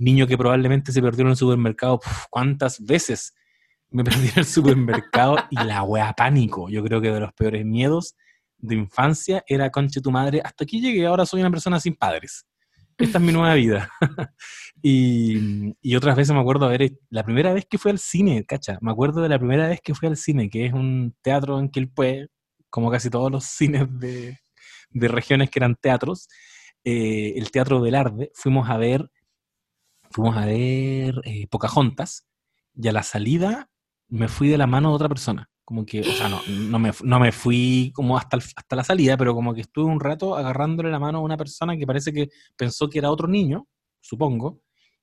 niño 0.00 0.26
que 0.26 0.36
probablemente 0.36 0.90
se 0.90 1.00
perdió 1.00 1.22
en 1.22 1.30
el 1.30 1.36
supermercado, 1.36 2.00
"Puf, 2.00 2.24
¿cuántas 2.30 2.84
veces 2.84 3.32
me 3.90 4.02
perdí 4.02 4.26
en 4.28 4.38
el 4.40 4.44
supermercado? 4.44 5.36
Y 5.50 5.56
la 5.56 5.84
wea 5.84 6.12
pánico, 6.14 6.68
yo 6.68 6.82
creo 6.82 7.00
que 7.00 7.12
de 7.12 7.20
los 7.20 7.32
peores 7.32 7.64
miedos 7.64 8.16
de 8.58 8.74
infancia 8.74 9.44
era, 9.46 9.70
conche 9.70 10.00
tu 10.00 10.10
madre, 10.10 10.40
hasta 10.44 10.64
aquí 10.64 10.80
llegué, 10.80 11.06
ahora 11.06 11.24
soy 11.26 11.42
una 11.42 11.50
persona 11.50 11.78
sin 11.78 11.94
padres. 11.94 12.44
Esta 13.00 13.18
es 13.18 13.24
mi 13.24 13.32
nueva 13.32 13.54
vida. 13.54 13.90
y, 14.82 15.74
y 15.80 15.96
otras 15.96 16.16
veces 16.16 16.34
me 16.34 16.40
acuerdo 16.40 16.66
haber, 16.66 16.92
la 17.08 17.24
primera 17.24 17.52
vez 17.52 17.66
que 17.68 17.78
fui 17.78 17.90
al 17.90 17.98
cine, 17.98 18.44
cacha, 18.44 18.78
me 18.82 18.90
acuerdo 18.90 19.22
de 19.22 19.28
la 19.28 19.38
primera 19.38 19.68
vez 19.68 19.80
que 19.82 19.94
fui 19.94 20.08
al 20.08 20.16
cine, 20.16 20.50
que 20.50 20.66
es 20.66 20.72
un 20.72 21.14
teatro 21.22 21.58
en 21.58 21.70
Quilpué, 21.70 22.28
como 22.68 22.90
casi 22.90 23.10
todos 23.10 23.30
los 23.30 23.44
cines 23.46 23.86
de, 23.98 24.38
de 24.90 25.08
regiones 25.08 25.50
que 25.50 25.58
eran 25.58 25.76
teatros, 25.76 26.28
eh, 26.84 27.34
el 27.36 27.50
Teatro 27.50 27.80
Velarde, 27.80 28.30
fuimos 28.34 28.70
a 28.70 28.76
ver, 28.78 29.10
fuimos 30.10 30.36
a 30.36 30.46
ver 30.46 31.20
eh, 31.24 31.46
Pocahontas, 31.48 32.26
y 32.74 32.88
a 32.88 32.92
la 32.92 33.02
salida 33.02 33.68
me 34.08 34.28
fui 34.28 34.48
de 34.48 34.58
la 34.58 34.66
mano 34.66 34.90
de 34.90 34.94
otra 34.94 35.08
persona. 35.08 35.49
Como 35.70 35.86
que, 35.86 36.00
o 36.00 36.04
sea, 36.12 36.28
no, 36.28 36.40
no, 36.48 36.80
me, 36.80 36.90
no 37.04 37.20
me 37.20 37.30
fui 37.30 37.92
como 37.94 38.16
hasta, 38.18 38.36
el- 38.36 38.42
hasta 38.56 38.74
la 38.74 38.82
salida, 38.82 39.16
pero 39.16 39.34
como 39.36 39.54
que 39.54 39.60
estuve 39.60 39.84
un 39.84 40.00
rato 40.00 40.34
agarrándole 40.36 40.90
la 40.90 40.98
mano 40.98 41.18
a 41.18 41.20
una 41.20 41.36
persona 41.36 41.76
que 41.76 41.86
parece 41.86 42.12
que 42.12 42.28
pensó 42.56 42.88
que 42.90 42.98
era 42.98 43.08
otro 43.08 43.28
niño, 43.28 43.68
supongo, 44.00 44.58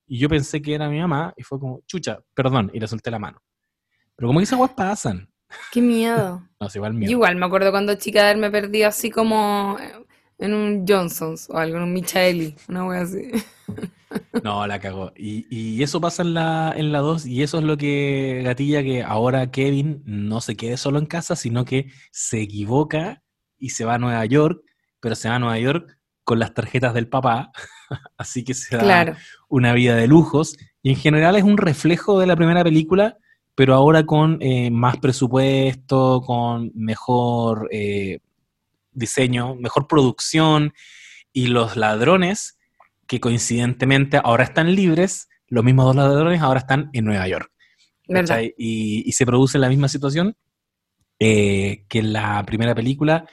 y 0.06 0.18
yo 0.18 0.28
pensé 0.28 0.60
que 0.60 0.74
era 0.74 0.90
mi 0.90 1.00
mamá, 1.00 1.32
y 1.38 1.42
fue 1.42 1.58
como, 1.58 1.80
chucha, 1.86 2.18
perdón, 2.34 2.70
y 2.74 2.80
le 2.80 2.86
solté 2.86 3.10
la 3.10 3.18
mano. 3.18 3.38
Pero 4.14 4.28
como 4.28 4.40
que 4.40 4.44
esas 4.44 4.58
guas 4.58 4.72
pasan. 4.76 5.30
Qué 5.72 5.80
miedo. 5.80 6.42
No, 6.60 6.66
igual 6.74 6.92
miedo. 6.92 7.12
igual 7.12 7.36
me 7.36 7.46
acuerdo 7.46 7.70
cuando 7.70 7.94
chica 7.94 8.18
de 8.18 8.24
haberme 8.30 8.50
perdido 8.50 8.88
así 8.88 9.10
como 9.10 9.78
en 10.36 10.52
un 10.52 10.84
Johnson's 10.86 11.48
o 11.48 11.56
algo, 11.56 11.78
en 11.78 11.84
un 11.84 11.94
Michaeli, 11.94 12.54
una 12.68 12.84
wea 12.84 13.00
así. 13.00 13.30
No, 14.44 14.66
la 14.66 14.78
cagó. 14.80 15.12
Y, 15.16 15.46
y 15.54 15.82
eso 15.82 16.00
pasa 16.00 16.22
en 16.22 16.34
la, 16.34 16.72
en 16.76 16.92
la 16.92 16.98
2 17.00 17.26
y 17.26 17.42
eso 17.42 17.58
es 17.58 17.64
lo 17.64 17.76
que 17.76 18.40
gatilla 18.44 18.82
que 18.82 19.02
ahora 19.02 19.50
Kevin 19.50 20.02
no 20.04 20.40
se 20.40 20.56
quede 20.56 20.76
solo 20.76 20.98
en 20.98 21.06
casa, 21.06 21.36
sino 21.36 21.64
que 21.64 21.90
se 22.10 22.40
equivoca 22.42 23.22
y 23.58 23.70
se 23.70 23.84
va 23.84 23.94
a 23.94 23.98
Nueva 23.98 24.24
York, 24.26 24.62
pero 25.00 25.14
se 25.14 25.28
va 25.28 25.36
a 25.36 25.38
Nueva 25.38 25.58
York 25.58 25.98
con 26.24 26.38
las 26.38 26.52
tarjetas 26.54 26.92
del 26.94 27.08
papá, 27.08 27.50
así 28.18 28.44
que 28.44 28.54
se 28.54 28.76
da 28.76 28.82
Claro. 28.82 29.16
una 29.48 29.72
vida 29.72 29.96
de 29.96 30.06
lujos 30.06 30.56
y 30.82 30.90
en 30.90 30.96
general 30.96 31.36
es 31.36 31.42
un 31.44 31.56
reflejo 31.56 32.20
de 32.20 32.26
la 32.26 32.36
primera 32.36 32.62
película, 32.62 33.16
pero 33.54 33.74
ahora 33.74 34.04
con 34.04 34.38
eh, 34.40 34.70
más 34.70 34.98
presupuesto, 34.98 36.20
con 36.24 36.70
mejor 36.74 37.68
eh, 37.72 38.20
diseño, 38.92 39.54
mejor 39.56 39.86
producción 39.88 40.72
y 41.32 41.46
los 41.48 41.76
ladrones 41.76 42.57
que 43.08 43.18
coincidentemente 43.18 44.20
ahora 44.22 44.44
están 44.44 44.72
libres, 44.74 45.28
los 45.48 45.64
mismos 45.64 45.86
dos 45.86 45.96
ladrones 45.96 46.40
ahora 46.40 46.60
están 46.60 46.90
en 46.92 47.04
Nueva 47.04 47.26
York. 47.26 47.50
Y, 48.56 49.02
y 49.04 49.12
se 49.12 49.26
produce 49.26 49.58
la 49.58 49.68
misma 49.68 49.88
situación 49.88 50.36
eh, 51.18 51.84
que 51.88 51.98
en 51.98 52.12
la 52.12 52.44
primera 52.46 52.74
película, 52.74 53.26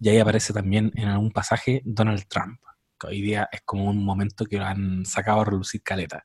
y 0.00 0.08
ahí 0.08 0.18
aparece 0.18 0.54
también 0.54 0.90
en 0.96 1.08
algún 1.08 1.30
pasaje 1.30 1.82
Donald 1.84 2.24
Trump, 2.28 2.58
que 2.98 3.08
hoy 3.08 3.20
día 3.20 3.48
es 3.52 3.60
como 3.64 3.90
un 3.90 4.02
momento 4.02 4.46
que 4.46 4.56
lo 4.56 4.64
han 4.64 5.04
sacado 5.04 5.42
a 5.42 5.44
relucir 5.44 5.82
caleta 5.82 6.24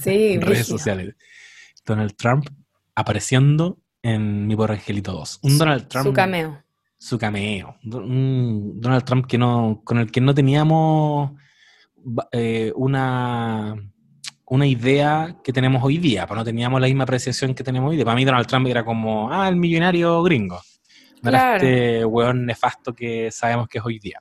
Sí, 0.00 0.32
en 0.34 0.42
redes 0.42 0.66
sociales. 0.66 1.14
Donald 1.84 2.16
Trump 2.16 2.46
apareciendo 2.94 3.78
en 4.02 4.46
Mi 4.46 4.56
Pobre 4.56 4.74
Angelito 4.74 5.12
2. 5.12 5.40
Un 5.42 5.58
Donald 5.58 5.86
Trump 5.88 6.06
Su 6.06 6.12
cameo. 6.12 6.64
su 6.98 7.18
cameo. 7.18 7.76
Un 7.84 8.80
Donald 8.80 9.04
Trump 9.04 9.26
que 9.26 9.38
no, 9.38 9.82
con 9.84 9.98
el 9.98 10.10
que 10.10 10.20
no 10.20 10.34
teníamos 10.34 11.32
eh, 12.32 12.72
una, 12.74 13.74
una 14.46 14.66
idea 14.66 15.36
que 15.44 15.52
tenemos 15.52 15.82
hoy 15.82 15.98
día, 15.98 16.26
pues 16.26 16.36
no 16.36 16.44
teníamos 16.44 16.80
la 16.80 16.86
misma 16.86 17.04
apreciación 17.04 17.54
que 17.54 17.64
tenemos 17.64 17.90
hoy 17.90 17.96
día. 17.96 18.04
Para 18.04 18.16
mí 18.16 18.24
Donald 18.24 18.46
Trump 18.46 18.66
era 18.66 18.84
como, 18.84 19.32
ah, 19.32 19.48
el 19.48 19.56
millonario 19.56 20.22
gringo. 20.22 20.60
No 21.22 21.30
era 21.30 21.56
este 21.56 22.04
weón 22.04 22.46
nefasto 22.46 22.94
que 22.94 23.30
sabemos 23.30 23.68
que 23.68 23.78
es 23.78 23.84
hoy 23.84 23.98
día. 23.98 24.20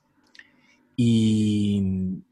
Y, 0.96 1.82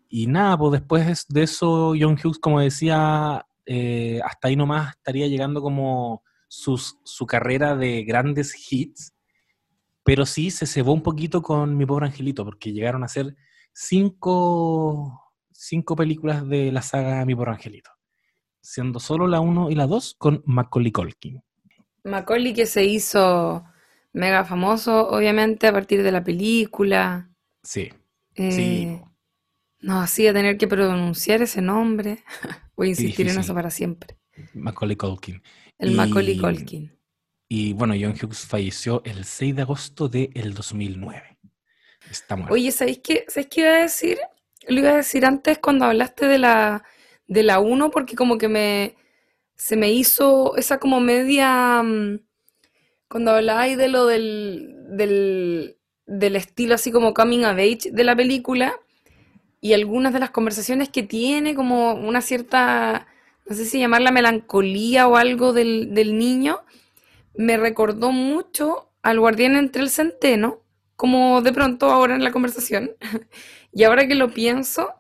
y 0.10 0.28
nada, 0.28 0.58
pues 0.58 0.74
después 0.74 1.26
de 1.30 1.44
eso, 1.44 1.94
John 2.00 2.18
Hughes, 2.22 2.38
como 2.40 2.60
decía, 2.60 3.46
eh, 3.66 4.20
hasta 4.24 4.48
ahí 4.48 4.56
nomás 4.56 4.96
estaría 4.96 5.28
llegando 5.28 5.62
como 5.62 6.24
sus, 6.48 6.98
su 7.04 7.26
carrera 7.26 7.76
de 7.76 8.04
grandes 8.04 8.56
hits, 8.72 9.14
pero 10.04 10.26
sí 10.26 10.52
se 10.52 10.66
cebó 10.66 10.94
un 10.94 11.04
poquito 11.04 11.42
con 11.42 11.76
Mi 11.76 11.86
Pobre 11.86 12.06
Angelito, 12.06 12.46
porque 12.46 12.72
llegaron 12.72 13.04
a 13.04 13.10
ser 13.10 13.36
cinco, 13.74 15.27
cinco 15.60 15.96
películas 15.96 16.48
de 16.48 16.72
la 16.72 16.82
saga 16.84 17.26
Mi 17.26 17.34
Pobre 17.36 17.52
Angelito, 17.52 17.90
siendo 18.62 19.00
solo 19.00 19.28
la 19.28 19.40
1 19.40 19.72
y 19.72 19.76
la 19.76 19.88
2 19.88 20.16
con 20.18 20.44
Macaulay 20.46 20.92
Culkin. 20.92 21.42
Macaulay 22.04 22.54
que 22.54 22.66
se 22.68 22.86
hizo 22.86 23.66
mega 24.14 24.46
famoso, 24.46 25.10
obviamente, 25.10 25.68
a 25.68 25.74
partir 25.74 26.04
de 26.04 26.12
la 26.12 26.24
película. 26.24 27.30
Sí, 27.64 27.90
Eh, 28.36 28.52
Sí. 28.52 29.02
Nos 29.80 30.04
hacía 30.04 30.34
tener 30.34 30.58
que 30.58 30.68
pronunciar 30.68 31.42
ese 31.42 31.62
nombre. 31.62 32.24
Voy 32.76 32.88
a 32.88 32.90
insistir 32.92 33.28
en 33.30 33.40
eso 33.40 33.54
para 33.54 33.70
siempre. 33.70 34.18
Macaulay 34.54 34.96
Culkin. 34.96 35.42
El 35.78 35.92
Y- 35.92 35.96
Macaulay 35.96 36.38
Culkin. 36.38 36.94
Y 37.50 37.74
bueno, 37.74 37.94
John 38.00 38.14
Hughes 38.14 38.46
falleció 38.46 39.02
el 39.06 39.24
6 39.24 39.56
de 39.56 39.62
agosto 39.64 40.08
del 40.10 40.54
2009. 40.54 41.38
Está 42.12 42.36
muerto. 42.36 42.54
Oye, 42.54 42.72
¿sabéis 42.72 43.00
qué, 43.04 43.26
¿sabéis 43.28 43.48
qué 43.50 43.62
iba 43.62 43.70
a 43.72 43.82
decir? 43.82 44.18
Lo 44.68 44.80
iba 44.80 44.92
a 44.92 44.98
decir 44.98 45.26
antes 45.26 45.60
cuando 45.60 45.86
hablaste 45.86 46.28
de 46.28 46.38
la, 46.40 46.84
de 47.28 47.44
la 47.44 47.60
1, 47.60 47.90
porque 47.92 48.16
como 48.16 48.38
que 48.38 48.50
me, 48.50 48.96
se 49.56 49.76
me 49.78 49.92
hizo 49.92 50.56
esa 50.58 50.80
como 50.80 51.00
media, 51.00 51.82
mm, 51.84 52.20
cuando 53.10 53.32
hablabais 53.32 53.78
de 53.78 53.88
lo 53.88 54.06
del, 54.06 54.76
del, 54.90 55.78
del 56.06 56.36
estilo 56.36 56.76
así 56.76 56.92
como 56.92 57.14
coming 57.14 57.46
of 57.46 57.58
age 57.58 57.92
de 57.92 58.04
la 58.04 58.16
película, 58.16 58.74
y 59.62 59.74
algunas 59.74 60.14
de 60.14 60.20
las 60.20 60.32
conversaciones 60.32 60.90
que 60.90 61.04
tiene, 61.04 61.56
como 61.56 61.94
una 61.94 62.22
cierta, 62.22 63.08
no 63.48 63.56
sé 63.56 63.66
si 63.66 63.80
llamarla 63.80 64.12
melancolía 64.12 65.08
o 65.08 65.16
algo 65.18 65.54
del, 65.54 65.94
del 65.94 66.18
niño, 66.18 66.62
me 67.36 67.58
recordó 67.58 68.12
mucho 68.12 68.92
al 69.02 69.20
guardián 69.20 69.56
entre 69.56 69.82
el 69.82 69.90
centeno, 69.90 70.62
como 70.96 71.42
de 71.42 71.54
pronto 71.54 71.92
ahora 71.92 72.16
en 72.16 72.24
la 72.24 72.32
conversación. 72.32 72.92
Y 73.78 73.84
ahora 73.84 74.08
que 74.08 74.16
lo 74.16 74.30
pienso, 74.34 74.94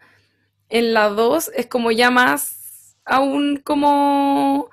en 0.69 0.93
la 0.93 1.09
2 1.09 1.51
es 1.55 1.67
como 1.67 1.91
ya 1.91 2.11
más 2.11 2.97
aún 3.05 3.57
como 3.63 4.69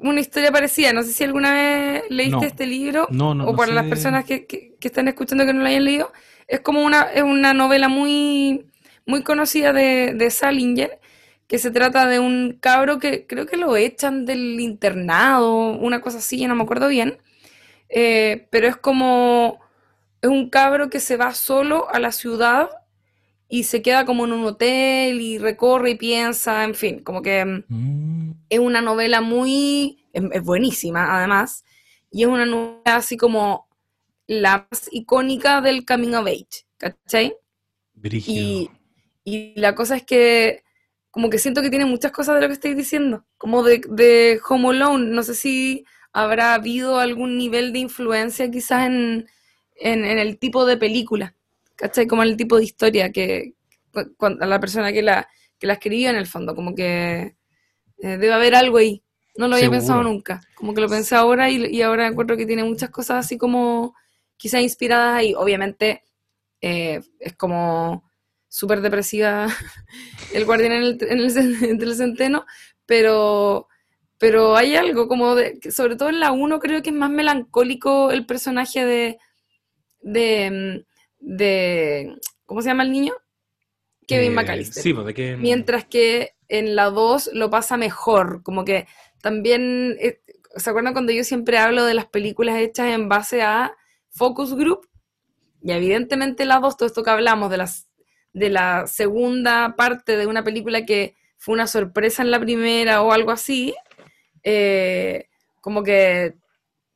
una 0.00 0.20
historia 0.20 0.52
parecida. 0.52 0.92
No 0.92 1.02
sé 1.02 1.12
si 1.12 1.24
alguna 1.24 1.52
vez 1.54 2.04
leíste 2.10 2.30
No. 2.30 2.42
este 2.46 2.66
libro 2.66 3.08
No, 3.10 3.34
no, 3.34 3.46
o 3.46 3.52
no 3.52 3.56
para 3.56 3.72
las 3.72 3.84
sé. 3.84 3.90
personas 3.90 4.24
que, 4.24 4.46
que- 4.46 4.74
que 4.80 4.88
están 4.88 5.08
escuchando 5.08 5.46
que 5.46 5.52
no 5.54 5.60
lo 5.62 5.66
hayan 5.68 5.84
leído. 5.84 6.12
Es 6.48 6.60
como 6.60 6.82
una, 6.84 7.02
es 7.12 7.22
una 7.22 7.54
novela 7.54 7.88
muy, 7.88 8.66
muy 9.06 9.22
conocida 9.22 9.72
de, 9.72 10.14
de 10.14 10.30
Salinger, 10.30 11.00
que 11.46 11.58
se 11.58 11.70
trata 11.70 12.06
de 12.06 12.18
un 12.18 12.58
cabro 12.60 12.98
que 12.98 13.26
creo 13.26 13.46
que 13.46 13.56
lo 13.56 13.76
echan 13.76 14.26
del 14.26 14.60
internado, 14.60 15.54
una 15.72 16.00
cosa 16.02 16.18
así, 16.18 16.46
no 16.46 16.54
me 16.54 16.62
acuerdo 16.64 16.88
bien. 16.88 17.18
Eh, 17.88 18.48
pero 18.50 18.68
es 18.68 18.76
como, 18.76 19.60
es 20.22 20.30
un 20.30 20.50
cabro 20.50 20.90
que 20.90 21.00
se 21.00 21.16
va 21.16 21.34
solo 21.34 21.88
a 21.90 21.98
la 22.00 22.12
ciudad 22.12 22.70
y 23.54 23.62
se 23.62 23.82
queda 23.82 24.04
como 24.04 24.24
en 24.24 24.32
un 24.32 24.44
hotel 24.44 25.20
y 25.20 25.38
recorre 25.38 25.90
y 25.90 25.94
piensa, 25.94 26.64
en 26.64 26.74
fin, 26.74 27.04
como 27.04 27.22
que 27.22 27.44
mm, 27.44 27.62
Mm, 27.68 28.32
es 28.48 28.58
una 28.58 28.80
novela 28.80 29.20
muy, 29.20 30.04
es, 30.12 30.24
es 30.32 30.42
buenísima 30.42 31.16
además, 31.16 31.64
y 32.10 32.22
es 32.22 32.28
una 32.28 32.46
novela 32.46 32.96
así 32.96 33.16
como 33.16 33.68
la 34.26 34.66
más 34.68 34.88
icónica 34.90 35.60
del 35.60 35.86
coming 35.86 36.14
of 36.14 36.26
age, 36.26 36.66
¿cachai? 36.78 37.36
Y, 38.32 38.70
y 39.22 39.60
la 39.60 39.76
cosa 39.76 39.96
es 39.98 40.02
que 40.04 40.64
como 41.12 41.30
que 41.30 41.38
siento 41.38 41.62
que 41.62 41.70
tiene 41.70 41.84
muchas 41.84 42.10
cosas 42.10 42.34
de 42.34 42.40
lo 42.40 42.48
que 42.48 42.54
estáis 42.54 42.76
diciendo, 42.76 43.24
como 43.38 43.62
de, 43.62 43.82
de 43.88 44.40
Home 44.48 44.70
Alone, 44.70 45.06
no 45.14 45.22
sé 45.22 45.36
si 45.36 45.84
habrá 46.12 46.54
habido 46.54 46.98
algún 46.98 47.38
nivel 47.38 47.72
de 47.72 47.78
influencia 47.78 48.50
quizás 48.50 48.86
en, 48.86 49.28
en, 49.76 50.04
en 50.04 50.18
el 50.18 50.38
tipo 50.38 50.66
de 50.66 50.76
película, 50.76 51.36
¿cachai? 51.76 52.06
Como 52.06 52.22
el 52.22 52.36
tipo 52.36 52.56
de 52.58 52.64
historia 52.64 53.10
que, 53.12 53.54
cu- 53.92 54.14
cuan- 54.16 54.42
a 54.42 54.46
la 54.46 54.60
persona 54.60 54.92
que 54.92 55.02
la, 55.02 55.28
que 55.58 55.66
la 55.66 55.74
escribió 55.74 56.10
en 56.10 56.16
el 56.16 56.26
fondo, 56.26 56.54
como 56.54 56.74
que 56.74 57.36
eh, 57.98 58.16
debe 58.18 58.32
haber 58.32 58.54
algo 58.54 58.78
ahí. 58.78 59.02
No 59.36 59.48
lo 59.48 59.56
había 59.56 59.66
pensado 59.80 60.02
nunca, 60.04 60.40
como 60.54 60.74
que 60.74 60.80
lo 60.80 60.88
pensé 60.88 61.16
ahora 61.16 61.50
y, 61.50 61.64
y 61.66 61.82
ahora 61.82 62.06
encuentro 62.06 62.36
que 62.36 62.46
tiene 62.46 62.62
muchas 62.64 62.90
cosas 62.90 63.24
así 63.26 63.36
como 63.36 63.94
quizás 64.36 64.60
inspiradas 64.62 65.16
ahí. 65.18 65.34
Obviamente 65.34 66.04
eh, 66.60 67.00
es 67.18 67.34
como 67.36 68.04
súper 68.48 68.80
depresiva 68.80 69.48
el 70.32 70.44
guardián 70.44 70.72
en 70.72 70.82
el, 70.84 70.98
en 71.02 71.18
el 71.82 71.94
centeno, 71.96 72.46
pero, 72.86 73.66
pero 74.18 74.56
hay 74.56 74.76
algo 74.76 75.08
como 75.08 75.34
de, 75.34 75.58
sobre 75.72 75.96
todo 75.96 76.08
en 76.10 76.20
la 76.20 76.30
1 76.30 76.60
creo 76.60 76.80
que 76.82 76.90
es 76.90 76.96
más 76.96 77.10
melancólico 77.10 78.12
el 78.12 78.26
personaje 78.26 78.84
de, 78.84 79.18
de, 80.00 80.84
mm, 80.84 80.93
de 81.24 82.18
¿cómo 82.44 82.62
se 82.62 82.68
llama 82.68 82.82
el 82.82 82.92
niño? 82.92 83.14
Kevin 84.06 84.32
Eh, 84.32 84.34
McAllister. 84.34 84.82
Sí, 84.82 84.92
pues 84.92 85.06
de 85.06 85.14
que. 85.14 85.36
Mientras 85.36 85.86
que 85.86 86.34
en 86.48 86.76
la 86.76 86.90
2 86.90 87.30
lo 87.32 87.50
pasa 87.50 87.76
mejor, 87.76 88.42
como 88.42 88.64
que 88.64 88.86
también, 89.22 89.96
eh, 89.98 90.20
¿se 90.56 90.70
acuerdan 90.70 90.92
cuando 90.92 91.12
yo 91.12 91.24
siempre 91.24 91.58
hablo 91.58 91.84
de 91.84 91.94
las 91.94 92.06
películas 92.06 92.58
hechas 92.58 92.88
en 92.88 93.08
base 93.08 93.42
a 93.42 93.74
focus 94.10 94.54
group? 94.54 94.86
Y 95.62 95.72
evidentemente 95.72 96.44
la 96.44 96.60
2, 96.60 96.76
todo 96.76 96.86
esto 96.86 97.02
que 97.02 97.10
hablamos 97.10 97.50
de, 97.50 97.56
las, 97.56 97.88
de 98.34 98.50
la 98.50 98.86
segunda 98.86 99.74
parte 99.76 100.18
de 100.18 100.26
una 100.26 100.44
película 100.44 100.84
que 100.84 101.16
fue 101.38 101.54
una 101.54 101.66
sorpresa 101.66 102.22
en 102.22 102.30
la 102.30 102.38
primera 102.38 103.00
o 103.00 103.12
algo 103.12 103.30
así, 103.30 103.74
eh, 104.42 105.28
como 105.62 105.82
que 105.82 106.34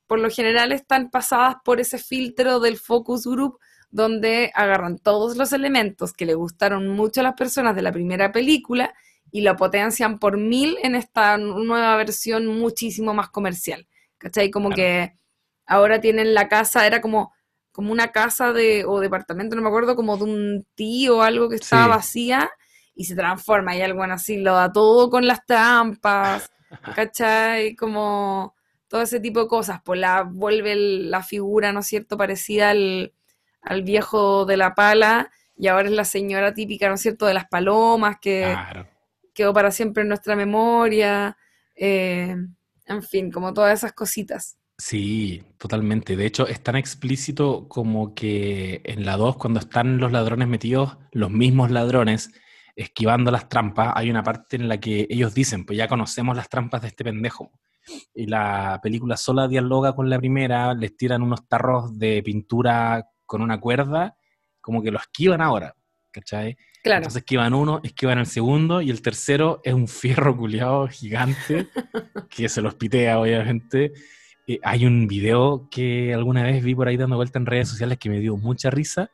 por 0.07 0.18
lo 0.18 0.29
general 0.29 0.72
están 0.72 1.11
pasadas 1.11 1.57
por 1.64 1.81
ese 1.81 1.99
filtro 1.99 2.61
del 2.61 2.76
focus 2.76 3.26
group 3.26 3.59
donde 3.91 4.51
agarran 4.55 4.99
todos 4.99 5.36
los 5.36 5.53
elementos 5.53 6.12
que 6.12 6.26
le 6.26 6.34
gustaron 6.34 6.89
mucho 6.89 7.20
a 7.20 7.24
las 7.24 7.34
personas 7.34 7.74
de 7.74 7.82
la 7.82 7.93
primera 7.93 8.32
película 8.32 8.95
y 9.30 9.41
lo 9.43 9.57
potencian 9.57 10.18
por 10.18 10.36
mil 10.39 10.76
en 10.82 10.95
esta 10.95 11.36
nueva 11.39 11.97
versión 11.97 12.47
muchísimo 12.47 13.14
más 13.14 13.28
comercial. 13.30 13.86
¿Cachai? 14.18 14.51
Como 14.51 14.70
Claro. 14.70 14.76
que 14.76 15.12
ahora 15.66 16.01
tienen 16.01 16.34
la 16.34 16.49
casa, 16.49 16.86
era 16.86 17.01
como, 17.01 17.32
como 17.72 17.93
una 17.93 18.09
casa 18.09 18.53
de, 18.53 18.84
o 18.84 19.01
departamento, 19.01 19.55
no 19.55 19.62
me 19.62 19.68
acuerdo, 19.68 19.95
como 19.97 20.16
de 20.16 20.24
un 20.24 20.66
tío 20.74 21.18
o 21.18 21.22
algo 21.22 21.49
que 21.49 21.57
estaba 21.57 21.84
Sí. 21.84 21.91
vacía 21.91 22.51
y 22.95 23.05
se 23.05 23.14
transforma 23.14 23.76
y 23.76 23.82
algo 23.82 24.03
así, 24.03 24.39
lo 24.39 24.55
da 24.55 24.72
todo 24.72 25.09
con 25.09 25.26
las 25.26 25.45
trampas, 25.47 26.51
¿cachai? 27.07 27.76
Como 27.76 28.55
todo 28.89 29.03
ese 29.03 29.20
tipo 29.20 29.41
de 29.41 29.47
cosas, 29.49 29.80
pues 29.84 30.01
la 30.01 30.22
vuelve 30.22 30.72
el- 30.72 31.11
la 31.11 31.22
figura, 31.22 31.72
¿no 31.72 31.80
es 31.80 31.86
cierto?, 31.86 32.16
parecida 32.16 32.70
al, 32.70 33.12
al 33.62 33.82
viejo 33.82 34.44
de 34.44 34.56
la 34.56 34.74
pala 34.74 35.30
y 35.56 35.66
ahora 35.66 35.88
es 35.88 35.94
la 35.94 36.04
señora 36.04 36.54
típica, 36.54 36.88
¿no 36.88 36.94
es 36.94 37.00
cierto?, 37.00 37.26
de 37.26 37.34
las 37.34 37.46
palomas 37.48 38.16
que 38.20 38.42
Claro. 38.52 38.86
quedó 39.34 39.52
para 39.52 39.70
siempre 39.70 40.02
en 40.02 40.09
nuestra 40.09 40.36
memoria, 40.36 41.36
eh, 41.74 42.36
en 42.86 43.02
fin, 43.02 43.30
como 43.30 43.52
todas 43.52 43.78
esas 43.78 43.92
cositas. 43.92 44.56
Sí, 44.78 45.42
totalmente. 45.59 46.16
De 46.16 46.24
hecho, 46.26 46.46
es 46.46 46.62
tan 46.62 46.76
explícito 46.76 47.66
como 47.68 48.14
que 48.14 48.80
en 48.84 49.04
la 49.04 49.16
2, 49.16 49.36
cuando 49.36 49.59
están 49.59 49.98
los 49.98 50.12
ladrones 50.12 50.46
metidos, 50.46 50.96
los 51.11 51.30
mismos 51.30 51.70
ladrones, 51.72 52.30
esquivando 52.76 53.32
las 53.32 53.48
trampas, 53.48 53.92
hay 53.96 54.09
una 54.09 54.22
parte 54.22 54.54
en 54.54 54.68
la 54.68 54.78
que 54.78 55.09
ellos 55.11 55.34
dicen, 55.34 55.64
pues 55.66 55.76
ya 55.76 55.88
conocemos 55.88 56.36
las 56.36 56.48
trampas 56.48 56.82
de 56.82 56.88
este 56.88 57.02
pendejo. 57.02 57.50
Y 58.14 58.26
la 58.26 58.78
película 58.80 59.16
sola 59.16 59.48
dialoga 59.48 59.94
con 59.96 60.09
la 60.09 60.18
primera, 60.18 60.72
les 60.74 60.96
tiran 60.96 61.22
unos 61.22 61.48
tarros 61.48 61.98
de 61.98 62.22
pintura 62.22 63.04
con 63.29 63.43
una 63.43 63.61
cuerda, 63.61 64.16
como 64.61 64.83
que 64.83 64.91
lo 64.91 64.99
esquivan 64.99 65.43
ahora, 65.43 65.76
¿cachai? 66.11 66.57
Claro, 66.83 67.01
Entonces 67.01 67.20
esquivan 67.20 67.53
uno, 67.53 67.81
esquivan 67.85 68.18
el 68.18 68.26
segundo, 68.26 68.81
y 68.81 68.91
el 68.91 69.03
tercero 69.03 69.61
es 69.62 69.74
un 69.74 69.87
fierro 69.87 70.35
culiado 70.35 70.89
gigante 70.89 71.68
que 72.31 72.49
se 72.49 72.62
los 72.62 72.74
pitea, 72.74 73.20
obviamente. 73.20 73.93
Eh, 74.47 74.59
hay 74.62 74.87
un 74.87 75.07
video 75.07 75.68
que 75.70 76.14
alguna 76.14 76.43
vez 76.43 76.64
vi 76.64 76.74
por 76.74 76.89
ahí 76.89 76.97
dando 76.97 77.16
vuelta 77.16 77.39
en 77.39 77.45
redes 77.45 77.68
sociales 77.68 77.99
que 77.99 78.09
me 78.09 78.18
dio 78.18 78.39
mucha 78.39 78.70
risa, 78.70 79.11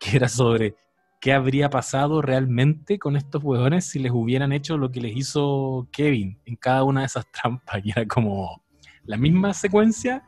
que 0.00 0.16
era 0.16 0.28
sobre 0.28 0.74
qué 1.20 1.34
habría 1.34 1.68
pasado 1.68 2.22
realmente 2.22 2.98
con 2.98 3.16
estos 3.16 3.44
huevones 3.44 3.84
si 3.84 3.98
les 3.98 4.12
hubieran 4.12 4.52
hecho 4.52 4.78
lo 4.78 4.90
que 4.90 5.02
les 5.02 5.14
hizo 5.14 5.88
Kevin 5.92 6.40
en 6.46 6.56
cada 6.56 6.84
una 6.84 7.00
de 7.00 7.06
esas 7.06 7.30
trampas. 7.30 7.84
Y 7.84 7.90
era 7.90 8.06
como 8.06 8.62
la 9.04 9.18
misma 9.18 9.52
secuencia, 9.52 10.22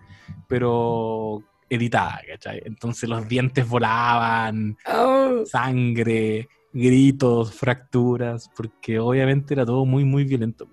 pero 0.47 1.43
editada, 1.71 2.21
¿cachai? 2.27 2.63
Entonces 2.65 3.09
los 3.09 3.27
dientes 3.29 3.67
volaban, 3.67 4.77
Oh, 4.87 5.45
sangre, 5.47 6.49
gritos, 6.73 7.55
fracturas, 7.55 8.51
porque 8.55 8.99
obviamente 8.99 9.55
era 9.55 9.65
todo 9.65 9.87
muy, 9.87 10.05
muy 10.05 10.25
violento. 10.25 10.69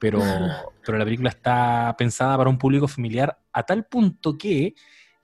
Pero, 0.00 0.18
pero 0.84 0.98
la 0.98 1.04
película 1.04 1.28
está 1.28 1.94
pensada 1.96 2.36
para 2.36 2.50
un 2.50 2.58
público 2.58 2.88
familiar 2.88 3.38
a 3.52 3.62
tal 3.62 3.84
punto 3.84 4.36
que 4.36 4.74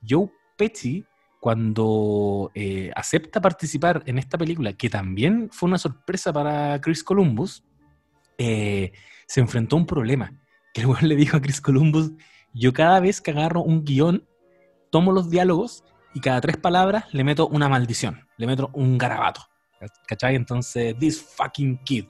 Joe 0.07 0.30
Pesci, 0.57 1.05
cuando 1.40 2.51
eh, 2.55 2.90
acepta 2.94 3.40
participar 3.40 4.03
en 4.05 4.18
esta 4.18 4.36
película, 4.36 4.74
que 4.74 4.90
también 4.90 5.48
fue 5.51 5.68
una 5.68 5.78
sorpresa 5.78 6.32
para 6.32 6.78
Chris 6.80 7.03
Columbus, 7.03 7.64
eh, 8.36 8.92
se 9.26 9.40
enfrentó 9.40 9.76
a 9.76 9.78
un 9.78 9.86
problema, 9.86 10.34
que 10.74 10.82
el 10.82 11.09
le 11.09 11.16
dijo 11.16 11.36
a 11.36 11.40
Chris 11.40 11.61
Columbus, 11.61 12.12
yo 12.53 12.72
cada 12.72 13.01
vez 13.01 13.20
que 13.20 13.30
agarro 13.30 13.62
un 13.62 13.84
guion, 13.84 14.26
tomo 14.91 15.12
los 15.12 15.30
diálogos 15.30 15.84
y 16.14 16.20
cada 16.20 16.41
tres 16.41 16.57
palabras 16.57 17.05
le 17.12 17.24
meto 17.24 17.49
una 17.49 17.68
maldición, 17.68 18.26
le 18.36 18.47
meto 18.47 18.70
un 18.74 18.99
garabato. 18.99 19.43
¿Cachai? 20.07 20.34
Entonces, 20.34 20.95
this 20.99 21.22
fucking 21.22 21.78
kid. 21.84 22.07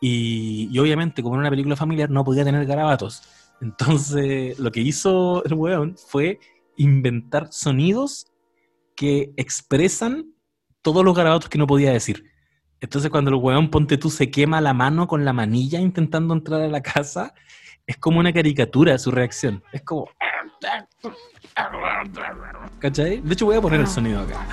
Y, 0.00 0.68
y 0.72 0.78
obviamente, 0.78 1.22
como 1.22 1.34
era 1.34 1.40
una 1.40 1.50
película 1.50 1.76
familiar, 1.76 2.08
no 2.10 2.24
podía 2.24 2.44
tener 2.44 2.64
garabatos. 2.64 3.22
Entonces, 3.60 4.58
lo 4.58 4.72
que 4.72 4.80
hizo 4.80 5.44
el 5.44 5.54
weón 5.54 5.96
fue 5.96 6.40
inventar 6.76 7.52
sonidos 7.52 8.26
que 8.96 9.32
expresan 9.36 10.34
todos 10.82 11.04
los 11.04 11.14
garabatos 11.14 11.48
que 11.48 11.58
no 11.58 11.66
podía 11.66 11.92
decir. 11.92 12.24
Entonces, 12.80 13.10
cuando 13.10 13.30
el 13.30 13.36
weón, 13.36 13.70
ponte 13.70 13.96
tú, 13.96 14.10
se 14.10 14.30
quema 14.30 14.60
la 14.60 14.74
mano 14.74 15.06
con 15.06 15.24
la 15.24 15.32
manilla 15.32 15.78
intentando 15.78 16.34
entrar 16.34 16.60
a 16.60 16.68
la 16.68 16.82
casa, 16.82 17.34
es 17.86 17.96
como 17.96 18.18
una 18.18 18.32
caricatura 18.32 18.98
su 18.98 19.10
reacción. 19.10 19.62
Es 19.72 19.82
como. 19.82 20.08
¿Cachai? 22.78 23.20
De 23.20 23.34
hecho, 23.34 23.46
voy 23.46 23.56
a 23.56 23.60
poner 23.60 23.80
el 23.80 23.86
sonido 23.86 24.20
acá. 24.20 24.46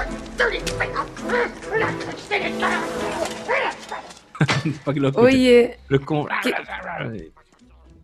Para 4.84 4.94
que 4.94 5.00
lo. 5.00 5.08
Oye, 5.10 5.78
Pero 5.88 6.00
es 6.00 6.06
como. 6.06 6.28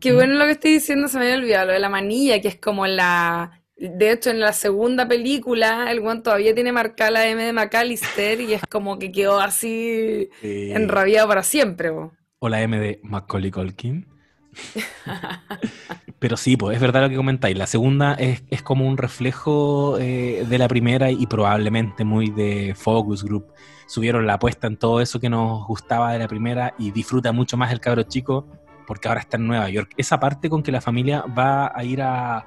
qué 0.01 0.13
bueno 0.13 0.35
lo 0.35 0.45
que 0.45 0.51
estoy 0.53 0.73
diciendo, 0.73 1.09
se 1.09 1.19
me 1.19 1.25
había 1.25 1.37
olvidado, 1.37 1.67
lo 1.69 1.73
de 1.73 1.79
la 1.79 1.89
manilla, 1.89 2.41
que 2.41 2.49
es 2.49 2.57
como 2.57 2.87
la... 2.87 3.63
De 3.79 4.11
hecho, 4.11 4.31
en 4.31 4.41
la 4.41 4.55
segunda 4.55 5.07
película, 5.07 5.91
el 5.91 6.01
guan 6.01 6.23
todavía 6.23 6.55
tiene 6.55 6.73
marcada 6.73 7.11
la 7.11 7.27
M 7.29 7.43
de 7.43 7.53
McAllister 7.53 8.41
y 8.41 8.55
es 8.55 8.63
como 8.71 8.99
que 8.99 9.13
quedó 9.13 9.39
así 9.39 10.31
Sí. 10.41 10.73
enrabiado 10.73 11.29
para 11.29 11.43
siempre. 11.43 11.91
O 12.39 12.49
la 12.49 12.63
M 12.63 12.79
de 12.79 13.01
Macaulay 13.03 13.51
Culkin. 13.51 14.07
Pero 16.19 16.37
sí, 16.37 16.57
pues 16.57 16.77
es 16.77 16.81
verdad 16.81 17.03
lo 17.03 17.09
que 17.09 17.17
comentáis. 17.17 17.57
La 17.57 17.67
segunda 17.67 18.15
es, 18.15 18.43
es 18.51 18.63
como 18.63 18.87
un 18.87 18.97
reflejo 18.97 19.99
eh, 19.99 20.47
de 20.49 20.59
la 20.59 20.69
primera 20.69 21.11
y 21.11 21.27
probablemente 21.27 22.05
muy 22.05 22.31
de 22.31 22.75
Focus 22.77 23.23
Group. 23.25 23.47
Subieron 23.87 24.27
la 24.27 24.35
apuesta 24.35 24.67
en 24.67 24.77
todo 24.79 25.01
eso 25.01 25.21
que 25.21 25.29
nos 25.29 25.67
gustaba 25.67 26.13
de 26.13 26.19
la 26.19 26.29
primera 26.29 26.75
y 26.79 26.91
disfruta 26.91 27.33
mucho 27.33 27.57
más 27.57 27.71
el 27.73 27.81
cabro 27.81 28.03
chico 28.05 28.47
porque 28.87 29.09
ahora 29.09 29.21
está 29.21 29.37
en 29.37 29.47
Nueva 29.47 29.69
York. 29.69 29.93
Esa 29.97 30.19
parte 30.19 30.49
con 30.49 30.63
que 30.63 30.73
la 30.73 30.81
familia 30.81 31.23
va 31.23 31.71
a 31.75 31.85
ir 31.85 32.01
a, 32.03 32.45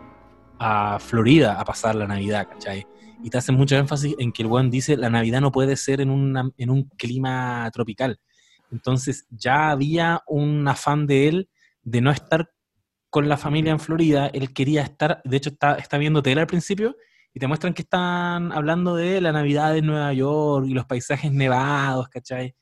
a 0.58 1.00
Florida 1.00 1.60
a 1.60 1.66
pasar 1.66 1.96
la 1.96 2.08
Navidad, 2.08 2.48
¿cachai? 2.50 2.86
Y 3.24 3.30
te 3.30 3.38
hacen 3.38 3.56
mucho 3.56 3.76
énfasis 3.76 4.16
en 4.18 4.32
que 4.32 4.44
el 4.44 4.48
buen 4.48 4.70
dice 4.70 4.96
la 4.98 5.10
Navidad 5.10 5.42
no 5.42 5.52
puede 5.52 5.76
ser 5.76 6.02
en, 6.02 6.10
una- 6.10 6.50
en 6.58 6.70
un 6.70 6.84
clima 6.98 7.70
tropical. 7.74 8.20
Entonces 8.72 9.26
ya 9.30 9.70
había 9.72 10.22
un 10.28 10.68
afán 10.68 11.08
de 11.08 11.28
él 11.28 11.50
de 11.84 12.02
no 12.02 12.12
estar 12.12 12.52
con 13.10 13.28
la 13.28 13.38
familia 13.38 13.72
en 13.72 13.80
Florida, 13.80 14.28
él 14.28 14.54
quería 14.54 14.84
estar, 14.84 15.22
de 15.26 15.38
hecho 15.38 15.50
está, 15.50 15.76
está 15.76 15.98
viendo 15.98 16.22
tele 16.22 16.42
al 16.42 16.48
principio 16.48 16.96
y 17.34 17.40
te 17.40 17.48
muestran 17.48 17.74
que 17.74 17.82
están 17.82 18.52
hablando 18.52 18.96
de 18.96 19.20
la 19.22 19.32
Navidad 19.32 19.76
en 19.78 19.88
Nueva 19.88 20.14
York 20.14 20.68
y 20.68 20.74
los 20.74 20.86
paisajes 20.86 21.32
nevados, 21.32 22.08
¿cachai? 22.10 22.56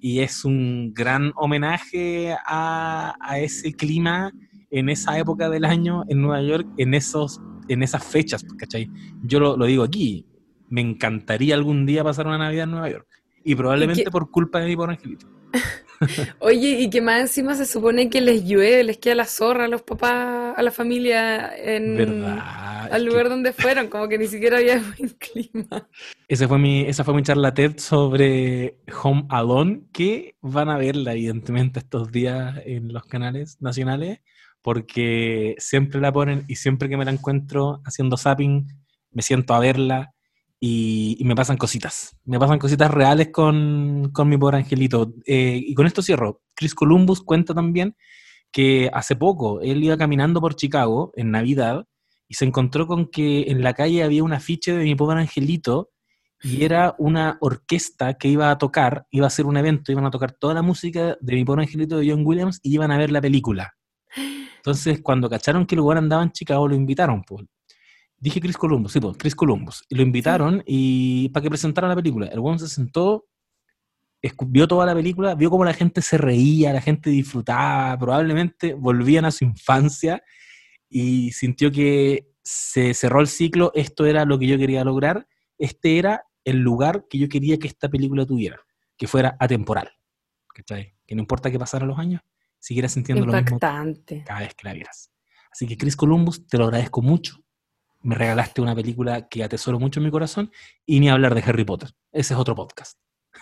Y 0.00 0.20
es 0.20 0.44
un 0.46 0.92
gran 0.94 1.32
homenaje 1.36 2.34
a, 2.46 3.14
a 3.20 3.38
ese 3.38 3.72
clima 3.74 4.32
en 4.70 4.88
esa 4.88 5.18
época 5.18 5.50
del 5.50 5.64
año 5.66 6.04
en 6.08 6.22
Nueva 6.22 6.40
York, 6.42 6.66
en, 6.78 6.94
esos, 6.94 7.40
en 7.68 7.82
esas 7.82 8.02
fechas, 8.04 8.42
¿cachai? 8.58 8.88
Yo 9.22 9.40
lo, 9.40 9.56
lo 9.58 9.66
digo 9.66 9.82
aquí, 9.82 10.26
me 10.70 10.80
encantaría 10.80 11.54
algún 11.54 11.84
día 11.84 12.02
pasar 12.04 12.26
una 12.26 12.38
Navidad 12.38 12.64
en 12.64 12.70
Nueva 12.70 12.88
York. 12.90 13.08
Y 13.44 13.54
probablemente 13.54 14.02
¿Y 14.02 14.04
qué- 14.04 14.10
por 14.10 14.30
culpa 14.30 14.60
de 14.60 14.66
mi 14.68 14.76
pobre 14.76 14.92
angelito. 14.92 15.26
Oye, 16.38 16.80
y 16.80 16.90
que 16.90 17.00
más 17.00 17.20
encima 17.20 17.54
se 17.54 17.66
supone 17.66 18.08
que 18.08 18.20
les 18.20 18.44
llueve, 18.44 18.84
les 18.84 18.98
queda 18.98 19.14
la 19.14 19.26
zorra 19.26 19.66
a 19.66 19.68
los 19.68 19.82
papás, 19.82 20.54
a 20.56 20.62
la 20.62 20.70
familia 20.70 21.54
en 21.56 22.24
al 22.90 22.90
que 22.90 23.06
lugar 23.06 23.28
donde 23.28 23.52
fueron, 23.52 23.88
como 23.88 24.08
que 24.08 24.18
ni 24.18 24.26
siquiera 24.26 24.58
había 24.58 24.82
buen 24.98 25.10
clima. 25.10 25.88
ese 26.26 26.48
fue 26.48 26.58
mi, 26.58 26.82
esa 26.82 27.04
fue 27.04 27.14
mi 27.14 27.22
charla 27.22 27.54
TED 27.54 27.78
sobre 27.78 28.78
Home 29.02 29.26
Alone, 29.28 29.82
que 29.92 30.36
van 30.40 30.70
a 30.70 30.78
verla 30.78 31.12
evidentemente 31.12 31.80
estos 31.80 32.10
días 32.10 32.56
en 32.64 32.92
los 32.92 33.04
canales 33.04 33.58
nacionales, 33.60 34.20
porque 34.62 35.54
siempre 35.58 36.00
la 36.00 36.12
ponen 36.12 36.44
y 36.48 36.56
siempre 36.56 36.88
que 36.88 36.96
me 36.96 37.04
la 37.04 37.12
encuentro 37.12 37.80
haciendo 37.84 38.16
zapping, 38.16 38.66
me 39.12 39.22
siento 39.22 39.54
a 39.54 39.60
verla 39.60 40.14
y, 40.60 41.16
y 41.18 41.24
me 41.24 41.34
pasan 41.34 41.56
cositas. 41.56 42.16
Me 42.24 42.38
pasan 42.38 42.58
cositas 42.58 42.90
reales 42.90 43.30
con, 43.32 44.10
con 44.12 44.28
mi 44.28 44.36
pobre 44.36 44.58
angelito. 44.58 45.14
Eh, 45.26 45.60
y 45.66 45.74
con 45.74 45.86
esto 45.86 46.02
cierro. 46.02 46.42
Chris 46.54 46.74
Columbus 46.74 47.22
cuenta 47.22 47.54
también 47.54 47.96
que 48.52 48.90
hace 48.92 49.16
poco 49.16 49.60
él 49.62 49.82
iba 49.82 49.96
caminando 49.96 50.40
por 50.40 50.54
Chicago 50.54 51.12
en 51.16 51.30
Navidad 51.30 51.86
y 52.28 52.34
se 52.34 52.44
encontró 52.44 52.86
con 52.86 53.06
que 53.06 53.44
en 53.48 53.62
la 53.62 53.74
calle 53.74 54.02
había 54.02 54.22
un 54.22 54.32
afiche 54.32 54.72
de 54.72 54.84
mi 54.84 54.94
pobre 54.94 55.20
angelito 55.20 55.90
y 56.42 56.64
era 56.64 56.94
una 56.98 57.38
orquesta 57.40 58.14
que 58.14 58.28
iba 58.28 58.50
a 58.50 58.58
tocar, 58.58 59.06
iba 59.10 59.26
a 59.26 59.28
hacer 59.28 59.46
un 59.46 59.56
evento, 59.56 59.92
iban 59.92 60.06
a 60.06 60.10
tocar 60.10 60.32
toda 60.32 60.54
la 60.54 60.62
música 60.62 61.16
de 61.20 61.34
mi 61.34 61.44
pobre 61.44 61.62
angelito 61.62 61.98
de 61.98 62.10
John 62.10 62.24
Williams 62.24 62.60
y 62.62 62.74
iban 62.74 62.90
a 62.90 62.98
ver 62.98 63.10
la 63.10 63.20
película. 63.20 63.74
Entonces, 64.56 65.00
cuando 65.02 65.28
cacharon 65.28 65.66
que 65.66 65.74
el 65.74 65.80
lugar 65.80 65.98
andaba 65.98 66.22
en 66.22 66.32
Chicago, 66.32 66.68
lo 66.68 66.74
invitaron. 66.74 67.22
Pues. 67.24 67.46
Dije 68.20 68.40
Chris 68.40 68.56
Columbus, 68.56 68.92
sí, 68.92 69.00
pues, 69.00 69.16
Chris 69.16 69.34
Columbus. 69.34 69.82
Y 69.88 69.94
lo 69.94 70.02
invitaron 70.02 70.62
y 70.66 71.30
para 71.30 71.42
que 71.42 71.48
presentara 71.48 71.88
la 71.88 71.96
película. 71.96 72.26
El 72.26 72.38
weón 72.38 72.58
se 72.58 72.68
sentó, 72.68 73.26
vio 74.46 74.68
toda 74.68 74.86
la 74.86 74.94
película, 74.94 75.34
vio 75.34 75.48
cómo 75.48 75.64
la 75.64 75.72
gente 75.72 76.02
se 76.02 76.18
reía, 76.18 76.72
la 76.72 76.82
gente 76.82 77.08
disfrutaba, 77.08 77.98
probablemente 77.98 78.74
volvían 78.74 79.24
a 79.24 79.30
su 79.30 79.44
infancia 79.44 80.22
y 80.88 81.32
sintió 81.32 81.72
que 81.72 82.28
se 82.44 82.92
cerró 82.94 83.20
el 83.20 83.26
ciclo, 83.26 83.72
esto 83.74 84.04
era 84.04 84.24
lo 84.24 84.38
que 84.38 84.46
yo 84.46 84.58
quería 84.58 84.84
lograr, 84.84 85.26
este 85.56 85.98
era 85.98 86.24
el 86.44 86.58
lugar 86.58 87.06
que 87.08 87.18
yo 87.18 87.28
quería 87.28 87.58
que 87.58 87.68
esta 87.68 87.88
película 87.88 88.26
tuviera, 88.26 88.60
que 88.98 89.06
fuera 89.06 89.36
atemporal. 89.40 89.90
¿cachai? 90.54 90.94
Que 91.06 91.14
no 91.14 91.22
importa 91.22 91.50
que 91.50 91.58
pasaran 91.58 91.88
los 91.88 91.98
años, 91.98 92.22
siguieras 92.58 92.92
sintiendo 92.92 93.26
lo 93.26 93.32
mismo 93.32 93.58
cada 93.58 94.40
vez 94.40 94.54
que 94.54 94.64
la 94.64 94.74
vieras. 94.74 95.10
Así 95.50 95.66
que 95.66 95.76
Chris 95.76 95.96
Columbus, 95.96 96.46
te 96.46 96.58
lo 96.58 96.64
agradezco 96.64 97.02
mucho. 97.02 97.42
Me 98.02 98.14
regalaste 98.14 98.60
una 98.62 98.74
película 98.74 99.28
que 99.28 99.44
atesoro 99.44 99.78
mucho 99.78 100.00
en 100.00 100.04
mi 100.06 100.10
corazón 100.10 100.50
y 100.86 101.00
ni 101.00 101.08
hablar 101.10 101.34
de 101.34 101.42
Harry 101.42 101.64
Potter. 101.64 101.90
Ese 102.12 102.34
es 102.34 102.40
otro 102.40 102.54
podcast. 102.54 102.98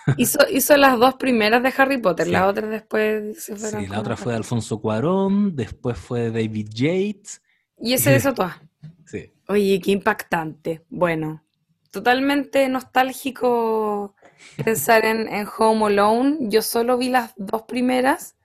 Hizo, 0.16 0.38
hizo 0.50 0.76
las 0.76 0.98
dos 0.98 1.14
primeras 1.14 1.62
de 1.62 1.72
Harry 1.76 1.98
Potter, 1.98 2.26
Sí. 2.26 2.32
las 2.32 2.42
otras 2.44 2.70
después 2.70 3.42
se 3.42 3.56
fueron. 3.56 3.80
Sí, 3.82 3.86
la 3.88 4.00
otra 4.00 4.16
fue 4.16 4.32
de. 4.32 4.36
Alfonso 4.38 4.80
Cuarón, 4.80 5.54
después 5.56 5.96
fue 5.98 6.30
de 6.30 6.30
David 6.30 6.68
Yates. 6.72 7.42
Y 7.78 7.92
ese 7.94 8.10
de 8.10 8.20
Sotoa. 8.20 8.62
Sí. 9.06 9.32
Oye, 9.48 9.80
qué 9.82 9.92
impactante. 9.92 10.84
Bueno, 10.90 11.44
totalmente 11.90 12.68
nostálgico 12.68 14.14
pensar 14.62 15.04
en, 15.04 15.28
en 15.28 15.46
Home 15.58 15.86
Alone. 15.86 16.36
Yo 16.42 16.62
solo 16.62 16.98
vi 16.98 17.08
las 17.08 17.32
dos 17.36 17.62
primeras, 17.62 18.36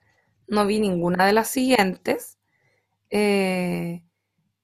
no 0.46 0.66
vi 0.66 0.80
ninguna 0.80 1.26
de 1.26 1.32
las 1.32 1.48
siguientes. 1.48 2.38
Eh, 3.10 4.02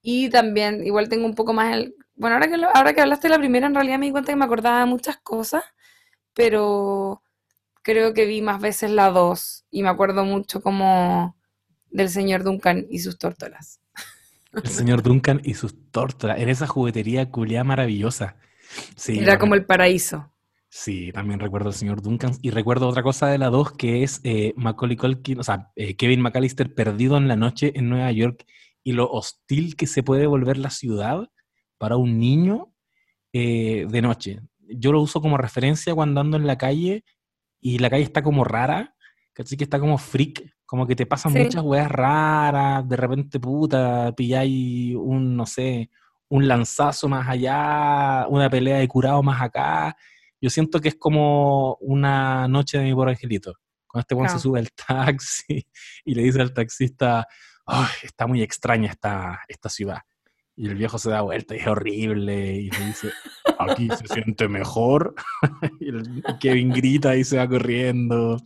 y 0.02 0.31
también, 0.31 0.85
igual 0.86 1.09
tengo 1.09 1.27
un 1.27 1.35
poco 1.35 1.52
más 1.52 1.74
el... 1.74 1.94
Bueno, 2.16 2.35
ahora 2.36 2.48
que, 2.48 2.56
lo- 2.59 2.74
ahora 2.74 2.93
que 2.94 3.01
hablaste 3.01 3.28
de 3.28 3.35
la 3.35 3.39
primera, 3.39 3.66
en 3.66 3.74
realidad 3.74 3.98
me 3.98 4.06
di 4.06 4.12
cuenta 4.12 4.32
que 4.32 4.36
me 4.36 4.44
acordaba 4.44 4.81
de 4.81 4.86
muchas 4.86 5.18
cosas, 5.18 5.64
pero 6.35 7.22
creo 7.82 8.14
que 8.14 8.27
vi 8.27 8.43
más 8.43 8.60
veces 8.60 8.90
la 8.90 9.10
dos 9.10 9.64
y 9.70 9.82
me 9.82 9.89
acuerdo 9.89 10.24
mucho 10.24 10.60
como 10.62 11.36
del 11.90 12.09
señor 12.10 12.44
Duncan 12.44 12.86
y 12.90 13.01
sus 13.01 13.18
tórtolas. 13.18 13.81
El 14.52 14.68
señor 14.70 15.02
Duncan 15.02 15.40
y 15.44 15.55
sus 15.55 15.74
tórtolas 15.93 16.39
en 16.40 16.48
esa 16.48 16.66
juguetería 16.66 17.31
culiá 17.31 17.64
maravillosa. 17.64 18.36
Sí, 18.97 19.18
Era 19.18 19.39
como 19.39 19.55
el 19.55 19.64
paraíso. 19.64 20.31
Sí, 20.68 21.10
también 21.12 21.40
recuerdo 21.40 21.68
al 21.68 21.74
señor 21.74 22.01
Duncan. 22.02 22.32
Y 22.43 22.51
recuerdo 22.51 22.89
otra 22.89 23.02
cosa 23.02 23.27
de 23.27 23.39
la 23.39 23.48
2 23.51 23.72
que 23.72 24.02
es 24.05 24.20
eh, 24.24 24.52
Macaulay 24.56 24.97
Culkin, 24.97 25.40
o 25.40 25.43
sea, 25.43 25.70
eh, 25.77 25.97
Kevin 25.97 26.20
McAllister 26.20 26.72
perdido 26.74 27.16
en 27.16 27.27
la 27.28 27.36
noche 27.36 27.72
en 27.74 27.89
Nueva 27.89 28.12
York 28.12 28.44
y 28.82 28.93
lo 28.93 29.11
hostil 29.11 29.77
que 29.77 29.86
se 29.86 30.02
puede 30.02 30.27
volver 30.27 30.59
la 30.59 30.70
ciudad 30.70 31.28
para 31.78 31.97
un 31.97 32.19
niño 32.19 32.73
eh, 33.32 33.86
de 33.89 34.02
noche. 34.02 34.40
Yo 34.69 34.93
lo 34.93 35.01
uso 35.01 35.20
como 35.20 35.36
referencia 35.36 35.94
cuando 35.94 36.20
ando 36.20 36.36
en 36.36 36.47
la 36.47 36.57
calle 36.59 37.05
y 37.61 37.78
la 37.78 37.90
calle 37.90 38.05
está 38.05 38.23
como 38.23 38.44
rara, 38.44 38.94
¿cachai? 39.32 39.59
Que 39.59 39.65
está 39.65 39.78
como 39.81 39.98
freak, 39.98 40.55
como 40.66 40.86
que 40.86 40.97
te 40.97 41.07
pasan 41.07 41.32
Sí. 41.32 41.39
muchas 41.39 41.62
weas 41.62 41.90
raras, 41.90 42.89
de 42.89 42.97
repente, 42.97 43.40
puta, 43.40 44.12
pilláis 44.16 44.94
un, 44.97 45.36
no 45.36 45.47
sé, 45.47 45.90
un 46.28 46.47
lanzazo 46.47 47.09
más 47.09 47.28
allá, 47.28 48.27
una 48.28 48.48
pelea 48.48 48.78
de 48.78 48.89
curado 48.89 49.23
más 49.23 49.43
acá. 49.43 49.97
Yo 50.40 50.48
siento 50.48 50.81
que 50.81 50.89
es 50.89 50.94
como 50.97 51.74
una 51.81 52.47
noche 52.48 52.78
de 52.78 52.85
mi 52.85 52.94
pobre 52.94 53.11
angelito. 53.12 53.55
Cuando 53.86 54.02
este 54.02 54.15
weón 54.15 54.28
se 54.31 54.39
sube 54.39 54.61
al 54.61 54.69
taxi 54.86 55.66
y 56.05 56.15
le 56.15 56.23
dice 56.23 56.40
al 56.40 56.55
taxista, 56.55 57.27
"Ay, 57.70 57.88
está 58.02 58.26
muy 58.26 58.42
extraña 58.42 58.90
esta, 58.90 59.40
esta 59.48 59.68
ciudad. 59.68 59.98
Y 60.56 60.68
el 60.68 60.74
viejo 60.74 60.98
se 60.98 61.10
da 61.10 61.22
vuelta 61.22 61.55
y 61.55 61.59
es 61.59 61.66
horrible 61.66 62.55
y 62.55 62.70
le 62.70 62.86
dice, 62.86 63.10
aquí 63.59 63.88
se 63.88 64.06
siente 64.09 64.48
mejor. 64.48 65.14
y 65.80 65.88
el 65.88 66.22
Kevin 66.40 66.70
grita 66.70 67.16
y 67.16 67.24
se 67.24 67.38
va 67.38 67.48
corriendo. 67.48 68.38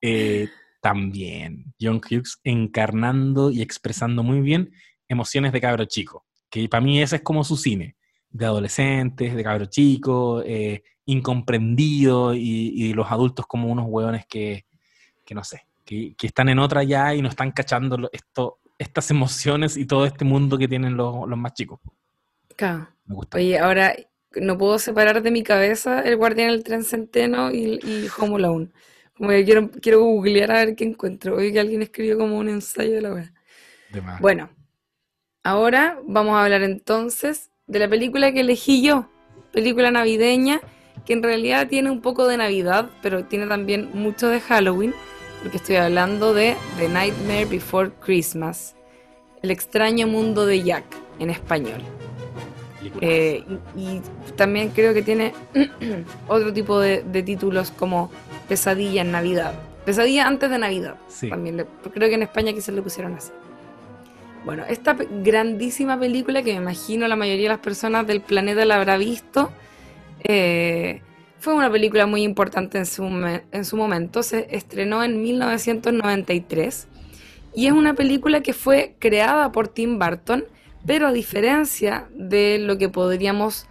Eh, 0.00 0.48
también. 0.84 1.72
John 1.80 1.96
Hughes 1.96 2.40
encarnando 2.44 3.50
y 3.50 3.62
expresando 3.62 4.22
muy 4.22 4.42
bien 4.42 4.70
emociones 5.08 5.50
de 5.54 5.60
cabro 5.62 5.86
chico, 5.86 6.26
que 6.50 6.68
para 6.68 6.82
mí 6.82 7.00
ese 7.00 7.16
es 7.16 7.22
como 7.22 7.42
su 7.42 7.56
cine, 7.56 7.96
de 8.28 8.44
adolescentes, 8.44 9.34
de 9.34 9.42
cabro 9.42 9.64
chico, 9.64 10.42
eh, 10.44 10.82
incomprendido 11.06 12.34
y, 12.34 12.92
los 12.92 13.10
adultos 13.10 13.46
como 13.46 13.68
unos 13.68 13.86
hueones 13.88 14.26
que, 14.26 14.66
que 15.24 15.34
no 15.34 15.42
sé, 15.42 15.62
que, 15.84 16.14
que, 16.16 16.26
están 16.26 16.48
en 16.48 16.58
otra 16.58 16.82
ya 16.82 17.14
y 17.14 17.22
no 17.22 17.28
están 17.28 17.52
cachando 17.52 18.08
esto, 18.12 18.58
estas 18.78 19.10
emociones 19.10 19.76
y 19.76 19.86
todo 19.86 20.06
este 20.06 20.24
mundo 20.24 20.58
que 20.58 20.68
tienen 20.68 20.96
los, 20.96 21.28
los 21.28 21.38
más 21.38 21.54
chicos. 21.54 21.80
Claro. 22.56 22.88
Me 23.06 23.14
gusta. 23.14 23.36
Oye, 23.36 23.58
ahora 23.58 23.94
no 24.36 24.58
puedo 24.58 24.78
separar 24.78 25.22
de 25.22 25.30
mi 25.30 25.42
cabeza 25.42 26.00
el 26.00 26.16
Guardián 26.16 26.50
del 26.50 26.64
Tren 26.64 26.84
Centeno 26.84 27.50
y, 27.50 27.80
y 27.82 28.08
Home 28.18 28.36
Alone. 28.36 28.68
Como 29.16 29.30
que 29.30 29.44
quiero, 29.44 29.70
quiero 29.70 30.02
googlear 30.02 30.50
a 30.50 30.64
ver 30.64 30.74
qué 30.74 30.84
encuentro. 30.84 31.36
Oye, 31.36 31.52
que 31.52 31.60
alguien 31.60 31.82
escribió 31.82 32.18
como 32.18 32.38
un 32.38 32.48
ensayo 32.48 32.92
de 32.92 33.00
la 33.02 33.12
web. 33.12 33.32
Bueno, 34.20 34.50
ahora 35.44 36.00
vamos 36.04 36.34
a 36.34 36.42
hablar 36.42 36.62
entonces 36.62 37.50
de 37.66 37.78
la 37.78 37.88
película 37.88 38.32
que 38.32 38.40
elegí 38.40 38.82
yo. 38.82 39.08
Película 39.52 39.92
navideña 39.92 40.60
que 41.06 41.12
en 41.12 41.22
realidad 41.22 41.68
tiene 41.68 41.90
un 41.90 42.00
poco 42.00 42.26
de 42.26 42.36
Navidad, 42.36 42.90
pero 43.02 43.24
tiene 43.24 43.46
también 43.46 43.90
mucho 43.92 44.28
de 44.28 44.40
Halloween, 44.40 44.94
porque 45.44 45.58
estoy 45.58 45.76
hablando 45.76 46.32
de 46.32 46.56
The 46.78 46.88
Nightmare 46.88 47.44
Before 47.44 47.90
Christmas, 48.00 48.74
El 49.42 49.50
extraño 49.50 50.06
mundo 50.06 50.46
de 50.46 50.62
Jack 50.62 50.84
en 51.18 51.28
español. 51.28 51.82
Eh, 53.02 53.44
y, 53.76 54.00
también 54.36 54.70
creo 54.70 54.94
que 54.94 55.02
tiene 55.02 55.34
otro 56.28 56.50
tipo 56.50 56.80
de, 56.80 57.02
títulos 57.22 57.70
como 57.70 58.10
Pesadilla 58.48 59.02
en 59.02 59.12
Navidad. 59.12 59.52
Pesadilla 59.84 60.26
antes 60.26 60.48
de 60.48 60.58
Navidad. 60.58 60.96
También 61.28 61.66
creo 61.92 62.08
que 62.08 62.14
en 62.14 62.22
España 62.22 62.54
quizás 62.54 62.74
lo 62.74 62.82
pusieron 62.82 63.14
así. 63.14 63.30
Bueno, 64.46 64.64
esta 64.66 64.96
grandísima 65.22 66.00
película 66.00 66.42
que 66.42 66.54
me 66.54 66.62
imagino 66.62 67.06
la 67.06 67.16
mayoría 67.16 67.44
de 67.44 67.56
las 67.56 67.58
personas 67.58 68.06
del 68.06 68.22
planeta 68.22 68.64
la 68.64 68.76
habrá 68.76 68.96
visto, 68.96 69.50
eh, 70.22 71.02
fue 71.44 71.54
una 71.54 71.70
película 71.70 72.06
muy 72.06 72.22
importante 72.22 72.78
en 72.78 72.86
su, 72.86 73.04
en 73.04 73.64
su 73.64 73.76
momento. 73.76 74.22
Se 74.22 74.48
estrenó 74.50 75.04
en 75.04 75.22
1993 75.22 76.88
y 77.54 77.66
es 77.66 77.72
una 77.72 77.94
película 77.94 78.42
que 78.42 78.54
fue 78.54 78.96
creada 78.98 79.52
por 79.52 79.68
Tim 79.68 79.98
Burton 79.98 80.44
pero 80.86 81.06
a 81.06 81.12
diferencia 81.12 82.08
de 82.14 82.58
lo 82.58 82.78
que 82.78 82.88
podríamos 82.88 83.66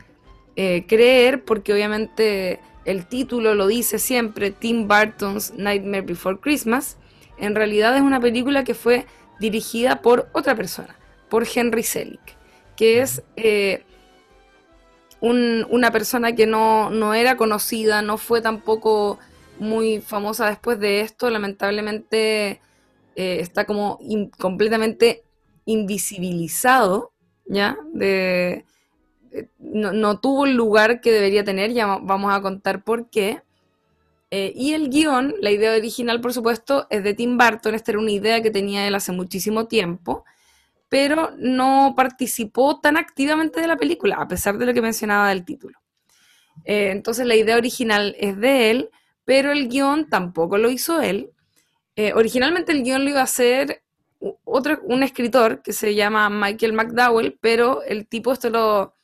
eh, 0.55 0.85
creer, 0.87 1.43
porque 1.43 1.73
obviamente 1.73 2.59
el 2.85 3.05
título 3.05 3.55
lo 3.55 3.67
dice 3.67 3.99
siempre, 3.99 4.51
Tim 4.51 4.87
Burton's 4.87 5.53
Nightmare 5.55 6.01
Before 6.01 6.37
Christmas, 6.39 6.97
en 7.37 7.55
realidad 7.55 7.95
es 7.95 8.01
una 8.01 8.19
película 8.19 8.63
que 8.63 8.73
fue 8.73 9.05
dirigida 9.39 10.01
por 10.01 10.29
otra 10.33 10.55
persona, 10.55 10.95
por 11.29 11.45
Henry 11.53 11.83
Selick, 11.83 12.37
que 12.75 13.01
es 13.01 13.23
eh, 13.35 13.83
una 15.29 15.91
persona 15.91 16.35
que 16.35 16.45
no, 16.45 17.13
era 17.13 17.37
conocida, 17.37 18.01
no 18.01 18.17
fue 18.17 18.41
tampoco 18.41 19.19
muy 19.57 20.01
famosa 20.01 20.47
después 20.47 20.79
de 20.79 20.99
esto, 20.99 21.29
lamentablemente 21.29 22.59
eh, 23.15 23.37
está 23.39 23.65
como 23.65 23.99
completamente 24.37 25.23
invisibilizado, 25.65 27.11
¿ya? 27.45 27.77
De, 27.93 28.65
no, 29.59 30.19
tuvo 30.19 30.45
el 30.45 30.55
lugar 30.55 30.99
que 30.99 31.11
debería 31.11 31.45
tener, 31.45 31.71
ya 31.71 31.85
vamos 32.01 32.33
a 32.33 32.41
contar 32.41 32.83
por 32.83 33.09
qué. 33.09 33.41
Eh, 34.29 34.51
y 34.55 34.73
el 34.73 34.89
guion, 34.89 35.35
la 35.39 35.51
idea 35.51 35.73
original, 35.73 36.19
por 36.19 36.33
supuesto, 36.33 36.87
es 36.89 37.03
de 37.03 37.13
Tim 37.13 37.37
Burton, 37.37 37.75
esta 37.75 37.91
era 37.91 37.99
una 37.99 38.11
idea 38.11 38.41
que 38.41 38.51
tenía 38.51 38.87
él 38.87 38.95
hace 38.95 39.11
muchísimo 39.13 39.67
tiempo, 39.67 40.25
pero 40.93 41.31
no 41.39 41.95
participó 41.97 42.79
tan 42.79 42.97
activamente 42.97 43.59
de 43.59 43.65
la 43.65 43.77
película, 43.77 44.17
a 44.17 44.27
pesar 44.27 44.59
de 44.59 44.67
lo 44.67 44.75
que 44.75 44.81
mencionaba 44.83 45.29
del 45.29 45.43
título. 45.43 45.79
Eh, 46.65 46.91
entonces 46.91 47.25
la 47.25 47.33
idea 47.33 47.57
original 47.57 48.15
es 48.19 48.37
de 48.39 48.69
él, 48.69 48.89
pero 49.25 49.51
el 49.51 49.69
guion 49.69 50.07
tampoco 50.07 50.59
lo 50.59 50.69
hizo 50.69 51.01
él. 51.01 51.31
Eh, 51.95 52.13
originalmente 52.13 52.73
el 52.73 52.83
guion 52.83 53.05
lo 53.05 53.09
iba 53.09 53.21
a 53.21 53.23
hacer 53.23 53.81
otro, 54.43 54.81
un 54.83 55.01
escritor 55.01 55.63
que 55.63 55.73
se 55.73 55.95
llama 55.95 56.29
Michael 56.29 56.73
McDowell, 56.73 57.39
pero 57.41 57.81
el 57.81 58.05
tipo, 58.05 58.31
esto 58.31 58.51
lo, 58.51 58.95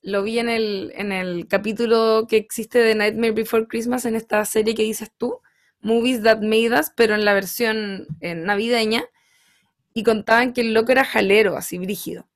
lo 0.00 0.22
vi 0.22 0.38
en 0.38 0.48
el, 0.48 0.90
en 0.96 1.12
el 1.12 1.48
capítulo 1.48 2.26
que 2.26 2.38
existe 2.38 2.78
de 2.78 2.94
Nightmare 2.94 3.32
Before 3.32 3.66
Christmas, 3.66 4.06
en 4.06 4.16
esta 4.16 4.42
serie 4.46 4.74
que 4.74 4.84
dices 4.84 5.12
tú, 5.18 5.42
Movies 5.82 6.22
That 6.22 6.40
Made 6.40 6.80
Us, 6.80 6.92
pero 6.96 7.14
en 7.14 7.26
la 7.26 7.34
versión 7.34 8.06
navideña, 8.22 9.04
y 9.96 10.02
contaban 10.02 10.52
que 10.52 10.60
el 10.60 10.74
loco 10.74 10.92
era 10.92 11.06
jalero, 11.06 11.56
así 11.56 11.78
brígido. 11.78 12.28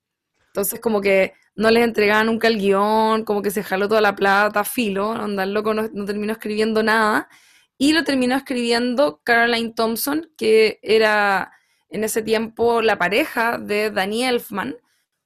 Entonces 0.46 0.80
como 0.80 1.02
que 1.02 1.34
no 1.54 1.70
les 1.70 1.84
entregaban 1.84 2.28
nunca 2.28 2.48
el 2.48 2.58
guion, 2.58 3.22
como 3.22 3.42
que 3.42 3.50
se 3.50 3.62
jaló 3.62 3.86
toda 3.86 4.00
la 4.00 4.16
plata, 4.16 4.64
filo, 4.64 5.10
onda, 5.10 5.42
el 5.42 5.52
loco 5.52 5.74
no 5.74 6.04
terminó 6.06 6.32
escribiendo 6.32 6.82
nada, 6.82 7.28
y 7.76 7.92
lo 7.92 8.02
terminó 8.02 8.34
escribiendo 8.34 9.20
Caroline 9.24 9.74
Thompson, 9.76 10.30
que 10.38 10.80
era 10.82 11.52
en 11.90 12.02
ese 12.02 12.22
tiempo 12.22 12.80
la 12.80 12.96
pareja 12.96 13.58
de 13.58 13.90
Danny 13.90 14.24
Elfman, 14.24 14.76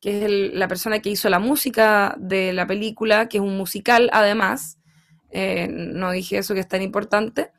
que 0.01 0.25
es 0.25 0.55
la 0.55 0.67
persona 0.67 0.99
que 0.99 1.11
hizo 1.11 1.31
la 1.31 1.39
música 1.39 2.17
de 2.19 2.53
la 2.53 2.67
película, 2.67 3.29
que 3.29 3.37
es 3.37 3.45
un 3.45 3.57
musical 3.57 4.11
además, 4.13 4.81
eh, 5.31 5.69
no 5.71 6.11
dije 6.11 6.39
eso 6.39 6.53
que 6.53 6.61
es 6.61 6.69
tan 6.69 6.83
importante, 6.83 7.53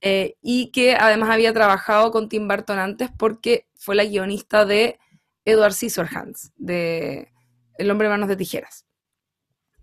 eh, 0.00 0.36
y 0.40 0.70
que 0.70 0.94
además 0.94 1.28
había 1.28 1.52
trabajado 1.52 2.10
con 2.10 2.30
Tim 2.30 2.48
Burton 2.48 2.78
antes 2.78 3.10
porque 3.18 3.67
fue 3.88 3.94
la 3.94 4.04
guionista 4.04 4.66
de 4.66 4.98
Edward 5.46 5.72
Scissorhands, 5.72 6.52
de 6.56 7.32
El 7.78 7.90
hombre 7.90 8.06
de 8.06 8.10
manos 8.10 8.28
de 8.28 8.36
tijeras. 8.36 8.84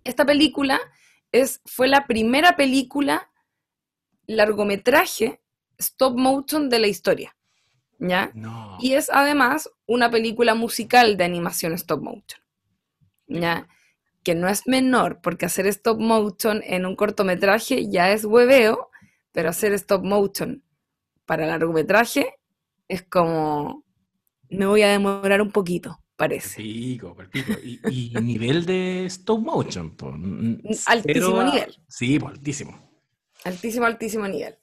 Esta 0.04 0.24
película 0.24 0.78
es, 1.32 1.60
fue 1.64 1.88
la 1.88 2.06
primera 2.06 2.54
película 2.54 3.32
largometraje 4.28 5.40
stop 5.76 6.16
motion 6.16 6.68
de 6.68 6.78
la 6.78 6.86
historia. 6.86 7.36
¿ya? 7.98 8.32
Y 8.78 8.92
es 8.92 9.10
además 9.10 9.68
una 9.86 10.08
película 10.08 10.54
musical 10.54 11.16
de 11.16 11.24
animación 11.24 11.72
stop 11.72 12.00
motion, 12.00 12.40
¿ya? 13.26 13.66
Que 14.22 14.36
no 14.36 14.46
es 14.46 14.68
menor, 14.68 15.20
porque 15.20 15.46
hacer 15.46 15.66
stop 15.66 15.98
motion 15.98 16.62
en 16.64 16.86
un 16.86 16.94
cortometraje 16.94 17.90
ya 17.90 18.12
es 18.12 18.24
hueveo, 18.24 18.88
pero 19.32 19.48
hacer 19.48 19.72
stop 19.72 20.04
motion 20.04 20.62
para 21.24 21.44
largometraje 21.44 22.36
es 22.86 23.02
como, 23.02 23.85
me 24.50 24.66
voy 24.66 24.82
a 24.82 24.88
demorar 24.88 25.42
un 25.42 25.50
poquito, 25.50 26.00
parece. 26.16 26.62
Y, 26.62 27.00
nivel 28.22 28.66
de 28.66 29.06
stop 29.06 29.40
motion. 29.40 29.94
altísimo 30.86 31.42
nivel. 31.42 31.76
Sí, 31.88 32.18
altísimo. 32.24 32.78
Altísimo, 33.44 33.86
altísimo 33.86 34.28
nivel. 34.28 34.56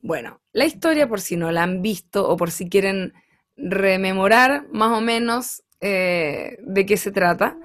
Bueno, 0.00 0.40
la 0.52 0.64
historia, 0.64 1.08
por 1.08 1.20
si 1.20 1.36
no 1.36 1.52
la 1.52 1.62
han 1.62 1.82
visto 1.82 2.28
o 2.28 2.36
por 2.36 2.50
si 2.50 2.68
quieren 2.68 3.12
rememorar 3.56 4.66
más 4.72 4.96
o 4.96 5.00
menos 5.00 5.62
eh, 5.80 6.56
de 6.60 6.86
qué 6.86 6.96
se 6.96 7.12
trata, 7.12 7.56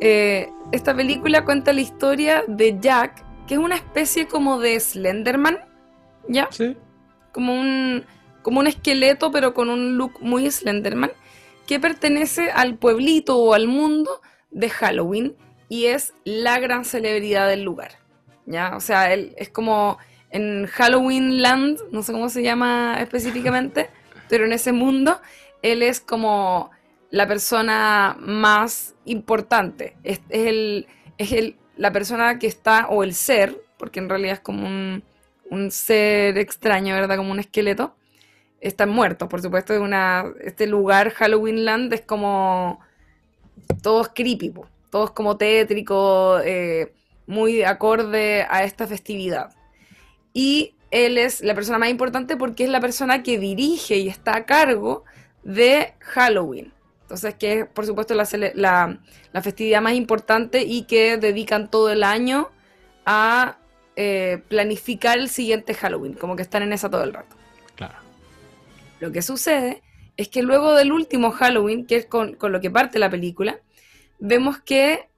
eh, 0.00 0.50
esta 0.72 0.94
película 0.94 1.44
cuenta 1.44 1.72
la 1.72 1.80
historia 1.80 2.44
de 2.46 2.78
Jack, 2.80 3.24
que 3.46 3.54
es 3.54 3.60
una 3.60 3.76
especie 3.76 4.28
como 4.28 4.58
de 4.58 4.78
Slenderman, 4.78 5.58
¿ya? 6.28 6.48
Sí. 6.50 6.76
Como 7.32 7.58
un, 7.58 8.04
como 8.48 8.60
un 8.60 8.66
esqueleto, 8.66 9.30
pero 9.30 9.52
con 9.52 9.68
un 9.68 9.98
look 9.98 10.22
muy 10.22 10.50
Slenderman, 10.50 11.12
que 11.66 11.78
pertenece 11.78 12.50
al 12.50 12.76
pueblito 12.76 13.36
o 13.36 13.52
al 13.52 13.68
mundo 13.68 14.22
de 14.50 14.70
Halloween 14.70 15.36
y 15.68 15.84
es 15.84 16.14
la 16.24 16.58
gran 16.58 16.86
celebridad 16.86 17.46
del 17.46 17.62
lugar, 17.62 17.98
¿ya? 18.46 18.74
O 18.74 18.80
sea, 18.80 19.12
él 19.12 19.34
es 19.36 19.50
como 19.50 19.98
en 20.30 20.64
Halloween 20.64 21.42
Land, 21.42 21.78
no 21.92 22.02
sé 22.02 22.12
cómo 22.12 22.30
se 22.30 22.42
llama 22.42 22.96
específicamente, 23.02 23.90
pero 24.30 24.46
en 24.46 24.54
ese 24.54 24.72
mundo 24.72 25.20
él 25.60 25.82
es 25.82 26.00
como 26.00 26.70
la 27.10 27.28
persona 27.28 28.16
más 28.18 28.94
importante. 29.04 29.94
Es, 30.04 30.22
el, 30.30 30.86
es 31.18 31.32
el, 31.32 31.56
la 31.76 31.92
persona 31.92 32.38
que 32.38 32.46
está, 32.46 32.88
o 32.88 33.04
el 33.04 33.12
ser, 33.12 33.60
porque 33.76 34.00
en 34.00 34.08
realidad 34.08 34.36
es 34.36 34.40
como 34.40 34.66
un, 34.66 35.70
ser 35.70 36.38
extraño, 36.38 36.94
¿verdad? 36.94 37.18
Como 37.18 37.30
un 37.30 37.40
esqueleto. 37.40 37.94
Están 38.60 38.90
muertos, 38.90 39.28
por 39.28 39.40
supuesto. 39.40 39.72
Es 39.72 39.80
una, 39.80 40.24
este 40.40 40.66
lugar, 40.66 41.10
Halloween 41.10 41.64
Land, 41.64 41.92
es 41.92 42.02
como. 42.02 42.80
Todo 43.82 44.02
es 44.02 44.08
creepy, 44.08 44.52
todo 44.90 45.06
es 45.06 45.10
como 45.10 45.36
tétrico, 45.36 46.38
eh, 46.44 46.94
muy 47.26 47.62
acorde 47.62 48.46
a 48.48 48.64
esta 48.64 48.86
festividad 48.86 49.52
y 50.32 50.74
él 50.92 51.18
es 51.18 51.40
la 51.42 51.54
persona 51.54 51.78
más 51.78 51.90
importante 51.90 52.36
porque 52.36 52.62
es 52.62 52.70
la 52.70 52.80
persona 52.80 53.24
que 53.24 53.40
dirige 53.40 53.96
y 53.96 54.08
está 54.08 54.36
a 54.36 54.46
cargo 54.46 55.04
de 55.42 55.94
Halloween. 55.98 56.72
Entonces, 57.02 57.34
que 57.34 57.60
es, 57.60 57.66
por 57.66 57.86
supuesto, 57.86 58.14
la, 58.14 58.24
festividad 59.42 59.82
más 59.82 59.94
importante 59.94 60.62
y 60.62 60.82
que 60.82 61.16
dedican 61.16 61.70
todo 61.70 61.90
el 61.90 62.04
año 62.04 62.50
a 63.04 63.58
eh, 63.96 64.42
planificar 64.48 65.18
el 65.18 65.28
siguiente 65.28 65.74
Halloween, 65.74 66.14
como 66.14 66.36
que 66.36 66.42
están 66.42 66.62
en 66.62 66.72
esa 66.72 66.88
todo 66.88 67.02
el 67.02 67.12
rato. 67.12 67.34
Claro. 67.74 67.94
Lo 69.00 69.12
que 69.12 69.22
sucede 69.22 69.82
es 70.16 70.28
que 70.28 70.42
luego 70.42 70.74
del 70.74 70.92
último 70.92 71.30
Halloween, 71.30 71.86
que 71.86 71.96
es 71.96 72.06
con, 72.06 72.34
con 72.34 72.52
lo 72.52 72.60
que 72.60 72.70
parte 72.70 72.98
la 72.98 73.10
película, 73.10 73.60
vemos 74.18 74.58
que 74.60 75.08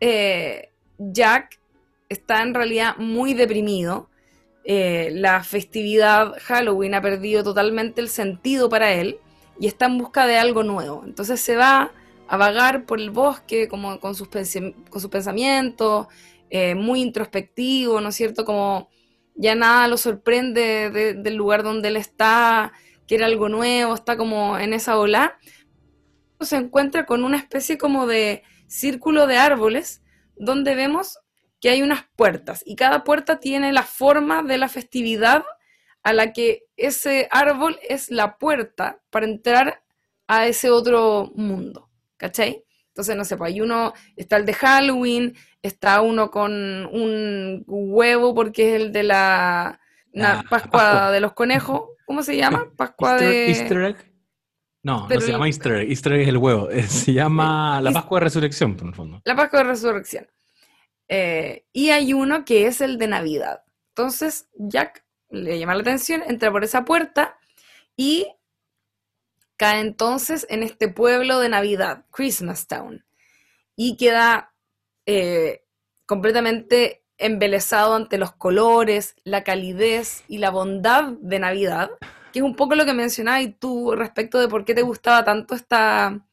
eh, 0.00 0.70
Jack 0.98 1.60
está 2.08 2.42
en 2.42 2.54
realidad 2.54 2.96
muy 2.96 3.34
deprimido. 3.34 4.08
Eh, 4.64 5.10
la 5.12 5.42
festividad 5.44 6.34
Halloween 6.42 6.94
ha 6.94 7.02
perdido 7.02 7.42
totalmente 7.42 8.00
el 8.00 8.08
sentido 8.08 8.68
para 8.68 8.92
él 8.92 9.18
y 9.60 9.66
está 9.66 9.86
en 9.86 9.98
busca 9.98 10.26
de 10.26 10.38
algo 10.38 10.62
nuevo. 10.62 11.02
Entonces 11.04 11.40
se 11.40 11.56
va 11.56 11.92
a 12.28 12.36
vagar 12.36 12.84
por 12.84 13.00
el 13.00 13.10
bosque 13.10 13.68
como 13.68 13.98
con 14.00 14.14
sus, 14.14 14.28
con 14.28 15.00
sus 15.00 15.10
pensamientos, 15.10 16.06
eh, 16.50 16.74
muy 16.74 17.00
introspectivo, 17.02 18.00
¿no 18.00 18.08
es 18.10 18.14
cierto? 18.14 18.44
Como 18.44 18.88
ya 19.34 19.54
nada 19.54 19.88
lo 19.88 19.96
sorprende 19.96 20.90
de- 20.90 21.14
del 21.14 21.34
lugar 21.36 21.62
donde 21.62 21.88
él 21.88 21.96
está, 21.96 22.72
quiere 23.08 23.24
algo 23.24 23.48
nuevo, 23.48 23.94
está 23.94 24.16
como 24.16 24.56
en 24.58 24.72
esa 24.72 24.96
ola. 24.98 25.38
Se 26.40 26.54
encuentra 26.56 27.04
con 27.06 27.24
una 27.24 27.36
especie 27.38 27.78
como 27.78 28.06
de 28.06 28.44
círculo 28.68 29.26
de 29.26 29.38
árboles 29.38 30.02
donde 30.36 30.76
vemos 30.76 31.18
que 31.60 31.70
hay 31.70 31.82
unas 31.82 32.04
puertas 32.14 32.62
y 32.64 32.76
cada 32.76 33.02
puerta 33.02 33.40
tiene 33.40 33.72
la 33.72 33.82
forma 33.82 34.44
de 34.44 34.58
la 34.58 34.68
festividad 34.68 35.44
a 36.04 36.12
la 36.12 36.32
que 36.32 36.62
ese 36.76 37.26
árbol 37.32 37.76
es 37.88 38.10
la 38.10 38.38
puerta 38.38 39.00
para 39.10 39.26
entrar 39.26 39.82
a 40.28 40.46
ese 40.46 40.70
otro 40.70 41.32
mundo, 41.34 41.90
¿cachai? 42.16 42.64
Entonces, 42.88 43.16
no 43.16 43.24
sé, 43.24 43.36
pues 43.36 43.52
hay 43.52 43.60
uno, 43.60 43.92
está 44.16 44.36
el 44.36 44.44
de 44.46 44.52
Halloween, 44.54 45.34
está 45.62 46.00
uno 46.02 46.30
con 46.30 46.52
un 46.86 47.64
huevo 47.66 48.34
porque 48.34 48.74
es 48.76 48.80
el 48.82 48.92
de 48.92 49.02
la, 49.02 49.80
na- 50.12 50.40
Ah, 50.40 50.44
Pascua, 50.48 50.80
Pascua. 50.80 51.10
de 51.12 51.20
los 51.20 51.32
conejos, 51.32 51.82
¿cómo 52.08 52.22
se 52.24 52.36
llama? 52.36 52.66
Pascua 52.76 53.12
Easter, 53.12 53.28
de... 53.30 53.46
Easter 53.50 53.78
egg. 53.82 53.96
No, 54.82 55.04
Pero 55.06 55.20
no 55.20 55.20
se 55.20 55.26
el- 55.26 55.32
llama 55.34 55.46
Easter 55.46 55.72
egg. 55.74 55.90
Easter 55.90 56.12
egg 56.14 56.20
es 56.22 56.28
el 56.28 56.36
huevo. 56.38 56.70
Eh, 56.70 56.82
Se 56.84 57.12
llama 57.12 57.80
la 57.82 57.92
Pascua 57.92 58.18
de 58.18 58.24
Resurrección, 58.24 58.74
por 58.76 58.88
el 58.88 58.94
fondo. 58.94 59.20
La 59.24 59.36
Pascua 59.36 59.58
de 59.60 59.64
Resurrección. 59.66 60.26
Eh, 61.06 61.66
y 61.72 61.90
hay 61.90 62.12
uno 62.14 62.44
que 62.44 62.66
es 62.66 62.80
el 62.80 62.98
de 62.98 63.06
Navidad. 63.06 63.62
Entonces, 63.90 64.48
Jack 64.56 65.04
le 65.30 65.58
llama 65.58 65.74
la 65.74 65.82
atención, 65.82 66.22
entra 66.26 66.50
por 66.50 66.64
esa 66.64 66.84
puerta 66.84 67.38
y 67.96 68.26
cae 69.56 69.80
entonces 69.80 70.46
en 70.48 70.62
este 70.62 70.88
pueblo 70.88 71.38
de 71.40 71.48
Navidad, 71.50 72.06
Christmas 72.10 72.66
Town. 72.66 73.04
Y 73.76 73.96
queda 73.96 74.54
eh, 75.06 75.64
completamente 76.06 77.04
embelesado 77.18 77.94
ante 77.94 78.16
los 78.16 78.32
colores, 78.32 79.16
la 79.24 79.44
calidez 79.44 80.24
y 80.28 80.38
la 80.38 80.50
bondad 80.50 81.12
de 81.20 81.38
Navidad, 81.38 81.90
que 82.32 82.38
es 82.38 82.44
un 82.44 82.54
poco 82.54 82.74
lo 82.74 82.86
que 82.86 82.94
mencionabas 82.94 83.48
tú 83.58 83.92
respecto 83.94 84.38
de 84.38 84.48
por 84.48 84.64
qué 84.64 84.74
te 84.74 84.82
gustaba 84.82 85.24
tanto 85.24 85.54
esta, 85.54 86.24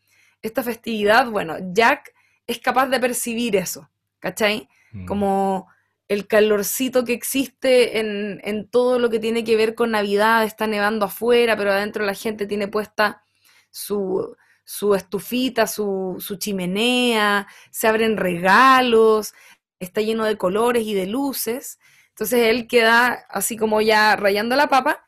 esta 0.41 0.63
festividad. 0.63 1.29
Bueno, 1.29 1.57
Jack 1.73 2.13
es 2.47 2.59
capaz 2.59 2.87
de 2.87 2.99
percibir 2.99 3.55
eso, 3.55 3.89
¿cachai? 4.19 4.69
Mm. 4.91 5.05
Como 5.05 5.67
el 6.07 6.27
calorcito 6.27 7.03
que 7.03 7.13
existe 7.13 7.99
en, 7.99 8.39
en 8.43 8.67
todo 8.69 8.99
lo 8.99 9.09
que 9.09 9.19
tiene 9.19 9.43
que 9.43 9.55
ver 9.55 9.73
con 9.73 9.91
Navidad, 9.91 10.43
está 10.43 10.67
nevando 10.67 11.05
afuera, 11.05 11.57
pero 11.57 11.71
adentro 11.71 12.05
la 12.05 12.13
gente 12.13 12.45
tiene 12.45 12.67
puesta 12.67 13.23
su, 13.71 14.37
su 14.63 14.95
estufita, 14.95 15.67
su, 15.67 16.15
su 16.19 16.37
chimenea, 16.37 17.47
se 17.69 17.87
abren 17.87 18.17
regalos, 18.17 19.33
está 19.79 20.01
lleno 20.01 20.25
de 20.25 20.37
colores 20.37 20.85
y 20.85 20.93
de 20.93 21.07
luces. 21.07 21.79
Entonces 22.09 22.47
él 22.49 22.67
queda 22.67 23.25
así 23.29 23.57
como 23.57 23.81
ya 23.81 24.15
rayando 24.15 24.55
la 24.55 24.67
papa 24.67 25.05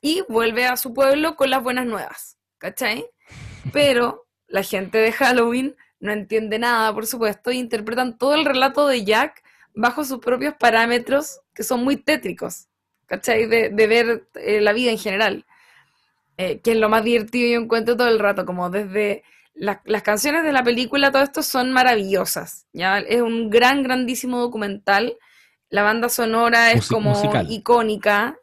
y 0.00 0.22
vuelve 0.28 0.66
a 0.66 0.76
su 0.76 0.92
pueblo 0.92 1.36
con 1.36 1.50
las 1.50 1.62
buenas 1.62 1.86
nuevas, 1.86 2.38
¿cachai? 2.58 3.06
Pero 3.72 4.26
la 4.46 4.62
gente 4.62 4.98
de 4.98 5.12
Halloween 5.12 5.76
no 6.00 6.12
entiende 6.12 6.58
nada, 6.58 6.92
por 6.92 7.06
supuesto, 7.06 7.50
e 7.50 7.54
interpretan 7.54 8.18
todo 8.18 8.34
el 8.34 8.44
relato 8.44 8.86
de 8.88 9.04
Jack 9.04 9.42
bajo 9.74 10.04
sus 10.04 10.18
propios 10.18 10.54
parámetros 10.54 11.40
que 11.54 11.62
son 11.62 11.84
muy 11.84 11.96
tétricos, 11.96 12.68
¿cachai? 13.06 13.46
De, 13.46 13.70
de 13.70 13.86
ver 13.86 14.28
eh, 14.34 14.60
la 14.60 14.72
vida 14.72 14.90
en 14.90 14.98
general. 14.98 15.46
Eh, 16.38 16.60
que 16.60 16.72
es 16.72 16.76
lo 16.78 16.88
más 16.88 17.04
divertido 17.04 17.52
yo 17.52 17.60
encuentro 17.60 17.96
todo 17.96 18.08
el 18.08 18.18
rato, 18.18 18.44
como 18.44 18.68
desde 18.70 19.22
la- 19.54 19.82
las 19.84 20.02
canciones 20.02 20.44
de 20.44 20.52
la 20.52 20.62
película, 20.64 21.10
todo 21.12 21.22
esto 21.22 21.42
son 21.42 21.72
maravillosas, 21.72 22.66
¿ya? 22.72 22.98
Es 22.98 23.20
un 23.20 23.50
gran, 23.50 23.82
grandísimo 23.82 24.38
documental. 24.38 25.16
La 25.68 25.82
banda 25.82 26.08
sonora 26.08 26.72
es 26.72 26.84
Musi- 26.90 26.94
como 26.94 27.10
musical. 27.10 27.46
icónica. 27.50 28.36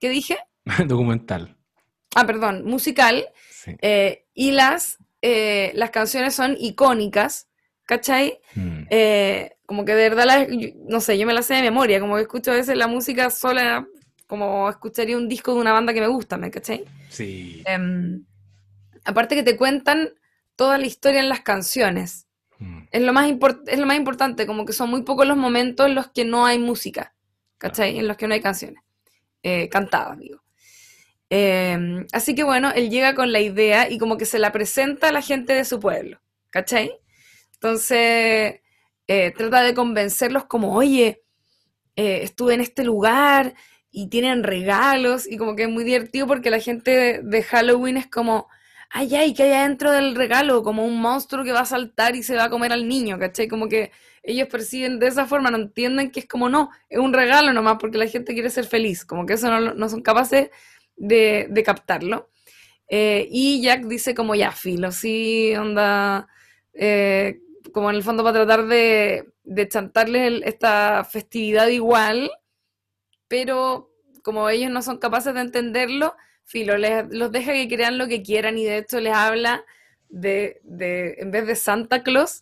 ¿Qué 0.00 0.08
dije? 0.08 0.38
Documental. 0.86 1.56
Ah, 2.14 2.26
perdón, 2.26 2.64
musical. 2.64 3.26
Sí. 3.50 3.76
eh, 3.82 4.24
y 4.34 4.52
las, 4.52 4.98
eh, 5.22 5.72
las 5.74 5.90
canciones 5.90 6.34
son 6.34 6.56
icónicas, 6.58 7.48
¿cachai? 7.84 8.38
Mm. 8.54 8.82
Eh, 8.90 9.56
como 9.66 9.84
que 9.84 9.94
de 9.94 10.08
verdad, 10.08 10.24
las- 10.26 10.46
no 10.88 11.00
sé, 11.00 11.18
yo 11.18 11.26
me 11.26 11.34
la 11.34 11.42
sé 11.42 11.54
de 11.54 11.62
memoria, 11.62 11.98
como 12.00 12.14
que 12.16 12.22
escucho 12.22 12.52
a 12.52 12.54
veces 12.54 12.76
la 12.76 12.86
música 12.86 13.28
sola, 13.30 13.86
como 14.26 14.68
escucharía 14.70 15.16
un 15.16 15.28
disco 15.28 15.54
de 15.54 15.60
una 15.60 15.72
banda 15.72 15.92
que 15.92 16.00
me 16.00 16.06
gusta, 16.08 16.36
¿me 16.36 16.50
cachai? 16.50 16.84
Sí. 17.08 17.62
Em, 17.66 18.24
aparte 19.04 19.34
que 19.34 19.42
te 19.42 19.56
cuentan 19.56 20.10
toda 20.56 20.78
la 20.78 20.86
historia 20.86 21.20
en 21.20 21.28
las 21.28 21.40
canciones. 21.40 22.26
Mm. 22.58 22.78
Es 22.90 23.02
lo, 23.02 23.12
más 23.12 23.30
es 23.66 23.78
lo 23.78 23.86
más 23.86 23.96
importante, 23.96 24.46
como 24.46 24.64
que 24.64 24.72
son 24.72 24.90
muy 24.90 25.02
pocos 25.02 25.26
los 25.26 25.36
momentos 25.36 25.86
en 25.86 25.94
los 25.94 26.08
que 26.08 26.24
no 26.24 26.46
hay 26.46 26.58
música, 26.58 27.14
¿cachai? 27.58 27.98
En 27.98 28.08
los 28.08 28.16
que 28.16 28.26
no 28.26 28.34
hay 28.34 28.40
canciones, 28.40 28.82
eh, 29.42 29.68
cantadas, 29.68 30.18
digo. 30.18 30.42
Em, 31.28 32.06
así 32.12 32.34
que 32.34 32.44
bueno, 32.44 32.72
él 32.74 32.88
llega 32.88 33.14
con 33.14 33.32
la 33.32 33.40
idea 33.40 33.90
y 33.90 33.98
como 33.98 34.16
que 34.16 34.26
se 34.26 34.38
la 34.38 34.52
presenta 34.52 35.08
a 35.08 35.12
la 35.12 35.22
gente 35.22 35.52
de 35.52 35.64
su 35.64 35.80
pueblo, 35.80 36.20
¿cachai? 36.50 36.92
Entonces, 37.54 38.60
eh, 39.08 39.32
trata 39.36 39.62
de 39.62 39.74
convencerlos 39.74 40.44
como, 40.44 40.74
oye, 40.74 41.22
eh, 41.96 42.20
estuve 42.22 42.54
en 42.54 42.60
este 42.60 42.84
lugar 42.84 43.54
y 43.90 44.08
tienen 44.08 44.42
regalos 44.44 45.26
y 45.26 45.36
como 45.36 45.56
que 45.56 45.64
es 45.64 45.68
muy 45.68 45.84
divertido 45.84 46.26
porque 46.26 46.50
la 46.50 46.60
gente 46.60 46.90
de, 46.90 47.22
de 47.22 47.42
Halloween 47.42 47.96
es 47.96 48.06
como, 48.06 48.48
ay, 48.90 49.14
ay, 49.14 49.34
que 49.34 49.44
hay 49.44 49.52
adentro 49.52 49.92
del 49.92 50.14
regalo? 50.14 50.62
Como 50.62 50.84
un 50.84 51.00
monstruo 51.00 51.44
que 51.44 51.52
va 51.52 51.60
a 51.60 51.64
saltar 51.66 52.16
y 52.16 52.22
se 52.22 52.36
va 52.36 52.44
a 52.44 52.50
comer 52.50 52.72
al 52.72 52.88
niño, 52.88 53.18
¿cachai? 53.18 53.48
Como 53.48 53.68
que 53.68 53.92
ellos 54.22 54.48
perciben 54.48 54.98
de 54.98 55.06
esa 55.08 55.26
forma, 55.26 55.50
no 55.50 55.56
entienden 55.58 56.10
que 56.10 56.20
es 56.20 56.26
como, 56.26 56.48
no, 56.48 56.70
es 56.88 56.98
un 56.98 57.12
regalo 57.12 57.52
nomás 57.52 57.76
porque 57.80 57.98
la 57.98 58.08
gente 58.08 58.34
quiere 58.34 58.50
ser 58.50 58.66
feliz, 58.66 59.04
como 59.04 59.24
que 59.24 59.34
eso 59.34 59.48
no, 59.48 59.74
no 59.74 59.88
son 59.88 60.02
capaces 60.02 60.50
de, 60.96 61.46
de 61.50 61.62
captarlo. 61.62 62.30
Eh, 62.88 63.28
y 63.30 63.62
Jack 63.62 63.84
dice 63.86 64.14
como, 64.14 64.34
ya, 64.34 64.52
filo, 64.52 64.92
sí, 64.92 65.54
onda, 65.56 66.28
eh, 66.74 67.40
como 67.72 67.90
en 67.90 67.96
el 67.96 68.02
fondo 68.02 68.22
para 68.22 68.44
tratar 68.44 68.66
de, 68.66 69.32
de 69.44 69.68
chantarles 69.68 70.42
esta 70.44 71.04
festividad 71.04 71.68
igual, 71.68 72.30
pero 73.28 73.90
como 74.22 74.48
ellos 74.48 74.70
no 74.70 74.82
son 74.82 74.98
capaces 74.98 75.34
de 75.34 75.40
entenderlo, 75.40 76.16
filo, 76.46 76.78
les- 76.78 77.04
los 77.10 77.30
deja 77.30 77.52
que 77.52 77.68
crean 77.68 77.98
lo 77.98 78.08
que 78.08 78.22
quieran 78.22 78.56
y 78.56 78.64
de 78.64 78.78
hecho 78.78 79.00
les 79.00 79.12
habla 79.14 79.64
de, 80.08 80.60
de, 80.64 81.16
en 81.18 81.30
vez 81.30 81.46
de 81.46 81.56
Santa 81.56 82.02
Claus, 82.02 82.40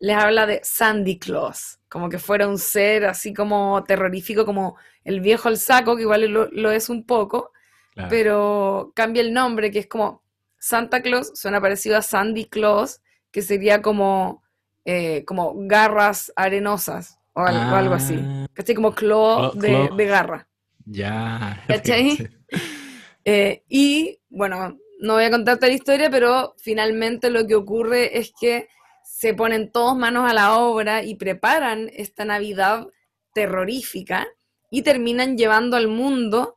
les 0.00 0.16
habla 0.16 0.46
de 0.46 0.60
Sandy 0.62 1.18
Claus, 1.18 1.78
como 1.88 2.08
que 2.08 2.18
fuera 2.18 2.46
un 2.46 2.58
ser 2.58 3.06
así 3.06 3.32
como 3.32 3.82
terrorífico, 3.84 4.44
como 4.44 4.76
el 5.04 5.20
viejo 5.20 5.48
al 5.48 5.56
saco, 5.56 5.96
que 5.96 6.02
igual 6.02 6.26
lo, 6.30 6.48
lo 6.50 6.70
es 6.70 6.88
un 6.90 7.04
poco, 7.04 7.52
Claro. 7.94 8.10
pero 8.10 8.92
cambia 8.94 9.22
el 9.22 9.32
nombre, 9.32 9.70
que 9.72 9.80
es 9.80 9.86
como 9.88 10.22
Santa 10.58 11.00
Claus, 11.02 11.32
suena 11.34 11.60
parecido 11.60 11.96
a 11.96 12.02
Sandy 12.02 12.44
Claus, 12.44 13.00
que 13.32 13.42
sería 13.42 13.82
como, 13.82 14.42
eh, 14.84 15.24
como 15.24 15.52
garras 15.56 16.32
arenosas 16.36 17.18
o 17.32 17.40
algo, 17.40 17.72
o 17.72 17.76
algo 17.76 17.94
así. 17.94 18.18
Ah, 18.20 18.46
¿Cachai? 18.52 18.74
Como 18.76 18.94
claw 18.94 19.52
de, 19.54 19.68
claw. 19.68 19.96
de 19.96 20.06
garra. 20.06 20.48
Ya. 20.84 21.62
¿Cachai? 21.66 22.28
Eh, 23.30 23.62
y 23.68 24.20
bueno, 24.30 24.78
no 25.00 25.12
voy 25.12 25.24
a 25.24 25.30
contarte 25.30 25.66
la 25.66 25.74
historia, 25.74 26.08
pero 26.08 26.54
finalmente 26.56 27.28
lo 27.28 27.46
que 27.46 27.56
ocurre 27.56 28.16
es 28.16 28.32
que 28.40 28.68
se 29.04 29.34
ponen 29.34 29.70
todos 29.70 29.98
manos 29.98 30.30
a 30.30 30.32
la 30.32 30.56
obra 30.56 31.02
y 31.02 31.14
preparan 31.16 31.90
esta 31.92 32.24
Navidad 32.24 32.86
terrorífica 33.34 34.26
y 34.70 34.80
terminan 34.80 35.36
llevando 35.36 35.76
al 35.76 35.88
mundo 35.88 36.56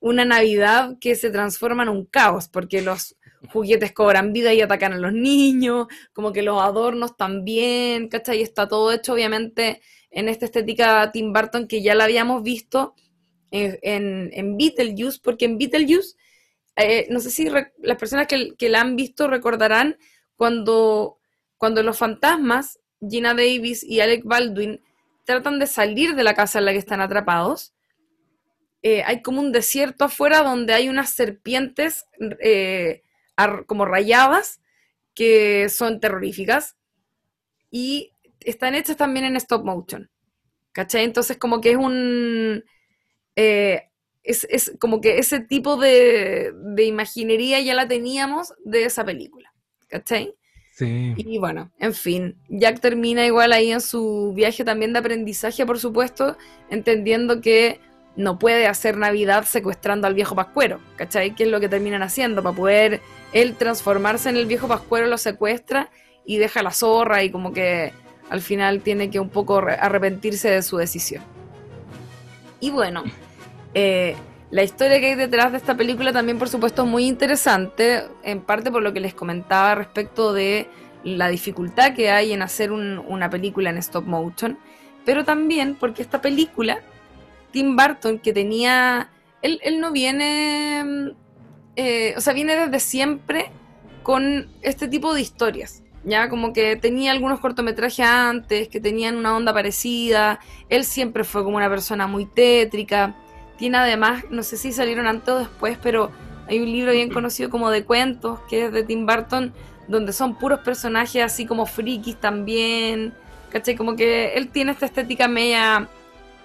una 0.00 0.24
Navidad 0.24 0.96
que 1.00 1.14
se 1.14 1.30
transforma 1.30 1.84
en 1.84 1.90
un 1.90 2.06
caos, 2.06 2.48
porque 2.48 2.82
los 2.82 3.14
juguetes 3.52 3.92
cobran 3.92 4.32
vida 4.32 4.52
y 4.52 4.62
atacan 4.62 4.94
a 4.94 4.98
los 4.98 5.12
niños, 5.12 5.86
como 6.12 6.32
que 6.32 6.42
los 6.42 6.60
adornos 6.60 7.16
también, 7.16 8.08
¿cachai? 8.08 8.42
Está 8.42 8.66
todo 8.66 8.90
hecho 8.90 9.12
obviamente 9.12 9.80
en 10.10 10.28
esta 10.28 10.46
estética 10.46 11.12
Tim 11.12 11.32
Burton 11.32 11.68
que 11.68 11.82
ya 11.82 11.94
la 11.94 12.02
habíamos 12.02 12.42
visto 12.42 12.96
en, 13.50 14.30
en, 14.32 14.56
Beetlejuice, 14.56 15.20
porque 15.22 15.44
en 15.44 15.58
Beetlejuice, 15.58 16.16
eh, 16.76 17.06
no 17.10 17.20
sé 17.20 17.30
si 17.30 17.48
las 17.48 17.96
personas 17.98 18.26
que, 18.26 18.68
la 18.68 18.80
han 18.80 18.96
visto 18.96 19.28
recordarán 19.28 19.98
cuando, 20.36 21.18
cuando 21.56 21.82
los 21.82 21.98
fantasmas, 21.98 22.78
Gina 23.00 23.34
Davis 23.34 23.82
y 23.82 24.00
Alec 24.00 24.24
Baldwin, 24.24 24.80
tratan 25.24 25.58
de 25.58 25.66
salir 25.66 26.14
de 26.14 26.24
la 26.24 26.34
casa 26.34 26.58
en 26.58 26.64
la 26.64 26.72
que 26.72 26.78
están 26.78 27.00
atrapados, 27.00 27.74
eh, 28.82 29.02
hay 29.04 29.20
como 29.22 29.40
un 29.40 29.52
desierto 29.52 30.04
afuera 30.04 30.42
donde 30.42 30.72
hay 30.72 30.88
unas 30.88 31.10
serpientes 31.10 32.06
eh, 32.40 33.02
como 33.66 33.84
rayadas 33.84 34.60
que 35.14 35.68
son 35.68 36.00
terroríficas 36.00 36.76
y 37.70 38.14
están 38.40 38.74
hechas 38.74 38.96
también 38.96 39.26
en 39.26 39.36
stop 39.36 39.64
motion. 39.64 40.10
¿Cachai? 40.72 41.04
Entonces 41.04 41.36
como 41.36 41.60
que 41.60 41.72
es 41.72 41.76
un... 41.76 42.64
eh, 43.42 43.88
es, 44.22 44.46
es 44.50 44.72
como 44.78 45.00
que 45.00 45.18
ese 45.18 45.40
tipo 45.40 45.76
de, 45.76 46.52
de 46.76 46.84
imaginería 46.84 47.60
ya 47.60 47.74
la 47.74 47.88
teníamos 47.88 48.52
de 48.64 48.84
esa 48.84 49.04
película. 49.04 49.52
¿Cachai? 49.88 50.34
Sí. 50.72 51.14
Y 51.16 51.38
bueno, 51.38 51.70
en 51.78 51.94
fin, 51.94 52.36
Jack 52.48 52.80
termina 52.80 53.26
igual 53.26 53.52
ahí 53.52 53.72
en 53.72 53.80
su 53.80 54.32
viaje 54.34 54.64
también 54.64 54.92
de 54.92 55.00
aprendizaje, 55.00 55.66
por 55.66 55.78
supuesto, 55.78 56.36
entendiendo 56.70 57.40
que 57.40 57.80
no 58.16 58.38
puede 58.38 58.66
hacer 58.66 58.96
Navidad 58.96 59.44
secuestrando 59.44 60.06
al 60.06 60.14
viejo 60.14 60.34
Pascuero, 60.34 60.80
¿cachai? 60.96 61.34
Que 61.34 61.44
es 61.44 61.50
lo 61.50 61.60
que 61.60 61.68
terminan 61.68 62.02
haciendo, 62.02 62.42
para 62.42 62.56
poder 62.56 63.00
él 63.32 63.56
transformarse 63.56 64.28
en 64.28 64.36
el 64.36 64.46
viejo 64.46 64.68
Pascuero, 64.68 65.06
lo 65.06 65.18
secuestra 65.18 65.90
y 66.24 66.38
deja 66.38 66.62
la 66.62 66.70
zorra 66.70 67.24
y 67.24 67.30
como 67.30 67.52
que 67.52 67.92
al 68.30 68.40
final 68.40 68.80
tiene 68.80 69.10
que 69.10 69.20
un 69.20 69.28
poco 69.28 69.60
re- 69.60 69.74
arrepentirse 69.74 70.48
de 70.50 70.62
su 70.62 70.76
decisión. 70.76 71.22
Y 72.60 72.70
bueno, 72.70 73.04
eh, 73.74 74.16
la 74.50 74.62
historia 74.62 74.98
que 75.00 75.06
hay 75.10 75.14
detrás 75.14 75.52
de 75.52 75.58
esta 75.58 75.76
película 75.76 76.12
también, 76.12 76.38
por 76.38 76.48
supuesto, 76.48 76.82
es 76.82 76.88
muy 76.88 77.06
interesante, 77.06 78.04
en 78.24 78.40
parte 78.40 78.70
por 78.70 78.82
lo 78.82 78.92
que 78.92 79.00
les 79.00 79.14
comentaba 79.14 79.74
respecto 79.76 80.32
de 80.32 80.68
la 81.04 81.28
dificultad 81.28 81.94
que 81.94 82.10
hay 82.10 82.32
en 82.32 82.42
hacer 82.42 82.72
un- 82.72 82.98
una 83.08 83.30
película 83.30 83.70
en 83.70 83.78
stop 83.78 84.06
motion, 84.06 84.58
pero 85.04 85.24
también 85.24 85.76
porque 85.76 86.02
esta 86.02 86.20
película, 86.20 86.80
Tim 87.52 87.76
Burton, 87.76 88.18
que 88.18 88.32
tenía, 88.32 89.08
él, 89.40 89.60
él 89.62 89.80
no 89.80 89.92
viene, 89.92 90.82
mm, 90.84 91.08
eh, 91.76 92.14
o 92.16 92.20
sea, 92.20 92.32
viene 92.34 92.56
desde 92.56 92.80
siempre 92.80 93.50
con 94.02 94.48
este 94.62 94.88
tipo 94.88 95.14
de 95.14 95.20
historias. 95.20 95.82
Ya 96.04 96.28
como 96.28 96.52
que 96.52 96.76
tenía 96.76 97.12
algunos 97.12 97.40
cortometrajes 97.40 98.04
antes, 98.04 98.68
que 98.68 98.80
tenían 98.80 99.16
una 99.16 99.36
onda 99.36 99.52
parecida, 99.52 100.40
él 100.68 100.84
siempre 100.84 101.24
fue 101.24 101.44
como 101.44 101.56
una 101.58 101.68
persona 101.68 102.06
muy 102.06 102.24
tétrica, 102.26 103.14
tiene 103.60 103.76
además, 103.76 104.24
no 104.30 104.42
sé 104.42 104.56
si 104.56 104.72
salieron 104.72 105.06
antes 105.06 105.28
o 105.28 105.38
después, 105.38 105.76
pero 105.82 106.10
hay 106.48 106.60
un 106.60 106.72
libro 106.72 106.92
bien 106.92 107.10
conocido 107.12 107.50
como 107.50 107.70
de 107.70 107.84
cuentos, 107.84 108.40
que 108.48 108.64
es 108.64 108.72
de 108.72 108.82
Tim 108.84 109.04
Burton, 109.04 109.52
donde 109.86 110.14
son 110.14 110.38
puros 110.38 110.60
personajes 110.60 111.22
así 111.22 111.44
como 111.44 111.66
frikis 111.66 112.16
también, 112.16 113.12
¿cachai? 113.50 113.76
Como 113.76 113.96
que 113.96 114.32
él 114.32 114.48
tiene 114.48 114.72
esta 114.72 114.86
estética 114.86 115.28
media, 115.28 115.88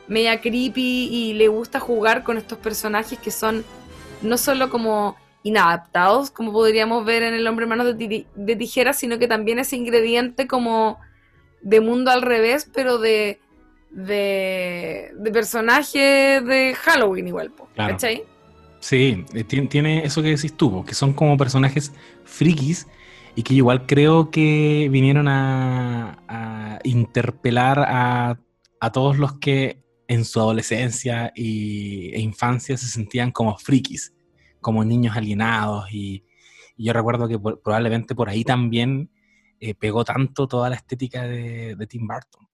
media 0.09 0.41
creepy 0.41 1.07
y 1.09 1.33
le 1.35 1.47
gusta 1.47 1.79
jugar 1.79 2.23
con 2.23 2.37
estos 2.37 2.57
personajes 2.57 3.17
que 3.17 3.31
son 3.31 3.63
no 4.21 4.37
solo 4.37 4.69
como 4.69 5.15
inadaptados, 5.43 6.31
como 6.31 6.51
podríamos 6.51 7.05
ver 7.05 7.23
en 7.23 7.33
El 7.33 7.47
hombre 7.47 7.65
manos 7.65 7.97
de, 7.97 8.25
de 8.35 8.55
tijeras, 8.57 8.99
sino 8.99 9.17
que 9.19 9.29
también 9.29 9.59
ese 9.59 9.77
ingrediente 9.77 10.47
como 10.47 10.99
de 11.61 11.79
mundo 11.79 12.11
al 12.11 12.23
revés, 12.23 12.69
pero 12.73 12.97
de, 12.97 13.39
de, 13.95 15.11
de 15.15 15.31
personaje 15.31 16.41
de 16.41 16.75
Halloween 16.75 17.27
igual, 17.27 17.51
Claro. 17.73 17.93
¿cachai? 17.93 18.23
Sí, 18.79 19.25
eh, 19.33 19.43
ti- 19.43 19.67
tiene 19.67 20.05
eso 20.05 20.21
que 20.21 20.29
decís 20.29 20.55
tú, 20.55 20.83
que 20.85 20.93
son 20.93 21.13
como 21.13 21.37
personajes 21.37 21.93
frikis 22.23 22.87
y 23.35 23.43
que 23.43 23.53
igual 23.55 23.85
creo 23.85 24.29
que 24.29 24.87
vinieron 24.91 25.27
a, 25.27 26.23
a 26.27 26.79
interpelar 26.83 27.79
a, 27.79 28.39
a 28.79 28.91
todos 28.91 29.17
los 29.17 29.39
que 29.39 29.81
en 30.07 30.23
su 30.23 30.39
adolescencia 30.39 31.31
y, 31.35 32.11
e 32.13 32.19
infancia 32.19 32.77
se 32.77 32.87
sentían 32.87 33.31
como 33.31 33.57
frikis, 33.57 34.13
como 34.61 34.83
niños 34.85 35.17
alienados 35.17 35.91
y, 35.91 36.23
y 36.77 36.85
yo 36.85 36.93
recuerdo 36.93 37.27
que 37.27 37.39
por- 37.39 37.61
probablemente 37.61 38.13
por 38.13 38.29
ahí 38.29 38.43
también 38.43 39.09
eh, 39.59 39.73
pegó 39.73 40.03
tanto 40.05 40.47
toda 40.47 40.69
la 40.69 40.75
estética 40.75 41.23
de, 41.23 41.75
de 41.75 41.87
Tim 41.87 42.05
Burton. 42.07 42.45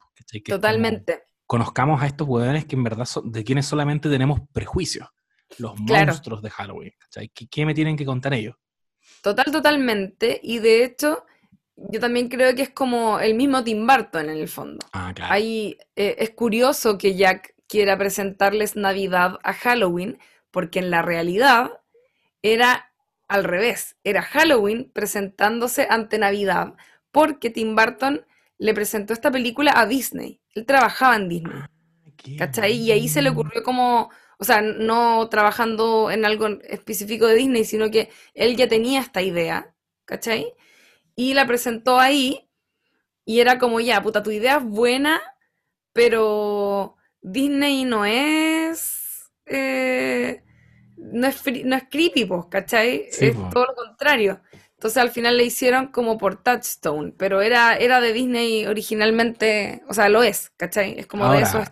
Totalmente. 0.47 1.23
Conozcamos 1.51 2.01
a 2.01 2.05
estos 2.05 2.29
hueones 2.29 2.63
que 2.63 2.77
en 2.77 2.83
verdad 2.85 3.03
son, 3.03 3.29
de 3.29 3.43
quienes 3.43 3.65
solamente 3.65 4.07
tenemos 4.07 4.39
prejuicios. 4.53 5.09
Los 5.57 5.73
Claro. 5.85 6.05
monstruos 6.05 6.41
de 6.41 6.49
Halloween. 6.49 6.93
¿cachai? 6.97 7.27
¿Qué, 7.27 7.45
qué 7.49 7.65
me 7.65 7.73
tienen 7.73 7.97
que 7.97 8.05
contar 8.05 8.33
ellos? 8.33 8.55
Total, 9.21 9.51
totalmente. 9.51 10.39
Y 10.41 10.59
de 10.59 10.85
hecho, 10.85 11.25
yo 11.75 11.99
también 11.99 12.29
creo 12.29 12.55
que 12.55 12.61
es 12.61 12.69
como 12.69 13.19
el 13.19 13.33
mismo 13.33 13.65
Tim 13.65 13.85
Burton 13.85 14.29
en 14.29 14.37
el 14.37 14.47
fondo. 14.47 14.79
Ah, 14.93 15.11
claro. 15.13 15.33
Ahí 15.33 15.77
eh, 15.97 16.15
es 16.19 16.29
curioso 16.29 16.97
que 16.97 17.17
Jack 17.17 17.53
quiera 17.67 17.97
presentarles 17.97 18.77
Navidad 18.77 19.37
a 19.43 19.51
Halloween, 19.51 20.19
porque 20.51 20.79
en 20.79 20.89
la 20.89 21.01
realidad 21.01 21.81
era 22.41 22.93
al 23.27 23.43
revés. 23.43 23.97
Era 24.05 24.21
Halloween 24.21 24.89
presentándose 24.93 25.85
ante 25.89 26.17
Navidad, 26.17 26.75
porque 27.11 27.49
Tim 27.49 27.75
Burton 27.75 28.25
le 28.57 28.73
presentó 28.73 29.11
esta 29.11 29.29
película 29.31 29.73
a 29.75 29.85
Disney. 29.85 30.40
Él 30.53 30.65
trabajaba 30.65 31.15
en 31.15 31.29
Disney. 31.29 31.61
Qué 32.17 32.35
¿Cachai? 32.35 32.73
Y 32.73 32.91
ahí 32.91 33.09
se 33.09 33.21
le 33.21 33.29
ocurrió 33.29 33.63
como, 33.63 34.09
o 34.37 34.43
sea, 34.43 34.61
no 34.61 35.27
trabajando 35.29 36.11
en 36.11 36.25
algo 36.25 36.47
específico 36.63 37.27
de 37.27 37.35
Disney, 37.35 37.65
sino 37.65 37.89
que 37.89 38.09
él 38.33 38.55
ya 38.55 38.67
tenía 38.67 39.01
esta 39.01 39.21
idea, 39.21 39.73
¿cachai? 40.05 40.53
Y 41.15 41.33
la 41.33 41.47
presentó 41.47 41.99
ahí 41.99 42.47
y 43.25 43.39
era 43.39 43.59
como, 43.59 43.79
ya, 43.79 44.01
puta, 44.01 44.23
tu 44.23 44.31
idea 44.31 44.57
es 44.57 44.63
buena, 44.63 45.21
pero 45.93 46.95
Disney 47.21 47.85
no 47.85 48.05
es, 48.05 49.31
eh, 49.45 50.43
no 50.97 51.27
es, 51.27 51.43
no 51.65 51.75
es 51.75 51.83
creepy, 51.89 52.25
pues, 52.25 52.45
¿cachai? 52.49 53.07
Sí, 53.11 53.27
es 53.27 53.35
po. 53.35 53.49
todo 53.51 53.65
lo 53.65 53.75
contrario. 53.75 54.41
Entonces 54.81 54.97
al 54.97 55.11
final 55.11 55.37
le 55.37 55.45
hicieron 55.45 55.89
como 55.89 56.17
por 56.17 56.41
Touchstone, 56.41 57.13
pero 57.15 57.43
era, 57.43 57.77
era 57.77 58.01
de 58.01 58.13
Disney 58.13 58.65
originalmente, 58.65 59.83
o 59.87 59.93
sea, 59.93 60.09
lo 60.09 60.23
es, 60.23 60.49
¿cachai? 60.57 60.97
Es 60.97 61.05
como 61.05 61.31
de 61.31 61.43
esos 61.43 61.67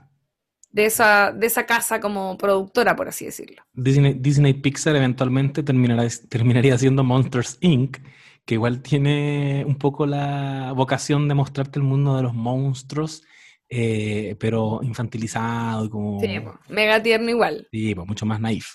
de 0.69 0.85
esa, 0.85 1.31
de 1.31 1.47
esa 1.47 1.65
casa 1.65 1.99
como 1.99 2.37
productora, 2.37 2.95
por 2.95 3.07
así 3.07 3.25
decirlo. 3.25 3.63
Disney, 3.73 4.13
Disney 4.13 4.53
Pixar 4.53 4.95
eventualmente 4.95 5.63
terminará, 5.63 6.07
terminaría 6.29 6.77
siendo 6.77 7.03
Monsters 7.03 7.57
Inc., 7.61 7.97
que 8.45 8.53
igual 8.53 8.83
tiene 8.83 9.63
un 9.65 9.79
poco 9.79 10.05
la 10.05 10.71
vocación 10.75 11.27
de 11.27 11.33
mostrarte 11.33 11.79
el 11.79 11.85
mundo 11.85 12.15
de 12.15 12.21
los 12.21 12.35
monstruos, 12.35 13.23
eh, 13.69 14.35
pero 14.39 14.81
infantilizado 14.83 15.85
y 15.85 15.89
como... 15.89 16.19
Sí, 16.19 16.39
po, 16.41 16.59
mega 16.69 17.01
tierno 17.01 17.31
igual. 17.31 17.67
Sí, 17.71 17.95
pues, 17.95 18.07
mucho 18.07 18.27
más 18.27 18.39
naif. 18.39 18.67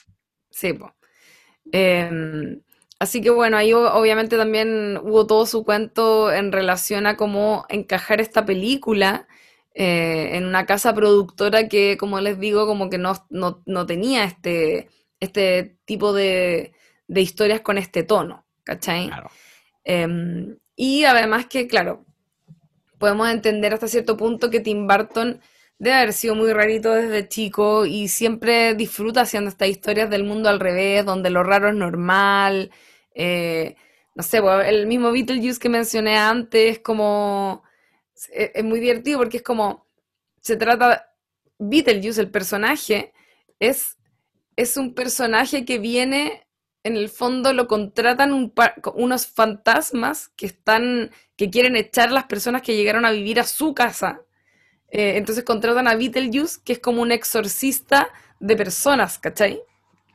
Sí, 0.50 0.72
po. 0.72 0.92
Em, 1.70 2.60
así 3.04 3.20
que 3.22 3.30
bueno, 3.30 3.56
ahí 3.56 3.72
obviamente 3.72 4.36
también 4.36 4.98
hubo 5.02 5.26
todo 5.26 5.46
su 5.46 5.64
cuento 5.64 6.32
en 6.32 6.52
relación 6.52 7.06
a 7.06 7.16
cómo 7.16 7.64
encajar 7.68 8.20
esta 8.20 8.44
película 8.44 9.26
eh, 9.74 10.30
en 10.36 10.44
una 10.46 10.66
casa 10.66 10.94
productora 10.94 11.68
que, 11.68 11.96
como 11.98 12.20
les 12.20 12.38
digo, 12.38 12.66
como 12.66 12.90
que 12.90 12.98
no, 12.98 13.14
no- 13.30 13.62
no 13.66 13.86
tenía 13.86 14.24
este, 14.24 14.88
este 15.20 15.76
tipo 15.84 16.12
de, 16.12 16.72
de 17.08 17.20
historias 17.20 17.60
con 17.60 17.78
este 17.78 18.02
tono, 18.04 18.44
¿cachai? 18.64 19.06
Claro. 19.08 19.30
Em, 19.84 20.58
y 20.76 21.04
además 21.04 21.46
que, 21.46 21.66
claro, 21.68 22.04
podemos 22.98 23.28
entender 23.28 23.74
hasta 23.74 23.88
cierto 23.88 24.16
punto 24.16 24.50
que 24.50 24.60
Tim 24.60 24.86
Burton 24.86 25.40
debe 25.78 25.96
haber 25.96 26.12
sido 26.12 26.34
muy 26.34 26.52
rarito 26.52 26.92
desde 26.94 27.28
chico 27.28 27.84
y 27.86 28.08
siempre 28.08 28.74
disfruta 28.74 29.22
haciendo 29.22 29.50
estas 29.50 29.68
historias 29.68 30.08
del 30.10 30.24
mundo 30.24 30.48
al 30.48 30.60
revés, 30.60 31.04
donde 31.04 31.30
lo 31.30 31.42
raro 31.42 31.68
es 31.68 31.74
normal. 31.74 32.70
Eh, 33.14 33.76
no 34.14 34.22
sé, 34.22 34.42
el 34.66 34.86
mismo 34.86 35.12
Beetlejuice 35.12 35.58
que 35.58 35.68
mencioné 35.68 36.16
antes, 36.18 36.80
como... 36.80 37.62
Es, 38.14 38.52
es 38.54 38.64
muy 38.64 38.80
divertido 38.80 39.18
porque 39.18 39.38
es 39.38 39.42
como... 39.42 39.86
Se 40.40 40.56
trata... 40.56 41.10
Beetlejuice, 41.56 42.20
el 42.20 42.30
personaje, 42.30 43.12
es, 43.60 43.96
es 44.56 44.76
un 44.76 44.92
personaje 44.92 45.64
que 45.64 45.78
viene 45.78 46.48
en 46.82 46.96
el 46.96 47.08
fondo 47.08 47.52
lo 47.52 47.66
contratan 47.68 48.32
un 48.32 48.50
par- 48.50 48.74
unos 48.94 49.26
fantasmas 49.26 50.28
que 50.36 50.46
están, 50.46 51.12
que 51.36 51.50
quieren 51.50 51.76
echar 51.76 52.10
las 52.10 52.24
personas 52.24 52.60
que 52.60 52.76
llegaron 52.76 53.06
a 53.06 53.12
vivir 53.12 53.38
a 53.38 53.44
su 53.44 53.72
casa. 53.72 54.22
Eh, 54.88 55.16
entonces 55.16 55.44
contratan 55.44 55.88
a 55.88 55.94
Beetlejuice, 55.94 56.58
que 56.64 56.74
es 56.74 56.78
como 56.80 57.02
un 57.02 57.12
exorcista 57.12 58.08
de 58.40 58.56
personas, 58.56 59.18
¿cachai? 59.18 59.62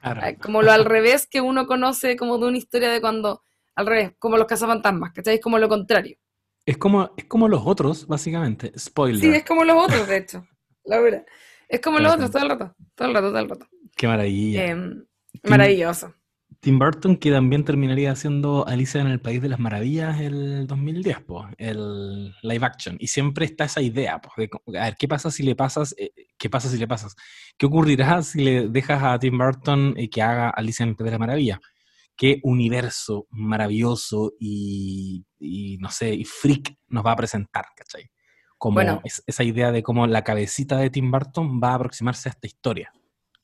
Claro. 0.02 0.22
Eh, 0.26 0.38
Como 0.42 0.62
lo 0.62 0.72
al 0.72 0.86
revés 0.86 1.28
que 1.28 1.42
uno 1.42 1.68
conoce 1.68 2.16
como 2.16 2.38
de 2.38 2.48
una 2.48 2.58
historia 2.58 2.90
de 2.90 3.02
cuando, 3.02 3.44
al 3.76 3.86
revés, 3.86 4.14
como 4.20 4.38
los 4.38 4.48
cazafantasmas, 4.48 5.12
¿cachai? 5.14 5.36
Es 5.36 5.42
como 5.42 5.58
lo 5.60 5.70
contrario. 5.70 6.18
Es 6.66 6.78
como, 6.78 7.12
es 7.18 7.26
como 7.26 7.48
los 7.48 7.62
otros, 7.66 8.08
básicamente. 8.08 8.72
Spoiler. 8.78 9.22
Sí, 9.22 9.28
es 9.28 9.46
como 9.46 9.64
los 9.64 9.78
otros, 9.78 10.08
de 10.08 10.18
hecho. 10.18 10.48
La 10.84 11.00
verdad. 11.00 11.26
Es 11.68 11.82
como 11.82 12.00
los 12.00 12.14
otros 12.14 12.32
todo 12.32 12.44
el 12.44 12.50
rato, 12.50 12.76
todo 12.96 13.08
el 13.08 13.14
rato, 13.14 13.28
todo 13.30 13.40
el 13.40 13.50
rato. 13.50 13.68
Qué 13.96 14.08
maravilla. 14.08 14.66
Em, 14.66 15.06
maravilloso. 15.44 16.14
Tim 16.62 16.78
Burton, 16.78 17.16
que 17.16 17.32
también 17.32 17.64
terminaría 17.64 18.12
haciendo 18.12 18.68
Alicia 18.68 19.00
en 19.00 19.08
el 19.08 19.22
País 19.22 19.42
de 19.42 19.48
las 19.48 19.60
Maravillas 19.60 20.20
el 20.20 20.68
2010, 20.68 21.22
pues, 21.26 21.46
el 21.58 22.34
live 22.42 22.66
action. 22.66 22.98
Y 23.00 23.08
siempre 23.08 23.46
está 23.46 23.64
esa 23.64 23.82
idea, 23.82 24.20
pues, 24.20 24.50
de 24.68 24.78
a 24.80 24.84
ver, 24.86 24.96
¿qué 24.98 25.08
pasa 25.08 25.32
si 25.32 25.44
le 25.44 25.56
pasas, 25.56 25.96
eh, 25.98 26.12
¿qué 26.38 26.50
pasa 26.50 26.68
si 26.70 26.78
le 26.78 26.86
pasas? 26.88 27.16
¿Qué 27.58 27.66
ocurrirá 27.66 28.22
si 28.24 28.44
le 28.44 28.68
dejas 28.68 29.02
a 29.04 29.18
Tim 29.20 29.38
Burton 29.38 29.94
eh, 29.96 30.10
que 30.10 30.22
haga 30.22 30.50
Alicia 30.50 30.84
en 30.84 30.90
el 30.90 30.96
País 30.98 31.06
de 31.06 31.12
la 31.12 31.20
Maravilla? 31.20 31.62
¿Qué 32.18 32.42
universo 32.44 33.28
maravilloso 33.30 34.34
y, 34.38 35.26
y, 35.40 35.78
no 35.78 35.90
sé, 35.90 36.14
y 36.14 36.26
freak 36.26 36.76
nos 36.90 37.06
va 37.06 37.14
a 37.14 37.16
presentar, 37.16 37.68
¿cachai? 37.74 38.12
Como 38.58 38.76
Bueno. 38.76 39.00
es- 39.06 39.24
esa 39.26 39.46
idea 39.46 39.72
de 39.72 39.82
cómo 39.82 40.06
la 40.08 40.26
cabecita 40.26 40.76
de 40.78 40.90
Tim 40.90 41.10
Burton 41.10 41.62
va 41.64 41.72
a 41.72 41.76
aproximarse 41.76 42.28
a 42.28 42.32
esta 42.34 42.48
historia. 42.48 42.92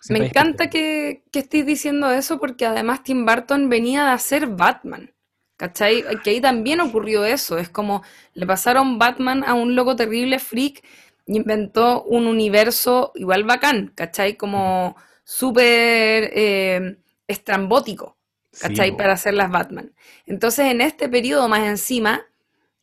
Me 0.09 0.27
encanta 0.27 0.69
que, 0.69 1.23
que 1.31 1.39
estés 1.39 1.65
diciendo 1.65 2.11
eso 2.11 2.39
porque 2.39 2.65
además 2.65 3.03
Tim 3.03 3.25
Burton 3.25 3.69
venía 3.69 4.05
de 4.05 4.11
hacer 4.11 4.47
Batman. 4.47 5.11
¿Cachai? 5.57 6.03
Que 6.21 6.31
ahí 6.31 6.41
también 6.41 6.81
ocurrió 6.81 7.23
eso. 7.23 7.57
Es 7.57 7.69
como 7.69 8.03
le 8.33 8.45
pasaron 8.45 8.99
Batman 8.99 9.43
a 9.45 9.53
un 9.53 9.75
loco 9.75 9.95
terrible 9.95 10.39
freak 10.39 10.83
y 11.25 11.37
inventó 11.37 12.03
un 12.03 12.27
universo 12.27 13.11
igual 13.15 13.45
bacán, 13.45 13.91
¿cachai? 13.95 14.35
Como 14.35 14.95
súper 15.23 16.29
eh, 16.33 16.97
estrambótico, 17.27 18.17
¿cachai? 18.59 18.89
Sí, 18.89 18.95
Para 18.95 19.13
hacer 19.13 19.33
las 19.33 19.49
Batman. 19.49 19.93
Entonces 20.25 20.65
en 20.71 20.81
este 20.81 21.09
periodo 21.09 21.47
más 21.47 21.63
encima, 21.67 22.25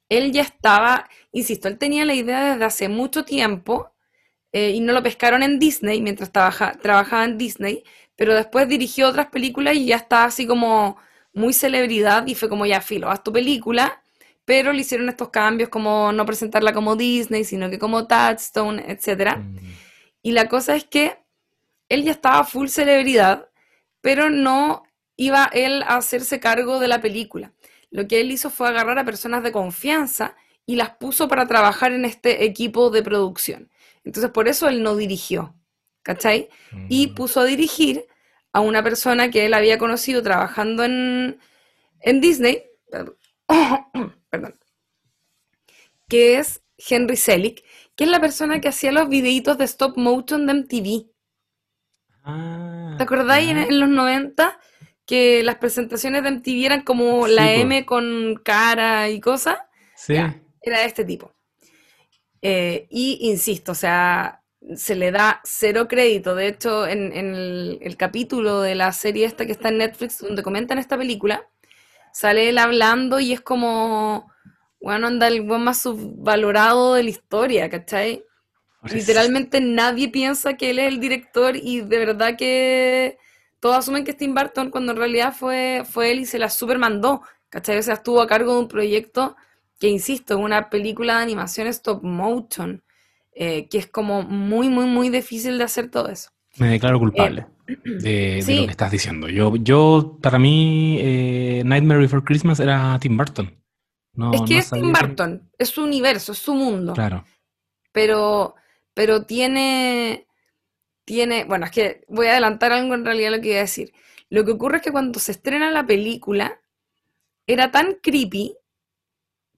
él 0.09 0.33
ya 0.33 0.43
estaba, 0.43 1.09
insisto, 1.31 1.69
él 1.69 1.79
tenía 1.79 2.05
la 2.05 2.15
idea 2.15 2.53
desde 2.53 2.65
hace 2.65 2.89
mucho 2.89 3.25
tiempo 3.25 3.93
eh, 4.53 4.71
y 4.71 4.81
no 4.81 4.93
lo 4.93 5.03
pescaron 5.03 5.43
en 5.43 5.59
Disney 5.59 6.01
mientras 6.03 6.31
trabaja- 6.33 6.73
trabajaba 6.81 7.25
en 7.25 7.39
Disney, 7.39 7.85
pero 8.17 8.35
después 8.35 8.69
dirigió 8.69 9.09
otras 9.09 9.29
películas 9.29 9.77
y 9.77 9.87
ya 9.87 9.97
estaba 9.97 10.25
así 10.25 10.47
como 10.47 10.97
muy 11.33 11.53
celebridad 11.53 12.27
y 12.27 12.35
fue 12.35 12.49
como 12.49 12.67
ya 12.67 12.81
filo, 12.81 13.11
haz 13.11 13.23
tu 13.23 13.33
película, 13.33 14.03
pero 14.45 14.73
le 14.73 14.81
hicieron 14.83 15.09
estos 15.09 15.31
cambios 15.31 15.69
como 15.71 16.13
no 16.13 16.27
presentarla 16.27 16.73
como 16.73 16.97
Disney, 16.97 17.45
sino 17.45 17.71
que 17.71 17.79
como 17.79 18.07
Touchstone, 18.07 18.85
etcétera. 18.89 19.37
Mm, 19.37 19.57
Y 20.23 20.33
la 20.33 20.49
cosa 20.49 20.77
es 20.77 20.85
que 20.85 21.19
él 21.89 22.05
ya 22.05 22.13
estaba 22.13 22.45
full 22.45 22.69
celebridad, 22.69 23.49
pero 24.01 24.31
no 24.31 24.85
iba 25.17 25.51
él 25.53 25.83
a 25.83 25.97
hacerse 25.97 26.41
cargo 26.41 26.79
de 26.81 26.89
la 26.89 27.01
película. 27.01 27.53
Lo 27.91 28.09
que 28.09 28.21
él 28.21 28.31
hizo 28.33 28.51
fue 28.51 28.69
agarrar 28.69 28.99
a 28.99 29.05
personas 29.05 29.43
de 29.43 29.53
confianza 29.53 30.37
y 30.67 30.77
las 30.77 30.91
puso 30.91 31.29
para 31.29 31.47
trabajar 31.47 31.93
en 31.93 32.05
este 32.05 32.45
equipo 32.45 32.91
de 32.91 33.03
producción. 33.03 33.71
Entonces 34.05 34.31
por 34.31 34.49
eso 34.49 34.69
él 34.69 34.83
no 34.83 34.97
dirigió, 34.97 35.55
¿cachai? 36.03 36.49
Y 36.89 37.09
mm. 37.09 37.15
puso 37.15 37.41
a 37.41 37.45
dirigir 37.45 38.07
a 38.53 38.61
una 38.61 38.83
persona 38.83 39.31
que 39.31 39.47
él 39.47 39.55
había 39.55 39.79
conocido 39.79 40.23
trabajando 40.23 40.85
en, 40.85 41.39
en 42.01 42.21
Disney, 42.21 42.65
perdón, 44.31 44.59
que 46.09 46.39
es 46.39 46.63
Henry 46.77 47.17
Selick, 47.17 47.65
que 47.97 48.05
es 48.05 48.11
la 48.11 48.21
persona 48.21 48.61
que 48.61 48.69
hacía 48.69 48.93
los 48.93 49.09
videitos 49.09 49.59
de 49.59 49.65
stop 49.65 49.97
motion 49.97 50.47
de 50.47 50.55
MTV. 50.55 51.11
Ah, 52.25 52.95
¿Te 52.99 53.05
acordáis 53.05 53.51
en, 53.51 53.81
los 53.81 53.89
90 53.89 54.59
que 55.07 55.43
las 55.43 55.57
presentaciones 55.57 56.23
de 56.23 56.31
MTV 56.31 56.67
eran 56.67 56.83
como 56.83 57.27
Sí, 57.27 57.35
la. 57.35 57.53
M 57.55 57.85
con 57.87 58.41
cara 58.45 59.09
y 59.09 59.21
cosas? 59.21 59.59
Sí. 59.97 60.15
Ya, 60.15 60.41
era 60.61 60.81
de 60.81 60.87
este 60.87 61.05
tipo. 61.05 61.33
Eh, 62.43 62.87
y 62.91 63.19
insisto, 63.31 63.73
o 63.73 63.75
sea, 63.75 64.43
se 64.77 64.95
le 64.97 65.11
da 65.13 65.41
cero 65.45 65.89
crédito. 65.89 66.35
De 66.35 66.49
hecho, 66.49 66.87
en, 66.87 67.13
en 67.13 67.35
el, 67.35 67.79
el 67.83 67.97
capítulo 67.97 68.61
de 68.61 68.75
la 68.75 68.93
serie 68.93 69.27
esta 69.27 69.47
que 69.47 69.53
está 69.53 69.69
en 69.69 69.79
Netflix, 69.79 70.19
donde 70.19 70.43
comentan 70.43 70.79
esta 70.79 70.99
película, 70.99 71.49
sale 72.13 72.49
él 72.49 72.59
hablando 72.59 73.21
y 73.21 73.33
es 73.33 73.41
como, 73.41 74.31
bueno, 74.81 75.07
anda 75.07 75.29
el 75.29 75.43
buen 75.43 75.63
más 75.63 75.83
subvalorado 75.83 76.95
de 76.95 77.05
la 77.05 77.11
historia, 77.11 77.71
¿cachai? 77.71 78.25
Ahora 78.81 78.95
Literalmente 78.95 79.61
nadie 79.61 80.09
piensa 80.09 80.57
que 80.57 80.71
él 80.71 80.79
es 80.81 80.89
el 80.89 81.01
director 81.01 81.57
y 81.57 81.83
de 81.83 81.99
verdad 81.99 82.37
que 82.37 83.19
todos 83.61 83.77
asumen 83.77 84.05
que 84.05 84.11
es 84.11 84.17
Tim 84.17 84.35
Burton 84.35 84.71
cuando 84.71 84.93
en 84.93 84.99
realidad 84.99 85.35
fue, 85.39 85.85
fue 85.89 86.11
él 86.11 86.21
y 86.21 86.27
se 86.27 86.39
la 86.39 86.51
super 86.51 86.79
mandó, 86.79 87.23
¿cachai? 87.49 87.79
O 87.79 87.83
sea, 87.83 87.95
estuvo 87.95 88.21
a 88.21 88.27
cargo 88.27 88.55
de 88.55 88.61
un 88.61 88.69
proyecto 88.69 89.37
que, 89.83 89.89
insisto, 89.89 90.35
es 90.35 90.41
una 90.41 90.71
película 90.71 91.17
de 91.17 91.25
animación 91.25 91.67
stop 91.67 92.05
motion, 92.05 92.85
eh, 93.35 93.67
que 93.69 93.79
es 93.79 93.89
como 93.89 94.23
muy, 94.23 94.69
muy, 94.69 94.87
muy 94.87 95.09
difícil 95.09 95.59
de 95.59 95.65
hacer 95.65 95.91
todo 95.91 96.09
eso. 96.09 96.31
Me 96.57 96.69
declaro 96.69 97.01
culpable 97.01 97.47
de, 97.85 98.39
Eh, 98.39 98.61
lo 98.61 98.67
que 98.67 98.71
estás 98.71 98.93
diciendo. 98.93 99.29
Yo, 99.29 99.57
yo 99.57 100.21
para 100.23 100.39
mí, 100.39 100.99
eh, 101.01 101.63
Nightmare 101.67 101.99
Before 101.99 102.23
Christmas 102.23 102.61
era 102.61 102.97
Tim 103.01 103.17
Burton. 103.17 103.61
No, 104.15 104.33
es 104.33 104.43
que 104.43 104.55
no 104.55 104.61
es 104.61 104.71
Tim 104.71 104.93
Burton, 104.93 105.51
es 105.59 105.71
su 105.71 105.83
universo, 105.83 106.31
es 106.31 106.39
su 106.39 106.55
mundo. 106.55 106.93
Claro. 106.93 107.25
pero, 107.91 108.55
pero 108.95 109.25
tiene, 109.25 110.29
tiene, 111.05 111.45
bueno, 111.45 111.65
es 111.67 111.73
que 111.73 112.05
voy 112.07 112.29
a 112.29 112.33
adelantar 112.33 112.71
algo 112.71 112.95
en 112.95 113.05
realidad 113.05 113.33
lo 113.33 113.41
que 113.41 113.49
iba 113.49 113.59
a 113.59 113.63
decir. 113.63 113.93
Lo 114.31 114.45
que 114.45 114.53
ocurre 114.53 114.77
es 114.77 114.85
que 114.85 114.93
cuando 114.93 115.19
se 115.19 115.33
estrena 115.33 115.73
la 115.73 115.85
película, 115.85 116.61
era 117.49 117.73
tan 117.73 117.97
creepy 118.01 118.55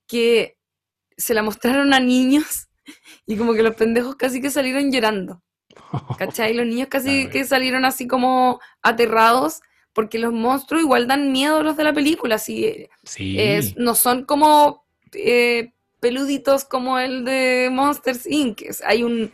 que 0.06 0.56
se 1.16 1.34
la 1.34 1.42
mostraron 1.42 1.94
a 1.94 2.00
niños 2.00 2.68
y 3.26 3.36
como 3.36 3.54
que 3.54 3.62
los 3.62 3.74
pendejos 3.74 4.16
casi 4.16 4.40
que 4.40 4.50
salieron 4.50 4.90
llorando, 4.92 5.42
¿cachai? 6.18 6.54
Los 6.54 6.66
niños 6.66 6.88
casi 6.90 7.28
que 7.28 7.44
salieron 7.44 7.84
así 7.84 8.06
como 8.06 8.60
aterrados 8.82 9.60
porque 9.92 10.18
los 10.18 10.32
monstruos 10.32 10.82
igual 10.82 11.06
dan 11.06 11.30
miedo 11.30 11.58
a 11.58 11.62
los 11.62 11.76
de 11.76 11.84
la 11.84 11.92
película, 11.92 12.34
así 12.34 12.88
Sí. 13.04 13.38
no 13.76 13.94
son 13.94 14.24
como 14.24 14.84
eh, 15.12 15.72
peluditos 16.00 16.64
como 16.64 16.98
el 16.98 17.24
de 17.24 17.68
Monsters 17.72 18.26
Inc. 18.26 18.60
Hay, 18.84 19.04
un, 19.04 19.30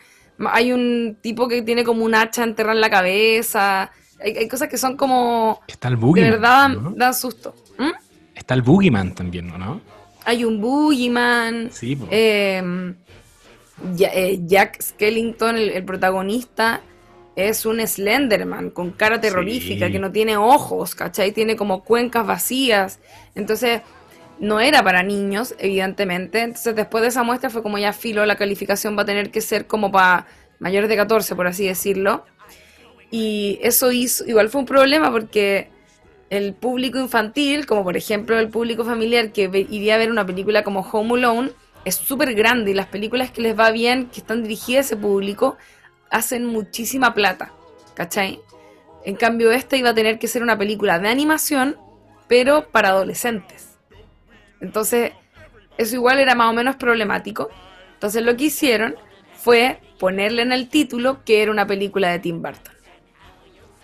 hay 0.51 0.73
un 0.73 1.17
tipo 1.23 1.49
que 1.49 1.63
tiene 1.63 1.83
como 1.83 2.05
un 2.05 2.15
hacha 2.15 2.45
enterrada 2.45 2.75
en 2.75 2.83
la 2.83 2.91
cabeza. 2.91 3.91
Hay, 4.23 4.37
hay 4.37 4.49
cosas 4.49 4.69
que 4.69 4.77
son 4.77 4.99
como 4.99 5.63
Está 5.67 5.89
el 5.89 5.95
de 5.97 6.01
Boogeyman. 6.01 6.31
verdad 6.31 6.69
¿no? 6.69 6.91
dan 6.95 7.15
susto. 7.15 7.55
¿Mm? 7.79 7.91
Está 8.35 8.53
el 8.53 8.61
Boogeyman 8.63 9.15
también, 9.15 9.47
¿no? 9.49 9.81
Hay 10.25 10.45
un 10.45 10.61
Boogeyman. 10.61 11.71
Sí, 11.73 11.97
po. 11.97 12.07
eh, 12.11 12.63
eh, 13.99 14.39
Jack 14.47 14.81
Skellington, 14.83 15.57
el, 15.57 15.71
el 15.71 15.85
protagonista, 15.85 16.83
es 17.37 17.65
un 17.65 17.81
Slenderman 17.87 18.71
con 18.71 18.91
cara 18.91 19.21
terrorífica, 19.21 19.87
Sí. 19.87 19.93
que 19.93 19.99
no 19.99 20.13
tiene 20.13 20.37
ojos, 20.37 20.95
¿cachai? 20.95 21.33
Tiene 21.33 21.57
como 21.57 21.83
cuencas 21.85 22.27
vacías. 22.27 22.99
Entonces, 23.35 23.81
no 24.39 24.61
era 24.61 24.83
para 24.83 25.03
niños, 25.03 25.55
evidentemente. 25.59 26.41
Entonces, 26.41 26.75
después 26.77 27.03
de 27.03 27.09
esa 27.09 27.23
muestra 27.23 27.49
fue 27.51 27.63
como 27.63 27.79
ya 27.79 27.93
filo, 27.93 28.27
la 28.27 28.37
calificación 28.37 28.97
va 28.99 29.03
a 29.03 29.07
tener 29.07 29.31
que 29.31 29.41
ser 29.41 29.67
como 29.67 29.91
para 29.91 30.27
mayores 30.59 30.91
de 30.91 30.97
14, 30.97 31.35
por 31.35 31.47
así 31.47 31.67
decirlo. 31.67 32.25
Y 33.11 33.59
eso 33.63 33.91
hizo, 33.91 34.25
igual 34.27 34.51
fue 34.51 34.61
un 34.61 34.67
problema 34.67 35.11
porque 35.11 35.69
el 36.31 36.55
público 36.55 36.99
infantil, 36.99 37.67
como 37.67 37.83
por 37.83 37.97
ejemplo 37.97 38.39
el 38.39 38.49
público 38.49 38.85
familiar 38.85 39.33
que 39.33 39.51
iría 39.69 39.97
a 39.97 39.99
ver 39.99 40.11
una 40.11 40.25
película 40.25 40.63
como 40.63 40.81
Home 40.81 41.15
Alone, 41.15 41.51
es 41.85 41.97
súper 41.97 42.35
grande 42.35 42.71
y 42.71 42.75
las 42.75 42.87
películas 42.87 43.31
que 43.33 43.43
les 43.43 43.59
va 43.59 43.71
bien, 43.73 44.07
que 44.07 44.21
están 44.21 44.43
dirigidas 44.43 44.87
a 44.87 44.87
ese 44.87 44.97
público, 44.97 45.57
hacen 46.09 46.47
muchísima 46.47 47.15
plata, 47.15 47.53
¿cachai? 47.95 48.41
En 49.05 49.17
cambio, 49.17 49.51
esta 49.51 49.77
iba 49.77 49.91
a 49.91 49.95
tener 49.95 50.19
que 50.19 50.29
ser 50.29 50.43
una 50.43 50.57
película 50.57 50.99
de 50.99 51.09
animación, 51.09 51.77
pero 52.29 52.69
para 52.71 52.91
adolescentes. 52.91 53.79
Entonces, 54.61 55.13
eso 55.79 55.95
igual 55.97 56.21
era 56.21 56.35
más 56.35 56.51
o 56.51 56.53
menos 56.53 56.77
problemático. 56.77 57.49
Entonces, 57.95 58.23
lo 58.23 58.37
que 58.37 58.45
hicieron 58.45 58.95
fue 59.35 59.81
ponerle 59.99 60.43
en 60.43 60.53
el 60.53 60.69
título 60.69 61.25
que 61.25 61.43
era 61.43 61.51
una 61.51 61.67
película 61.67 62.11
de 62.11 62.19
Tim 62.19 62.43
Burton. 62.43 62.75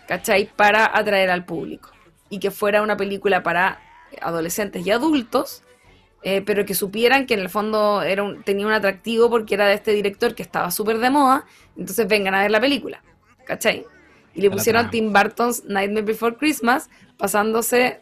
¿Cachai? 0.07 0.51
Para 0.55 0.97
atraer 0.97 1.31
al 1.31 1.45
público. 1.45 1.96
Y 2.29 2.39
que 2.39 2.51
fuera 2.51 2.83
una 2.83 2.97
película 2.97 3.43
para 3.43 3.81
adolescentes 4.21 4.87
y 4.87 4.91
adultos, 4.91 5.63
eh, 6.23 6.43
pero 6.43 6.65
que 6.65 6.75
supieran 6.75 7.27
que 7.27 7.35
en 7.35 7.41
el 7.41 7.49
fondo 7.49 8.03
era 8.03 8.23
un- 8.23 8.43
tenía 8.43 8.67
un 8.67 8.73
atractivo 8.73 9.31
porque 9.31 9.55
era 9.55 9.67
de 9.67 9.75
este 9.75 9.93
director 9.93 10.35
que 10.35 10.43
estaba 10.43 10.71
súper 10.71 10.99
de 10.99 11.11
moda. 11.11 11.45
Entonces 11.77 12.09
vengan 12.09 12.35
a 12.35 12.43
ver 12.43 12.51
la 12.51 12.61
película. 12.61 13.03
¿Cachai? 13.45 13.85
Y 14.35 14.41
le 14.43 14.51
pusieron. 14.51 14.91
Tim 14.91 15.13
Burton's 15.13 15.65
Nightmare 15.65 16.05
Before 16.05 16.37
Christmas, 16.37 16.91
pasándose 17.17 18.01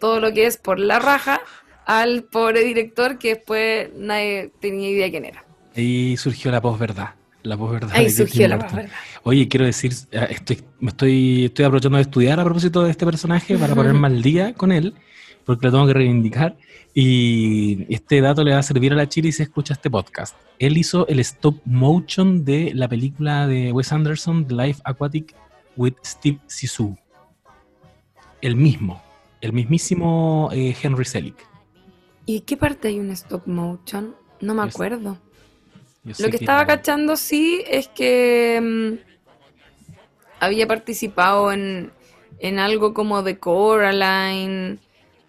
todo 0.00 0.20
lo 0.20 0.32
que 0.32 0.46
es 0.46 0.56
por 0.56 0.78
la 0.78 0.98
raja 0.98 1.40
al 1.84 2.24
pobre 2.24 2.60
director 2.64 3.18
que 3.18 3.34
después 3.34 3.90
nadie 3.94 4.50
tenía 4.60 4.88
idea 4.90 5.10
quién 5.10 5.24
era. 5.26 5.44
Ahí 5.76 6.16
surgió 6.16 6.50
la 6.50 6.60
posverdad. 6.60 7.10
La 7.46 7.56
posverdad 7.56 7.90
Ahí 7.94 8.04
de 8.06 8.10
surgió 8.10 8.48
la 8.48 8.56
Burton. 8.56 8.76
verdad. 8.76 8.92
Oye, 9.22 9.46
quiero 9.48 9.66
decir, 9.66 9.92
eh, 10.10 10.26
estoy, 10.30 10.62
me 10.80 10.88
estoy, 10.90 11.44
estoy 11.46 11.64
aprovechando 11.64 11.96
de 11.96 12.02
estudiar 12.02 12.40
a 12.40 12.44
propósito 12.44 12.82
de 12.82 12.90
este 12.90 13.04
personaje 13.06 13.56
para 13.56 13.74
ponerme 13.74 14.06
al 14.08 14.20
día 14.20 14.52
con 14.54 14.72
él, 14.72 14.94
porque 15.44 15.66
lo 15.66 15.72
tengo 15.72 15.86
que 15.86 15.94
reivindicar. 15.94 16.56
Y 16.92 17.86
este 17.94 18.20
dato 18.20 18.42
le 18.42 18.52
va 18.52 18.58
a 18.58 18.62
servir 18.62 18.92
a 18.92 18.96
la 18.96 19.08
Chile 19.08 19.30
si 19.30 19.42
escucha 19.42 19.74
este 19.74 19.90
podcast. 19.90 20.34
Él 20.58 20.76
hizo 20.76 21.06
el 21.08 21.20
stop 21.20 21.60
motion 21.64 22.44
de 22.44 22.72
la 22.74 22.88
película 22.88 23.46
de 23.46 23.70
Wes 23.70 23.92
Anderson, 23.92 24.46
The 24.48 24.54
Life 24.54 24.80
Aquatic 24.84 25.34
with 25.76 25.94
Steve 26.04 26.40
Zissou. 26.50 26.96
El 28.40 28.56
mismo, 28.56 29.02
el 29.40 29.52
mismísimo 29.52 30.48
eh, 30.52 30.74
Henry 30.82 31.04
Selick. 31.04 31.46
¿Y 32.24 32.40
qué 32.40 32.56
parte 32.56 32.88
hay 32.88 32.98
un 32.98 33.10
stop 33.12 33.46
motion? 33.46 34.14
No 34.40 34.54
me 34.54 34.62
acuerdo. 34.62 35.18
Lo 36.18 36.30
que 36.30 36.36
estaba 36.36 36.66
cachando 36.66 37.16
sí 37.16 37.64
es 37.66 37.88
que 37.88 38.60
mm, 38.62 38.92
había 40.38 40.66
participado 40.66 41.52
en, 41.52 41.90
en 42.38 42.58
algo 42.58 42.94
como 42.94 43.22
de 43.22 43.38
Coraline, 43.38 44.78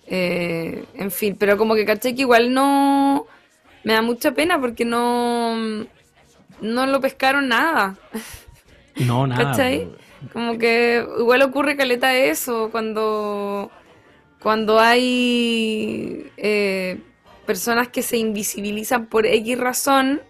eh, 0.06 0.86
en 0.94 1.12
fin, 1.12 1.36
pero 1.38 1.58
como 1.58 1.76
que 1.76 1.86
caché 1.86 2.16
que 2.16 2.22
igual 2.22 2.54
no 2.54 3.26
me 3.84 3.94
da 3.94 4.02
mucha 4.02 4.32
pena 4.32 4.60
porque 4.60 4.86
no 4.86 5.56
no 6.62 6.86
lo 6.86 7.02
pescaron 7.02 7.48
nada. 7.48 7.96
No, 8.96 9.28
nada. 9.28 9.52
¿Cachai? 9.52 9.90
Como 10.34 10.58
que 10.58 11.06
igual 11.20 11.42
ocurre 11.42 11.78
caleta 11.78 12.16
eso 12.16 12.70
cuando 12.72 13.72
cuando 14.40 14.80
hay 14.80 16.32
eh, 16.38 17.00
personas 17.46 17.90
que 17.90 18.02
se 18.02 18.18
invisibilizan 18.18 19.08
por 19.08 19.26
X 19.26 19.58
razón 19.58 20.22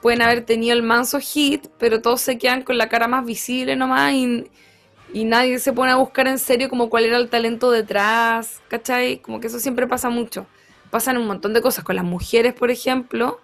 pueden 0.00 0.22
haber 0.22 0.44
tenido 0.44 0.74
el 0.74 0.82
manso 0.82 1.18
hit, 1.20 1.66
pero 1.78 2.00
todos 2.00 2.20
se 2.20 2.38
quedan 2.38 2.62
con 2.62 2.78
la 2.78 2.88
cara 2.88 3.08
más 3.08 3.24
visible 3.24 3.76
nomás 3.76 4.12
y, 4.12 4.44
nadie 5.24 5.58
se 5.58 5.72
pone 5.72 5.90
a 5.92 5.96
buscar 5.96 6.28
en 6.28 6.38
serio 6.38 6.68
como 6.68 6.90
cuál 6.90 7.04
era 7.04 7.16
el 7.16 7.28
talento 7.28 7.70
detrás, 7.70 8.60
¿cachai? 8.68 9.18
Como 9.18 9.40
que 9.40 9.46
eso 9.46 9.58
siempre 9.58 9.86
pasa 9.86 10.10
mucho. 10.10 10.46
Pasan 10.90 11.16
un 11.16 11.26
montón 11.26 11.54
de 11.54 11.62
cosas 11.62 11.84
con 11.84 11.96
las 11.96 12.04
mujeres, 12.04 12.54
por 12.54 12.70
ejemplo. 12.70 13.40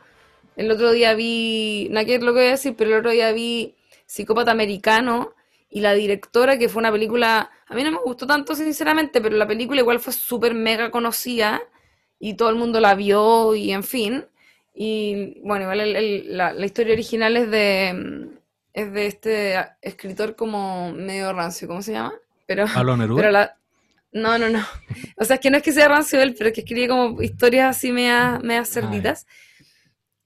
El 0.57 0.71
otro 0.71 0.93
día 0.93 1.15
vi, 1.15 1.89
no 1.91 2.05
quiero 2.05 2.27
lo 2.27 2.33
que 2.33 2.41
voy 2.41 2.49
a 2.49 2.51
decir, 2.53 2.75
pero 2.77 2.91
el 2.91 2.99
otro 2.99 3.11
día 3.11 3.33
vi 3.33 3.75
Psicópata 4.07 4.51
Americano 4.51 5.35
y 5.71 5.81
la 5.81 5.95
directora, 5.95 6.59
que 6.59 6.69
fue 6.69 6.81
una 6.81 6.93
película, 6.93 7.51
a 7.67 7.75
mí 7.75 7.83
no 7.83 7.91
me 7.91 7.99
gustó 8.05 8.27
tanto 8.27 8.55
sinceramente, 8.55 9.21
pero 9.21 9.37
la 9.37 9.47
película 9.47 9.81
igual 9.81 10.01
fue 10.01 10.13
súper 10.13 10.55
mega 10.55 10.91
conocida 10.91 11.63
y 12.21 12.35
todo 12.35 12.51
el 12.51 12.57
mundo 12.57 12.79
la 12.81 12.95
vio 12.95 13.55
y 13.55 13.73
en 13.73 13.83
fin. 13.83 14.27
Y 14.75 15.41
bueno, 15.45 15.63
igual 15.65 15.81
el- 15.81 15.97
el- 15.97 16.37
la, 16.37 16.53
la 16.53 16.67
historia 16.67 16.95
original 16.95 17.37
es 17.37 17.51
de, 17.51 17.93
mm, 17.95 18.39
es 18.73 18.93
de 18.93 19.07
este 19.07 19.55
escritor 19.81 20.35
como 20.35 20.93
medio 20.93 21.33
rancio, 21.33 21.69
¿cómo 21.69 21.81
se 21.81 21.93
llama? 21.93 22.13
Pero, 22.47 22.67
Pablo 22.73 22.97
Neruda. 22.97 23.21
pero 23.21 23.31
la... 23.33 23.57
No, 24.13 24.39
no, 24.39 24.49
no. 24.49 24.65
O 25.17 25.25
sea, 25.25 25.35
es 25.37 25.41
que 25.41 25.51
no 25.51 25.57
es 25.57 25.63
que 25.63 25.73
sea 25.73 25.89
rancio 25.89 26.21
él, 26.23 26.35
pero 26.39 26.49
es 26.49 26.55
que 26.55 26.61
escribe 26.61 26.87
como 26.89 27.21
historias 27.23 27.77
así 27.77 27.91
media, 27.93 28.39
media 28.43 28.65
cerditas. 28.65 29.27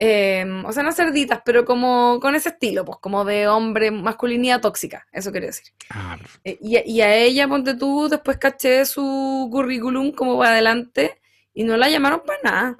Eh, 0.00 0.44
o 0.64 0.72
sea, 0.72 0.82
no 0.84 0.92
cerditas, 0.92 1.40
pero 1.44 1.64
como 1.64 2.20
con 2.20 2.34
ese 2.36 2.50
estilo, 2.50 2.84
pues 2.84 2.98
como 3.00 3.24
de 3.24 3.48
hombre, 3.48 3.90
masculinidad 3.90 4.60
tóxica, 4.60 5.06
eso 5.10 5.32
quería 5.32 5.48
decir. 5.48 5.72
Ah. 5.90 6.16
Eh, 6.44 6.56
y, 6.60 6.78
y 6.92 7.00
a 7.00 7.14
ella, 7.16 7.48
ponte 7.48 7.74
tú, 7.74 8.08
después 8.08 8.36
caché 8.38 8.84
su 8.84 9.48
currículum 9.50 10.12
como 10.12 10.38
para 10.38 10.50
adelante 10.50 11.18
y 11.52 11.64
no 11.64 11.76
la 11.76 11.88
llamaron 11.88 12.20
para 12.24 12.38
nada. 12.44 12.78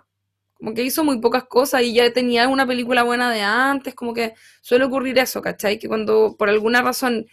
Como 0.58 0.74
que 0.74 0.82
hizo 0.82 1.04
muy 1.04 1.20
pocas 1.20 1.44
cosas 1.44 1.82
y 1.82 1.94
ya 1.94 2.12
tenía 2.12 2.42
alguna 2.42 2.66
película 2.66 3.04
buena 3.04 3.30
de 3.30 3.42
antes, 3.42 3.94
como 3.94 4.12
que 4.12 4.34
suele 4.60 4.84
ocurrir 4.84 5.18
eso, 5.18 5.40
¿cachai? 5.40 5.78
Que 5.78 5.88
cuando 5.88 6.36
por 6.36 6.48
alguna 6.48 6.82
razón 6.82 7.26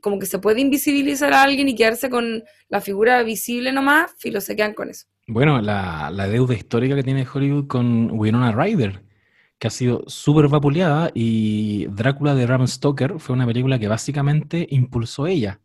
como 0.00 0.18
que 0.18 0.26
se 0.26 0.38
puede 0.38 0.60
invisibilizar 0.60 1.32
a 1.32 1.42
alguien 1.42 1.68
y 1.68 1.74
quedarse 1.74 2.10
con 2.10 2.44
la 2.68 2.80
figura 2.80 3.22
visible 3.22 3.72
nomás, 3.72 4.12
filo, 4.18 4.40
se 4.40 4.56
quedan 4.56 4.74
con 4.74 4.90
eso. 4.90 5.06
Bueno, 5.26 5.60
la, 5.60 6.10
la 6.12 6.28
deuda 6.28 6.54
histórica 6.54 6.94
que 6.94 7.02
tiene 7.02 7.26
Hollywood 7.32 7.66
con 7.66 8.10
Winona 8.12 8.52
Ryder, 8.52 9.02
que 9.58 9.68
ha 9.68 9.70
sido 9.70 10.04
súper 10.06 10.48
vapuleada, 10.48 11.10
y 11.14 11.86
Drácula 11.86 12.34
de 12.34 12.46
Bram 12.46 12.66
Stoker 12.66 13.18
fue 13.18 13.34
una 13.34 13.46
película 13.46 13.78
que 13.78 13.88
básicamente 13.88 14.66
impulsó 14.70 15.26
ella. 15.26 15.60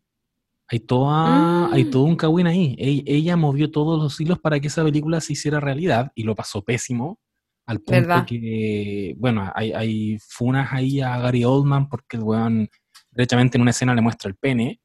Hay, 0.69 0.79
toda, 0.81 1.71
hay 1.71 1.85
Mm. 1.85 1.89
todo 1.91 2.03
un 2.03 2.15
cagüín 2.17 2.47
ahí. 2.47 2.75
E- 2.77 3.03
Ella 3.05 3.37
movió 3.37 3.71
todos 3.71 4.01
los 4.01 4.19
hilos 4.19 4.39
para 4.39 4.59
que 4.59 4.67
esa 4.67 4.83
película 4.83 5.21
se 5.21 5.33
hiciera 5.33 5.59
realidad 5.59 6.11
y 6.15 6.23
lo 6.23 6.35
pasó 6.35 6.61
pésimo, 6.61 7.19
al 7.65 7.77
punto 7.79 7.91
¿Verdad? 7.91 8.25
que, 8.25 9.13
bueno, 9.17 9.51
hay, 9.55 9.71
hay 9.73 10.17
funas 10.19 10.71
ahí 10.73 11.01
a 11.01 11.17
Gary 11.19 11.43
Oldman 11.45 11.87
porque 11.89 12.17
el 12.17 12.23
weón, 12.23 12.69
derechamente 13.11 13.57
en 13.57 13.61
una 13.61 13.71
escena 13.71 13.93
le 13.95 14.01
muestra 14.01 14.29
el 14.29 14.35
pene, 14.35 14.81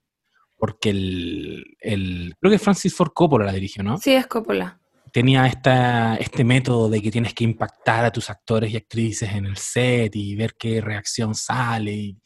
porque 0.57 0.91
el, 0.91 1.65
el 1.81 2.35
creo 2.41 2.51
que 2.53 2.59
Francis 2.59 2.95
Ford 2.95 3.11
Coppola 3.15 3.45
la 3.47 3.53
dirigió, 3.53 3.83
¿no? 3.83 3.99
Sí, 3.99 4.13
es 4.13 4.27
Coppola. 4.29 4.79
tenía 5.13 5.47
esta, 5.47 6.15
este 6.17 6.45
método 6.45 6.89
de 6.89 7.03
que 7.03 7.11
tienes 7.11 7.35
que 7.35 7.45
impactar 7.45 8.05
a 8.05 8.11
tus 8.13 8.31
actores 8.31 8.73
y 8.73 8.77
actrices 8.77 9.31
en 9.33 9.47
el 9.47 9.57
set 9.57 10.15
y 10.15 10.35
ver 10.37 10.55
qué 10.59 10.81
reacción 10.81 11.35
sale. 11.35 11.93
Y, 11.93 12.19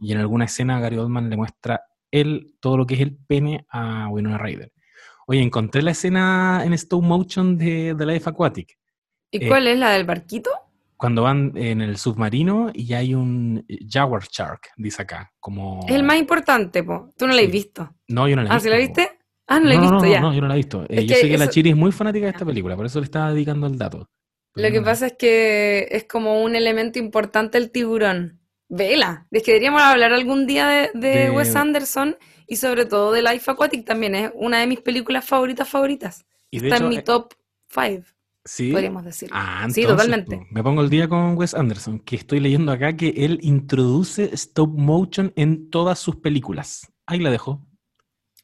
y 0.00 0.12
en 0.12 0.18
alguna 0.18 0.44
escena 0.46 0.78
Gary 0.80 0.98
Oldman 0.98 1.30
le 1.30 1.36
muestra 1.36 1.80
él 2.10 2.54
todo 2.60 2.76
lo 2.76 2.86
que 2.86 2.94
es 2.94 3.00
el 3.00 3.16
pene 3.16 3.66
a 3.70 4.08
Winona 4.08 4.38
Ryder. 4.38 4.72
Oye, 5.26 5.42
encontré 5.42 5.82
la 5.82 5.90
escena 5.90 6.62
en 6.64 6.72
stop 6.74 7.02
motion 7.02 7.58
de 7.58 7.94
The 7.98 8.06
Life 8.06 8.28
Aquatic. 8.30 8.78
¿Y 9.30 9.44
Eh, 9.44 9.48
cuál 9.48 9.66
es 9.66 9.78
la 9.78 9.90
del 9.90 10.04
barquito? 10.04 10.50
Cuando 10.96 11.22
van 11.24 11.52
en 11.56 11.82
el 11.82 11.98
submarino 11.98 12.70
y 12.72 12.94
hay 12.94 13.12
un 13.14 13.66
Jaguar 13.88 14.22
Shark, 14.30 14.68
dice 14.76 15.02
acá. 15.02 15.32
Como... 15.40 15.80
Es 15.86 15.94
el 15.94 16.04
más 16.04 16.16
importante, 16.18 16.82
po. 16.84 17.12
Tú 17.18 17.26
no 17.26 17.34
la 17.34 17.40
has 17.40 17.46
Sí. 17.46 17.52
visto. 17.52 17.94
No, 18.08 18.28
yo 18.28 18.36
no 18.36 18.42
la 18.44 18.50
he 18.50 18.52
Ah, 18.54 18.60
¿sí 18.60 18.70
la 18.70 18.76
visto, 18.76 18.94
po. 18.94 19.00
viste? 19.02 19.18
Ah, 19.48 19.60
no 19.60 19.66
la 19.66 19.74
he 19.74 19.76
no, 19.76 19.82
visto 19.82 19.96
no, 20.06 20.06
ya. 20.10 20.20
no, 20.20 20.32
yo 20.34 20.40
no 20.40 20.48
la 20.48 20.54
he 20.54 20.56
visto. 20.56 20.84
Eh, 20.88 21.04
yo 21.04 21.14
sé 21.16 21.28
que 21.28 21.36
la 21.38 21.50
Chiri 21.50 21.70
es 21.70 21.76
muy 21.76 21.92
fanática 21.92 22.26
de 22.26 22.30
esta 22.32 22.44
película, 22.46 22.76
por 22.76 22.86
eso 22.86 22.98
le 23.00 23.04
estaba 23.04 23.30
dedicando 23.32 23.66
el 23.66 23.76
dato. 23.76 24.08
Pero 24.54 24.68
Lo 24.68 24.72
que 24.72 24.80
la- 24.80 24.84
pasa 24.86 25.06
es 25.08 25.12
que 25.18 25.86
es 25.90 26.04
como 26.04 26.42
un 26.42 26.56
elemento 26.56 26.98
importante 26.98 27.58
el 27.58 27.70
tiburón. 27.70 28.40
Vela. 28.68 29.26
Es 29.30 29.42
que 29.42 29.52
deberíamos 29.52 29.82
hablar 29.82 30.12
algún 30.12 30.46
día 30.46 30.66
de, 30.68 30.90
de 30.94 31.08
De- 31.24 31.30
Wes 31.30 31.54
Anderson 31.56 32.16
y 32.46 32.56
sobre 32.56 32.86
todo 32.86 33.12
de 33.12 33.22
Life 33.22 33.50
Aquatic 33.50 33.84
también. 33.84 34.14
Es 34.14 34.32
una 34.34 34.58
de 34.60 34.66
mis 34.66 34.80
películas 34.80 35.24
favoritas 35.24 35.68
favoritas. 35.68 36.24
Y 36.50 36.60
de 36.60 36.68
Está 36.68 36.82
en 36.82 36.88
mi 36.88 36.96
eh, 36.96 37.02
top 37.02 37.34
5, 37.68 38.04
Sí. 38.44 38.70
podríamos 38.70 39.04
decir. 39.04 39.28
Ah, 39.32 39.66
Sí, 39.70 39.80
entonces, 39.82 40.06
totalmente. 40.06 40.36
po, 40.36 40.46
me 40.50 40.62
pongo 40.62 40.82
el 40.82 40.88
día 40.90 41.08
con 41.08 41.36
Wes 41.36 41.52
Anderson, 41.54 41.98
que 41.98 42.14
estoy 42.16 42.38
leyendo 42.40 42.70
acá 42.70 42.96
que 42.96 43.08
él 43.16 43.40
introduce 43.42 44.30
stop 44.34 44.70
motion 44.78 45.32
en 45.36 45.68
todas 45.70 45.98
sus 45.98 46.16
películas. 46.16 46.92
Ahí 47.06 47.18
la 47.18 47.30
dejo. 47.30 47.60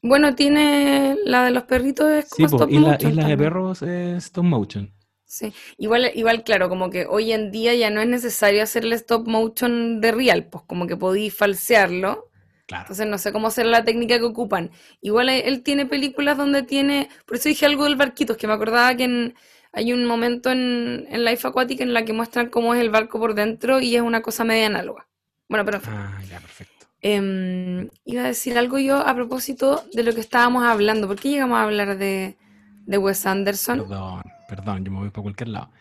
Bueno, 0.01 0.35
tiene 0.35 1.15
la 1.23 1.45
de 1.45 1.51
los 1.51 1.63
perritos 1.63 2.09
es 2.11 2.25
Sí, 2.35 2.43
como 2.43 2.57
po, 2.57 2.63
stop 2.65 2.71
motion 2.71 3.11
Isla 3.11 3.23
de 3.23 3.29
también. 3.29 3.37
Perros 3.39 3.81
es 3.81 4.25
stop 4.25 4.43
motion. 4.43 4.93
Sí, 5.33 5.51
igual, 5.77 6.11
igual, 6.13 6.43
claro, 6.43 6.69
como 6.69 6.91
que 6.91 7.07
hoy 7.07 7.31
en 7.31 7.49
día 7.51 7.73
ya 7.73 7.89
no 7.89 8.01
es 8.01 8.07
necesario 8.07 8.61
hacerle 8.61 8.95
stop 8.95 9.27
motion 9.27 9.99
de 9.99 10.11
real, 10.11 10.45
pues 10.45 10.63
como 10.67 10.85
que 10.85 10.95
podí 10.95 11.31
falsearlo. 11.31 12.29
Claro. 12.67 12.83
Entonces 12.83 13.07
no 13.07 13.17
sé 13.17 13.31
cómo 13.33 13.49
será 13.49 13.69
la 13.69 13.83
técnica 13.83 14.19
que 14.19 14.25
ocupan. 14.25 14.71
Igual 15.01 15.29
él 15.29 15.41
él 15.45 15.63
tiene 15.63 15.85
películas 15.87 16.37
donde 16.37 16.61
tiene, 16.63 17.09
por 17.25 17.37
eso 17.37 17.49
dije 17.49 17.65
algo 17.65 17.85
del 17.85 17.95
barquito, 17.95 18.33
es 18.33 18.39
que 18.39 18.47
me 18.47 18.53
acordaba 18.53 18.95
que 18.95 19.05
en- 19.05 19.35
hay 19.71 19.91
un 19.91 20.05
momento 20.05 20.51
en, 20.51 21.07
en 21.09 21.25
Life 21.25 21.47
Aquatic 21.47 21.81
en 21.81 21.93
la 21.93 22.05
que 22.05 22.13
muestran 22.13 22.49
cómo 22.49 22.75
es 22.75 22.81
el 22.81 22.91
barco 22.91 23.19
por 23.19 23.33
dentro 23.33 23.79
y 23.79 23.95
es 23.95 24.01
una 24.03 24.21
cosa 24.21 24.43
media 24.43 24.67
análoga. 24.67 25.07
Bueno, 25.49 25.65
pero. 25.65 25.81
Ah, 25.85 26.21
ya, 26.29 26.39
perfecto. 26.39 26.85
Em, 27.01 27.89
iba 28.05 28.23
a 28.23 28.27
decir 28.27 28.57
algo 28.57 28.77
yo 28.79 28.97
a 28.97 29.13
propósito 29.15 29.83
de 29.93 30.03
lo 30.03 30.13
que 30.13 30.21
estábamos 30.21 30.63
hablando. 30.63 31.07
¿Por 31.07 31.19
qué 31.19 31.29
llegamos 31.29 31.57
a 31.57 31.63
hablar 31.63 31.97
de, 31.97 32.37
de 32.85 32.97
Wes 32.99 33.25
Anderson? 33.25 33.79
Perdón, 33.79 34.21
perdón, 34.55 34.85
yo 34.85 34.91
me 34.91 34.99
voy 34.99 35.09
para 35.09 35.23
cualquier 35.23 35.49
lado. 35.49 35.71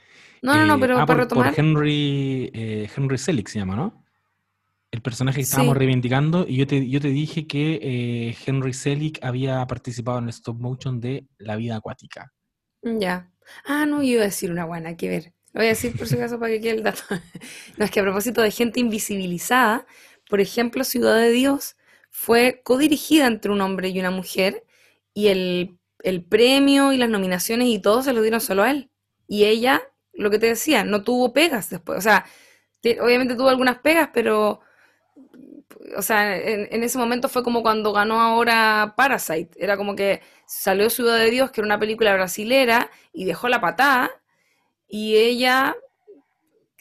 No, 0.43 0.55
no, 0.57 0.67
no, 0.67 0.75
Eh, 0.77 0.79
pero 0.81 0.99
ah, 0.99 1.07
para 1.07 1.27
por, 1.27 1.37
por 1.37 1.47
retomar. 1.47 1.55
Henry, 1.57 2.51
eh, 2.55 2.91
Henry 2.97 3.19
Selick 3.19 3.49
se 3.49 3.59
llama, 3.59 3.77
¿no? 3.77 4.05
El 4.91 5.01
personaje 5.03 5.39
que 5.41 5.45
Sí. 5.45 5.51
estábamos 5.51 5.77
reivindicando, 5.77 6.47
y 6.49 6.57
yo 6.57 6.67
te, 6.67 6.89
yo 6.89 7.01
te 7.01 7.09
dije 7.09 7.47
que 7.47 7.79
eh, 7.83 8.37
Henry 8.47 8.73
Selick 8.73 9.19
había 9.23 9.67
participado 9.67 10.19
en 10.19 10.25
el 10.25 10.31
stop 10.31 10.59
motion 10.59 11.01
de 11.01 11.27
La 11.39 11.57
vida 11.57 11.77
acuática. 11.77 12.33
Ya. 12.83 13.31
Ah, 13.65 13.87
no, 13.87 13.99
yo 14.03 14.15
iba 14.15 14.23
a 14.23 14.27
decir 14.27 14.51
una 14.51 14.65
buena, 14.65 14.97
que 14.97 15.09
ver. 15.09 15.33
Lo 15.53 15.61
voy 15.61 15.67
a 15.67 15.71
decir 15.71 15.97
por 15.97 16.07
si 16.07 16.17
acaso 16.17 16.39
para 16.39 16.53
que 16.53 16.61
quede 16.61 16.77
el 16.77 16.83
dato. 16.83 17.03
No, 17.79 17.85
es 17.85 17.91
que 17.91 18.01
a 18.01 18.03
propósito 18.03 18.43
de 18.43 18.51
gente 18.51 18.81
invisibilizada, 18.81 19.87
por 20.29 20.41
ejemplo, 20.41 20.83
Ciudad 20.85 21.17
de 21.17 21.31
Dios 21.31 21.77
fue 22.11 22.61
codirigida 22.65 23.27
entre 23.27 23.53
un 23.53 23.61
hombre 23.61 23.89
y 23.91 23.99
una 24.01 24.11
mujer 24.11 24.65
y 25.15 25.29
el, 25.29 25.79
el 26.03 26.25
premio 26.25 26.93
y 26.93 26.99
las 26.99 27.09
nominaciones 27.11 27.69
y 27.69 27.81
todo 27.81 28.03
se 28.03 28.13
lo 28.13 28.23
dieron 28.23 28.41
solo 28.41 28.63
a 28.63 28.71
él. 28.71 28.91
Y 29.29 29.45
ella, 29.45 29.83
lo 30.13 30.31
que 30.31 30.39
te 30.39 30.47
decía, 30.47 30.85
no 30.85 31.03
tuvo 31.05 31.33
pegas 31.33 31.71
después. 31.71 31.99
O 31.99 32.03
sea, 32.03 32.25
te- 32.81 33.01
obviamente 33.01 33.35
tuvo 33.37 33.49
algunas 33.49 33.79
pegas, 33.81 34.11
pero, 34.13 34.61
o 35.97 36.03
sea, 36.03 36.37
en, 36.37 36.83
ese 36.83 36.99
momento 36.99 37.29
fue 37.29 37.43
como 37.43 37.63
cuando 37.63 37.93
ganó 37.93 38.21
ahora 38.21 38.95
Parasite. 38.97 39.51
Era 39.63 39.77
como 39.77 39.95
que 39.97 40.21
salió 40.47 40.91
Ciudad 40.91 41.19
de 41.19 41.31
Dios, 41.31 41.51
que 41.51 41.61
era 41.61 41.67
una 41.67 41.79
película 41.79 42.15
brasilera, 42.15 42.91
y 43.13 43.25
dejó 43.25 43.49
la 43.49 43.61
patada, 43.61 44.11
y 44.89 45.17
ella 45.17 45.77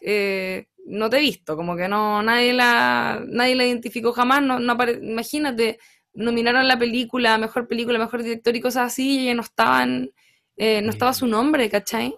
eh, 0.02 0.68
no 0.85 1.10
te 1.10 1.18
he 1.18 1.22
visto, 1.22 1.56
como 1.56 1.76
que 1.76 1.88
no, 1.88 2.23
nadie 2.23 2.53
la, 2.53 3.22
nadie 3.27 3.56
la 3.56 3.65
identificó 3.65 4.14
jamás, 4.14 4.41
no, 4.41 4.60
no 4.60 4.77
imagínate, 5.02 5.80
nominaron 6.13 6.67
la 6.67 6.77
película, 6.77 7.38
mejor 7.38 7.67
película, 7.67 7.99
mejor 7.99 8.23
director 8.23 8.55
y 8.55 8.61
cosas 8.61 8.88
así, 8.91 9.29
y 9.29 9.33
no 9.33 9.41
estaban, 9.41 10.11
eh, 10.57 10.81
no 10.81 10.89
estaba 10.89 11.13
su 11.13 11.27
nombre, 11.27 11.69
¿cachai? 11.69 12.13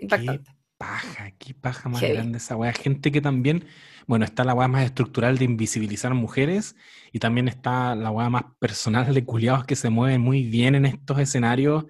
Impactante. 0.00 0.50
Qué 0.50 0.56
paja, 0.76 1.30
qué 1.38 1.54
paja 1.54 1.88
más 1.88 2.00
Heavy. 2.00 2.14
grande 2.14 2.38
esa 2.38 2.54
weá. 2.56 2.72
Gente 2.72 3.10
que 3.10 3.20
también, 3.20 3.64
bueno, 4.06 4.24
está 4.24 4.44
la 4.44 4.54
weá 4.54 4.68
más 4.68 4.84
estructural 4.84 5.36
de 5.38 5.44
invisibilizar 5.44 6.14
mujeres 6.14 6.76
y 7.12 7.18
también 7.18 7.48
está 7.48 7.94
la 7.96 8.10
weá 8.10 8.30
más 8.30 8.44
personal 8.60 9.12
de 9.12 9.24
culiados 9.24 9.64
que 9.64 9.74
se 9.76 9.90
mueven 9.90 10.20
muy 10.20 10.44
bien 10.44 10.74
en 10.76 10.84
estos 10.86 11.18
escenarios 11.18 11.84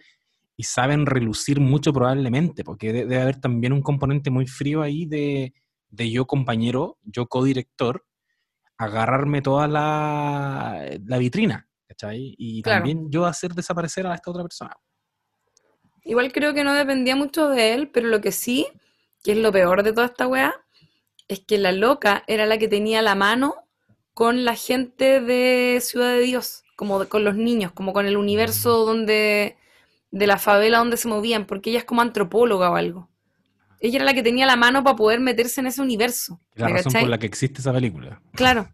y 0.57 0.63
saben 0.65 1.07
relucir 1.07 1.61
mucho 1.61 1.93
probablemente, 1.93 2.65
porque 2.65 2.93
de- 2.93 3.07
debe 3.07 3.21
haber 3.23 3.41
también 3.41 3.73
un 3.73 3.83
componente 3.83 4.31
muy 4.31 4.47
frío 4.47 4.83
ahí 4.83 5.05
de, 5.07 5.53
de 5.91 6.11
yo 6.11 6.27
compañero, 6.27 6.99
yo 7.05 7.27
codirector, 7.27 8.05
agarrarme 8.79 9.43
toda 9.43 9.67
la, 9.69 10.87
la 11.05 11.19
vitrina, 11.19 11.69
¿cachai? 11.89 12.35
Y 12.39 12.63
Claro. 12.63 12.79
también 12.85 13.11
yo 13.11 13.27
hacer 13.27 13.53
desaparecer 13.53 14.07
a 14.07 14.15
esta 14.15 14.31
otra 14.31 14.43
persona. 14.45 14.75
Igual 16.05 16.33
creo 16.33 16.55
que 16.55 16.65
no 16.65 16.73
dependía 16.73 17.17
mucho 17.17 17.49
de 17.49 17.75
él, 17.75 17.91
pero 17.91 18.09
lo 18.09 18.21
que 18.21 18.33
sí, 18.33 18.67
que 19.23 19.33
es 19.33 19.39
lo 19.39 19.53
peor 19.53 19.83
de 19.83 19.93
toda 19.93 20.07
esta 20.07 20.27
weá, 20.27 20.55
es 21.27 21.41
que 21.41 21.59
la 21.59 21.73
loca 21.73 22.25
era 22.27 22.47
la 22.47 22.57
que 22.57 22.69
tenía 22.69 23.03
la 23.03 23.15
mano 23.15 23.57
con 24.15 24.45
la 24.45 24.55
gente 24.55 25.21
de 25.21 25.79
Ciudad 25.83 26.13
de 26.13 26.21
Dios, 26.21 26.65
como 26.77 27.01
de- 27.01 27.09
con 27.09 27.25
los 27.25 27.35
niños, 27.37 27.73
como 27.73 27.93
con 27.93 28.07
el 28.07 28.17
universo 28.17 28.85
donde, 28.87 29.57
de 30.11 30.27
la 30.27 30.39
favela 30.39 30.79
donde 30.79 30.97
se 30.97 31.09
movían, 31.09 31.47
porque 31.47 31.71
ella 31.71 31.81
es 31.81 31.85
como 31.85 32.01
antropóloga 32.01 32.71
o 32.71 32.77
algo. 32.77 33.11
Ella 33.81 33.97
era 33.97 34.05
la 34.05 34.15
que 34.15 34.23
tenía 34.23 34.47
la 34.47 34.57
mano 34.57 34.83
para 34.83 34.97
poder 34.97 35.21
meterse 35.21 35.61
en 35.61 35.69
ese 35.69 35.81
universo. 35.83 36.41
La 36.55 36.67
¿me 36.67 36.73
razón 36.73 36.93
cachai? 36.93 37.03
por 37.03 37.11
la 37.11 37.19
que 37.19 37.27
existe 37.27 37.61
esa 37.61 37.73
película. 37.73 38.21
Claro, 38.33 38.69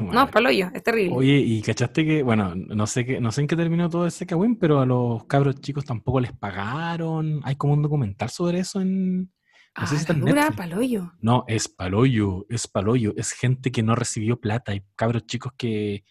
no, 0.00 0.30
paloyo, 0.30 0.70
es 0.72 0.82
terrible. 0.82 1.14
Oye, 1.14 1.36
y 1.36 1.60
cachaste 1.60 2.04
que, 2.04 2.22
bueno, 2.22 2.54
no 2.54 2.86
sé 2.86 3.04
qué, 3.04 3.20
no 3.20 3.30
sé 3.30 3.42
en 3.42 3.46
qué 3.46 3.56
terminó 3.56 3.90
todo 3.90 4.06
ese 4.06 4.24
cagüín, 4.24 4.56
pero 4.56 4.80
a 4.80 4.86
los 4.86 5.26
cabros 5.26 5.60
chicos 5.60 5.84
tampoco 5.84 6.18
les 6.20 6.32
pagaron. 6.32 7.40
Hay 7.44 7.56
como 7.56 7.74
un 7.74 7.82
documental 7.82 8.30
sobre 8.30 8.60
eso 8.60 8.80
en. 8.80 9.20
No 9.20 9.82
ah, 9.82 9.86
sé 9.86 9.96
si 9.96 10.00
está 10.00 10.14
en 10.14 10.24
Netflix. 10.24 10.56
paloyo. 10.56 11.12
No, 11.20 11.44
es 11.46 11.68
paloyo, 11.68 12.46
es 12.48 12.66
paloyo. 12.66 13.12
Es 13.16 13.32
gente 13.32 13.70
que 13.70 13.82
no 13.82 13.94
recibió 13.94 14.40
plata. 14.40 14.72
Hay 14.72 14.82
cabros 14.94 15.26
chicos 15.26 15.52
que. 15.58 16.04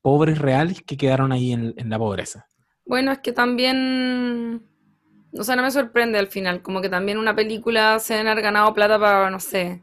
pobres 0.00 0.38
reales 0.38 0.82
que 0.82 0.96
quedaron 0.96 1.30
ahí 1.30 1.52
en, 1.52 1.74
en 1.76 1.90
la 1.90 1.98
pobreza. 1.98 2.46
Bueno, 2.86 3.12
es 3.12 3.18
que 3.18 3.32
también, 3.32 4.66
o 5.38 5.44
sea, 5.44 5.56
no 5.56 5.62
me 5.62 5.70
sorprende 5.70 6.18
al 6.18 6.28
final, 6.28 6.62
como 6.62 6.80
que 6.80 6.88
también 6.88 7.18
una 7.18 7.34
película 7.36 7.98
se 8.00 8.18
haber 8.18 8.42
ganado 8.42 8.74
plata 8.74 8.98
para, 8.98 9.30
no 9.30 9.40
sé, 9.40 9.82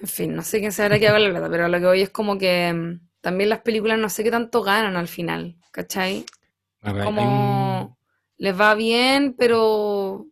en 0.00 0.08
fin, 0.08 0.34
no 0.34 0.42
sé 0.42 0.60
quién 0.60 0.72
se 0.72 0.82
habrá 0.82 0.98
quedado 0.98 1.16
con 1.16 1.24
la 1.24 1.30
plata, 1.30 1.50
pero 1.50 1.68
lo 1.68 1.78
que 1.78 1.86
voy 1.86 2.02
es 2.02 2.10
como 2.10 2.36
que 2.38 2.72
mm, 2.72 3.00
también 3.20 3.50
las 3.50 3.60
películas 3.60 3.98
no 3.98 4.08
sé 4.10 4.24
qué 4.24 4.30
tanto 4.30 4.62
ganan 4.62 4.96
al 4.96 5.08
final, 5.08 5.56
¿cachai? 5.70 6.24
Hay- 6.82 6.94
hay 7.00 7.08
Como 7.08 7.24
un- 7.26 7.96
les 8.38 8.60
va 8.60 8.74
bien, 8.74 9.34
pero 9.38 10.26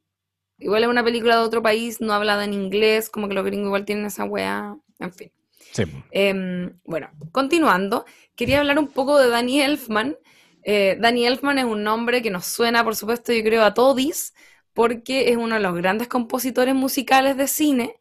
igual 0.59 0.85
es 0.85 0.91
una 0.91 1.05
película 1.05 1.37
de 1.37 1.43
otro 1.43 1.62
país, 1.62 2.01
no 2.01 2.12
hablada 2.15 2.45
en 2.45 2.55
inglés, 2.55 3.11
como 3.11 3.29
que 3.29 3.35
los 3.35 3.45
gringos 3.45 3.69
igual 3.69 3.85
tienen 3.87 4.07
esa 4.07 4.24
weá, 4.24 4.77
en 5.01 5.12
fin. 5.12 5.33
sí, 5.73 5.85
Em, 6.11 6.79
bueno, 6.85 7.11
continuando, 7.33 8.05
quería 8.37 8.61
hablar 8.61 8.79
un 8.79 8.89
poco 8.89 9.19
de 9.19 9.29
Danny 9.31 9.62
Elfman. 9.62 10.16
Eh, 10.64 10.97
Danny 11.01 11.26
Elfman 11.26 11.59
es 11.59 11.64
un 11.64 11.82
nombre 11.82 12.22
que 12.22 12.30
nos 12.30 12.47
suena, 12.47 12.84
por 12.84 12.97
supuesto, 12.97 13.32
yo 13.32 13.43
creo 13.43 13.64
a 13.64 13.74
todis, 13.74 14.34
porque 14.74 15.30
es 15.30 15.36
uno 15.36 15.56
de 15.56 15.60
los 15.60 15.74
grandes 15.74 16.09
compositores 16.09 16.74
musicales 16.74 17.36
de 17.36 17.48
cine 17.48 17.97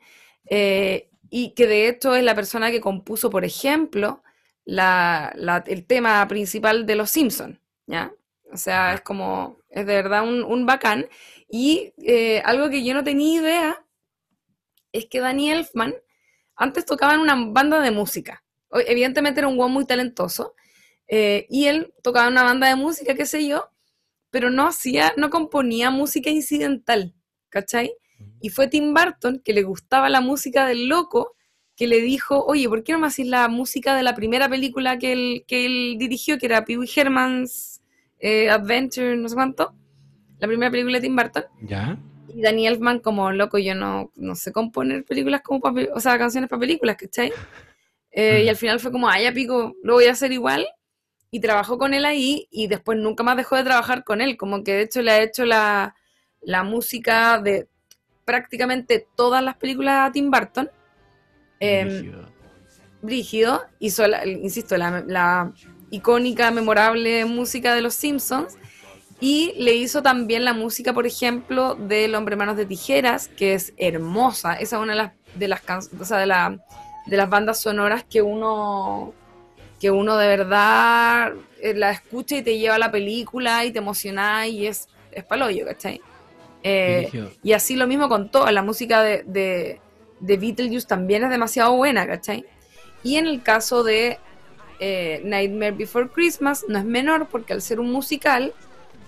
eh, 0.50 1.10
y 1.30 1.54
que 1.54 1.68
de 1.68 1.88
hecho 1.90 2.16
es 2.16 2.24
la 2.24 2.36
persona 2.36 2.72
que 2.72 2.82
compuso, 2.82 3.30
por 3.30 3.46
ejemplo, 3.46 4.24
la- 4.66 5.32
la- 5.36 5.64
el 5.68 5.86
tema 5.86 6.28
principal 6.28 6.86
de 6.86 6.96
Los 6.96 7.10
Simpsons, 7.12 7.60
¿ya? 7.88 8.14
O 8.54 8.58
sea, 8.58 8.94
es 8.94 9.02
como, 9.02 9.58
es 9.70 9.86
de 9.86 9.96
verdad 9.96 10.24
un, 10.28 10.44
un 10.44 10.66
bacán. 10.66 11.08
Y 11.50 11.94
eh, 11.98 12.42
algo 12.46 12.70
que 12.70 12.84
yo 12.84 12.94
no 12.94 13.04
tenía 13.04 13.42
idea 13.42 13.86
es 14.92 15.06
que 15.08 15.20
Danny 15.20 15.52
Elfman 15.52 15.94
antes 16.56 16.86
tocaba 16.86 17.14
en 17.16 17.22
una 17.22 17.36
banda 17.52 17.82
de 17.82 17.92
música. 17.92 18.44
Evidentemente 18.72 19.40
era 19.40 19.48
un 19.48 19.58
guau 19.58 19.70
muy 19.70 19.86
talentoso. 19.86 20.56
Eh, 21.14 21.46
y 21.50 21.66
él 21.66 21.94
tocaba 22.02 22.30
una 22.30 22.42
banda 22.42 22.70
de 22.70 22.78
música, 22.78 23.16
qué 23.16 23.26
sé 23.26 23.46
yo, 23.46 23.70
pero 24.30 24.50
no 24.50 24.66
hacía, 24.66 25.14
no 25.18 25.30
componía 25.30 25.92
música 25.92 26.30
incidental, 26.30 27.14
¿cachai? 27.50 27.94
Y 28.40 28.48
fue 28.48 28.70
Tim 28.70 28.94
Burton, 28.94 29.42
que 29.44 29.52
le 29.52 29.64
gustaba 29.64 30.08
la 30.08 30.22
música 30.22 30.66
del 30.66 30.88
loco, 30.88 31.36
que 31.76 31.86
le 31.86 32.00
dijo, 32.00 32.46
oye, 32.46 32.70
¿por 32.70 32.82
qué 32.84 32.94
no 32.94 33.00
me 33.00 33.08
haces 33.08 33.28
la 33.28 33.50
música 33.50 33.94
de 33.94 34.04
la 34.04 34.16
primera 34.16 34.48
película 34.48 34.98
que 35.00 35.12
él, 35.12 35.44
que 35.48 35.66
él 35.66 35.98
dirigió, 36.00 36.38
que 36.38 36.46
era 36.46 36.64
Pee 36.64 36.78
Wee 36.78 36.90
Herman's 36.96 37.82
eh, 38.20 38.50
Adventure, 38.50 39.18
no 39.18 39.28
sé 39.28 39.36
cuánto? 39.36 39.76
La 40.40 40.48
primera 40.48 40.72
película 40.72 40.98
de 40.98 41.02
Tim 41.02 41.16
Burton. 41.18 41.44
¿Ya? 41.64 42.00
Y 42.34 42.42
Danny 42.42 42.68
Elfman, 42.68 43.00
como 43.00 43.34
loco, 43.34 43.58
yo 43.58 43.76
no, 43.76 44.14
no 44.16 44.36
sé 44.36 44.54
componer 44.54 45.04
películas 45.04 45.42
como 45.42 45.62
o 45.94 46.00
sea, 46.00 46.18
canciones 46.18 46.50
para 46.50 46.62
películas, 46.62 46.96
¿cachai? 46.96 47.34
Eh, 48.14 48.44
y 48.44 48.50
al 48.50 48.58
final 48.58 48.82
fue 48.82 48.92
como, 48.92 49.08
ah, 49.08 49.22
ya 49.22 49.32
pico, 49.32 49.74
lo 49.84 49.94
voy 49.94 50.04
a 50.04 50.12
hacer 50.12 50.34
igual. 50.34 50.68
Y 51.34 51.40
trabajó 51.40 51.78
con 51.78 51.94
él 51.94 52.04
ahí 52.04 52.48
y 52.52 52.68
después 52.68 52.98
nunca 52.98 53.24
más 53.24 53.38
dejó 53.38 53.56
de 53.56 53.64
trabajar 53.64 54.04
con 54.04 54.20
él. 54.20 54.36
Como 54.36 54.64
que 54.64 54.74
de 54.74 54.82
hecho 54.82 55.02
le 55.02 55.12
ha 55.12 55.22
hecho 55.22 55.46
la, 55.46 55.96
la 56.42 56.64
música 56.64 57.40
de 57.40 57.68
prácticamente 58.26 59.08
todas 59.16 59.42
las 59.42 59.56
películas 59.56 60.10
a 60.10 60.12
Tim 60.12 60.30
Burton. 60.30 60.70
Em, 61.62 61.88
Brígido. 61.88 62.32
Brígido, 63.02 63.62
hizo, 63.80 64.08
la- 64.08 64.26
insisto, 64.28 64.76
la, 64.78 65.04
la 65.08 65.54
icónica, 65.90 66.52
memorable 66.52 67.24
música 67.26 67.74
de 67.76 67.82
Los 67.82 67.96
Simpsons. 67.96 68.58
Y 69.22 69.54
le 69.58 69.74
hizo 69.76 70.02
también 70.02 70.44
la 70.44 70.54
música, 70.54 70.94
por 70.94 71.06
ejemplo, 71.06 71.76
del 71.76 72.14
Hombre 72.16 72.36
Manos 72.36 72.58
de 72.58 72.66
Tijeras, 72.66 73.28
que 73.30 73.54
es 73.54 73.74
hermosa. 73.78 74.56
Esa 74.56 74.78
es 74.78 74.82
una 74.82 74.94
de 74.94 74.98
las, 74.98 75.12
de 75.36 75.48
las, 75.48 75.62
can- 75.62 75.82
o 76.00 76.04
sea, 76.06 76.18
de 76.18 76.26
la- 76.26 76.60
de 77.06 77.18
las 77.18 77.30
bandas 77.30 77.60
sonoras 77.62 78.04
que 78.04 78.22
uno, 78.22 79.14
que 79.82 79.90
uno 79.90 80.16
de 80.16 80.28
verdad 80.28 81.34
eh, 81.60 81.74
la 81.74 81.90
escucha 81.90 82.38
y 82.38 82.44
te 82.44 82.60
lleva 82.60 82.76
a 82.76 82.80
la 82.80 82.92
película 82.92 83.66
y 83.66 83.72
te 83.72 83.80
emociona 83.80 84.46
y 84.46 84.68
es, 84.68 84.88
es 85.12 85.24
paloyo, 85.24 85.66
¿cachai? 85.66 86.00
Eh, 86.62 87.10
y 87.42 87.54
así 87.54 87.76
lo 87.76 87.88
mismo 87.88 88.08
con 88.08 88.30
toda 88.30 88.52
la 88.52 88.62
música 88.62 89.02
de, 89.02 89.24
de, 89.26 89.82
de 90.20 90.38
Beetlejuice 90.38 90.86
también 90.88 91.24
es 91.24 91.32
demasiado 91.32 91.76
buena, 91.76 92.06
¿cachai? 92.06 92.46
Y 93.04 93.16
en 93.16 93.26
el 93.26 93.42
caso 93.42 93.84
de 93.84 94.20
eh, 94.80 95.20
Nightmare 95.26 95.72
Before 95.72 96.10
Christmas 96.10 96.64
no 96.68 96.78
es 96.78 96.86
menor 96.86 97.28
porque 97.28 97.54
al 97.54 97.64
ser 97.64 97.80
un 97.80 97.92
musical 97.92 98.54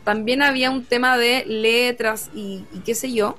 también 0.03 0.41
había 0.41 0.71
un 0.71 0.85
tema 0.85 1.19
de 1.19 1.45
letras 1.45 2.31
y, 2.33 2.65
y 2.73 2.79
qué 2.79 2.95
sé 2.95 3.13
yo. 3.13 3.37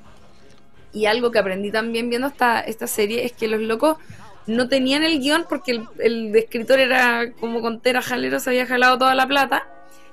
Y 0.93 1.07
algo 1.07 1.31
que 1.31 1.39
aprendí 1.39 1.69
también 1.69 2.09
viendo 2.09 2.27
esta, 2.27 2.61
esta 2.61 2.87
serie 2.87 3.25
es 3.25 3.33
que 3.33 3.49
los 3.49 3.59
locos 3.59 3.97
no 4.47 4.67
tenían 4.67 5.03
el 5.03 5.19
guion 5.19 5.45
porque 5.47 5.71
el, 5.71 5.87
el 5.99 6.35
escritor 6.35 6.79
era 6.79 7.31
como 7.39 7.61
contera 7.61 8.01
jalero, 8.01 8.39
se 8.39 8.51
había 8.51 8.65
jalado 8.65 8.97
toda 8.97 9.15
la 9.15 9.27
plata 9.27 9.67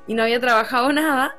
y 0.07 0.15
no 0.15 0.23
había 0.23 0.41
trabajado 0.41 0.93
nada. 0.93 1.37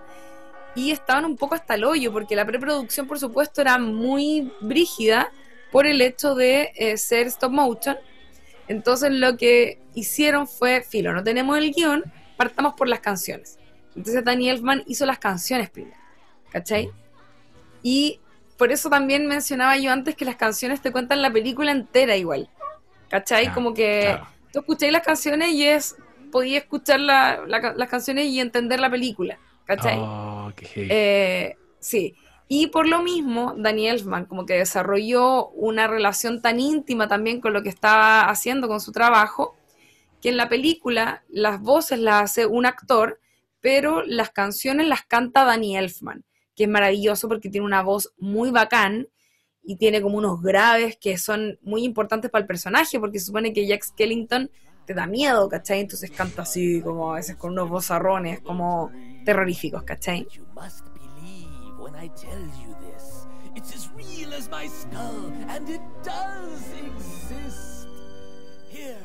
Y 0.76 0.92
estaban 0.92 1.26
un 1.26 1.38
poco 1.38 1.56
hasta 1.56 1.76
el 1.76 1.84
hoyo 1.84 2.12
porque 2.12 2.36
la 2.36 2.46
preproducción, 2.46 3.08
por 3.08 3.20
supuesto, 3.20 3.62
era 3.62 3.78
muy 3.78 4.52
brígida 4.60 5.32
por 5.72 5.86
el 5.86 6.02
hecho 6.02 6.36
de 6.36 6.72
eh, 6.76 6.98
ser 6.98 7.28
stop 7.28 7.52
motion. 7.52 7.98
Entonces 8.68 9.12
lo 9.12 9.38
que 9.38 9.80
hicieron 9.94 10.48
fue, 10.48 10.82
filo, 10.82 11.14
no 11.14 11.24
tenemos 11.24 11.58
el 11.58 11.74
guion, 11.74 12.04
partamos 12.38 12.74
por 12.76 12.88
las 12.88 13.02
canciones. 13.02 13.60
Entonces 13.96 14.24
Danny 14.24 14.50
Elfman 14.50 14.84
hizo 14.88 15.06
las 15.06 15.20
canciones 15.20 15.70
primero, 15.70 15.98
¿cachai? 16.50 16.90
Y 17.84 18.20
por 18.58 18.72
eso 18.72 18.90
también 18.90 19.28
mencionaba 19.28 19.78
yo 19.78 19.92
antes 19.92 20.16
que 20.16 20.26
las 20.26 20.36
canciones 20.36 20.82
te 20.82 20.92
cuentan 20.92 21.22
la 21.22 21.32
película 21.32 21.72
entera 21.72 22.16
igual, 22.16 22.50
¿cachai? 23.14 23.54
Como 23.54 23.76
que 23.76 24.02
claro. 24.06 24.28
tú 24.52 24.60
escucháis 24.62 24.92
las 24.92 25.04
canciones 25.04 25.50
y 25.50 25.68
es, 25.68 25.96
podía 26.32 26.58
escuchar 26.58 27.00
la- 27.00 27.44
la 27.46 27.62
ca- 27.62 27.74
las 27.78 27.88
canciones 27.88 28.26
y 28.26 28.40
entender 28.40 28.80
la 28.80 28.90
película, 28.90 29.38
¿cachai? 29.66 29.98
Oh. 30.00 30.52
Eh, 30.76 31.56
sí. 31.78 32.16
Y 32.48 32.68
por 32.68 32.88
lo 32.88 33.04
mismo, 33.04 33.54
Danny 33.56 33.88
Elfman 33.88 34.26
como 34.26 34.48
que 34.48 34.56
desarrolló 34.56 35.50
una 35.50 35.86
relación 35.86 36.42
tan 36.42 36.60
íntima 36.60 37.08
también 37.08 37.40
con 37.40 37.54
lo 37.54 37.62
que 37.62 37.70
estaba 37.70 38.24
haciendo 38.24 38.68
con 38.68 38.82
su 38.82 38.92
trabajo, 38.92 39.56
que 40.20 40.30
en 40.30 40.38
la 40.38 40.50
película 40.50 41.24
las 41.30 41.62
voces 41.62 42.00
las 42.00 42.24
hace 42.24 42.48
un 42.48 42.66
actor, 42.66 43.20
pero 43.62 44.02
las 44.08 44.32
canciones 44.32 44.88
las 44.88 45.04
canta 45.04 45.46
Danny 45.46 45.78
Elfman, 45.78 46.24
que 46.56 46.64
es 46.64 46.70
maravilloso 46.70 47.28
porque 47.28 47.50
tiene 47.50 47.66
una 47.68 47.84
voz 47.84 48.12
muy 48.18 48.50
bacán 48.50 49.08
y 49.64 49.78
tiene 49.78 50.02
como 50.02 50.18
unos 50.18 50.42
graves 50.42 50.98
que 50.98 51.18
son 51.18 51.58
muy 51.62 51.84
importantes 51.84 52.30
para 52.30 52.42
el 52.42 52.48
personaje, 52.48 53.00
porque 53.00 53.20
se 53.20 53.26
supone 53.28 53.54
que 53.54 53.66
Jack 53.66 53.84
Skellington 53.84 54.50
te 54.86 54.94
da 54.94 55.08
miedo, 55.08 55.48
¿cachai? 55.48 55.80
Entonces 55.80 56.12
canta 56.12 56.42
así, 56.42 56.82
como 56.82 57.14
a 57.14 57.16
veces 57.16 57.38
con 57.38 57.52
unos 57.52 57.70
vozarrones, 57.70 58.42
como 58.42 58.92
terroríficos, 59.26 59.84
¿cachai? 59.84 60.28
You 60.34 60.46
must 60.54 60.86
believe 60.94 61.80
when 61.80 61.96
I 61.96 62.10
tell 62.10 62.42
you 62.62 62.76
this. 62.82 63.26
It's 63.56 63.74
as 63.76 63.90
real 63.96 64.34
as 64.34 64.50
my 64.50 64.68
skull, 64.68 65.32
and 65.48 65.70
it 65.70 65.82
does 66.04 66.74
exist. 66.86 67.88
Here, 68.70 68.98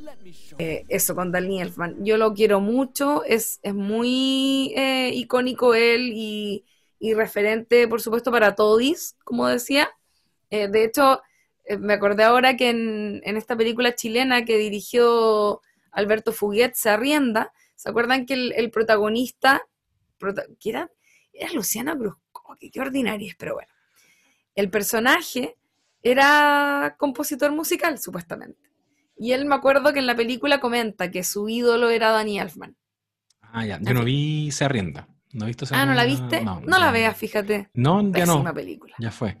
let 0.00 0.16
me 0.24 0.32
show 0.32 0.56
Eh, 0.58 0.84
eso 0.88 1.14
con 1.14 1.30
Danny 1.30 1.60
Elfman. 1.60 2.04
Yo 2.04 2.16
lo 2.16 2.32
quiero 2.34 2.60
mucho, 2.60 3.22
es, 3.24 3.60
es 3.62 3.74
muy 3.74 4.72
eh, 4.76 5.10
icónico 5.14 5.74
él 5.74 6.10
y, 6.14 6.64
y 7.02 7.14
referente, 7.14 7.88
por 7.88 8.00
supuesto, 8.00 8.30
para 8.30 8.54
Todis, 8.54 9.16
como 9.24 9.48
decía. 9.48 9.90
Eh, 10.50 10.68
de 10.68 10.84
hecho, 10.84 11.20
eh, 11.64 11.76
me 11.76 11.94
acordé 11.94 12.22
ahora 12.22 12.56
que 12.56 12.70
en, 12.70 13.20
en 13.24 13.36
esta 13.36 13.56
película 13.56 13.96
chilena 13.96 14.44
que 14.44 14.56
dirigió 14.56 15.60
Alberto 15.90 16.32
Fuguet, 16.32 16.74
Se 16.74 16.90
Arrienda, 16.90 17.52
¿se 17.74 17.90
acuerdan 17.90 18.24
que 18.24 18.34
el, 18.34 18.52
el 18.52 18.70
protagonista, 18.70 19.62
prota- 20.16 20.46
¿qué 20.60 20.70
era? 20.70 20.90
Era 21.32 21.52
Luciana 21.52 21.94
Brusco, 21.96 22.56
qué 22.60 22.80
ordinaria 22.80 23.30
es, 23.30 23.36
pero 23.36 23.54
bueno. 23.54 23.72
El 24.54 24.70
personaje 24.70 25.56
era 26.04 26.94
compositor 26.98 27.50
musical, 27.50 27.98
supuestamente. 27.98 28.70
Y 29.16 29.32
él 29.32 29.44
me 29.46 29.56
acuerdo 29.56 29.92
que 29.92 29.98
en 29.98 30.06
la 30.06 30.14
película 30.14 30.60
comenta 30.60 31.10
que 31.10 31.24
su 31.24 31.48
ídolo 31.48 31.90
era 31.90 32.10
Danny 32.12 32.38
Elfman. 32.38 32.76
Ah, 33.40 33.66
ya. 33.66 33.80
Yo 33.80 33.92
no 33.92 34.04
vi 34.04 34.50
Se 34.52 34.64
Arrienda. 34.64 35.08
¿No 35.32 35.46
viste 35.46 35.66
Se 35.66 35.74
Ah, 35.74 35.86
¿no 35.86 35.94
la 35.94 36.04
viste? 36.04 36.42
No, 36.42 36.60
la 36.66 36.90
veas, 36.90 37.16
fíjate. 37.16 37.70
No, 37.74 38.02
ya 38.12 38.26
no. 38.26 38.34
Pésima 38.34 38.52
película. 38.54 38.94
Ya 38.98 39.10
fue. 39.10 39.36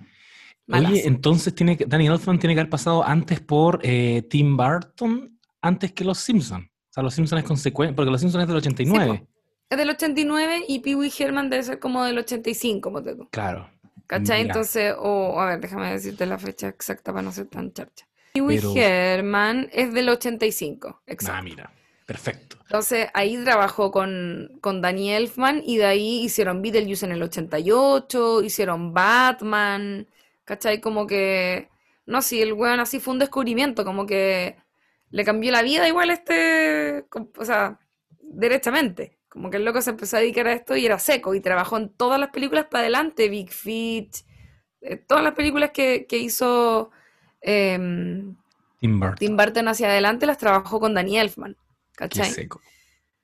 Malazo. 0.66 0.94
Oye, 0.94 1.06
entonces 1.06 1.54
tiene 1.54 1.76
que, 1.76 1.84
Danny 1.86 2.06
Elfman 2.06 2.38
tiene 2.38 2.54
que 2.54 2.60
haber 2.60 2.70
pasado 2.70 3.04
antes 3.04 3.40
por 3.40 3.80
eh, 3.82 4.22
Tim 4.30 4.56
Burton, 4.56 5.38
antes 5.60 5.92
que 5.92 6.04
Los 6.04 6.18
Simpsons. 6.18 6.64
O 6.66 6.92
sea, 6.92 7.02
Los 7.02 7.14
Simpsons 7.14 7.42
es 7.42 7.48
consecuencia, 7.48 7.94
porque 7.96 8.10
Los 8.10 8.20
Simpsons 8.20 8.42
es 8.42 8.48
del 8.48 8.56
89. 8.58 9.26
Es 9.68 9.78
del 9.78 9.88
89 9.90 10.64
y 10.68 10.80
Pee 10.80 10.94
Wee 10.94 11.12
Herman 11.18 11.48
debe 11.50 11.62
ser 11.62 11.78
como 11.78 12.04
del 12.04 12.18
85, 12.18 12.92
ponte 12.92 13.14
tú. 13.16 13.28
Claro. 13.30 13.68
¿Cachai? 14.06 14.42
Entonces, 14.42 14.94
o 14.98 15.40
a 15.40 15.46
ver, 15.46 15.60
déjame 15.60 15.90
decirte 15.90 16.26
la 16.26 16.38
fecha 16.38 16.68
exacta 16.68 17.12
para 17.12 17.22
no 17.22 17.32
ser 17.32 17.46
tan 17.46 17.72
charcha. 17.72 18.06
Pee 18.34 18.42
Wee 18.42 18.56
Pero- 18.56 18.74
Herman 18.76 19.68
es 19.72 19.92
del 19.94 20.08
85, 20.10 21.02
exacto. 21.06 21.38
Ah, 21.38 21.42
mira. 21.42 21.72
Perfecto. 22.12 22.58
Entonces 22.60 23.08
ahí 23.14 23.42
trabajó 23.42 23.90
con, 23.90 24.58
con 24.60 24.82
Danny 24.82 25.12
Elfman 25.12 25.62
y 25.64 25.78
de 25.78 25.86
ahí 25.86 26.24
hicieron 26.24 26.60
Beetlejuice 26.60 27.06
en 27.06 27.12
el 27.12 27.22
88, 27.22 28.42
hicieron 28.42 28.92
Batman, 28.92 30.06
¿cachai? 30.44 30.80
Como 30.82 31.06
que, 31.06 31.70
no 32.04 32.20
sé, 32.20 32.42
el 32.42 32.52
weón 32.52 32.80
así 32.80 33.00
fue 33.00 33.14
un 33.14 33.18
descubrimiento, 33.18 33.82
como 33.84 34.04
que 34.04 34.56
le 35.08 35.24
cambió 35.24 35.52
la 35.52 35.62
vida 35.62 35.88
igual 35.88 36.10
este, 36.10 37.06
o 37.38 37.44
sea, 37.46 37.78
derechamente. 38.20 39.18
Como 39.30 39.48
que 39.48 39.56
el 39.56 39.64
loco 39.64 39.80
se 39.80 39.90
empezó 39.90 40.18
a 40.18 40.20
dedicar 40.20 40.46
a 40.46 40.52
esto 40.52 40.76
y 40.76 40.84
era 40.84 40.98
seco 40.98 41.34
y 41.34 41.40
trabajó 41.40 41.78
en 41.78 41.88
todas 41.88 42.20
las 42.20 42.28
películas 42.28 42.66
para 42.66 42.82
adelante, 42.82 43.30
Big 43.30 43.50
Feet, 43.50 44.10
eh, 44.82 44.96
todas 44.96 45.24
las 45.24 45.32
películas 45.32 45.70
que, 45.70 46.04
que 46.06 46.18
hizo 46.18 46.90
em, 47.40 48.36
Tim 48.78 49.00
Burton. 49.00 49.16
Tim 49.18 49.36
Burton 49.36 49.68
hacia 49.68 49.88
adelante 49.88 50.26
las 50.26 50.36
trabajó 50.36 50.80
con 50.80 50.92
Danny 50.92 51.18
Elfman, 51.18 51.56
Seco. 52.24 52.60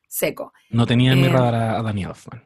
Seco. 0.09 0.53
No 0.71 0.87
tenía 0.87 1.13
en 1.13 1.21
mi 1.21 1.27
Eh, 1.27 1.33
radar 1.33 1.55
a, 1.55 1.79
a 1.79 1.83
Danny 1.83 2.05
Elfman. 2.05 2.43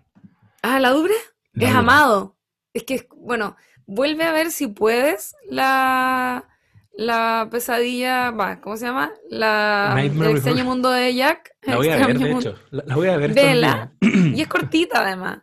Ah, 0.62 0.78
¿la 0.81 0.90
Dubre? 0.90 1.15
La 1.53 1.69
Es 1.69 1.74
amado. 1.74 2.36
Es 2.73 2.85
que, 2.85 3.07
bueno, 3.16 3.57
vuelve 3.86 4.24
a 4.24 4.32
ver 4.32 4.51
si 4.51 4.66
puedes 4.69 5.35
la, 5.49 6.49
la 6.94 7.49
pesadilla, 7.51 8.31
va, 8.31 8.61
¿cómo 8.61 8.77
se 8.77 8.86
llama? 8.86 9.12
La, 9.31 9.93
Nightmare 9.94 10.31
el 10.31 10.36
extraño 10.36 10.59
Before- 10.65 10.66
mundo 10.66 10.90
de 10.90 11.15
Jack. 11.15 11.55
La 11.62 11.77
voy 11.77 11.89
a 11.89 12.07
ver, 12.07 12.19
de 12.19 12.31
hecho. 12.32 12.55
La, 12.70 12.82
la 12.86 12.94
voy 12.97 13.09
a 13.09 13.16
ver. 13.16 13.35
Vela. 13.35 13.93
Y 14.01 14.40
es 14.40 14.49
cortita 14.49 15.07
además. 15.07 15.43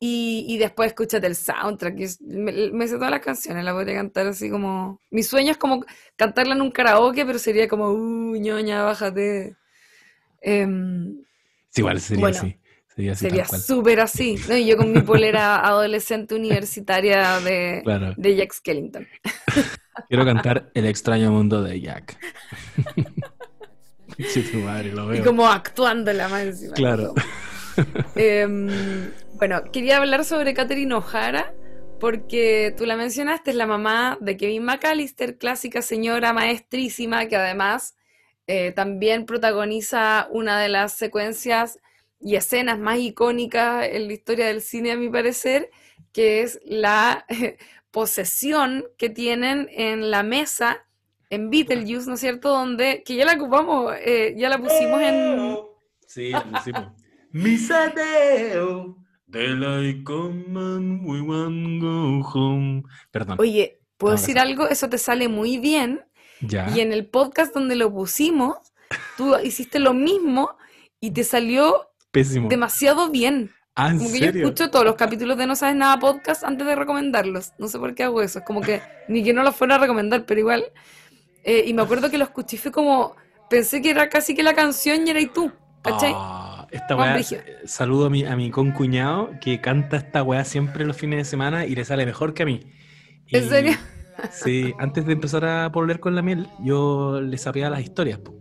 Y, 0.00 0.44
y 0.48 0.58
después 0.58 0.88
escúchate 0.88 1.26
el 1.26 1.34
soundtrack. 1.36 1.98
es- 2.00 2.20
me, 2.20 2.70
me 2.72 2.86
sé 2.88 2.94
todas 2.94 3.10
las 3.10 3.20
canciones, 3.20 3.64
la 3.64 3.72
podría 3.72 3.94
cantar 3.96 4.26
así 4.28 4.48
como... 4.50 5.00
Mi 5.10 5.22
sueño 5.22 5.50
es 5.52 5.58
como 5.58 5.84
cantarla 6.16 6.54
en 6.54 6.62
un 6.62 6.70
karaoke, 6.70 7.24
pero 7.26 7.38
sería 7.38 7.68
como, 7.68 7.90
uh, 7.90 8.36
ñoña, 8.36 8.82
bájate. 8.84 9.56
Em, 10.40 11.22
Sí, 11.70 11.80
igual 11.80 12.00
sería 12.00 12.20
Bueno, 12.20 12.38
así. 12.38 12.58
Sería 13.14 13.42
así 13.44 13.60
súper 13.60 14.00
así. 14.00 14.36
¿no? 14.48 14.56
Y 14.56 14.66
yo 14.66 14.76
con 14.76 14.92
mi 14.92 15.00
polera 15.02 15.64
adolescente 15.66 16.34
universitaria 16.34 17.38
de, 17.40 17.82
Claro. 17.84 18.14
de 18.16 18.36
Jack 18.36 18.52
Skellington. 18.54 19.06
Quiero 20.08 20.24
cantar 20.24 20.70
El 20.74 20.86
extraño 20.86 21.30
mundo 21.30 21.62
de 21.62 21.80
Jack. 21.80 22.16
Sí, 24.18 24.42
tu 24.42 24.58
madre, 24.58 24.90
lo 24.92 25.14
Y 25.14 25.20
como 25.20 25.46
actuando 25.46 26.12
la 26.12 26.28
más 26.28 26.42
encima. 26.42 26.74
Claro. 26.74 27.14
Em, 28.16 28.68
bueno, 29.34 29.62
quería 29.72 29.98
hablar 29.98 30.24
sobre 30.24 30.54
Catherine 30.54 30.92
O'Hara 30.94 31.54
porque 32.00 32.74
tú 32.76 32.84
la 32.84 32.96
mencionaste, 32.96 33.50
es 33.50 33.56
la 33.56 33.66
mamá 33.66 34.18
de 34.20 34.36
Kevin 34.36 34.64
McAllister, 34.64 35.38
clásica 35.38 35.82
señora 35.82 36.32
maestrísima 36.32 37.26
que 37.26 37.36
además 37.36 37.94
eh, 38.48 38.72
también 38.72 39.26
protagoniza 39.26 40.28
una 40.32 40.60
de 40.60 40.68
las 40.70 40.94
secuencias 40.94 41.78
y 42.20 42.36
escenas 42.36 42.78
más 42.80 42.98
icónicas 42.98 43.86
en 43.88 44.08
la 44.08 44.14
historia 44.14 44.46
del 44.48 44.62
cine, 44.62 44.92
a 44.92 44.96
mi 44.96 45.10
parecer, 45.10 45.70
que 46.12 46.42
es 46.42 46.60
la 46.64 47.26
posesión 47.92 48.86
que 48.98 49.10
tienen 49.10 49.68
en 49.72 50.10
la 50.10 50.22
mesa 50.24 50.84
en 51.30 51.50
Beetlejuice, 51.50 52.08
¿no 52.08 52.14
es 52.14 52.20
cierto? 52.20 52.50
Donde, 52.50 53.04
que 53.04 53.16
ya 53.16 53.24
la 53.26 53.34
ocupamos, 53.34 53.94
eh, 54.00 54.34
ya 54.38 54.48
la 54.48 54.58
pusimos 54.58 55.00
en... 55.02 55.58
Sí, 56.06 56.34
lo 56.34 56.48
pusimos. 56.48 56.92
Misadeo 57.32 58.96
de 59.26 59.48
la 59.48 60.04
common 60.04 61.00
we 61.04 61.20
want 61.20 61.80
go 61.82 62.22
home. 62.32 62.82
Perdón. 63.10 63.38
Oye, 63.38 63.80
¿puedo 63.98 64.14
No, 64.14 64.16
decir 64.16 64.34
gracias. 64.34 64.60
algo? 64.60 64.68
Eso 64.68 64.88
te 64.88 64.98
sale 64.98 65.28
muy 65.28 65.58
bien. 65.58 66.04
Ya. 66.40 66.68
Y 66.74 66.80
en 66.80 66.92
el 66.92 67.06
podcast 67.06 67.54
donde 67.54 67.76
lo 67.76 67.92
pusimos, 67.92 68.56
tú 69.16 69.34
hiciste 69.42 69.78
lo 69.78 69.94
mismo 69.94 70.50
y 71.00 71.10
te 71.12 71.24
salió 71.24 71.88
Pésimo. 72.10 72.48
demasiado 72.48 73.10
bien. 73.10 73.50
Ah, 73.74 73.90
¿en 73.90 73.98
Como 73.98 74.10
que 74.10 74.18
yo 74.18 74.26
serio? 74.26 74.42
escucho 74.44 74.70
todos 74.70 74.84
los 74.84 74.96
capítulos 74.96 75.38
de 75.38 75.46
No 75.46 75.54
Sabes 75.54 75.76
Nada 75.76 75.98
podcast 76.00 76.42
antes 76.42 76.66
de 76.66 76.74
recomendarlos. 76.74 77.52
No 77.58 77.68
sé 77.68 77.78
por 77.78 77.94
qué 77.94 78.02
hago 78.04 78.22
eso. 78.22 78.40
Es 78.40 78.44
como 78.44 78.60
que 78.60 78.80
ni 79.08 79.22
que 79.22 79.32
no 79.32 79.42
los 79.42 79.54
fuera 79.54 79.76
a 79.76 79.78
recomendar, 79.78 80.24
pero 80.26 80.40
igual. 80.40 80.64
Eh, 81.44 81.64
y 81.66 81.72
me 81.74 81.82
acuerdo 81.82 82.10
que 82.10 82.18
lo 82.18 82.24
escuché 82.24 82.56
y 82.56 82.58
fue 82.58 82.72
como. 82.72 83.14
Pensé 83.48 83.80
que 83.80 83.90
era 83.90 84.08
casi 84.08 84.34
que 84.34 84.42
la 84.42 84.54
canción 84.54 85.06
y 85.06 85.10
era 85.10 85.20
y 85.20 85.26
tú. 85.26 85.52
¿Cachai? 85.82 86.12
Ah, 86.14 86.66
esta 86.72 86.96
weá, 86.96 87.16
eh, 87.18 87.24
saludo 87.64 88.06
a 88.06 88.10
mi, 88.10 88.24
a 88.24 88.34
mi 88.36 88.50
concuñado 88.50 89.30
que 89.40 89.60
canta 89.60 89.96
esta 89.96 90.22
weá 90.24 90.44
siempre 90.44 90.84
los 90.84 90.96
fines 90.96 91.18
de 91.18 91.24
semana 91.24 91.64
y 91.64 91.74
le 91.76 91.84
sale 91.84 92.04
mejor 92.04 92.34
que 92.34 92.42
a 92.42 92.46
mí. 92.46 92.60
¿En 93.28 93.44
Y- 93.44 93.48
serio? 93.48 93.76
Sí, 94.32 94.74
antes 94.78 95.06
de 95.06 95.12
empezar 95.12 95.44
a 95.44 95.70
pololear 95.70 96.00
con 96.00 96.14
la 96.14 96.22
miel, 96.22 96.48
yo 96.60 97.20
le 97.20 97.38
sabía 97.38 97.70
las 97.70 97.80
historias. 97.80 98.18
po. 98.18 98.34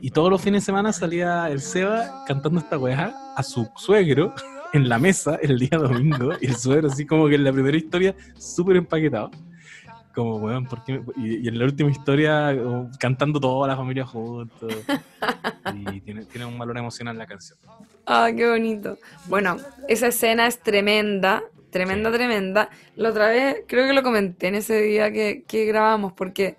Y 0.00 0.10
todos 0.10 0.30
los 0.30 0.40
fines 0.40 0.62
de 0.62 0.66
semana 0.66 0.92
salía 0.92 1.48
el 1.50 1.60
Seba 1.60 2.24
cantando 2.26 2.58
esta 2.60 2.78
weá 2.78 3.14
a 3.36 3.42
su 3.42 3.68
suegro 3.76 4.34
en 4.72 4.88
la 4.88 4.98
mesa 4.98 5.38
el 5.42 5.58
día 5.58 5.78
domingo. 5.78 6.32
Y 6.40 6.46
el 6.46 6.56
suegro, 6.56 6.88
así 6.88 7.06
como 7.06 7.28
que 7.28 7.34
en 7.34 7.44
la 7.44 7.52
primera 7.52 7.76
historia, 7.76 8.14
súper 8.38 8.76
empaquetado. 8.76 9.30
Como, 10.14 10.36
weón, 10.38 10.66
¿por 10.66 10.82
qué 10.84 10.98
me- 10.98 11.04
y, 11.16 11.44
y 11.44 11.48
en 11.48 11.58
la 11.58 11.64
última 11.66 11.90
historia, 11.90 12.56
como 12.56 12.90
cantando 12.98 13.38
toda 13.38 13.68
la 13.68 13.76
familia 13.76 14.04
juntos. 14.04 14.72
Y 15.74 16.00
tiene, 16.00 16.24
tiene 16.24 16.46
un 16.46 16.58
valor 16.58 16.76
emocional 16.78 17.16
la 17.16 17.26
canción. 17.26 17.58
Ah, 18.06 18.28
qué 18.34 18.48
bonito. 18.48 18.98
Bueno, 19.26 19.58
esa 19.86 20.08
escena 20.08 20.46
es 20.48 20.58
tremenda, 20.60 21.42
tremenda, 21.70 22.10
Sí. 22.10 22.12
tremenda. 22.12 22.70
La 22.96 23.10
otra 23.10 23.28
vez, 23.28 23.64
creo 23.68 23.86
que 23.86 23.92
lo 23.94 24.02
comenté 24.02 24.48
en 24.48 24.56
ese 24.56 24.80
día 24.82 25.12
que, 25.12 25.44
que 25.46 25.64
grabamos, 25.66 26.12
porque 26.14 26.56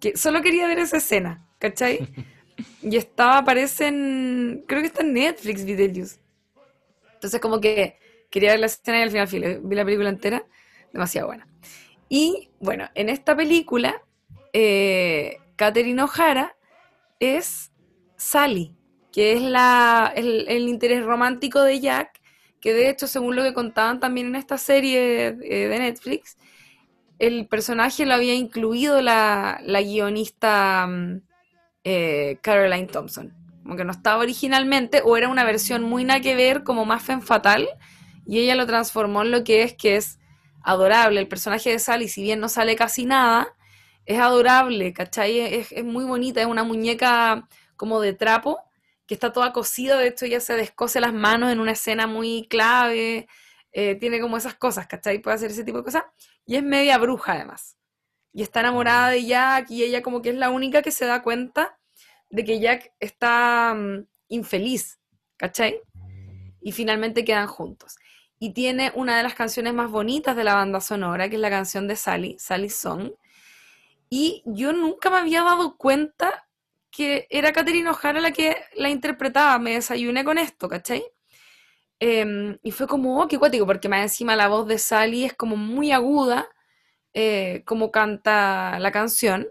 que 0.00 0.16
solo 0.16 0.42
quería 0.42 0.66
ver 0.68 0.78
esa 0.80 0.98
escena, 0.98 1.46
¿cachai? 1.58 2.08
Y 2.82 2.96
estaba, 2.96 3.38
aparece 3.38 3.88
en, 3.88 4.64
creo 4.68 4.82
que 4.82 4.88
está 4.88 5.02
en 5.02 5.14
Netflix, 5.14 5.64
Beetlejuice. 5.66 6.18
Entonces 7.14 7.40
como 7.40 7.60
que 7.60 7.98
quería 8.30 8.52
ver 8.52 8.60
la 8.60 8.66
escena 8.66 8.98
y 9.00 9.02
al 9.02 9.10
final 9.10 9.28
filo, 9.28 9.60
vi 9.62 9.76
la 9.76 9.84
película 9.84 10.08
entera, 10.08 10.44
demasiado 10.92 11.28
buena. 11.28 11.46
Y 12.08 12.50
bueno, 12.60 12.88
en 12.94 13.10
esta 13.10 13.36
película, 13.36 14.02
eh, 14.52 15.38
Catherine 15.56 16.02
O'Hara 16.02 16.56
es 17.20 17.72
Sally, 18.16 18.76
que 19.12 19.34
es 19.34 19.42
la, 19.42 20.12
el, 20.16 20.46
el 20.48 20.68
interés 20.68 21.04
romántico 21.04 21.62
de 21.62 21.80
Jack, 21.80 22.21
que 22.62 22.72
de 22.72 22.88
hecho, 22.88 23.08
según 23.08 23.34
lo 23.34 23.42
que 23.42 23.52
contaban 23.52 23.98
también 23.98 24.28
en 24.28 24.36
esta 24.36 24.56
serie 24.56 25.36
eh, 25.42 25.68
de 25.68 25.78
Netflix, 25.80 26.38
el 27.18 27.46
personaje 27.48 28.06
lo 28.06 28.14
había 28.14 28.34
incluido 28.34 29.02
la, 29.02 29.60
la 29.64 29.82
guionista 29.82 30.86
mm, 30.86 31.22
eh, 31.82 32.38
Caroline 32.40 32.86
Thompson. 32.86 33.34
Como 33.64 33.76
que 33.76 33.84
no 33.84 33.90
estaba 33.90 34.22
originalmente, 34.22 35.02
o 35.04 35.16
era 35.16 35.28
una 35.28 35.42
versión 35.44 35.82
muy 35.82 36.04
nada 36.04 36.20
que 36.20 36.36
ver, 36.36 36.62
como 36.62 36.84
más 36.84 37.02
fen 37.02 37.20
fatal, 37.20 37.68
y 38.26 38.38
ella 38.38 38.54
lo 38.54 38.64
transformó 38.66 39.22
en 39.22 39.32
lo 39.32 39.42
que 39.42 39.64
es, 39.64 39.74
que 39.74 39.96
es 39.96 40.20
adorable. 40.62 41.20
El 41.20 41.28
personaje 41.28 41.70
de 41.70 41.80
Sally, 41.80 42.08
si 42.08 42.22
bien 42.22 42.38
no 42.38 42.48
sale 42.48 42.76
casi 42.76 43.06
nada, 43.06 43.48
es 44.06 44.20
adorable, 44.20 44.92
¿cachai? 44.92 45.40
Es, 45.40 45.72
es 45.72 45.84
muy 45.84 46.04
bonita, 46.04 46.40
es 46.40 46.46
una 46.46 46.62
muñeca 46.62 47.48
como 47.76 48.00
de 48.00 48.12
trapo, 48.12 48.60
que 49.06 49.14
está 49.14 49.32
toda 49.32 49.52
cosida, 49.52 49.98
de 49.98 50.08
hecho 50.08 50.24
ella 50.24 50.40
se 50.40 50.54
descose 50.54 51.00
las 51.00 51.12
manos 51.12 51.52
en 51.52 51.60
una 51.60 51.72
escena 51.72 52.06
muy 52.06 52.46
clave, 52.48 53.28
eh, 53.72 53.94
tiene 53.96 54.20
como 54.20 54.36
esas 54.36 54.54
cosas, 54.54 54.86
¿cachai? 54.86 55.18
Puede 55.18 55.36
hacer 55.36 55.50
ese 55.50 55.64
tipo 55.64 55.78
de 55.78 55.84
cosas, 55.84 56.04
y 56.46 56.56
es 56.56 56.62
media 56.62 56.98
bruja 56.98 57.32
además. 57.32 57.76
Y 58.32 58.42
está 58.42 58.60
enamorada 58.60 59.10
de 59.10 59.24
Jack, 59.24 59.70
y 59.70 59.82
ella 59.82 60.02
como 60.02 60.22
que 60.22 60.30
es 60.30 60.36
la 60.36 60.50
única 60.50 60.82
que 60.82 60.90
se 60.90 61.06
da 61.06 61.22
cuenta 61.22 61.78
de 62.30 62.44
que 62.44 62.60
Jack 62.60 62.92
está 63.00 63.74
mm, 63.74 64.06
infeliz, 64.28 64.98
¿cachai? 65.36 65.80
Y 66.60 66.72
finalmente 66.72 67.24
quedan 67.24 67.46
juntos. 67.46 67.96
Y 68.38 68.54
tiene 68.54 68.90
una 68.94 69.16
de 69.16 69.22
las 69.22 69.34
canciones 69.34 69.74
más 69.74 69.90
bonitas 69.90 70.36
de 70.36 70.44
la 70.44 70.54
banda 70.54 70.80
sonora, 70.80 71.28
que 71.28 71.36
es 71.36 71.40
la 71.40 71.50
canción 71.50 71.86
de 71.86 71.96
Sally, 71.96 72.36
Sally 72.38 72.70
Song. 72.70 73.12
Y 74.10 74.42
yo 74.46 74.72
nunca 74.72 75.10
me 75.10 75.18
había 75.18 75.42
dado 75.42 75.76
cuenta 75.76 76.48
que 76.92 77.26
era 77.30 77.52
Catherine 77.52 77.88
O'Hara 77.90 78.20
la 78.20 78.32
que 78.32 78.56
la 78.76 78.90
interpretaba. 78.90 79.58
Me 79.58 79.72
desayuné 79.74 80.24
con 80.24 80.38
esto, 80.38 80.68
¿cachai? 80.68 81.04
Em, 81.98 82.58
y 82.62 82.70
fue 82.72 82.86
como, 82.86 83.20
oh, 83.22 83.28
qué 83.28 83.38
cuático, 83.38 83.66
porque 83.66 83.88
más 83.88 84.02
encima 84.02 84.36
la 84.36 84.48
voz 84.48 84.66
de 84.68 84.78
Sally 84.78 85.24
es 85.24 85.34
como 85.34 85.56
muy 85.56 85.92
aguda 85.92 86.48
eh, 87.14 87.62
cómo 87.66 87.90
canta 87.90 88.78
la 88.80 88.92
canción. 88.92 89.48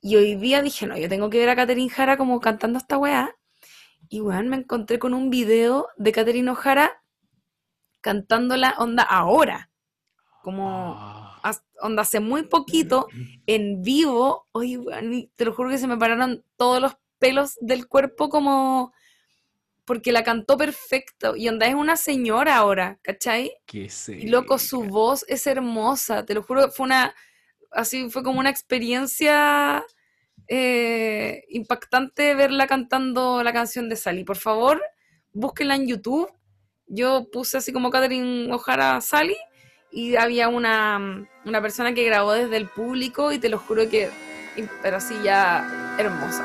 Y 0.00 0.16
hoy 0.16 0.36
día 0.36 0.62
dije, 0.62 0.86
no, 0.86 0.96
yo 0.98 1.08
tengo 1.08 1.30
que 1.30 1.38
ver 1.38 1.50
a 1.50 1.56
Catherine 1.56 1.90
Jara 1.90 2.16
como 2.16 2.40
cantando 2.40 2.78
esta 2.78 2.98
weá. 2.98 3.36
Y 4.08 4.20
weón, 4.20 4.48
me 4.48 4.56
encontré 4.56 4.98
con 4.98 5.14
un 5.14 5.30
video 5.30 5.88
de 5.96 6.12
Catherine 6.12 6.50
O'Hara 6.50 7.02
cantándola 8.00 8.74
onda 8.78 9.02
ahora. 9.02 9.70
Como 10.42 10.94
Ah, 10.96 11.23
onda 11.80 12.02
hace 12.02 12.20
muy 12.20 12.44
poquito, 12.44 13.08
en 13.46 13.82
vivo. 13.82 14.46
Oye, 14.52 14.78
weón, 14.78 15.14
y 15.14 15.26
te 15.36 15.44
lo 15.44 15.54
juro 15.54 15.70
que 15.70 15.78
se 15.78 15.86
me 15.86 15.96
pararon 15.96 16.44
todos 16.56 16.80
los 16.80 16.96
pelos 17.18 17.56
del 17.60 17.86
cuerpo 17.86 18.28
como... 18.28 18.92
Porque 19.84 20.12
la 20.12 20.24
cantó 20.24 20.56
perfecto. 20.56 21.36
Y 21.36 21.46
onda 21.48 21.66
es 21.66 21.74
una 21.74 21.98
señora 21.98 22.56
ahora, 22.56 22.98
¿cachai? 23.02 23.52
Y 24.14 24.28
loco, 24.28 24.58
su 24.58 24.84
voz 24.84 25.26
es 25.28 25.46
hermosa, 25.46 26.24
te 26.24 26.32
lo 26.32 26.42
juro, 26.42 26.70
fue 26.70 26.86
una, 26.86 27.14
así 27.70 28.08
fue 28.08 28.22
como 28.22 28.40
una 28.40 28.48
experiencia 28.48 29.84
eh, 30.48 31.44
impactante 31.48 32.34
verla 32.34 32.66
cantando 32.66 33.42
la 33.42 33.52
canción 33.52 33.90
de 33.90 33.96
Sally. 33.96 34.24
Por 34.24 34.36
favor, 34.36 34.82
búsquenla 35.32 35.76
en 35.76 35.86
YouTube. 35.86 36.32
Yo 36.86 37.28
puse 37.30 37.58
así 37.58 37.70
como 37.70 37.90
Catherine 37.90 38.50
O'Hara 38.52 39.02
Sally 39.02 39.36
y 39.94 40.16
había 40.16 40.48
una, 40.48 41.24
una 41.44 41.62
persona 41.62 41.94
que 41.94 42.04
grabó 42.04 42.32
desde 42.32 42.56
el 42.56 42.66
público 42.66 43.30
y 43.30 43.38
te 43.38 43.48
lo 43.48 43.58
juro 43.58 43.88
que, 43.88 44.10
pero 44.82 44.96
así 44.96 45.14
ya 45.22 45.94
hermosa. 45.96 46.42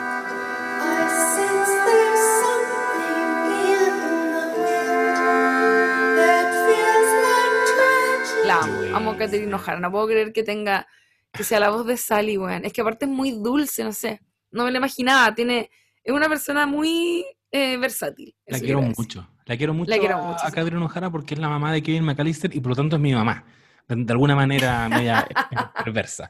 La 8.46 8.62
amo, 8.62 8.96
amo 8.96 9.12
a 9.12 9.18
Catherine 9.18 9.54
O'Hara. 9.54 9.80
No 9.80 9.92
puedo 9.92 10.08
creer 10.08 10.32
que 10.32 10.44
tenga, 10.44 10.88
que 11.34 11.44
sea 11.44 11.60
la 11.60 11.72
voz 11.72 11.88
de 11.88 11.98
Sally, 11.98 12.38
weón. 12.38 12.66
Es 12.66 12.74
que 12.74 12.82
aparte 12.82 13.06
es 13.06 13.12
muy 13.12 13.32
dulce, 13.32 13.84
no 13.84 13.94
sé. 13.94 14.22
No 14.52 14.66
me 14.66 14.72
lo 14.72 14.78
imaginaba. 14.78 15.34
Tiene, 15.34 15.72
es 16.04 16.14
una 16.14 16.30
persona 16.30 16.68
muy 16.68 17.26
eh, 17.52 17.78
versátil. 17.78 18.36
La 18.46 18.60
quiero 18.60 18.82
mucho. 18.82 19.28
La 19.50 19.58
quiero 19.58 19.74
mucho, 19.74 19.92
quiero 19.92 20.18
a, 20.18 20.22
mucho, 20.22 20.44
a 20.46 20.50
sí. 20.50 20.54
Catherine 20.56 20.84
O'Hara 20.86 21.10
porque 21.10 21.34
es 21.34 21.40
la 21.40 21.50
mamá 21.50 21.74
de 21.74 21.82
Kevin 21.82 22.04
McAllister 22.04 22.56
y 22.56 22.60
por 22.60 22.70
lo 22.70 22.76
tanto 22.76 22.98
es 22.98 23.02
mi 23.02 23.14
mamá. 23.14 23.44
De, 23.88 23.96
de 23.96 24.12
alguna 24.14 24.36
manera 24.36 24.88
media 24.88 25.28
perversa. 25.84 26.30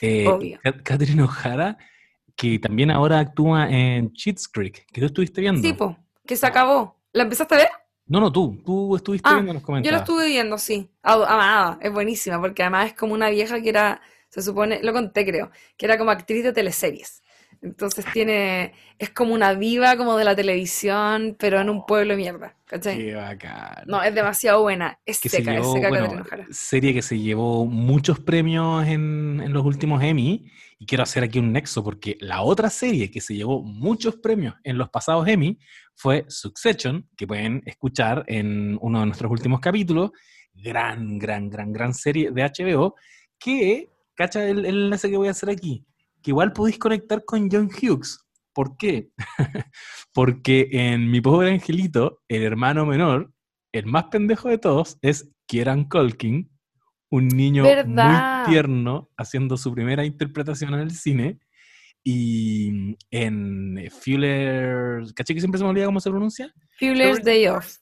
Eh, 0.00 0.28
Obvio. 0.28 0.58
Ca- 0.62 0.80
Catherine 0.82 1.20
O'Hara, 1.24 1.76
que 2.36 2.60
también 2.60 2.92
ahora 2.92 3.18
actúa 3.18 3.68
en 3.68 4.12
Cheats 4.12 4.46
Creek, 4.48 4.86
que 4.92 5.00
tú 5.00 5.06
estuviste 5.06 5.40
viendo. 5.40 5.60
Sí, 5.60 5.72
po, 5.74 5.98
que 6.24 6.36
se 6.36 6.46
acabó. 6.46 6.96
¿La 7.12 7.24
empezaste 7.24 7.56
a 7.56 7.58
ver? 7.58 7.68
No, 8.06 8.20
no, 8.20 8.30
tú. 8.30 8.62
Tú 8.64 8.94
estuviste 8.94 9.28
Ah, 9.28 9.34
viendo 9.34 9.52
los 9.52 9.62
Yo 9.62 9.66
comentarios. 9.66 9.98
la 10.00 10.04
estuve 10.04 10.28
viendo, 10.28 10.56
sí. 10.56 10.88
Amada, 11.02 11.76
es 11.82 11.92
buenísima, 11.92 12.40
porque 12.40 12.62
además 12.62 12.86
es 12.86 12.94
como 12.94 13.14
una 13.14 13.30
vieja 13.30 13.60
que 13.60 13.68
era, 13.68 14.00
se 14.28 14.42
supone, 14.42 14.80
lo 14.82 14.92
conté 14.92 15.26
creo, 15.26 15.50
que 15.76 15.86
era 15.86 15.98
como 15.98 16.12
actriz 16.12 16.44
de 16.44 16.52
teleseries. 16.52 17.20
Entonces 17.62 18.06
tiene, 18.12 18.72
es 18.98 19.10
como 19.10 19.34
una 19.34 19.54
diva 19.54 19.96
como 19.96 20.16
de 20.16 20.24
la 20.24 20.34
televisión, 20.34 21.36
pero 21.38 21.60
en 21.60 21.68
un 21.68 21.84
pueblo 21.84 22.14
de 22.14 22.16
mierda, 22.16 22.56
¿cachai? 22.64 22.96
Qué 22.96 23.14
bacán. 23.14 23.84
No, 23.86 24.02
es 24.02 24.14
demasiado 24.14 24.62
buena. 24.62 24.98
Es 25.04 25.20
que 25.20 25.28
se 25.28 25.38
seca, 25.38 25.52
es 25.52 25.60
llevó, 25.60 25.72
seca 25.74 25.88
bueno, 25.90 26.24
serie 26.50 26.94
que 26.94 27.02
se 27.02 27.18
llevó 27.18 27.66
muchos 27.66 28.18
premios 28.18 28.86
en, 28.86 29.42
en 29.44 29.52
los 29.52 29.64
últimos 29.64 30.02
Emmy, 30.02 30.50
y 30.78 30.86
quiero 30.86 31.02
hacer 31.02 31.22
aquí 31.22 31.38
un 31.38 31.52
nexo 31.52 31.84
porque 31.84 32.16
la 32.20 32.40
otra 32.40 32.70
serie 32.70 33.10
que 33.10 33.20
se 33.20 33.34
llevó 33.34 33.62
muchos 33.62 34.16
premios 34.16 34.54
en 34.64 34.78
los 34.78 34.88
pasados 34.88 35.28
Emmy 35.28 35.58
fue 35.94 36.24
Succession, 36.28 37.06
que 37.14 37.26
pueden 37.26 37.62
escuchar 37.66 38.24
en 38.26 38.78
uno 38.80 39.00
de 39.00 39.06
nuestros 39.06 39.30
últimos 39.30 39.60
capítulos, 39.60 40.12
gran, 40.54 41.18
gran, 41.18 41.50
gran, 41.50 41.70
gran 41.74 41.92
serie 41.92 42.30
de 42.30 42.42
HBO, 42.42 42.94
que, 43.38 43.90
cacha 44.14 44.48
el, 44.48 44.60
el 44.60 44.84
enlace 44.84 45.10
que 45.10 45.18
voy 45.18 45.28
a 45.28 45.32
hacer 45.32 45.50
aquí, 45.50 45.84
que 46.22 46.30
igual 46.30 46.52
podéis 46.52 46.78
conectar 46.78 47.24
con 47.24 47.48
John 47.50 47.68
Hughes. 47.70 48.18
¿Por 48.52 48.76
qué? 48.76 49.10
Porque 50.12 50.68
en 50.72 51.10
Mi 51.10 51.20
Pobre 51.20 51.50
Angelito, 51.50 52.22
el 52.28 52.42
hermano 52.42 52.84
menor, 52.86 53.32
el 53.72 53.86
más 53.86 54.04
pendejo 54.04 54.48
de 54.48 54.58
todos, 54.58 54.98
es 55.02 55.30
Kieran 55.46 55.84
Culkin, 55.84 56.50
un 57.10 57.28
niño 57.28 57.64
¿Verdad? 57.64 58.44
muy 58.44 58.52
tierno 58.52 59.10
haciendo 59.16 59.56
su 59.56 59.72
primera 59.72 60.04
interpretación 60.04 60.74
en 60.74 60.80
el 60.80 60.92
cine. 60.92 61.38
Y 62.02 62.96
en 63.10 63.88
Fuller, 63.90 65.02
¿caché 65.14 65.34
que 65.34 65.40
siempre 65.40 65.58
se 65.58 65.64
me 65.64 65.70
olvida 65.70 65.84
cómo 65.84 66.00
se 66.00 66.10
pronuncia? 66.10 66.52
Bueller's 66.80 67.22
Day 67.22 67.46
Off. 67.46 67.76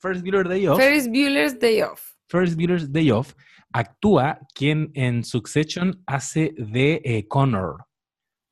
First 0.00 0.22
Bueller 0.22 0.48
Day 0.48 0.66
Off. 0.68 0.78
Ferris 0.78 1.08
Bueller's 1.08 1.58
Day 1.58 1.82
Off. 1.82 2.00
Ferris 2.28 2.56
Bueller's 2.56 2.92
Day 2.92 3.10
Off 3.10 3.34
actúa 3.72 4.40
quien 4.54 4.90
en 4.94 5.24
Succession 5.24 6.02
hace 6.06 6.54
de 6.56 7.00
eh, 7.04 7.26
Connor. 7.28 7.84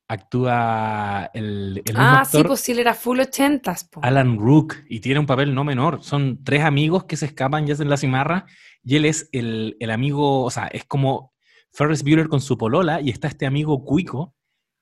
Actúa 0.09 1.29
el, 1.33 1.81
el 1.83 1.95
Ah, 1.97 2.23
sí, 2.23 2.41
pues 2.43 2.61
sí, 2.61 2.71
él 2.71 2.79
era 2.79 2.93
full 2.93 3.19
ochentas, 3.19 3.83
po. 3.83 3.99
Alan 4.03 4.37
Rook 4.39 4.75
y 4.87 5.01
tiene 5.01 5.19
un 5.19 5.25
papel 5.25 5.53
no 5.53 5.65
menor. 5.65 6.01
Son 6.01 6.43
tres 6.43 6.63
amigos 6.63 7.03
que 7.03 7.17
se 7.17 7.25
escapan 7.25 7.67
ya 7.67 7.75
en 7.77 7.89
la 7.89 7.97
cimarra 7.97 8.45
y 8.83 8.95
él 8.95 9.05
es 9.05 9.27
el, 9.33 9.75
el 9.81 9.91
amigo, 9.91 10.43
o 10.43 10.49
sea, 10.49 10.67
es 10.67 10.85
como 10.85 11.33
Ferris 11.73 12.03
Bueller 12.03 12.29
con 12.29 12.39
su 12.39 12.57
polola 12.57 13.01
y 13.01 13.09
está 13.09 13.27
este 13.27 13.45
amigo 13.45 13.83
cuico 13.83 14.36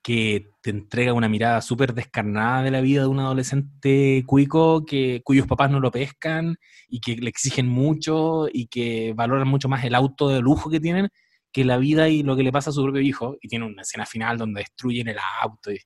que 0.05 0.51
te 0.61 0.69
entrega 0.69 1.13
una 1.13 1.27
mirada 1.27 1.63
súper 1.63 1.95
descarnada 1.95 2.61
de 2.61 2.69
la 2.69 2.79
vida 2.81 3.01
de 3.01 3.07
un 3.07 3.19
adolescente 3.19 4.23
cuico 4.27 4.85
que, 4.85 5.21
cuyos 5.23 5.47
papás 5.47 5.71
no 5.71 5.79
lo 5.79 5.89
pescan 5.89 6.57
y 6.87 6.99
que 6.99 7.15
le 7.15 7.27
exigen 7.27 7.67
mucho 7.67 8.47
y 8.53 8.67
que 8.67 9.13
valoran 9.15 9.47
mucho 9.47 9.67
más 9.67 9.83
el 9.83 9.95
auto 9.95 10.29
de 10.29 10.41
lujo 10.41 10.69
que 10.69 10.79
tienen 10.79 11.09
que 11.51 11.65
la 11.65 11.77
vida 11.77 12.07
y 12.07 12.21
lo 12.21 12.35
que 12.35 12.43
le 12.43 12.51
pasa 12.51 12.69
a 12.69 12.73
su 12.73 12.83
propio 12.83 13.01
hijo. 13.01 13.35
Y 13.41 13.47
tiene 13.47 13.65
una 13.65 13.81
escena 13.81 14.05
final 14.05 14.37
donde 14.37 14.59
destruyen 14.59 15.07
el 15.07 15.17
auto. 15.41 15.71
y- 15.71 15.79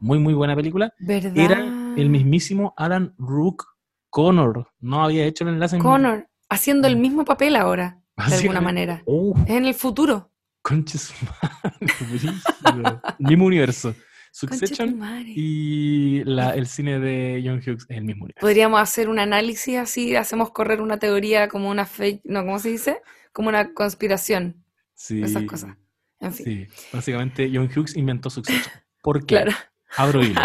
muy, 0.00 0.18
muy 0.18 0.34
buena 0.34 0.56
película 0.56 0.92
¿Verdad? 0.98 1.32
era 1.36 1.94
el 1.96 2.10
mismísimo 2.10 2.74
Alan 2.76 3.14
Rook 3.18 3.66
Connor. 4.08 4.66
No 4.80 5.04
había 5.04 5.26
hecho 5.26 5.44
el 5.44 5.50
enlace 5.50 5.76
en- 5.76 5.82
Connor, 5.82 6.26
haciendo 6.48 6.88
el 6.88 6.96
mismo 6.96 7.24
papel 7.24 7.54
ahora, 7.54 8.00
de 8.16 8.22
Así 8.24 8.34
alguna 8.40 8.58
es. 8.58 8.64
manera. 8.64 9.02
Oh, 9.06 9.32
Es 9.46 9.50
en 9.50 9.66
el 9.66 9.74
futuro. 9.74 10.29
brígido. 12.10 13.02
Mismo 13.18 13.46
universo. 13.46 13.94
Succession 14.32 14.96
y 15.26 16.22
la- 16.24 16.54
el 16.54 16.66
cine 16.68 17.00
de 17.00 17.42
John 17.44 17.56
Hughes 17.58 17.84
es 17.88 17.96
el 17.96 18.04
mismo 18.04 18.24
universo. 18.26 18.40
Podríamos 18.40 18.80
hacer 18.80 19.08
un 19.08 19.18
análisis 19.18 19.76
así, 19.76 20.14
hacemos 20.14 20.50
correr 20.52 20.80
una 20.80 20.98
teoría 20.98 21.48
como 21.48 21.68
una 21.68 21.84
fake, 21.84 22.20
no, 22.24 22.44
¿cómo 22.44 22.58
se 22.60 22.68
dice? 22.70 23.02
Como 23.32 23.48
una 23.48 23.74
conspiración, 23.74 24.64
Sí, 24.94 25.22
esas 25.22 25.42
cosas. 25.44 25.76
En 26.20 26.32
fin, 26.32 26.44
Sí, 26.46 26.66
básicamente 26.92 27.50
John 27.52 27.68
Hughes 27.74 27.96
inventó 27.96 28.30
Succession. 28.30 28.72
¿Por 29.02 29.20
qué? 29.26 29.36
claro. 29.36 29.52
Abro 29.96 30.22
hilo. 30.22 30.40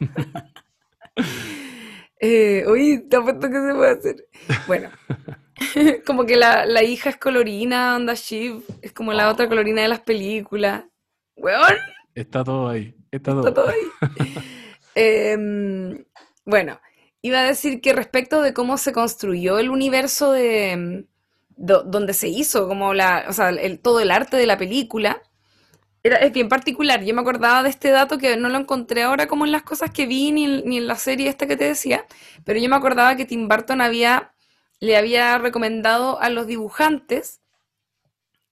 Eh, 2.18 2.64
oye, 2.66 3.04
te 3.10 3.16
apuesto 3.16 3.48
que 3.48 3.54
se 3.60 3.74
puede 3.74 3.90
hacer. 3.98 4.28
Bueno, 4.66 4.90
como 6.06 6.26
que 6.26 6.36
la, 6.36 6.66
la 6.66 6.82
hija 6.82 7.10
es 7.10 7.16
colorina, 7.16 7.96
onda 7.96 8.14
Shiv, 8.14 8.62
es 8.82 8.92
como 8.92 9.12
la 9.12 9.30
otra 9.30 9.48
colorina 9.48 9.82
de 9.82 9.88
las 9.88 10.00
películas. 10.00 10.84
Weón, 11.36 11.76
Está 12.14 12.42
todo 12.44 12.68
ahí. 12.68 12.94
Está 13.10 13.32
todo. 13.32 13.48
está 13.48 13.54
todo 13.54 13.68
ahí. 13.68 13.92
Em, 14.98 16.04
bueno, 16.46 16.80
iba 17.20 17.40
a 17.40 17.44
decir 17.44 17.82
que 17.82 17.92
respecto 17.92 18.40
de 18.40 18.54
cómo 18.54 18.78
se 18.78 18.92
construyó 18.92 19.58
el 19.58 19.68
universo 19.68 20.32
de 20.32 20.70
em, 20.72 21.06
do- 21.50 21.82
donde 21.82 22.14
se 22.14 22.28
hizo, 22.28 22.66
como 22.66 22.94
la, 22.94 23.26
o 23.28 23.32
sea, 23.34 23.50
el, 23.50 23.78
todo 23.80 24.00
el 24.00 24.10
arte 24.10 24.38
de 24.38 24.46
la 24.46 24.56
película, 24.56 25.20
era, 26.02 26.16
es 26.18 26.32
bien 26.32 26.48
particular. 26.48 27.04
Yo 27.04 27.14
me 27.14 27.22
acordaba 27.22 27.62
de 27.62 27.70
este 27.70 27.90
dato 27.90 28.18
que 28.18 28.36
no 28.36 28.48
lo 28.48 28.58
encontré 28.58 29.02
ahora 29.02 29.26
como 29.28 29.44
en 29.46 29.52
las 29.52 29.62
cosas 29.64 29.90
que 29.90 30.06
vi 30.06 30.32
ni 30.32 30.44
en, 30.44 30.64
ni 30.68 30.78
en 30.78 30.86
la 30.86 30.96
serie 30.96 31.28
esta 31.28 31.46
que 31.46 31.56
te 31.56 31.64
decía, 31.64 32.06
pero 32.44 32.58
yo 32.60 32.68
me 32.70 32.76
acordaba 32.76 33.16
que 33.16 33.26
Tim 33.26 33.48
Burton 33.48 33.80
había, 33.82 34.32
le 34.80 34.96
había 34.96 35.38
recomendado 35.38 36.20
a 36.20 36.30
los 36.30 36.46
dibujantes 36.46 37.40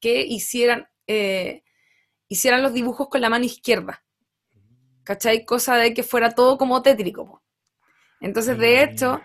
que 0.01 0.23
hicieran, 0.23 0.89
eh, 1.07 1.63
hicieran 2.29 2.63
los 2.63 2.73
dibujos 2.73 3.09
con 3.09 3.21
la 3.21 3.29
mano 3.29 3.45
izquierda. 3.45 4.05
¿Cachai? 5.03 5.45
Cosa 5.45 5.77
de 5.77 5.93
que 5.93 6.03
fuera 6.03 6.31
todo 6.31 6.57
como 6.57 6.83
tétrico. 6.83 7.27
po. 7.27 7.43
Entonces, 8.21 8.59
de 8.59 8.83
hecho, 8.83 9.21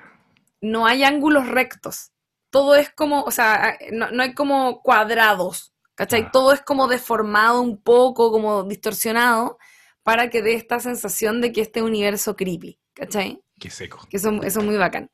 no 0.62 0.86
hay 0.86 1.04
ángulos 1.04 1.48
rectos. 1.48 2.12
Todo 2.50 2.76
es 2.76 2.90
como, 2.90 3.24
o 3.24 3.32
sea, 3.32 3.78
no, 3.92 4.12
no 4.12 4.24
hay 4.24 4.34
como 4.34 4.82
cuadrados. 4.82 5.74
¿Cachai? 5.96 6.24
Ah. 6.24 6.32
Todo 6.32 6.54
es 6.54 6.62
como 6.62 6.88
deformado 6.88 7.62
un 7.62 7.82
poco, 7.82 8.32
como 8.32 8.64
distorsionado, 8.64 9.58
para 10.04 10.30
que 10.30 10.42
dé 10.42 10.54
esta 10.54 10.80
sensación 10.80 11.42
de 11.42 11.52
que 11.52 11.62
este 11.62 11.82
universo 11.82 12.36
creepy. 12.36 12.80
¿Cachai? 12.94 13.42
Qué 13.60 13.70
seco. 13.70 14.08
que 14.10 14.18
eso, 14.18 14.32
eso 14.44 14.60
es 14.60 14.66
muy 14.66 14.78
bacán. 14.78 15.10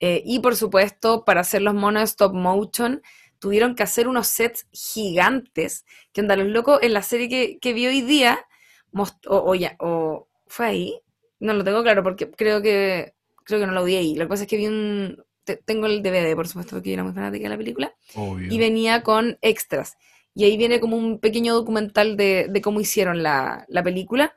Eh, 0.00 0.22
y 0.24 0.40
por 0.40 0.56
supuesto, 0.56 1.24
para 1.24 1.40
hacer 1.42 1.62
los 1.62 1.74
monos 1.74 2.02
stop 2.10 2.34
motion, 2.34 3.02
tuvieron 3.38 3.74
que 3.74 3.82
hacer 3.82 4.08
unos 4.08 4.26
sets 4.28 4.66
gigantes, 4.72 5.84
que 6.12 6.20
onda, 6.22 6.36
los 6.36 6.48
locos 6.48 6.78
en 6.82 6.92
la 6.94 7.02
serie 7.02 7.28
que, 7.28 7.58
que 7.58 7.72
vi 7.72 7.86
hoy 7.86 8.00
día, 8.02 8.44
most- 8.92 9.26
o, 9.28 9.50
o 9.50 9.54
ya, 9.54 9.76
o 9.80 10.28
fue 10.46 10.66
ahí, 10.66 11.00
no 11.40 11.52
lo 11.52 11.64
tengo 11.64 11.82
claro 11.82 12.02
porque 12.02 12.30
creo 12.30 12.62
que, 12.62 13.14
creo 13.44 13.60
que 13.60 13.66
no 13.66 13.72
lo 13.72 13.84
vi 13.84 13.96
ahí. 13.96 14.14
Lo 14.14 14.24
que 14.24 14.28
pasa 14.28 14.42
es 14.44 14.48
que 14.48 14.56
vi 14.56 14.66
un, 14.66 15.22
te- 15.44 15.56
tengo 15.58 15.86
el 15.86 16.02
DVD, 16.02 16.34
por 16.36 16.48
supuesto, 16.48 16.76
porque 16.76 16.90
yo 16.90 16.94
era 16.94 17.04
muy 17.04 17.12
fanática 17.12 17.44
de 17.44 17.48
la 17.50 17.56
película, 17.58 17.94
Obvio. 18.14 18.52
y 18.52 18.58
venía 18.58 19.02
con 19.02 19.38
extras. 19.42 19.96
y 20.34 20.44
ahí 20.44 20.56
viene 20.56 20.80
como 20.80 20.96
un 20.96 21.20
pequeño 21.20 21.54
documental 21.54 22.16
de, 22.16 22.48
de 22.50 22.60
cómo 22.60 22.80
hicieron 22.80 23.22
la, 23.22 23.64
la 23.68 23.82
película, 23.82 24.34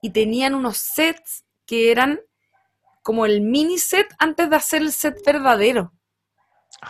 y 0.00 0.10
tenían 0.10 0.54
unos 0.54 0.78
sets 0.78 1.44
que 1.64 1.90
eran 1.92 2.20
como 3.02 3.26
el 3.26 3.40
mini 3.40 3.78
set 3.78 4.06
antes 4.18 4.48
de 4.48 4.56
hacer 4.56 4.82
el 4.82 4.92
set 4.92 5.16
verdadero, 5.24 5.92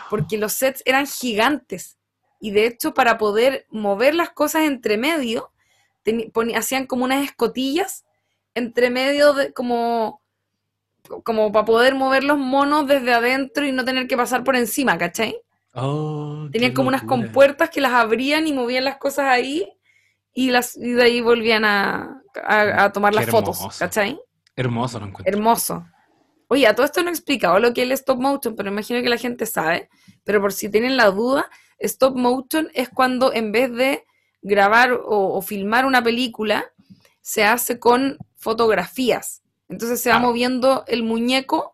porque 0.09 0.37
los 0.37 0.53
sets 0.53 0.81
eran 0.85 1.05
gigantes, 1.07 1.97
y 2.39 2.51
de 2.51 2.65
hecho 2.67 2.93
para 2.93 3.17
poder 3.17 3.65
mover 3.69 4.15
las 4.15 4.29
cosas 4.31 4.63
entre 4.63 4.97
medio, 4.97 5.51
hacían 6.55 6.85
como 6.87 7.05
unas 7.05 7.23
escotillas 7.23 8.05
entre 8.55 8.89
medio 8.89 9.33
de 9.33 9.53
como 9.53 10.21
como 11.23 11.51
para 11.51 11.65
poder 11.65 11.95
mover 11.95 12.23
los 12.23 12.37
monos 12.37 12.87
desde 12.87 13.13
adentro 13.13 13.65
y 13.65 13.71
no 13.73 13.83
tener 13.83 14.07
que 14.07 14.15
pasar 14.15 14.43
por 14.43 14.55
encima, 14.55 14.97
¿cachai? 14.97 15.37
Oh, 15.73 16.47
Tenían 16.51 16.73
como 16.73 16.87
unas 16.87 17.03
compuertas 17.03 17.69
que 17.69 17.81
las 17.81 17.91
abrían 17.93 18.47
y 18.47 18.53
movían 18.53 18.85
las 18.85 18.97
cosas 18.97 19.25
ahí 19.25 19.67
y, 20.33 20.49
las, 20.51 20.77
y 20.77 20.93
de 20.93 21.03
ahí 21.03 21.21
volvían 21.21 21.65
a, 21.65 22.21
a- 22.45 22.85
a 22.85 22.91
tomar 22.93 23.11
Qué 23.13 23.19
las 23.21 23.29
fotos. 23.29 23.77
¿cachai? 23.79 24.19
Hermoso 24.55 24.99
lo 24.99 25.07
encuentro. 25.07 25.33
Hermoso. 25.33 25.85
Oye, 26.47 26.67
a 26.67 26.75
todo 26.75 26.85
esto 26.85 27.01
no 27.03 27.09
he 27.09 27.13
explicado 27.13 27.59
lo 27.59 27.73
que 27.73 27.81
es 27.81 27.87
el 27.87 27.91
stop 27.93 28.19
motion, 28.19 28.55
pero 28.55 28.69
imagino 28.69 29.01
que 29.01 29.09
la 29.09 29.17
gente 29.17 29.45
sabe. 29.45 29.89
Pero 30.23 30.41
por 30.41 30.53
si 30.53 30.69
tienen 30.69 30.97
la 30.97 31.05
duda, 31.11 31.49
stop 31.79 32.15
motion 32.15 32.69
es 32.73 32.89
cuando 32.89 33.33
en 33.33 33.51
vez 33.51 33.71
de 33.73 34.05
grabar 34.41 34.93
o, 34.93 35.33
o 35.37 35.41
filmar 35.41 35.85
una 35.85 36.03
película, 36.03 36.65
se 37.21 37.43
hace 37.45 37.79
con 37.79 38.17
fotografías. 38.35 39.41
Entonces 39.69 40.01
se 40.01 40.09
va 40.09 40.19
moviendo 40.19 40.83
el 40.87 41.03
muñeco, 41.03 41.73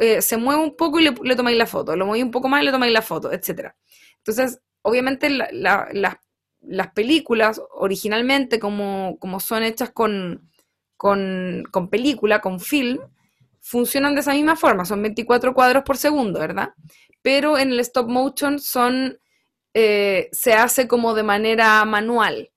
eh, 0.00 0.20
se 0.22 0.36
mueve 0.36 0.62
un 0.62 0.76
poco 0.76 1.00
y 1.00 1.04
le, 1.04 1.14
le 1.22 1.36
tomáis 1.36 1.56
la 1.56 1.66
foto, 1.66 1.96
lo 1.96 2.06
moví 2.06 2.22
un 2.22 2.30
poco 2.30 2.48
más 2.48 2.62
y 2.62 2.66
le 2.66 2.72
tomáis 2.72 2.92
la 2.92 3.02
foto, 3.02 3.32
etc. 3.32 3.74
Entonces, 4.18 4.60
obviamente 4.82 5.30
la- 5.30 5.48
la- 5.52 5.88
la- 5.92 6.20
las 6.60 6.92
películas 6.92 7.62
originalmente, 7.72 8.58
como, 8.58 9.16
como 9.18 9.40
son 9.40 9.62
hechas 9.62 9.90
con, 9.90 10.50
con, 10.96 11.64
con 11.70 11.88
película, 11.88 12.40
con 12.40 12.60
film, 12.60 12.98
funcionan 13.68 14.14
de 14.14 14.22
esa 14.22 14.32
misma 14.32 14.56
forma, 14.56 14.86
son 14.86 15.02
24 15.02 15.52
cuadros 15.52 15.82
por 15.82 15.98
segundo, 15.98 16.40
¿verdad? 16.40 16.70
Pero 17.20 17.58
en 17.58 17.70
el 17.70 17.80
stop 17.80 18.08
motion 18.08 18.58
son, 18.58 19.20
eh, 19.74 20.30
se 20.32 20.54
hace 20.54 20.88
como 20.88 21.12
de 21.12 21.22
manera 21.22 21.84
manual, 21.84 22.50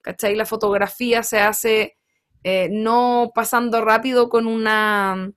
¿cachai? 0.00 0.34
La 0.34 0.46
fotografía 0.46 1.22
se 1.22 1.38
hace 1.38 1.96
eh, 2.42 2.68
no 2.68 3.30
pasando 3.32 3.80
rápido 3.84 4.28
con 4.28 4.48
una, 4.48 5.32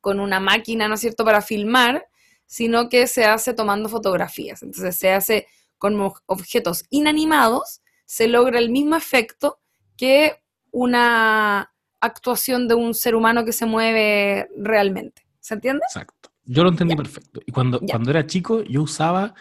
con 0.00 0.20
una 0.20 0.38
máquina, 0.38 0.86
¿no 0.86 0.94
es 0.94 1.00
cierto?, 1.00 1.24
para 1.24 1.42
filmar, 1.42 2.06
sino 2.46 2.88
que 2.88 3.08
se 3.08 3.24
hace 3.24 3.52
tomando 3.52 3.88
fotografías. 3.88 4.62
Entonces 4.62 4.94
se 4.94 5.10
hace 5.12 5.48
con 5.76 6.00
objetos 6.26 6.84
inanimados, 6.90 7.82
se 8.06 8.28
logra 8.28 8.60
el 8.60 8.70
mismo 8.70 8.94
efecto 8.94 9.58
que 9.96 10.40
una 10.70 11.72
actuación 12.00 12.68
de 12.68 12.74
un 12.74 12.94
ser 12.94 13.14
humano 13.14 13.44
que 13.44 13.52
se 13.52 13.66
mueve 13.66 14.48
realmente. 14.56 15.22
¿Se 15.40 15.54
entiende? 15.54 15.82
Exacto. 15.88 16.30
Yo 16.44 16.62
lo 16.64 16.70
entendí 16.70 16.96
perfecto. 16.96 17.40
Y 17.46 17.52
cuando, 17.52 17.80
cuando 17.80 18.10
era 18.10 18.26
chico, 18.26 18.62
yo 18.64 18.82
usaba, 18.82 19.34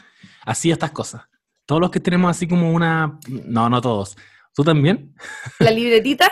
hacía 0.45 0.73
estas 0.73 0.91
cosas. 0.91 1.23
Todos 1.65 1.81
los 1.81 1.91
que 1.91 1.99
tenemos 1.99 2.30
así 2.31 2.48
como 2.48 2.72
una... 2.72 3.19
No, 3.27 3.69
no 3.69 3.81
todos. 3.81 4.18
¿Tú 4.53 4.64
también? 4.64 5.15
La 5.60 5.72
libretita, 5.72 6.31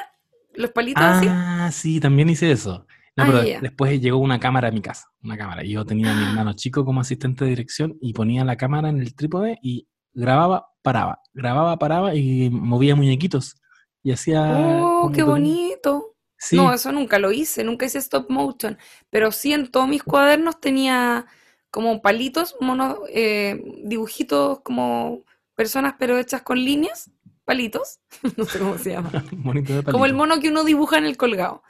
los 0.55 0.71
palitos 0.71 1.03
así. 1.03 1.27
Ah, 1.29 1.69
sí, 1.71 1.99
también 1.99 2.29
hice 2.29 2.51
eso. 2.51 2.85
No, 3.15 3.23
Ah, 3.23 3.27
pero 3.27 3.43
ya. 3.43 3.59
después 3.61 3.99
llegó 3.99 4.17
una 4.19 4.39
cámara 4.39 4.67
a 4.67 4.71
mi 4.71 4.81
casa, 4.81 5.07
una 5.23 5.37
cámara. 5.37 5.63
Y 5.63 5.71
yo 5.71 5.85
tenía 5.85 6.11
a 6.11 6.15
mi 6.15 6.23
hermano 6.23 6.53
chico 6.53 6.85
como 6.85 7.01
asistente 7.01 7.45
de 7.45 7.49
dirección 7.51 7.97
y 7.99 8.13
ponía 8.13 8.45
la 8.45 8.57
cámara 8.57 8.89
en 8.89 8.99
el 8.99 9.15
trípode 9.15 9.57
y 9.63 9.87
grababa, 10.13 10.67
paraba, 10.83 11.19
grababa, 11.33 11.77
paraba 11.79 12.13
y 12.13 12.49
movía 12.51 12.95
muñequitos. 12.95 13.59
Y 14.03 14.11
hacía... 14.11 14.43
¡Oh, 14.81 15.11
qué 15.13 15.23
bonito! 15.23 16.15
Sí, 16.37 16.55
No, 16.55 16.73
eso 16.73 16.91
nunca 16.91 17.19
lo 17.19 17.31
hice, 17.31 17.63
nunca 17.63 17.85
hice 17.85 17.97
stop 17.97 18.29
motion, 18.29 18.77
pero 19.09 19.31
sí 19.31 19.53
en 19.53 19.71
todos 19.71 19.87
mis 19.87 20.03
cuadernos 20.03 20.59
tenía 20.59 21.25
como 21.71 22.01
palitos, 22.01 22.55
monos, 22.61 22.99
eh, 23.09 23.61
dibujitos 23.83 24.61
como 24.61 25.23
personas 25.55 25.95
pero 25.97 26.17
hechas 26.17 26.43
con 26.43 26.63
líneas, 26.63 27.11
palitos, 27.43 27.99
no 28.37 28.45
sé 28.45 28.59
cómo 28.59 28.77
se 28.77 28.91
llama, 28.91 29.11
como 29.91 30.05
el 30.05 30.13
mono 30.13 30.39
que 30.39 30.49
uno 30.49 30.63
dibuja 30.63 30.97
en 30.97 31.05
el 31.05 31.17
colgado. 31.17 31.63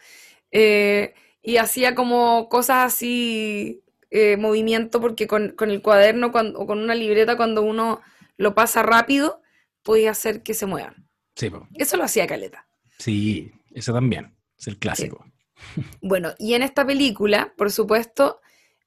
Eh, 0.52 1.14
y 1.42 1.58
hacía 1.58 1.96
como 1.96 2.50
cosas 2.50 2.94
así, 2.94 3.84
eh, 4.10 4.38
movimiento, 4.38 5.00
porque 5.00 5.28
con, 5.28 5.50
con 5.52 5.72
el 5.72 5.82
cuaderno 5.82 6.32
cuando, 6.32 6.60
o 6.60 6.68
con 6.68 6.80
una 6.80 6.96
libreta 6.96 7.38
cuando 7.38 7.62
uno 7.62 8.02
lo 8.38 8.54
pasa 8.54 8.84
rápido, 8.84 9.42
podía 9.84 10.12
hacer 10.12 10.44
que 10.44 10.54
se 10.54 10.66
muevan. 10.66 11.08
Sí, 11.36 11.50
po. 11.50 11.68
Eso 11.76 11.96
lo 11.98 12.04
hacía 12.04 12.28
Caleta. 12.28 12.68
sí, 12.98 13.52
eso 13.74 13.94
también. 13.94 14.37
Es 14.58 14.68
el 14.68 14.78
clásico. 14.78 15.26
Bueno, 16.02 16.34
y 16.38 16.54
en 16.54 16.64
esta 16.64 16.86
película, 16.86 17.54
por 17.58 17.72
supuesto, 17.72 18.42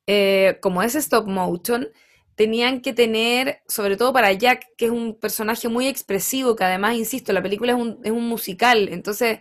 eh, 0.06 0.58
como 0.62 0.82
es 0.82 0.94
stop 0.94 1.26
motion, 1.28 1.88
tenían 2.36 2.80
que 2.80 2.92
tener, 2.94 3.62
sobre 3.68 3.96
todo 3.96 4.12
para 4.12 4.32
Jack, 4.32 4.66
que 4.76 4.86
es 4.86 4.90
un 4.90 5.18
personaje 5.18 5.68
muy 5.68 5.88
expresivo, 5.88 6.56
que 6.56 6.64
además, 6.64 6.94
insisto, 6.96 7.32
la 7.32 7.42
película 7.42 7.72
es 7.72 7.78
un, 7.78 8.00
es 8.04 8.12
un 8.12 8.28
musical, 8.28 8.88
entonces 8.90 9.40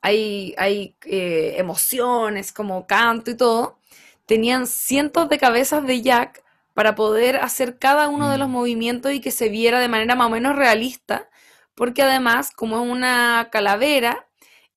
hay, 0.00 0.54
hay 0.58 0.96
eh, 1.06 1.56
emociones 1.58 2.52
como 2.52 2.86
canto 2.86 3.30
y 3.30 3.36
todo, 3.36 3.80
tenían 4.26 4.66
cientos 4.66 5.28
de 5.28 5.38
cabezas 5.38 5.86
de 5.86 6.02
Jack 6.02 6.44
para 6.74 6.94
poder 6.94 7.36
hacer 7.38 7.78
cada 7.78 8.08
uno 8.08 8.30
de 8.30 8.38
los 8.38 8.48
Mm. 8.48 8.52
movimientos 8.52 9.12
y 9.12 9.20
que 9.20 9.30
se 9.32 9.48
viera 9.48 9.80
de 9.80 9.88
manera 9.88 10.14
más 10.14 10.28
o 10.28 10.30
menos 10.30 10.56
realista, 10.56 11.28
porque 11.74 12.02
además, 12.02 12.50
como 12.52 12.82
es 12.82 12.90
una 12.90 13.48
calavera, 13.52 14.27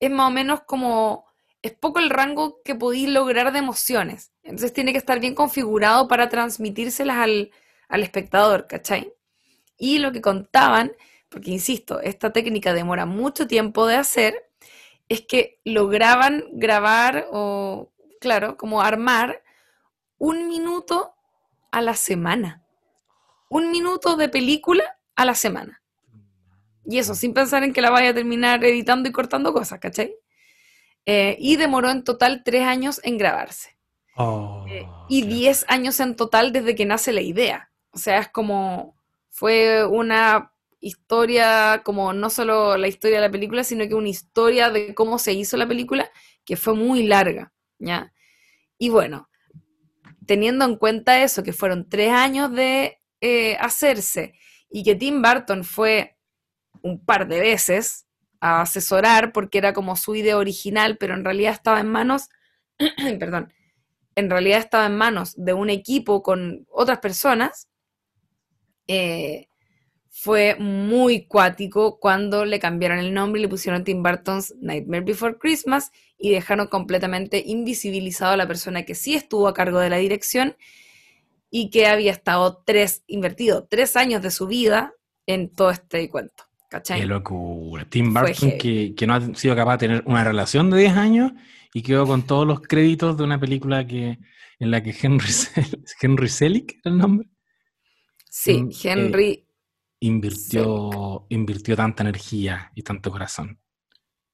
es 0.02 0.10
más 0.10 0.26
o 0.26 0.30
menos 0.32 0.62
como, 0.66 1.26
es 1.62 1.72
poco 1.74 2.00
el 2.00 2.10
rango 2.10 2.60
que 2.64 2.74
podéis 2.74 3.08
lograr 3.08 3.52
de 3.52 3.60
emociones. 3.60 4.32
Entonces 4.42 4.72
tiene 4.72 4.90
que 4.90 4.98
estar 4.98 5.20
bien 5.20 5.36
configurado 5.36 6.08
para 6.08 6.28
transmitírselas 6.28 7.18
al, 7.18 7.52
al 7.88 8.02
espectador, 8.02 8.66
¿cachai? 8.66 9.14
Y 9.78 10.00
lo 10.00 10.10
que 10.10 10.20
contaban, 10.20 10.92
porque 11.28 11.52
insisto, 11.52 12.00
esta 12.00 12.32
técnica 12.32 12.74
demora 12.74 13.06
mucho 13.06 13.46
tiempo 13.46 13.86
de 13.86 13.94
hacer, 13.94 14.50
es 15.08 15.20
que 15.20 15.60
lograban 15.64 16.46
grabar 16.50 17.28
o, 17.30 17.92
claro, 18.20 18.56
como 18.56 18.82
armar 18.82 19.44
un 20.18 20.48
minuto 20.48 21.14
a 21.70 21.80
la 21.80 21.94
semana. 21.94 22.64
Un 23.48 23.70
minuto 23.70 24.16
de 24.16 24.28
película 24.28 24.98
a 25.14 25.24
la 25.24 25.36
semana. 25.36 25.81
Y 26.84 26.98
eso, 26.98 27.14
sin 27.14 27.32
pensar 27.32 27.62
en 27.64 27.72
que 27.72 27.80
la 27.80 27.90
vaya 27.90 28.10
a 28.10 28.14
terminar 28.14 28.64
editando 28.64 29.08
y 29.08 29.12
cortando 29.12 29.52
cosas, 29.52 29.78
¿cachai? 29.78 30.14
Eh, 31.06 31.36
y 31.38 31.56
demoró 31.56 31.90
en 31.90 32.04
total 32.04 32.42
tres 32.44 32.62
años 32.62 33.00
en 33.04 33.18
grabarse. 33.18 33.76
Oh, 34.16 34.66
Eh, 34.68 34.86
y 35.08 35.22
10 35.22 35.64
años 35.68 35.98
en 36.00 36.16
total 36.16 36.52
desde 36.52 36.74
que 36.74 36.84
nace 36.84 37.12
la 37.12 37.22
idea. 37.22 37.70
O 37.90 37.98
sea, 37.98 38.18
es 38.18 38.28
como, 38.28 38.96
fue 39.30 39.86
una 39.86 40.52
historia, 40.80 41.82
como 41.84 42.12
no 42.12 42.28
solo 42.28 42.76
la 42.76 42.88
historia 42.88 43.18
de 43.18 43.26
la 43.26 43.32
película, 43.32 43.64
sino 43.64 43.86
que 43.88 43.94
una 43.94 44.08
historia 44.08 44.70
de 44.70 44.94
cómo 44.94 45.18
se 45.18 45.32
hizo 45.32 45.56
la 45.56 45.68
película, 45.68 46.10
que 46.44 46.56
fue 46.56 46.74
muy 46.74 47.04
larga, 47.04 47.52
¿ya? 47.78 48.12
Y 48.78 48.88
bueno, 48.88 49.28
teniendo 50.26 50.64
en 50.64 50.76
cuenta 50.76 51.22
eso, 51.22 51.42
que 51.42 51.52
fueron 51.52 51.88
tres 51.88 52.10
años 52.12 52.52
de 52.52 53.00
eh, 53.20 53.56
hacerse, 53.60 54.34
y 54.68 54.82
que 54.82 54.94
Tim 54.94 55.22
Burton 55.22 55.64
fue 55.64 56.16
un 56.82 57.04
par 57.04 57.28
de 57.28 57.40
veces 57.40 58.06
a 58.40 58.62
asesorar, 58.62 59.32
porque 59.32 59.58
era 59.58 59.72
como 59.72 59.96
su 59.96 60.14
idea 60.14 60.36
original, 60.36 60.96
pero 60.98 61.14
en 61.14 61.24
realidad 61.24 61.52
estaba 61.52 61.80
en 61.80 61.88
manos, 61.88 62.28
perdón, 63.18 63.52
en 64.14 64.30
realidad 64.30 64.58
estaba 64.58 64.86
en 64.86 64.96
manos 64.96 65.34
de 65.36 65.54
un 65.54 65.70
equipo 65.70 66.22
con 66.22 66.66
otras 66.70 66.98
personas, 66.98 67.68
eh, 68.88 69.48
fue 70.14 70.56
muy 70.56 71.26
cuático 71.26 71.98
cuando 71.98 72.44
le 72.44 72.58
cambiaron 72.58 72.98
el 72.98 73.14
nombre 73.14 73.40
y 73.40 73.42
le 73.42 73.48
pusieron 73.48 73.82
Tim 73.82 74.02
Burton's 74.02 74.54
Nightmare 74.60 75.04
Before 75.04 75.38
Christmas 75.38 75.90
y 76.18 76.30
dejaron 76.30 76.66
completamente 76.66 77.42
invisibilizado 77.44 78.32
a 78.32 78.36
la 78.36 78.46
persona 78.46 78.84
que 78.84 78.94
sí 78.94 79.14
estuvo 79.14 79.48
a 79.48 79.54
cargo 79.54 79.80
de 79.80 79.88
la 79.88 79.96
dirección 79.96 80.56
y 81.50 81.70
que 81.70 81.86
había 81.86 82.12
estado 82.12 82.62
tres, 82.64 83.04
invertido 83.06 83.66
tres 83.66 83.96
años 83.96 84.20
de 84.22 84.30
su 84.30 84.46
vida 84.46 84.94
en 85.26 85.50
todo 85.50 85.70
este 85.70 86.08
cuento. 86.10 86.44
¿Cachai? 86.72 87.00
Qué 87.00 87.06
locura. 87.06 87.84
Tim 87.84 88.14
Burton, 88.14 88.52
que, 88.58 88.94
que 88.96 89.06
no 89.06 89.14
ha 89.14 89.34
sido 89.34 89.54
capaz 89.54 89.72
de 89.74 89.78
tener 89.88 90.02
una 90.06 90.24
relación 90.24 90.70
de 90.70 90.78
10 90.78 90.96
años 90.96 91.32
y 91.74 91.82
quedó 91.82 92.06
con 92.06 92.22
todos 92.26 92.46
los 92.46 92.60
créditos 92.62 93.16
de 93.18 93.24
una 93.24 93.38
película 93.38 93.86
que 93.86 94.18
en 94.58 94.70
la 94.70 94.82
que 94.82 94.94
Henry, 94.98 95.28
Henry 96.00 96.28
Selick 96.28 96.78
era 96.82 96.94
el 96.94 96.98
nombre, 96.98 97.28
Sí, 98.30 98.62
Mm, 98.62 98.70
eh, 98.70 98.74
Henry. 98.84 99.46
invirtió, 100.00 101.26
invirtió 101.28 101.76
tanta 101.76 102.02
energía 102.04 102.72
y 102.74 102.82
tanto 102.82 103.10
corazón. 103.10 103.60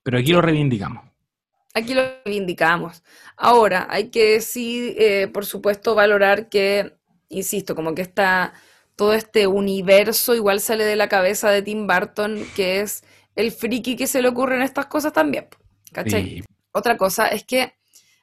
Pero 0.04 0.18
aquí 0.18 0.30
lo 0.32 0.40
reivindicamos. 0.40 1.04
Aquí 1.74 1.94
lo 1.94 2.02
reivindicamos. 2.24 3.02
Ahora, 3.36 3.86
hay 3.90 4.10
que 4.10 4.40
sí, 4.40 4.94
eh, 4.96 5.28
por 5.28 5.44
supuesto, 5.44 5.94
valorar 5.96 6.48
que, 6.48 6.96
insisto, 7.28 7.74
como 7.74 7.94
que 7.94 8.02
esta, 8.02 8.54
todo 8.98 9.14
este 9.14 9.46
universo 9.46 10.34
igual 10.34 10.60
sale 10.60 10.84
de 10.84 10.96
la 10.96 11.08
cabeza 11.08 11.50
de 11.50 11.62
Tim 11.62 11.86
Burton, 11.86 12.44
que 12.56 12.80
es 12.80 13.04
el 13.36 13.52
friki 13.52 13.94
que 13.94 14.08
se 14.08 14.20
le 14.20 14.28
ocurren 14.28 14.60
estas 14.60 14.86
cosas 14.86 15.12
también. 15.12 15.46
¿Cachai? 15.92 16.20
Otra 16.72 16.96
cosa 16.96 17.28
es 17.28 17.44
que 17.44 17.74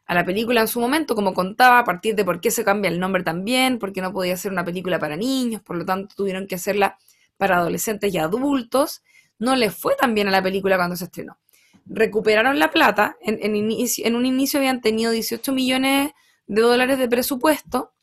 a 0.05 0.13
la 0.13 0.25
película 0.25 0.59
en 0.59 0.67
su 0.67 0.81
momento, 0.81 1.15
como 1.15 1.33
contaba, 1.33 1.79
a 1.79 1.83
partir 1.85 2.13
de 2.13 2.25
por 2.25 2.41
qué 2.41 2.51
se 2.51 2.65
cambia 2.65 2.89
el 2.91 2.99
nombre 2.99 3.23
también, 3.23 3.79
porque 3.79 4.01
no 4.01 4.11
podía 4.11 4.35
ser 4.35 4.51
una 4.51 4.65
película 4.65 4.99
para 4.99 5.15
niños, 5.15 5.61
por 5.61 5.77
lo 5.77 5.85
tanto 5.85 6.13
tuvieron 6.13 6.45
que 6.45 6.55
hacerla 6.55 6.97
para 7.37 7.55
adolescentes 7.57 8.13
y 8.13 8.17
adultos, 8.17 9.01
no 9.39 9.55
le 9.55 9.71
fue 9.71 9.95
tan 9.95 10.13
bien 10.13 10.27
a 10.27 10.31
la 10.31 10.43
película 10.43 10.75
cuando 10.75 10.97
se 10.97 11.05
estrenó. 11.05 11.37
Recuperaron 11.85 12.59
la 12.59 12.69
plata, 12.71 13.15
en, 13.21 13.39
en 13.41 13.55
inicio- 13.55 14.05
en 14.05 14.15
un 14.15 14.25
inicio 14.25 14.59
habían 14.59 14.81
tenido 14.81 15.11
18 15.11 15.53
millones 15.53 16.11
de 16.47 16.61
dólares 16.61 16.99
de 16.99 17.07
presupuesto 17.07 17.93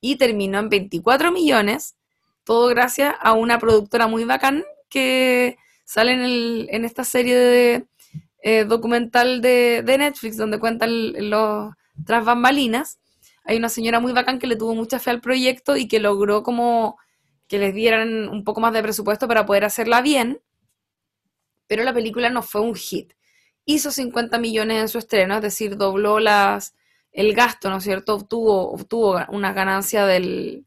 y 0.00 0.16
terminó 0.16 0.60
en 0.60 0.68
24 0.68 1.32
millones, 1.32 1.96
todo 2.44 2.68
gracias 2.68 3.14
a 3.20 3.32
una 3.32 3.58
productora 3.58 4.06
muy 4.06 4.24
bacán 4.24 4.64
que 4.88 5.58
sale 5.84 6.12
en, 6.12 6.20
el- 6.20 6.68
en 6.70 6.84
esta 6.84 7.04
serie 7.04 7.36
de, 7.36 7.86
eh, 8.42 8.64
documental 8.64 9.40
de, 9.42 9.82
de 9.84 9.98
Netflix 9.98 10.36
donde 10.36 10.58
cuentan 10.58 10.90
los 11.30 11.72
tras 12.06 12.24
bambalinas. 12.24 12.98
Hay 13.44 13.56
una 13.56 13.68
señora 13.68 14.00
muy 14.00 14.12
bacán 14.12 14.38
que 14.38 14.46
le 14.46 14.56
tuvo 14.56 14.74
mucha 14.74 14.98
fe 14.98 15.10
al 15.10 15.20
proyecto 15.20 15.76
y 15.76 15.88
que 15.88 16.00
logró 16.00 16.42
como 16.42 16.98
que 17.48 17.58
les 17.58 17.74
dieran 17.74 18.28
un 18.28 18.44
poco 18.44 18.60
más 18.60 18.72
de 18.72 18.82
presupuesto 18.82 19.26
para 19.28 19.44
poder 19.46 19.64
hacerla 19.64 20.00
bien, 20.02 20.40
pero 21.66 21.84
la 21.84 21.94
película 21.94 22.30
no 22.30 22.42
fue 22.42 22.60
un 22.60 22.74
hit. 22.74 23.12
Hizo 23.64 23.90
50 23.90 24.38
millones 24.38 24.80
en 24.82 24.88
su 24.88 24.98
estreno, 24.98 25.36
es 25.36 25.42
decir, 25.42 25.76
dobló 25.76 26.18
las, 26.18 26.74
el 27.12 27.34
gasto, 27.34 27.70
¿no 27.70 27.76
es 27.78 27.84
cierto? 27.84 28.14
Obtuvo, 28.14 28.70
obtuvo 28.72 29.20
una 29.28 29.52
ganancia 29.52 30.06
del, 30.06 30.64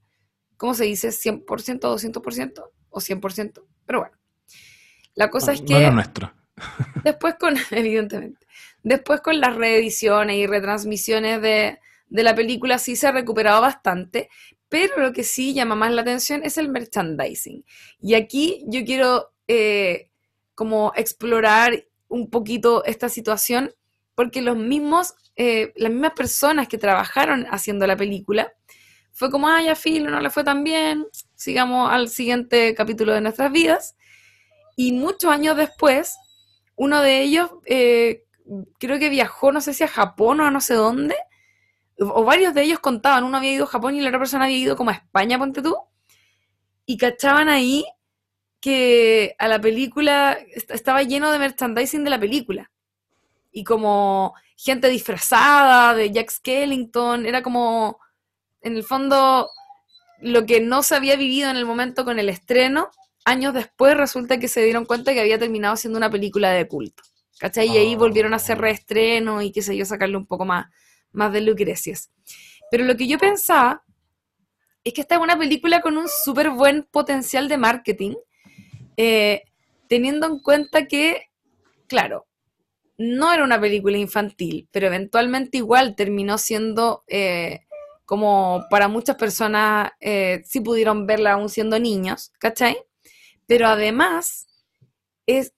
¿cómo 0.64 0.76
se 0.76 0.86
dice? 0.86 1.10
¿100%, 1.10 1.44
200% 1.82 2.70
o 2.90 3.00
100%? 3.02 3.64
Pero 3.86 4.00
bueno. 4.00 4.18
La 5.14 5.30
cosa 5.30 5.52
es 5.52 5.60
no 5.60 5.68
que... 5.68 5.82
lo 5.82 5.92
nuestro. 5.92 6.34
Después 7.04 7.36
con, 7.38 7.56
evidentemente, 7.72 8.48
después 8.82 9.20
con 9.20 9.42
las 9.42 9.58
reediciones 9.58 10.38
y 10.38 10.48
retransmisiones 10.48 11.42
de, 11.42 11.80
de 12.08 12.24
la 12.24 12.34
película 12.34 12.78
sí 12.78 12.96
se 12.96 13.08
ha 13.08 13.12
recuperado 13.12 13.60
bastante, 13.60 14.30
pero 14.70 15.00
lo 15.00 15.12
que 15.12 15.26
sí 15.26 15.54
llama 15.54 15.76
más 15.76 15.92
la 15.92 16.02
atención 16.02 16.44
es 16.46 16.58
el 16.58 16.70
merchandising. 16.70 17.66
Y 18.00 18.14
aquí 18.14 18.64
yo 18.66 18.86
quiero 18.86 19.34
eh, 19.50 20.12
como 20.56 20.94
explorar 20.96 21.84
un 22.08 22.30
poquito 22.30 22.86
esta 22.86 23.10
situación, 23.10 23.74
porque 24.16 24.42
los 24.42 24.56
mismos, 24.56 25.14
eh, 25.36 25.74
las 25.76 25.92
mismas 25.92 26.14
personas 26.14 26.70
que 26.70 26.78
trabajaron 26.78 27.48
haciendo 27.52 27.86
la 27.86 27.98
película, 27.98 28.54
fue 29.14 29.32
como, 29.32 29.48
ah, 29.48 29.62
ya 29.62 29.76
filo, 29.76 30.10
no 30.12 30.20
le 30.22 30.30
fue 30.30 30.44
tan 30.44 30.64
bien, 30.64 31.06
sigamos 31.36 31.92
al 31.92 32.10
siguiente 32.10 32.76
capítulo 32.76 33.14
de 33.14 33.22
nuestras 33.22 33.52
vidas. 33.52 33.96
Y 34.78 34.94
muchos 34.94 35.32
años 35.32 35.58
después, 35.58 36.16
uno 36.76 37.02
de 37.02 37.22
ellos 37.22 37.52
eh, 37.66 38.24
creo 38.80 39.00
que 39.00 39.10
viajó, 39.10 39.52
no 39.52 39.62
sé 39.62 39.74
si 39.74 39.84
a 39.84 39.88
Japón 39.88 40.40
o 40.42 40.46
a 40.46 40.52
no 40.52 40.62
sé 40.62 40.76
dónde, 40.76 41.16
o 42.00 42.24
varios 42.26 42.54
de 42.54 42.64
ellos 42.64 42.80
contaban, 42.80 43.24
uno 43.24 43.38
había 43.38 43.54
ido 43.54 43.66
a 43.66 43.68
Japón 43.68 43.96
y 43.96 44.02
la 44.02 44.10
otra 44.10 44.20
persona 44.20 44.46
había 44.46 44.58
ido 44.58 44.76
como 44.78 44.90
a 44.92 44.94
España, 44.94 45.40
ponte 45.40 45.62
tú, 45.62 45.76
y 46.86 46.98
cachaban 46.98 47.50
ahí 47.50 47.86
que 48.62 49.36
a 49.40 49.48
la 49.50 49.60
película 49.62 50.34
est- 50.56 50.72
estaba 50.72 51.04
lleno 51.04 51.32
de 51.32 51.40
merchandising 51.40 52.04
de 52.04 52.10
la 52.12 52.20
película. 52.20 52.72
Y 53.52 53.64
como 53.66 54.36
gente 54.58 54.90
disfrazada 54.90 55.96
de 55.96 56.12
Jack 56.12 56.32
Skellington, 56.32 57.26
era 57.26 57.44
como, 57.44 58.00
en 58.64 58.76
el 58.76 58.84
fondo, 58.84 59.50
lo 60.20 60.46
que 60.46 60.62
no 60.62 60.84
se 60.84 60.96
había 60.96 61.16
vivido 61.16 61.50
en 61.50 61.58
el 61.58 61.66
momento 61.66 62.06
con 62.06 62.20
el 62.20 62.30
estreno, 62.30 62.90
años 63.26 63.54
después 63.54 63.96
resulta 63.96 64.40
que 64.40 64.48
se 64.48 64.64
dieron 64.64 64.86
cuenta 64.86 65.14
que 65.14 65.22
había 65.22 65.40
terminado 65.40 65.76
siendo 65.76 65.98
una 65.98 66.10
película 66.10 66.52
de 66.52 66.68
culto. 66.68 67.04
¿Cachai? 67.40 67.68
Y 67.68 67.78
ahí 67.78 67.96
volvieron 67.96 68.34
a 68.34 68.38
hacer 68.38 68.58
reestreno 68.58 69.42
y 69.42 69.52
qué 69.52 69.62
sé 69.62 69.76
yo, 69.76 69.86
sacarle 69.86 70.16
un 70.16 70.26
poco 70.26 70.46
más, 70.46 70.68
más 71.12 71.34
de 71.34 71.42
Lucrecias. 71.42 72.10
Pero 72.72 72.86
lo 72.86 72.96
que 72.96 73.08
yo 73.08 73.18
pensaba 73.18 73.84
es 74.84 74.94
que 74.94 75.02
esta 75.02 75.16
es 75.16 75.22
una 75.22 75.38
película 75.38 75.82
con 75.82 75.98
un 75.98 76.08
súper 76.24 76.52
buen 76.52 76.84
potencial 76.84 77.48
de 77.48 77.58
marketing, 77.58 78.16
eh, 78.98 79.44
teniendo 79.88 80.28
en 80.28 80.40
cuenta 80.40 80.88
que, 80.88 81.24
claro, 81.88 82.28
no 82.98 83.34
era 83.34 83.44
una 83.44 83.60
película 83.60 83.98
infantil, 83.98 84.68
pero 84.72 84.88
eventualmente 84.88 85.58
igual 85.58 85.96
terminó 85.96 86.38
siendo 86.38 87.04
eh, 87.08 87.62
como 88.14 88.68
para 88.70 88.88
muchas 88.88 89.16
personas 89.16 89.90
eh, 90.00 90.44
sí 90.46 90.60
pudieron 90.60 91.08
verla 91.08 91.32
aún 91.32 91.50
siendo 91.50 91.80
niños, 91.80 92.32
¿cachai? 92.38 92.78
Pero 93.48 93.66
además 93.66 94.46
es, 95.26 95.56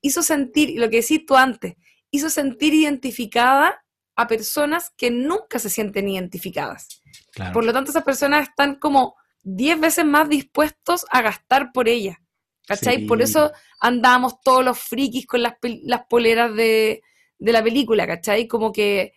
hizo 0.00 0.24
sentir, 0.24 0.80
lo 0.80 0.90
que 0.90 0.96
decís 0.96 1.24
tú 1.24 1.36
antes, 1.36 1.76
hizo 2.10 2.28
sentir 2.28 2.74
identificada 2.74 3.84
a 4.16 4.26
personas 4.26 4.90
que 4.96 5.12
nunca 5.12 5.60
se 5.60 5.70
sienten 5.70 6.08
identificadas. 6.08 6.88
Claro. 7.30 7.52
Por 7.52 7.64
lo 7.64 7.72
tanto, 7.72 7.92
esas 7.92 8.02
personas 8.02 8.48
están 8.48 8.80
como 8.80 9.14
10 9.44 9.78
veces 9.78 10.04
más 10.04 10.28
dispuestos 10.28 11.06
a 11.08 11.22
gastar 11.22 11.70
por 11.70 11.88
ella. 11.88 12.20
¿Cachai? 12.66 12.96
Sí. 12.96 13.04
Por 13.04 13.22
eso 13.22 13.52
andábamos 13.78 14.40
todos 14.40 14.64
los 14.64 14.76
frikis 14.76 15.24
con 15.28 15.40
las, 15.42 15.54
las 15.84 16.06
poleras 16.06 16.52
de, 16.52 17.00
de 17.38 17.52
la 17.52 17.62
película, 17.62 18.08
¿cachai? 18.08 18.48
Como 18.48 18.72
que 18.72 19.12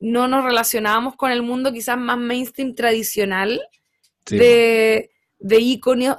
no 0.00 0.28
nos 0.28 0.44
relacionábamos 0.44 1.16
con 1.16 1.30
el 1.32 1.42
mundo 1.42 1.72
quizás 1.72 1.98
más 1.98 2.18
mainstream 2.18 2.74
tradicional 2.74 3.60
Sí. 4.26 4.36
de, 4.36 5.10
de, 5.38 5.56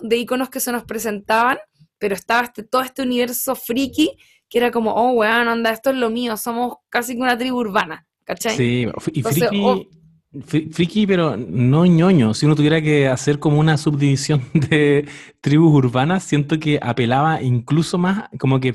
de 0.01 0.18
íconos 0.18 0.49
que 0.49 0.60
se 0.60 0.72
nos 0.72 0.84
presentaban, 0.84 1.60
pero 1.99 2.15
estaba 2.15 2.45
este, 2.45 2.64
todo 2.64 2.81
este 2.81 3.03
universo 3.03 3.56
friki 3.56 4.18
que 4.49 4.57
era 4.57 4.72
como, 4.72 4.91
oh, 4.95 5.11
weón, 5.11 5.47
onda, 5.47 5.69
esto 5.72 5.91
es 5.91 5.95
lo 5.97 6.10
mío, 6.10 6.35
somos 6.35 6.77
casi 6.89 7.14
que 7.15 7.22
una 7.22 7.38
tribu 7.38 7.57
urbana, 7.60 8.07
¿cachai? 8.23 8.57
Sí, 8.57 8.88
y 9.14 9.19
Entonces, 9.19 9.47
friki, 9.47 9.61
oh. 9.64 9.85
fri- 10.47 10.72
friki, 10.73 11.06
pero 11.06 11.38
no 11.38 11.85
ñoño. 11.85 12.34
Si 12.34 12.47
uno 12.47 12.56
tuviera 12.56 12.81
que 12.81 13.07
hacer 13.07 13.38
como 13.38 13.60
una 13.60 13.77
subdivisión 13.77 14.41
de 14.56 15.07
tribus 15.39 15.72
urbanas, 15.72 16.23
siento 16.23 16.60
que 16.60 16.80
apelaba 16.81 17.43
incluso 17.43 17.99
más 17.99 18.23
como 18.39 18.60
que 18.60 18.73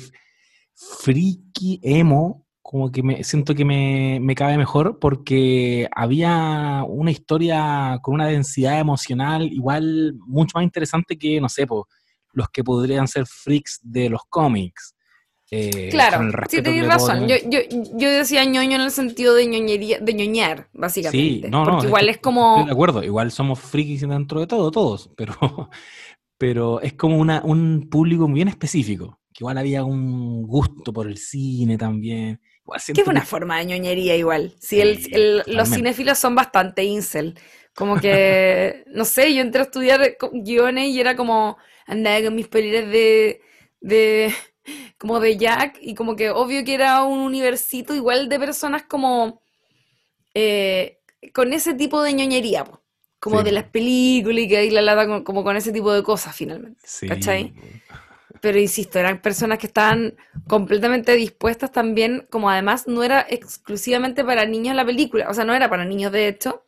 friki, 0.74 1.80
emo, 1.82 2.43
como 2.74 2.90
que 2.90 3.04
me 3.04 3.22
siento 3.22 3.54
que 3.54 3.64
me, 3.64 4.18
me 4.20 4.34
cabe 4.34 4.58
mejor 4.58 4.98
porque 4.98 5.88
había 5.94 6.82
una 6.88 7.12
historia 7.12 8.00
con 8.02 8.14
una 8.14 8.26
densidad 8.26 8.80
emocional 8.80 9.44
igual 9.44 10.14
mucho 10.26 10.58
más 10.58 10.64
interesante 10.64 11.16
que, 11.16 11.40
no 11.40 11.48
sé, 11.48 11.68
po, 11.68 11.86
los 12.32 12.48
que 12.48 12.64
podrían 12.64 13.06
ser 13.06 13.26
freaks 13.26 13.78
de 13.80 14.10
los 14.10 14.22
cómics. 14.28 14.96
Eh, 15.52 15.90
Claro, 15.92 16.28
sí, 16.48 16.62
tenés 16.62 16.84
razón. 16.84 17.28
Yo, 17.28 17.36
yo, 17.48 17.60
yo 17.70 18.10
decía 18.10 18.44
ñoño 18.44 18.74
en 18.74 18.80
el 18.80 18.90
sentido 18.90 19.34
de 19.34 19.46
ñoñería, 19.46 20.00
de 20.00 20.12
ñoñar, 20.12 20.68
básicamente. 20.72 21.46
Sí, 21.46 21.52
no, 21.52 21.64
no, 21.64 21.84
igual 21.84 22.08
es 22.08 22.18
como. 22.18 22.56
Estoy 22.56 22.66
de 22.66 22.72
acuerdo, 22.72 23.04
igual 23.04 23.30
somos 23.30 23.60
frikis 23.60 24.00
dentro 24.00 24.40
de 24.40 24.48
todo, 24.48 24.72
todos, 24.72 25.10
pero, 25.16 25.70
pero 26.36 26.80
es 26.80 26.94
como 26.94 27.18
una, 27.18 27.40
un 27.44 27.86
público 27.88 28.26
bien 28.26 28.48
específico, 28.48 29.20
que 29.32 29.44
igual 29.44 29.58
había 29.58 29.84
un 29.84 30.42
gusto 30.42 30.92
por 30.92 31.06
el 31.06 31.18
cine 31.18 31.78
también. 31.78 32.40
Igual 32.64 32.80
Que 32.94 33.00
es 33.02 33.06
una 33.08 33.20
que- 33.20 33.26
forma 33.26 33.58
de 33.58 33.66
ñoñería 33.66 34.16
igual. 34.16 34.54
Sí, 34.58 34.80
el- 34.80 35.42
los 35.46 35.68
cinéfilos 35.68 36.18
son 36.18 36.34
bastante 36.34 36.82
incel. 36.84 37.38
Como 37.74 38.00
que, 38.00 38.84
no 38.86 39.04
sé, 39.04 39.34
yo 39.34 39.40
entré 39.42 39.60
a 39.60 39.64
estudiar 39.64 40.16
guiones 40.32 40.88
y 40.88 41.00
era 41.00 41.16
como 41.16 41.58
andaba 41.86 42.22
con 42.22 42.34
mis 42.36 42.48
peleras 42.48 42.88
de, 42.90 43.42
de, 43.80 44.32
como 44.98 45.20
de 45.20 45.36
Jack 45.36 45.78
y 45.80 45.94
como 45.94 46.16
que 46.16 46.30
obvio 46.30 46.64
que 46.64 46.74
era 46.74 47.02
un 47.04 47.18
universito 47.18 47.94
igual 47.94 48.28
de 48.28 48.38
personas 48.38 48.84
como 48.84 49.42
eh, 50.34 51.00
con 51.32 51.52
ese 51.52 51.74
tipo 51.74 52.02
de 52.02 52.12
ñoñería, 52.12 52.64
po. 52.64 52.80
como 53.20 53.38
Sí. 53.38 53.44
de 53.44 53.52
las 53.52 53.64
películas 53.64 54.38
y 54.44 54.48
que 54.48 54.56
ahí 54.58 54.70
la 54.70 54.82
lata 54.82 55.06
con- 55.06 55.24
como 55.24 55.42
con 55.44 55.56
ese 55.56 55.72
tipo 55.72 55.92
de 55.92 56.02
cosas 56.02 56.36
finalmente. 56.36 56.80
Sí, 56.84 57.08
¿cachai? 57.08 57.54
Pero 58.44 58.58
insisto, 58.58 58.98
eran 58.98 59.22
personas 59.22 59.58
que 59.58 59.68
estaban 59.68 60.16
completamente 60.46 61.14
dispuestas 61.16 61.72
también, 61.72 62.26
como 62.28 62.50
además 62.50 62.86
no 62.86 63.02
era 63.02 63.24
exclusivamente 63.26 64.22
para 64.22 64.44
niños 64.44 64.76
la 64.76 64.84
película, 64.84 65.30
o 65.30 65.32
sea, 65.32 65.46
no 65.46 65.54
era 65.54 65.70
para 65.70 65.86
niños 65.86 66.12
de 66.12 66.28
hecho, 66.28 66.62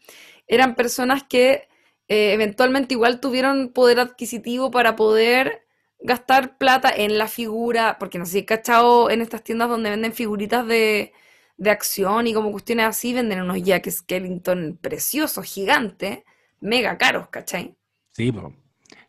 eran 0.46 0.74
personas 0.74 1.24
que 1.24 1.68
eh, 2.08 2.32
eventualmente 2.32 2.94
igual 2.94 3.20
tuvieron 3.20 3.74
poder 3.74 4.00
adquisitivo 4.00 4.70
para 4.70 4.96
poder 4.96 5.66
gastar 6.00 6.56
plata 6.56 6.88
en 6.88 7.18
la 7.18 7.28
figura, 7.28 7.98
porque 7.98 8.18
no 8.18 8.24
sé 8.24 8.32
si 8.32 8.38
he 8.38 8.44
cachado 8.46 9.10
en 9.10 9.20
estas 9.20 9.44
tiendas 9.44 9.68
donde 9.68 9.90
venden 9.90 10.14
figuritas 10.14 10.66
de, 10.66 11.12
de 11.58 11.70
acción 11.70 12.26
y 12.26 12.32
como 12.32 12.52
cuestiones 12.52 12.86
así, 12.86 13.12
venden 13.12 13.42
unos 13.42 13.62
Jack 13.62 13.90
Skellington 13.90 14.78
preciosos, 14.80 15.44
gigantes, 15.44 16.20
mega 16.58 16.96
caros, 16.96 17.28
¿cachai? 17.28 17.76
Sí, 18.12 18.32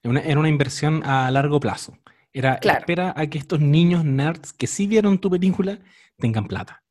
una, 0.04 0.20
era 0.20 0.38
una 0.38 0.50
inversión 0.50 1.02
a 1.06 1.32
largo 1.32 1.62
plazo. 1.62 1.98
Era 2.38 2.60
Claro. 2.60 2.80
espera 2.80 3.14
a 3.16 3.28
que 3.28 3.38
estos 3.38 3.60
niños 3.60 4.04
nerds 4.06 4.54
que 4.54 4.68
sí 4.68 4.88
vieron 4.88 5.20
tu 5.20 5.30
película 5.30 5.80
tengan 6.18 6.48
plata. 6.48 6.84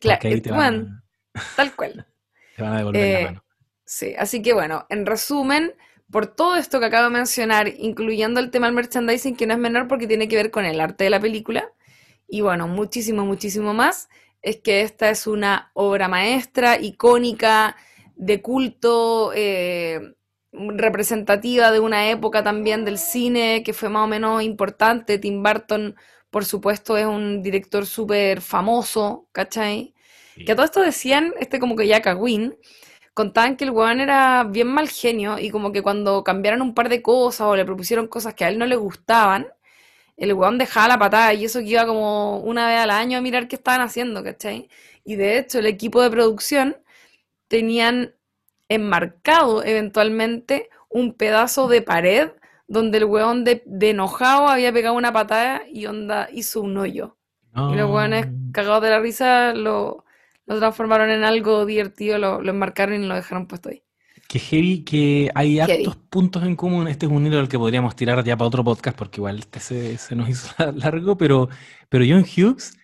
Claro, 0.00 0.20
eh, 0.28 0.40
te 0.40 0.50
van, 0.50 1.02
tal 1.56 1.74
cual. 1.76 2.06
te 2.56 2.62
van 2.62 2.72
a 2.74 2.78
devolver 2.78 3.02
Eh, 3.02 3.14
la 3.22 3.26
mano. 3.28 3.44
Sí, 3.84 4.14
así 4.18 4.42
que 4.42 4.52
bueno, 4.52 4.86
en 4.88 5.06
resumen, 5.06 5.74
por 6.10 6.26
todo 6.26 6.56
esto 6.56 6.80
que 6.80 6.86
acabo 6.86 7.04
de 7.04 7.10
mencionar, 7.18 7.68
incluyendo 7.68 8.40
el 8.40 8.50
tema 8.50 8.66
del 8.66 8.74
merchandising, 8.76 9.36
que 9.36 9.46
no 9.46 9.54
es 9.54 9.58
menor 9.58 9.88
porque 9.88 10.06
tiene 10.06 10.28
que 10.28 10.36
ver 10.36 10.50
con 10.50 10.64
el 10.64 10.80
arte 10.80 11.04
de 11.04 11.10
la 11.10 11.20
película, 11.20 11.72
y 12.28 12.40
bueno, 12.42 12.68
muchísimo, 12.68 13.24
muchísimo 13.26 13.74
más, 13.74 14.08
es 14.42 14.60
que 14.60 14.82
esta 14.82 15.10
es 15.10 15.26
una 15.26 15.70
obra 15.74 16.08
maestra, 16.08 16.78
icónica, 16.80 17.76
de 18.16 18.40
culto, 18.42 19.32
eh, 19.34 20.14
representativa 20.52 21.70
de 21.70 21.80
una 21.80 22.10
época 22.10 22.42
también 22.42 22.84
del 22.84 22.98
cine 22.98 23.62
que 23.64 23.72
fue 23.72 23.88
más 23.88 24.04
o 24.04 24.08
menos 24.08 24.42
importante. 24.42 25.18
Tim 25.18 25.42
Burton, 25.42 25.96
por 26.30 26.44
supuesto, 26.44 26.96
es 26.96 27.06
un 27.06 27.42
director 27.42 27.86
súper 27.86 28.40
famoso, 28.40 29.28
¿cachai? 29.32 29.94
Que 30.44 30.52
a 30.52 30.56
todo 30.56 30.64
esto 30.64 30.80
decían, 30.80 31.34
este 31.40 31.60
como 31.60 31.76
que 31.76 31.86
Jack 31.86 32.16
Wynn, 32.18 32.56
contaban 33.14 33.56
que 33.56 33.64
el 33.64 33.70
weón 33.70 34.00
era 34.00 34.44
bien 34.44 34.68
mal 34.68 34.88
genio 34.88 35.38
y 35.38 35.50
como 35.50 35.72
que 35.72 35.82
cuando 35.82 36.24
cambiaron 36.24 36.62
un 36.62 36.74
par 36.74 36.88
de 36.88 37.02
cosas 37.02 37.42
o 37.48 37.56
le 37.56 37.64
propusieron 37.64 38.06
cosas 38.08 38.34
que 38.34 38.44
a 38.44 38.48
él 38.48 38.58
no 38.58 38.66
le 38.66 38.76
gustaban, 38.76 39.48
el 40.16 40.32
weón 40.34 40.58
dejaba 40.58 40.88
la 40.88 40.98
patada 40.98 41.34
y 41.34 41.44
eso 41.44 41.60
que 41.60 41.66
iba 41.66 41.86
como 41.86 42.38
una 42.40 42.68
vez 42.68 42.80
al 42.80 42.90
año 42.90 43.18
a 43.18 43.22
mirar 43.22 43.48
qué 43.48 43.56
estaban 43.56 43.80
haciendo, 43.82 44.22
¿cachai? 44.24 44.68
Y 45.04 45.16
de 45.16 45.38
hecho 45.38 45.58
el 45.58 45.66
equipo 45.66 46.02
de 46.02 46.10
producción 46.10 46.76
tenían 47.48 48.14
enmarcado 48.70 49.62
eventualmente 49.64 50.70
un 50.88 51.12
pedazo 51.12 51.68
de 51.68 51.82
pared 51.82 52.30
donde 52.68 52.98
el 52.98 53.04
weón 53.04 53.44
de, 53.44 53.62
de 53.66 53.90
enojado 53.90 54.48
había 54.48 54.72
pegado 54.72 54.94
una 54.94 55.12
patada 55.12 55.62
y 55.70 55.86
onda 55.86 56.28
hizo 56.32 56.62
un 56.62 56.78
hoyo. 56.78 57.16
Y 57.52 57.74
los 57.74 57.90
weones 57.90 58.28
cagados 58.52 58.82
de 58.82 58.90
la 58.90 59.00
risa 59.00 59.52
lo, 59.54 60.04
lo 60.46 60.58
transformaron 60.58 61.10
en 61.10 61.24
algo 61.24 61.66
divertido, 61.66 62.16
lo, 62.16 62.40
lo 62.40 62.50
enmarcaron 62.50 63.02
y 63.02 63.06
lo 63.06 63.16
dejaron 63.16 63.46
puesto 63.46 63.70
ahí. 63.70 63.82
Que 64.28 64.38
heavy, 64.38 64.84
que 64.84 65.30
hay 65.34 65.56
Heavy. 65.66 65.84
hartos 65.86 65.96
puntos 65.96 66.44
en 66.44 66.54
común. 66.54 66.86
Este 66.86 67.06
es 67.06 67.12
un 67.12 67.26
hilo 67.26 67.38
del 67.38 67.48
que 67.48 67.58
podríamos 67.58 67.96
tirar 67.96 68.22
ya 68.22 68.36
para 68.36 68.46
otro 68.46 68.62
podcast, 68.62 68.96
porque 68.96 69.18
igual 69.20 69.40
este 69.40 69.58
se, 69.58 69.98
se 69.98 70.14
nos 70.14 70.28
hizo 70.28 70.54
largo, 70.76 71.16
pero, 71.18 71.48
pero 71.88 72.04
John 72.08 72.22
Hughes 72.24 72.78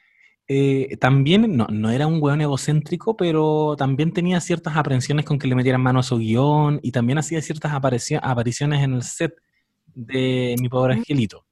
eh, 0.49 0.97
también 1.01 1.57
no, 1.57 1.67
no 1.71 1.91
era 1.91 2.07
un 2.07 2.23
weón 2.23 2.41
egocéntrico, 2.41 3.17
pero 3.17 3.75
también 3.77 4.13
tenía 4.13 4.41
ciertas 4.41 4.77
aprensiones 4.77 5.25
con 5.25 5.39
que 5.39 5.49
le 5.49 5.55
metieran 5.55 5.81
mano 5.83 5.99
a 6.01 6.03
su 6.05 6.19
guion 6.19 6.79
y 6.83 6.93
también 6.93 7.19
hacía 7.19 7.43
ciertas 7.43 7.73
aparicio- 7.73 8.21
apariciones 8.23 8.83
en 8.83 8.95
el 8.95 9.03
set 9.03 9.35
de 9.95 10.55
Mi 10.61 10.69
Pobre 10.69 10.95
Angelito. 10.95 11.45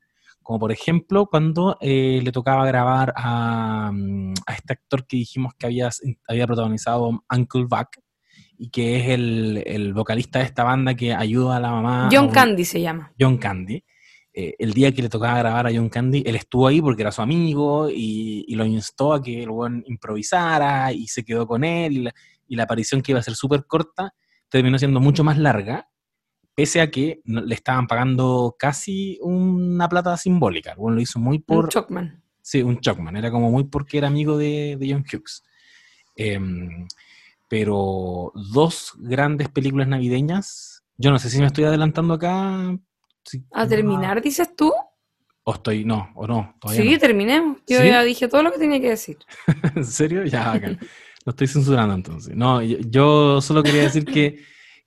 Como 0.42 0.58
por 0.58 0.70
ejemplo, 0.72 1.26
cuando 1.26 1.78
eh, 1.80 2.20
le 2.22 2.30
tocaba 2.30 2.66
grabar 2.66 3.14
a, 3.16 3.90
mm, 3.92 4.34
a 4.46 4.52
este 4.52 4.74
actor 4.74 5.06
que 5.06 5.16
dijimos 5.16 5.54
que 5.58 5.66
había, 5.66 5.88
había 6.28 6.46
protagonizado 6.46 7.24
Uncle 7.34 7.64
Buck 7.64 7.96
y 8.58 8.68
que 8.68 8.98
es 9.00 9.08
el, 9.08 9.62
el 9.66 9.94
vocalista 9.94 10.38
de 10.40 10.44
esta 10.44 10.62
banda 10.62 10.94
que 10.94 11.14
ayuda 11.14 11.56
a 11.56 11.60
la 11.60 11.70
mamá. 11.70 12.08
John 12.12 12.26
un- 12.26 12.30
Candy 12.32 12.64
se 12.64 12.80
llama. 12.80 13.12
John 13.18 13.38
Candy. 13.38 13.82
Eh, 14.36 14.56
el 14.59 14.73
día 14.74 14.90
que 14.90 15.01
le 15.01 15.09
tocaba 15.09 15.39
grabar 15.39 15.69
a 15.69 15.70
John 15.73 15.89
Candy, 15.89 16.24
él 16.27 16.35
estuvo 16.35 16.66
ahí 16.66 16.81
porque 16.81 17.02
era 17.02 17.12
su 17.12 17.23
amigo 17.23 17.89
y, 17.89 18.44
y 18.48 18.55
lo 18.56 18.65
instó 18.66 19.12
a 19.12 19.23
que 19.23 19.44
el 19.44 19.51
weón 19.51 19.85
improvisara 19.86 20.93
y 20.93 21.06
se 21.06 21.24
quedó 21.24 21.47
con 21.47 21.62
él. 21.62 21.93
Y 21.93 22.02
la, 22.02 22.15
y 22.48 22.56
la 22.56 22.65
aparición 22.65 23.01
que 23.01 23.12
iba 23.12 23.20
a 23.20 23.23
ser 23.23 23.36
súper 23.36 23.65
corta 23.65 24.12
terminó 24.48 24.77
siendo 24.78 24.98
mucho 25.01 25.23
más 25.23 25.39
larga, 25.39 25.89
pese 26.55 26.81
a 26.81 26.90
que 26.90 27.20
no- 27.24 27.43
le 27.43 27.55
estaban 27.55 27.86
pagando 27.86 28.56
casi 28.59 29.19
una 29.23 29.89
plata 29.89 30.16
simbólica. 30.16 30.73
El 30.73 30.78
weón 30.78 30.97
lo 30.97 31.01
hizo 31.01 31.19
muy 31.20 31.36
Un 31.36 31.43
por. 31.44 31.69
Chocman. 31.69 32.20
Sí, 32.43 32.61
un 32.62 32.81
Chuckman. 32.81 33.16
Era 33.16 33.31
como 33.31 33.51
muy 33.52 33.65
porque 33.65 33.98
era 33.98 34.09
amigo 34.09 34.36
de, 34.36 34.77
de 34.78 34.93
John 34.93 35.05
Hughes. 35.11 35.44
Em, 36.16 36.86
pero 37.48 38.32
dos 38.35 38.93
grandes 38.98 39.48
películas 39.48 39.86
navideñas. 39.89 40.82
Yo 40.97 41.11
no 41.11 41.19
sé 41.19 41.31
si 41.31 41.39
me 41.39 41.47
estoy 41.47 41.65
adelantando 41.65 42.15
acá. 42.15 42.77
Si- 43.24 43.44
¿A 43.52 43.66
terminar, 43.66 44.20
dices 44.22 44.55
tú? 44.56 44.72
O 45.46 45.52
estoy, 45.55 45.84
no, 45.84 46.10
o 46.14 46.26
no, 46.26 46.55
todavía 46.60 46.82
Sí, 46.82 46.92
no. 46.92 46.98
terminemos. 46.98 47.59
Yo 47.66 47.80
¿Sí? 47.80 47.86
ya 47.88 48.02
dije 48.02 48.28
todo 48.28 48.42
lo 48.42 48.51
que 48.52 48.59
tenía 48.59 48.80
que 48.80 48.90
decir. 48.90 49.18
¿En 49.76 49.84
serio? 49.84 50.24
Ya, 50.24 50.48
bacán. 50.48 50.78
Lo 51.26 51.30
estoy 51.30 51.46
censurando 51.46 51.94
entonces. 51.94 52.34
No, 52.36 52.62
yo, 52.62 52.78
yo 52.80 53.40
solo 53.40 53.62
quería 53.62 53.82
decir 53.82 54.05
que, 54.05 54.40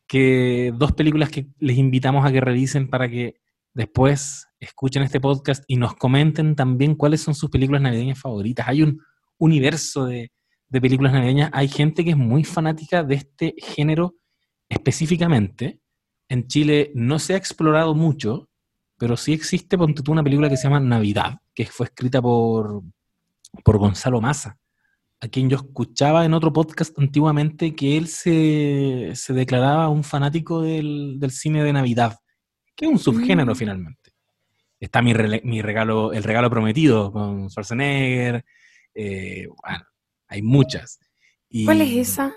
que 0.08 0.72
dos 0.76 0.94
películas 0.94 1.30
que 1.30 1.48
les 1.60 1.78
invitamos 1.78 2.26
a 2.26 2.32
que 2.32 2.42
revisen 2.42 2.90
para 2.90 3.10
que 3.10 3.36
después 3.74 4.48
escuchen 4.60 5.04
este 5.04 5.20
podcast 5.20 5.64
y 5.68 5.76
nos 5.78 5.96
comenten 5.96 6.56
también 6.56 6.96
cuáles 6.96 7.22
son 7.22 7.36
sus 7.36 7.50
películas 7.52 7.82
navideñas 7.82 8.20
favoritas. 8.20 8.68
Hay 8.68 8.82
un 8.84 9.00
universo 9.38 10.06
de, 10.06 10.32
de 10.70 10.82
películas 10.82 11.14
navideñas. 11.14 11.52
Hay 11.54 11.68
gente 11.68 12.04
que 12.04 12.12
es 12.12 12.18
muy 12.18 12.44
fanática 12.44 13.04
de 13.04 13.16
este 13.16 13.54
género 13.60 14.16
específicamente. 14.70 15.80
En 16.30 16.48
Chile 16.48 16.92
no 16.96 17.20
se 17.20 17.34
ha 17.34 17.38
explorado 17.38 17.96
mucho, 17.96 18.50
pero 18.98 19.16
sí 19.16 19.34
existe, 19.34 19.78
ponte 19.78 20.02
tú, 20.02 20.12
una 20.12 20.24
película 20.24 20.50
que 20.50 20.58
se 20.58 20.64
llama 20.64 20.80
Navidad, 20.80 21.40
que 21.54 21.66
fue 21.66 21.86
escrita 21.86 22.22
por, 22.22 22.82
por 23.64 23.78
Gonzalo 23.78 24.20
Massa, 24.22 24.58
a 25.20 25.28
quien 25.28 25.50
yo 25.50 25.58
escuchaba 25.58 26.26
en 26.26 26.34
otro 26.34 26.52
podcast 26.52 26.98
antiguamente 27.00 27.74
que 27.76 27.98
él 27.98 28.08
se, 28.08 29.12
se 29.16 29.34
declaraba 29.34 29.90
un 29.90 30.04
fanático 30.04 30.62
del, 30.62 31.20
del 31.20 31.32
cine 31.32 31.64
de 31.64 31.74
Navidad, 31.74 32.20
que 32.76 32.86
es 32.86 32.92
un 32.92 33.00
subgénero 33.00 33.54
Mm. 33.54 33.56
finalmente. 33.56 34.12
Está 34.80 35.02
mi, 35.02 35.14
mi 35.44 35.62
regalo, 35.62 36.14
el 36.14 36.24
regalo 36.24 36.50
prometido 36.52 37.12
con 37.12 37.50
Schwarzenegger, 37.50 38.46
eh, 38.94 39.48
bueno, 39.48 39.84
hay 40.28 40.42
muchas. 40.44 41.00
Y 41.50 41.66
¿Cuál 41.66 41.82
es 41.82 42.10
esa? 42.10 42.34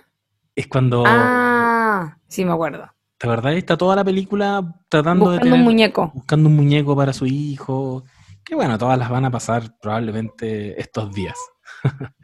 Es 0.55 0.67
cuando, 0.67 1.05
Ah, 1.07 2.17
sí, 2.29 2.45
me 2.45 2.53
acuerdo. 2.53 2.91
¿De 3.20 3.28
verdad 3.28 3.52
está 3.55 3.76
toda 3.76 3.97
la 3.97 4.05
película 4.05 4.62
tratando 4.88 5.30
de 5.30 5.38
tener, 5.38 5.55
un 5.55 5.62
muñeco. 5.64 6.10
buscando 6.14 6.48
un 6.48 6.56
muñeco 6.56 6.97
para 6.97 7.12
su 7.12 7.26
hijo? 7.26 8.05
Que 8.44 8.55
bueno, 8.55 8.78
todas 8.78 8.98
las 8.98 9.10
van 9.10 9.24
a 9.26 9.30
pasar 9.30 9.78
probablemente 9.80 10.80
estos 10.80 11.12
días. 11.12 11.36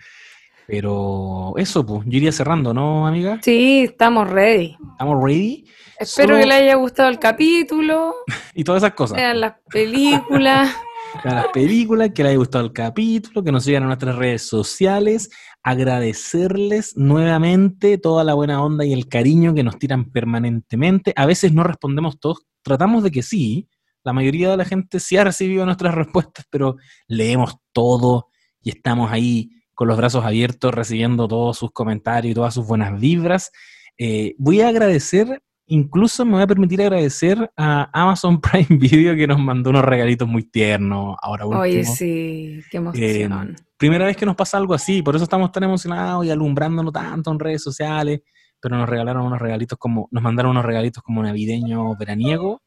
Pero 0.66 1.54
eso, 1.56 1.86
pues, 1.86 2.02
yo 2.06 2.16
iría 2.16 2.32
cerrando, 2.32 2.74
¿no, 2.74 3.06
amiga? 3.06 3.38
Sí, 3.42 3.84
estamos 3.84 4.28
ready. 4.28 4.76
¿Estamos 4.92 5.22
ready? 5.22 5.64
Espero 5.98 6.28
Solo- 6.28 6.40
que 6.40 6.46
les 6.46 6.56
haya 6.56 6.74
gustado 6.74 7.08
el 7.08 7.18
capítulo. 7.18 8.14
Y 8.54 8.64
todas 8.64 8.82
esas 8.82 8.94
cosas. 8.94 9.16
Vean 9.16 9.40
las 9.40 9.54
películas. 9.70 10.74
a 11.24 11.34
las 11.34 11.48
películas, 11.48 12.10
que 12.14 12.22
les 12.22 12.30
haya 12.30 12.38
gustado 12.38 12.64
el 12.64 12.72
capítulo, 12.72 13.42
que 13.42 13.52
nos 13.52 13.64
sigan 13.64 13.82
en 13.82 13.88
nuestras 13.88 14.16
redes 14.16 14.42
sociales, 14.42 15.30
agradecerles 15.62 16.96
nuevamente 16.96 17.98
toda 17.98 18.24
la 18.24 18.34
buena 18.34 18.62
onda 18.62 18.84
y 18.84 18.92
el 18.92 19.08
cariño 19.08 19.54
que 19.54 19.62
nos 19.62 19.78
tiran 19.78 20.10
permanentemente. 20.10 21.12
A 21.16 21.26
veces 21.26 21.52
no 21.52 21.62
respondemos 21.64 22.20
todos, 22.20 22.46
tratamos 22.62 23.02
de 23.02 23.10
que 23.10 23.22
sí, 23.22 23.68
la 24.04 24.12
mayoría 24.12 24.50
de 24.50 24.56
la 24.56 24.64
gente 24.64 25.00
sí 25.00 25.16
ha 25.16 25.24
recibido 25.24 25.64
nuestras 25.64 25.94
respuestas, 25.94 26.46
pero 26.50 26.76
leemos 27.08 27.56
todo 27.72 28.28
y 28.62 28.70
estamos 28.70 29.10
ahí 29.10 29.50
con 29.74 29.88
los 29.88 29.96
brazos 29.96 30.24
abiertos 30.24 30.72
recibiendo 30.72 31.26
todos 31.28 31.58
sus 31.58 31.70
comentarios 31.72 32.30
y 32.30 32.34
todas 32.34 32.54
sus 32.54 32.66
buenas 32.66 32.98
vibras. 33.00 33.50
Eh, 33.98 34.34
voy 34.38 34.60
a 34.60 34.68
agradecer, 34.68 35.42
incluso 35.66 36.24
me 36.24 36.32
voy 36.32 36.42
a 36.42 36.46
permitir 36.46 36.80
agradecer 36.80 37.50
a 37.56 37.88
Amazon 37.92 38.40
Prime 38.68 38.78
Video 38.78 39.14
que 39.16 39.26
nos 39.26 39.38
mandó 39.38 39.70
unos 39.70 39.84
regalitos 39.84 40.26
muy 40.28 40.42
tiernos. 40.44 41.16
Ahora 41.22 41.44
último. 41.46 41.62
Oye, 41.62 41.84
sí, 41.84 42.60
qué 42.70 42.76
emoción. 42.78 43.56
Primera 43.76 44.06
vez 44.06 44.16
que 44.16 44.24
nos 44.26 44.36
pasa 44.36 44.56
algo 44.56 44.74
así, 44.74 45.02
por 45.02 45.14
eso 45.16 45.24
estamos 45.24 45.52
tan 45.52 45.64
emocionados 45.64 46.24
y 46.24 46.30
alumbrándonos 46.30 46.92
tanto 46.92 47.30
en 47.30 47.38
redes 47.38 47.62
sociales, 47.62 48.20
pero 48.60 48.76
nos 48.78 48.88
regalaron 48.88 49.26
unos 49.26 49.38
regalitos 49.38 49.78
como, 49.78 50.08
nos 50.10 50.22
mandaron 50.22 50.52
unos 50.52 50.64
regalitos 50.64 51.02
como 51.02 51.22
navideño 51.22 51.94
veraniego, 51.96 52.62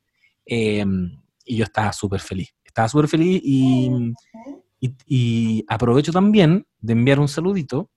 eh, 0.46 0.86
y 1.46 1.58
yo 1.58 1.64
estaba 1.64 1.92
súper 1.94 2.20
feliz. 2.20 2.54
Estaba 2.64 2.88
súper 2.88 3.08
feliz 3.08 3.42
y, 3.44 3.90
y- 4.80 4.94
y 5.08 5.66
aprovecho 5.68 6.12
también 6.12 6.68
de 6.80 6.94
enviar 6.94 7.20
un 7.20 7.28
saludito. 7.28 7.90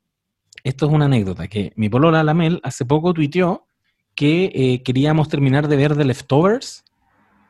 Esto 0.65 0.87
es 0.87 0.93
una 0.93 1.05
anécdota, 1.05 1.49
que 1.49 1.73
mi 1.77 1.89
polola 1.91 2.25
Lamel 2.25 2.61
hace 2.63 2.85
poco 2.87 3.13
tuiteó 3.13 3.67
que 4.15 4.53
eh, 4.55 4.83
queríamos 4.83 5.29
terminar 5.29 5.69
de 5.69 5.77
ver 5.77 5.97
The 5.97 6.05
Leftovers 6.05 6.85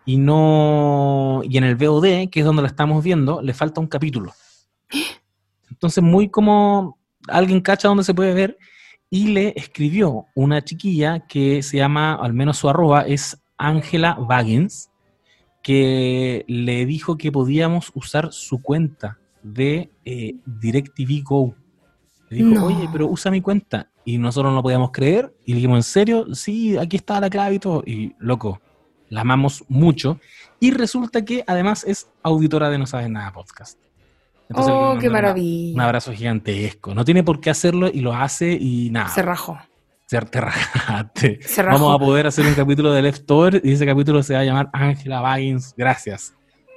y 0.04 0.18
no 0.18 1.42
y 1.44 1.58
en 1.58 1.64
el 1.64 1.76
VOD, 1.76 2.28
que 2.30 2.40
es 2.40 2.44
donde 2.44 2.62
la 2.62 2.68
estamos 2.68 3.02
viendo, 3.04 3.42
le 3.42 3.54
falta 3.54 3.80
un 3.80 3.86
capítulo. 3.86 4.32
Entonces, 5.70 6.02
muy 6.02 6.28
como 6.28 6.98
alguien 7.28 7.60
cacha 7.60 7.88
donde 7.88 8.04
se 8.04 8.14
puede 8.14 8.34
ver, 8.34 8.58
y 9.10 9.28
le 9.28 9.52
escribió 9.56 10.26
una 10.34 10.64
chiquilla 10.64 11.20
que 11.20 11.62
se 11.62 11.76
llama, 11.76 12.14
al 12.14 12.32
menos 12.32 12.56
su 12.56 12.68
arroba, 12.70 13.02
es 13.02 13.38
Angela 13.58 14.16
Baggins, 14.18 14.90
que 15.62 16.44
le 16.48 16.86
dijo 16.86 17.18
que 17.18 17.30
podíamos 17.30 17.92
usar 17.94 18.32
su 18.32 18.62
cuenta 18.62 19.18
de 19.42 19.90
eh, 20.04 20.36
DirecTV 20.46 21.22
Go. 21.22 21.54
Le 22.30 22.38
dijo, 22.38 22.48
No. 22.48 22.66
oye, 22.66 22.88
pero 22.90 23.06
usa 23.06 23.30
mi 23.30 23.42
cuenta. 23.42 23.90
Y 24.04 24.18
nosotros 24.18 24.52
no 24.52 24.62
podíamos 24.62 24.90
creer. 24.90 25.32
Y 25.44 25.52
le 25.52 25.56
dijimos, 25.56 25.78
¿en 25.78 25.82
serio? 25.82 26.34
Sí, 26.34 26.76
aquí 26.76 26.96
está 26.96 27.20
la 27.20 27.30
clave 27.30 27.54
y 27.54 27.58
todo. 27.58 27.82
Y 27.86 28.14
loco, 28.18 28.60
la 29.08 29.20
amamos 29.22 29.64
mucho. 29.68 30.18
Y 30.60 30.70
resulta 30.70 31.24
que 31.24 31.44
además 31.46 31.84
es 31.84 32.08
auditora 32.22 32.70
de 32.70 32.78
No 32.78 32.86
Sabes 32.86 33.08
Nada 33.08 33.32
Podcast. 33.32 33.78
Entonces, 34.48 34.74
oh, 34.76 34.98
qué 35.00 35.08
maravilla. 35.08 35.74
un 35.74 35.80
abrazo 35.80 36.12
gigantesco. 36.12 36.94
No 36.94 37.04
tiene 37.04 37.22
por 37.22 37.40
qué 37.40 37.50
hacerlo 37.50 37.88
y 37.88 38.00
lo 38.00 38.12
hace 38.14 38.52
y 38.52 38.90
nada. 38.90 39.08
Se 39.08 39.22
rajó. 39.22 39.58
Te, 40.08 40.20
te 40.20 40.40
rajaste. 40.40 41.40
Se 41.42 41.62
rajó. 41.62 41.78
Vamos 41.78 41.96
a 41.96 42.04
poder 42.04 42.26
hacer 42.26 42.44
un 42.46 42.54
capítulo 42.54 42.92
de 42.92 43.02
Leftover 43.02 43.62
y 43.64 43.72
ese 43.72 43.86
capítulo 43.86 44.22
se 44.22 44.34
va 44.34 44.40
a 44.40 44.44
llamar 44.44 44.68
Ángela 44.72 45.20
Baggins. 45.20 45.74
Gracias 45.76 46.34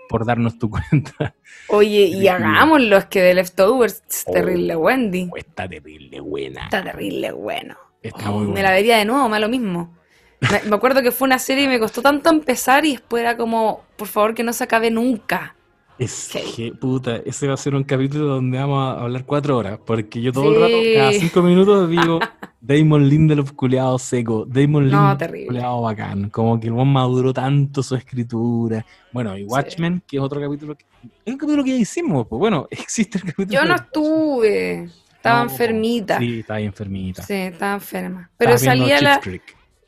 por 0.09 0.25
darnos 0.25 0.57
tu 0.59 0.69
cuenta. 0.69 1.35
Oye, 1.67 2.05
y 2.05 2.27
hagámoslo, 2.27 2.97
es 2.97 3.05
que 3.05 3.21
de 3.21 3.33
Leftovers 3.33 4.03
es 4.09 4.23
Oh. 4.27 4.31
terrible, 4.31 4.75
Wendy. 4.75 5.29
Está 5.35 5.67
terrible 5.67 6.19
buena. 6.19 6.63
Está 6.65 6.83
terrible, 6.83 7.31
bueno. 7.31 7.75
Está 8.01 8.29
Oh, 8.29 8.33
muy 8.33 8.45
me 8.45 8.51
buena. 8.53 8.69
la 8.69 8.71
vería 8.75 8.97
de 8.97 9.05
nuevo, 9.05 9.27
me 9.27 9.33
da 9.35 9.39
lo 9.39 9.49
mismo. 9.49 9.95
Me, 10.41 10.61
me 10.69 10.75
acuerdo 10.75 11.01
que 11.01 11.11
fue 11.11 11.25
una 11.27 11.39
serie 11.39 11.63
y 11.63 11.67
me 11.67 11.79
costó 11.79 12.01
tanto 12.01 12.29
empezar 12.29 12.85
y 12.85 12.91
después 12.91 13.21
era 13.21 13.35
como, 13.37 13.83
por 13.95 14.07
favor, 14.07 14.35
que 14.35 14.43
no 14.43 14.53
se 14.53 14.63
acabe 14.63 14.91
nunca. 14.91 15.54
Es 15.97 16.29
que, 16.55 16.73
puta, 16.73 17.17
ese 17.25 17.47
va 17.47 17.53
a 17.53 17.57
ser 17.57 17.73
un 17.73 17.83
capítulo 17.85 18.25
donde 18.25 18.57
vamos 18.57 18.79
a 18.97 19.01
hablar 19.01 19.23
cuatro 19.25 19.57
horas, 19.57 19.79
porque 19.85 20.21
yo 20.21 20.33
todo 20.33 20.49
el 20.49 20.55
Sí. 20.55 20.61
rato, 20.61 20.77
cada 20.95 21.11
cinco 21.13 21.41
minutos 21.41 21.89
digo 21.89 22.19
Damon 22.61 23.07
Lindelof 23.07 23.53
culeado 23.53 23.97
seco, 23.97 24.45
Damon 24.45 24.89
No, 24.89 25.11
Lindelof 25.11 25.45
culeado 25.47 25.81
bacán, 25.81 26.29
como 26.29 26.59
que 26.59 26.67
el 26.67 26.73
buen 26.73 26.89
maduró 26.89 27.31
tanto 27.33 27.81
su 27.81 27.95
escritura. 27.95 28.85
Bueno, 29.13 29.37
y 29.37 29.45
Watchmen, 29.45 30.03
que 30.05 30.17
es 30.17 30.23
otro 30.23 30.41
capítulo, 30.41 30.75
que, 30.75 30.85
es 31.23 31.33
un 31.33 31.37
capítulo 31.37 31.63
que 31.63 31.69
ya 31.71 31.77
hicimos, 31.77 32.27
pues 32.27 32.39
bueno, 32.39 32.67
existe 32.71 33.17
el 33.19 33.23
capítulo. 33.25 33.61
Yo 33.61 33.65
no 33.65 33.75
estuve, 33.75 34.89
estaba 35.15 35.45
No, 35.45 35.49
enfermita. 35.51 36.17
Sí. 36.19 36.25
Sí, 36.33 36.39
estaba 36.41 36.59
enfermita. 36.59 37.21
estaba 37.21 37.73
enferma. 37.75 38.29
Pero 38.37 38.51
Estaba 38.55 38.75
salía 38.77 39.01
la... 39.01 39.21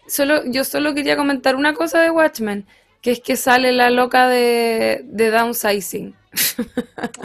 Solo, 0.07 0.45
yo 0.49 0.63
solo 0.63 0.93
quería 0.93 1.17
comentar 1.17 1.57
una 1.57 1.73
cosa 1.73 1.99
de 2.01 2.09
Watchmen, 2.11 2.65
que 3.01 3.11
es 3.11 3.19
que 3.21 3.35
sale 3.35 3.71
la 3.71 3.89
loca 3.89 4.27
de, 4.27 5.01
de 5.05 5.29
Downsizing. 5.31 6.15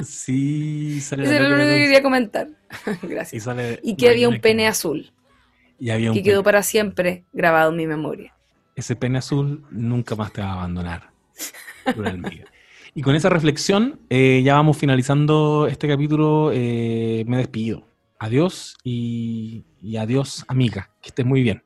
Sí, 0.05 1.01
sale 1.01 1.25
Eso 1.25 1.33
era 1.35 1.49
lo 1.49 1.55
único 1.57 1.69
que 1.71 1.79
quería 1.79 2.03
comentar. 2.03 2.49
Y, 3.03 3.07
Gracias. 3.07 3.45
sale 3.45 3.81
Y 3.83 3.97
que 3.97 4.09
había 4.09 4.29
un 4.29 4.41
pene 4.41 4.67
azul, 4.67 5.13
Y 5.79 5.91
había 5.91 6.11
un 6.11 6.17
que 6.17 6.23
quedó 6.23 6.43
para 6.43 6.63
siempre 6.63 7.25
grabado 7.33 7.71
en 7.71 7.77
mi 7.77 7.87
memoria. 7.87 8.35
ese 8.77 8.97
pene 8.97 9.19
azul 9.19 9.65
nunca 9.71 10.15
más 10.17 10.33
te 10.33 10.41
va 10.41 10.49
a 10.49 10.53
abandonar. 10.55 11.11
Y 12.95 13.03
con 13.03 13.15
esa 13.15 13.29
reflexión, 13.29 14.01
eh, 14.11 14.43
ya 14.45 14.55
vamos 14.55 14.77
finalizando 14.77 15.67
este 15.67 15.89
capítulo. 15.89 16.51
eh, 16.53 17.25
me 17.27 17.39
despido. 17.39 17.87
Adiós 18.19 18.77
y, 18.85 19.65
y 19.83 19.97
adiós, 19.97 20.45
amiga. 20.49 20.91
Que 21.01 21.09
estés 21.09 21.27
muy 21.27 21.43
bien. 21.43 21.63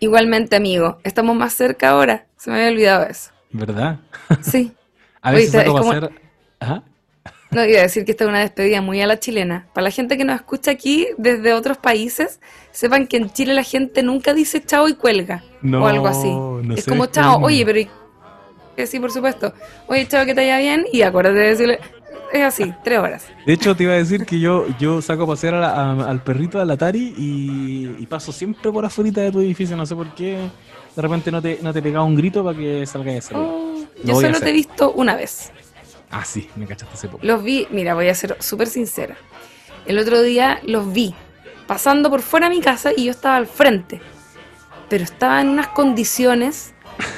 Igualmente, 0.00 0.54
amigo, 0.56 0.98
estamos 1.04 1.34
más 1.36 1.54
cerca 1.54 1.90
ahora. 1.90 2.26
Se 2.36 2.50
me 2.50 2.56
había 2.56 2.68
olvidado 2.68 3.06
eso. 3.06 3.30
¿Verdad? 3.54 4.00
Sí. 4.42 4.72
A 5.22 5.30
Oye, 5.30 5.36
veces 5.38 5.54
es 5.54 5.60
saco 5.62 5.78
como- 5.78 5.90
hacer. 5.90 6.10
Ajá. 6.60 6.82
No, 7.50 7.64
iba 7.64 7.78
a 7.78 7.82
decir 7.82 8.04
que 8.04 8.10
esta 8.10 8.24
es 8.24 8.28
una 8.30 8.40
despedida 8.40 8.82
muy 8.82 9.00
a 9.00 9.06
la 9.06 9.18
chilena. 9.20 9.68
Para 9.72 9.84
la 9.84 9.90
gente 9.92 10.18
que 10.18 10.24
nos 10.24 10.34
escucha 10.36 10.72
aquí 10.72 11.06
desde 11.18 11.54
otros 11.54 11.78
países, 11.78 12.40
sepan 12.72 13.06
que 13.06 13.16
en 13.16 13.30
Chile 13.32 13.54
la 13.54 13.62
gente 13.62 14.02
nunca 14.02 14.34
dice 14.34 14.60
chao 14.62 14.88
y 14.88 14.94
cuelga. 14.94 15.44
No, 15.62 15.84
o 15.84 15.86
algo 15.86 16.08
así. 16.08 16.28
no 16.30 16.74
es 16.74 16.84
como 16.84 17.06
chao, 17.06 17.38
oye, 17.40 17.64
pero... 17.64 17.88
que 18.76 18.86
sí, 18.88 18.98
por 18.98 19.12
supuesto. 19.12 19.54
Oye, 19.86 20.06
chao, 20.08 20.26
que 20.26 20.34
te 20.34 20.40
vaya 20.40 20.58
bien. 20.58 20.84
Y 20.92 21.02
acuérdate 21.02 21.38
de 21.38 21.48
decirle... 21.50 21.78
Es 22.32 22.42
así, 22.42 22.74
tres 22.82 22.98
horas. 22.98 23.26
De 23.46 23.52
hecho, 23.52 23.76
te 23.76 23.84
iba 23.84 23.92
a 23.92 23.96
decir 23.96 24.26
que 24.26 24.40
yo, 24.40 24.66
yo 24.80 25.00
saco 25.00 25.22
a 25.22 25.26
pasear 25.28 25.54
a 25.54 25.60
la- 25.60 25.70
a- 25.74 26.10
al 26.10 26.22
perrito 26.24 26.58
del 26.58 26.68
Atari 26.72 27.14
y, 27.16 27.94
y 28.00 28.06
paso 28.06 28.32
siempre 28.32 28.72
por 28.72 28.84
afuera 28.84 29.22
de 29.22 29.30
tu 29.30 29.38
edificio. 29.40 29.76
No 29.76 29.86
sé 29.86 29.94
por 29.94 30.12
qué. 30.16 30.38
De 30.94 31.02
repente 31.02 31.30
no 31.30 31.42
te, 31.42 31.58
no 31.60 31.72
te 31.72 31.82
pegaba 31.82 32.04
un 32.04 32.14
grito 32.14 32.44
para 32.44 32.56
que 32.56 32.86
salga 32.86 33.12
de 33.12 33.18
ese. 33.18 33.34
Oh, 33.34 33.84
yo 34.04 34.20
solo 34.20 34.38
te 34.38 34.50
he 34.50 34.52
visto 34.52 34.92
una 34.92 35.16
vez. 35.16 35.50
Ah, 36.10 36.24
sí, 36.24 36.48
me 36.54 36.66
cachaste 36.66 36.94
hace 36.94 37.08
poco. 37.08 37.26
Los 37.26 37.42
vi, 37.42 37.66
mira, 37.70 37.94
voy 37.94 38.08
a 38.08 38.14
ser 38.14 38.36
súper 38.40 38.68
sincera. 38.68 39.16
El 39.86 39.98
otro 39.98 40.22
día 40.22 40.60
los 40.64 40.92
vi 40.92 41.14
pasando 41.66 42.10
por 42.10 42.22
fuera 42.22 42.48
de 42.48 42.54
mi 42.54 42.60
casa 42.60 42.92
y 42.96 43.04
yo 43.04 43.10
estaba 43.10 43.36
al 43.36 43.46
frente. 43.46 44.00
Pero 44.88 45.02
estaba 45.02 45.40
en 45.40 45.48
unas 45.48 45.68
condiciones 45.68 46.74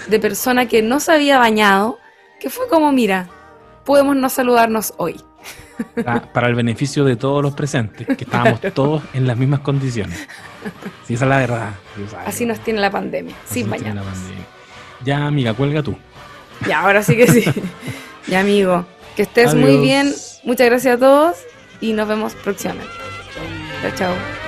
de 0.09 0.19
persona 0.19 0.67
que 0.67 0.83
no 0.83 1.01
se 1.01 1.13
había 1.13 1.39
bañado, 1.39 1.99
que 2.41 2.49
fue 2.49 2.69
como, 2.69 2.93
mira, 2.93 3.29
podemos 3.85 4.17
no 4.17 4.29
saludarnos 4.29 4.95
hoy. 4.97 5.21
Para, 5.95 6.33
para 6.33 6.49
el 6.49 6.55
beneficio 6.55 7.05
de 7.05 7.17
todos 7.17 7.43
los 7.43 7.55
presentes, 7.55 8.07
que 8.07 8.25
estábamos 8.25 8.61
todos 8.75 9.03
en 9.13 9.27
las 9.27 9.37
mismas 9.37 9.61
condiciones. 9.61 10.27
Sí, 11.07 11.15
esa 11.15 11.25
es 11.25 11.29
la 11.29 11.39
verdad. 11.39 11.71
Esa 12.07 12.21
Así 12.23 12.45
verdad. 12.45 12.57
nos 12.59 12.65
tiene 12.65 12.81
la 12.81 12.91
pandemia, 12.91 13.35
Así 13.45 13.55
sin 13.61 13.69
nos 13.71 13.79
tiene 13.79 13.95
la 13.95 14.01
bañarnos. 14.03 14.23
pandemia. 14.23 14.47
Ya, 15.05 15.27
amiga, 15.27 15.55
cuelga 15.55 15.83
tú. 15.83 15.97
Ya, 16.67 16.81
ahora 16.81 17.03
sí 17.03 17.17
que 17.17 17.27
sí. 17.27 17.45
ya, 18.27 18.41
amigo, 18.41 18.87
que 19.15 19.23
estés 19.23 19.55
muy 19.55 19.77
bien. 19.79 20.15
Muchas 20.45 20.67
gracias 20.69 20.97
a 20.97 20.99
todos 20.99 21.37
y 21.81 21.93
nos 21.93 22.09
vemos 22.09 22.35
próximamente. 22.35 22.91
Chao, 23.83 23.93
chao. 23.97 24.46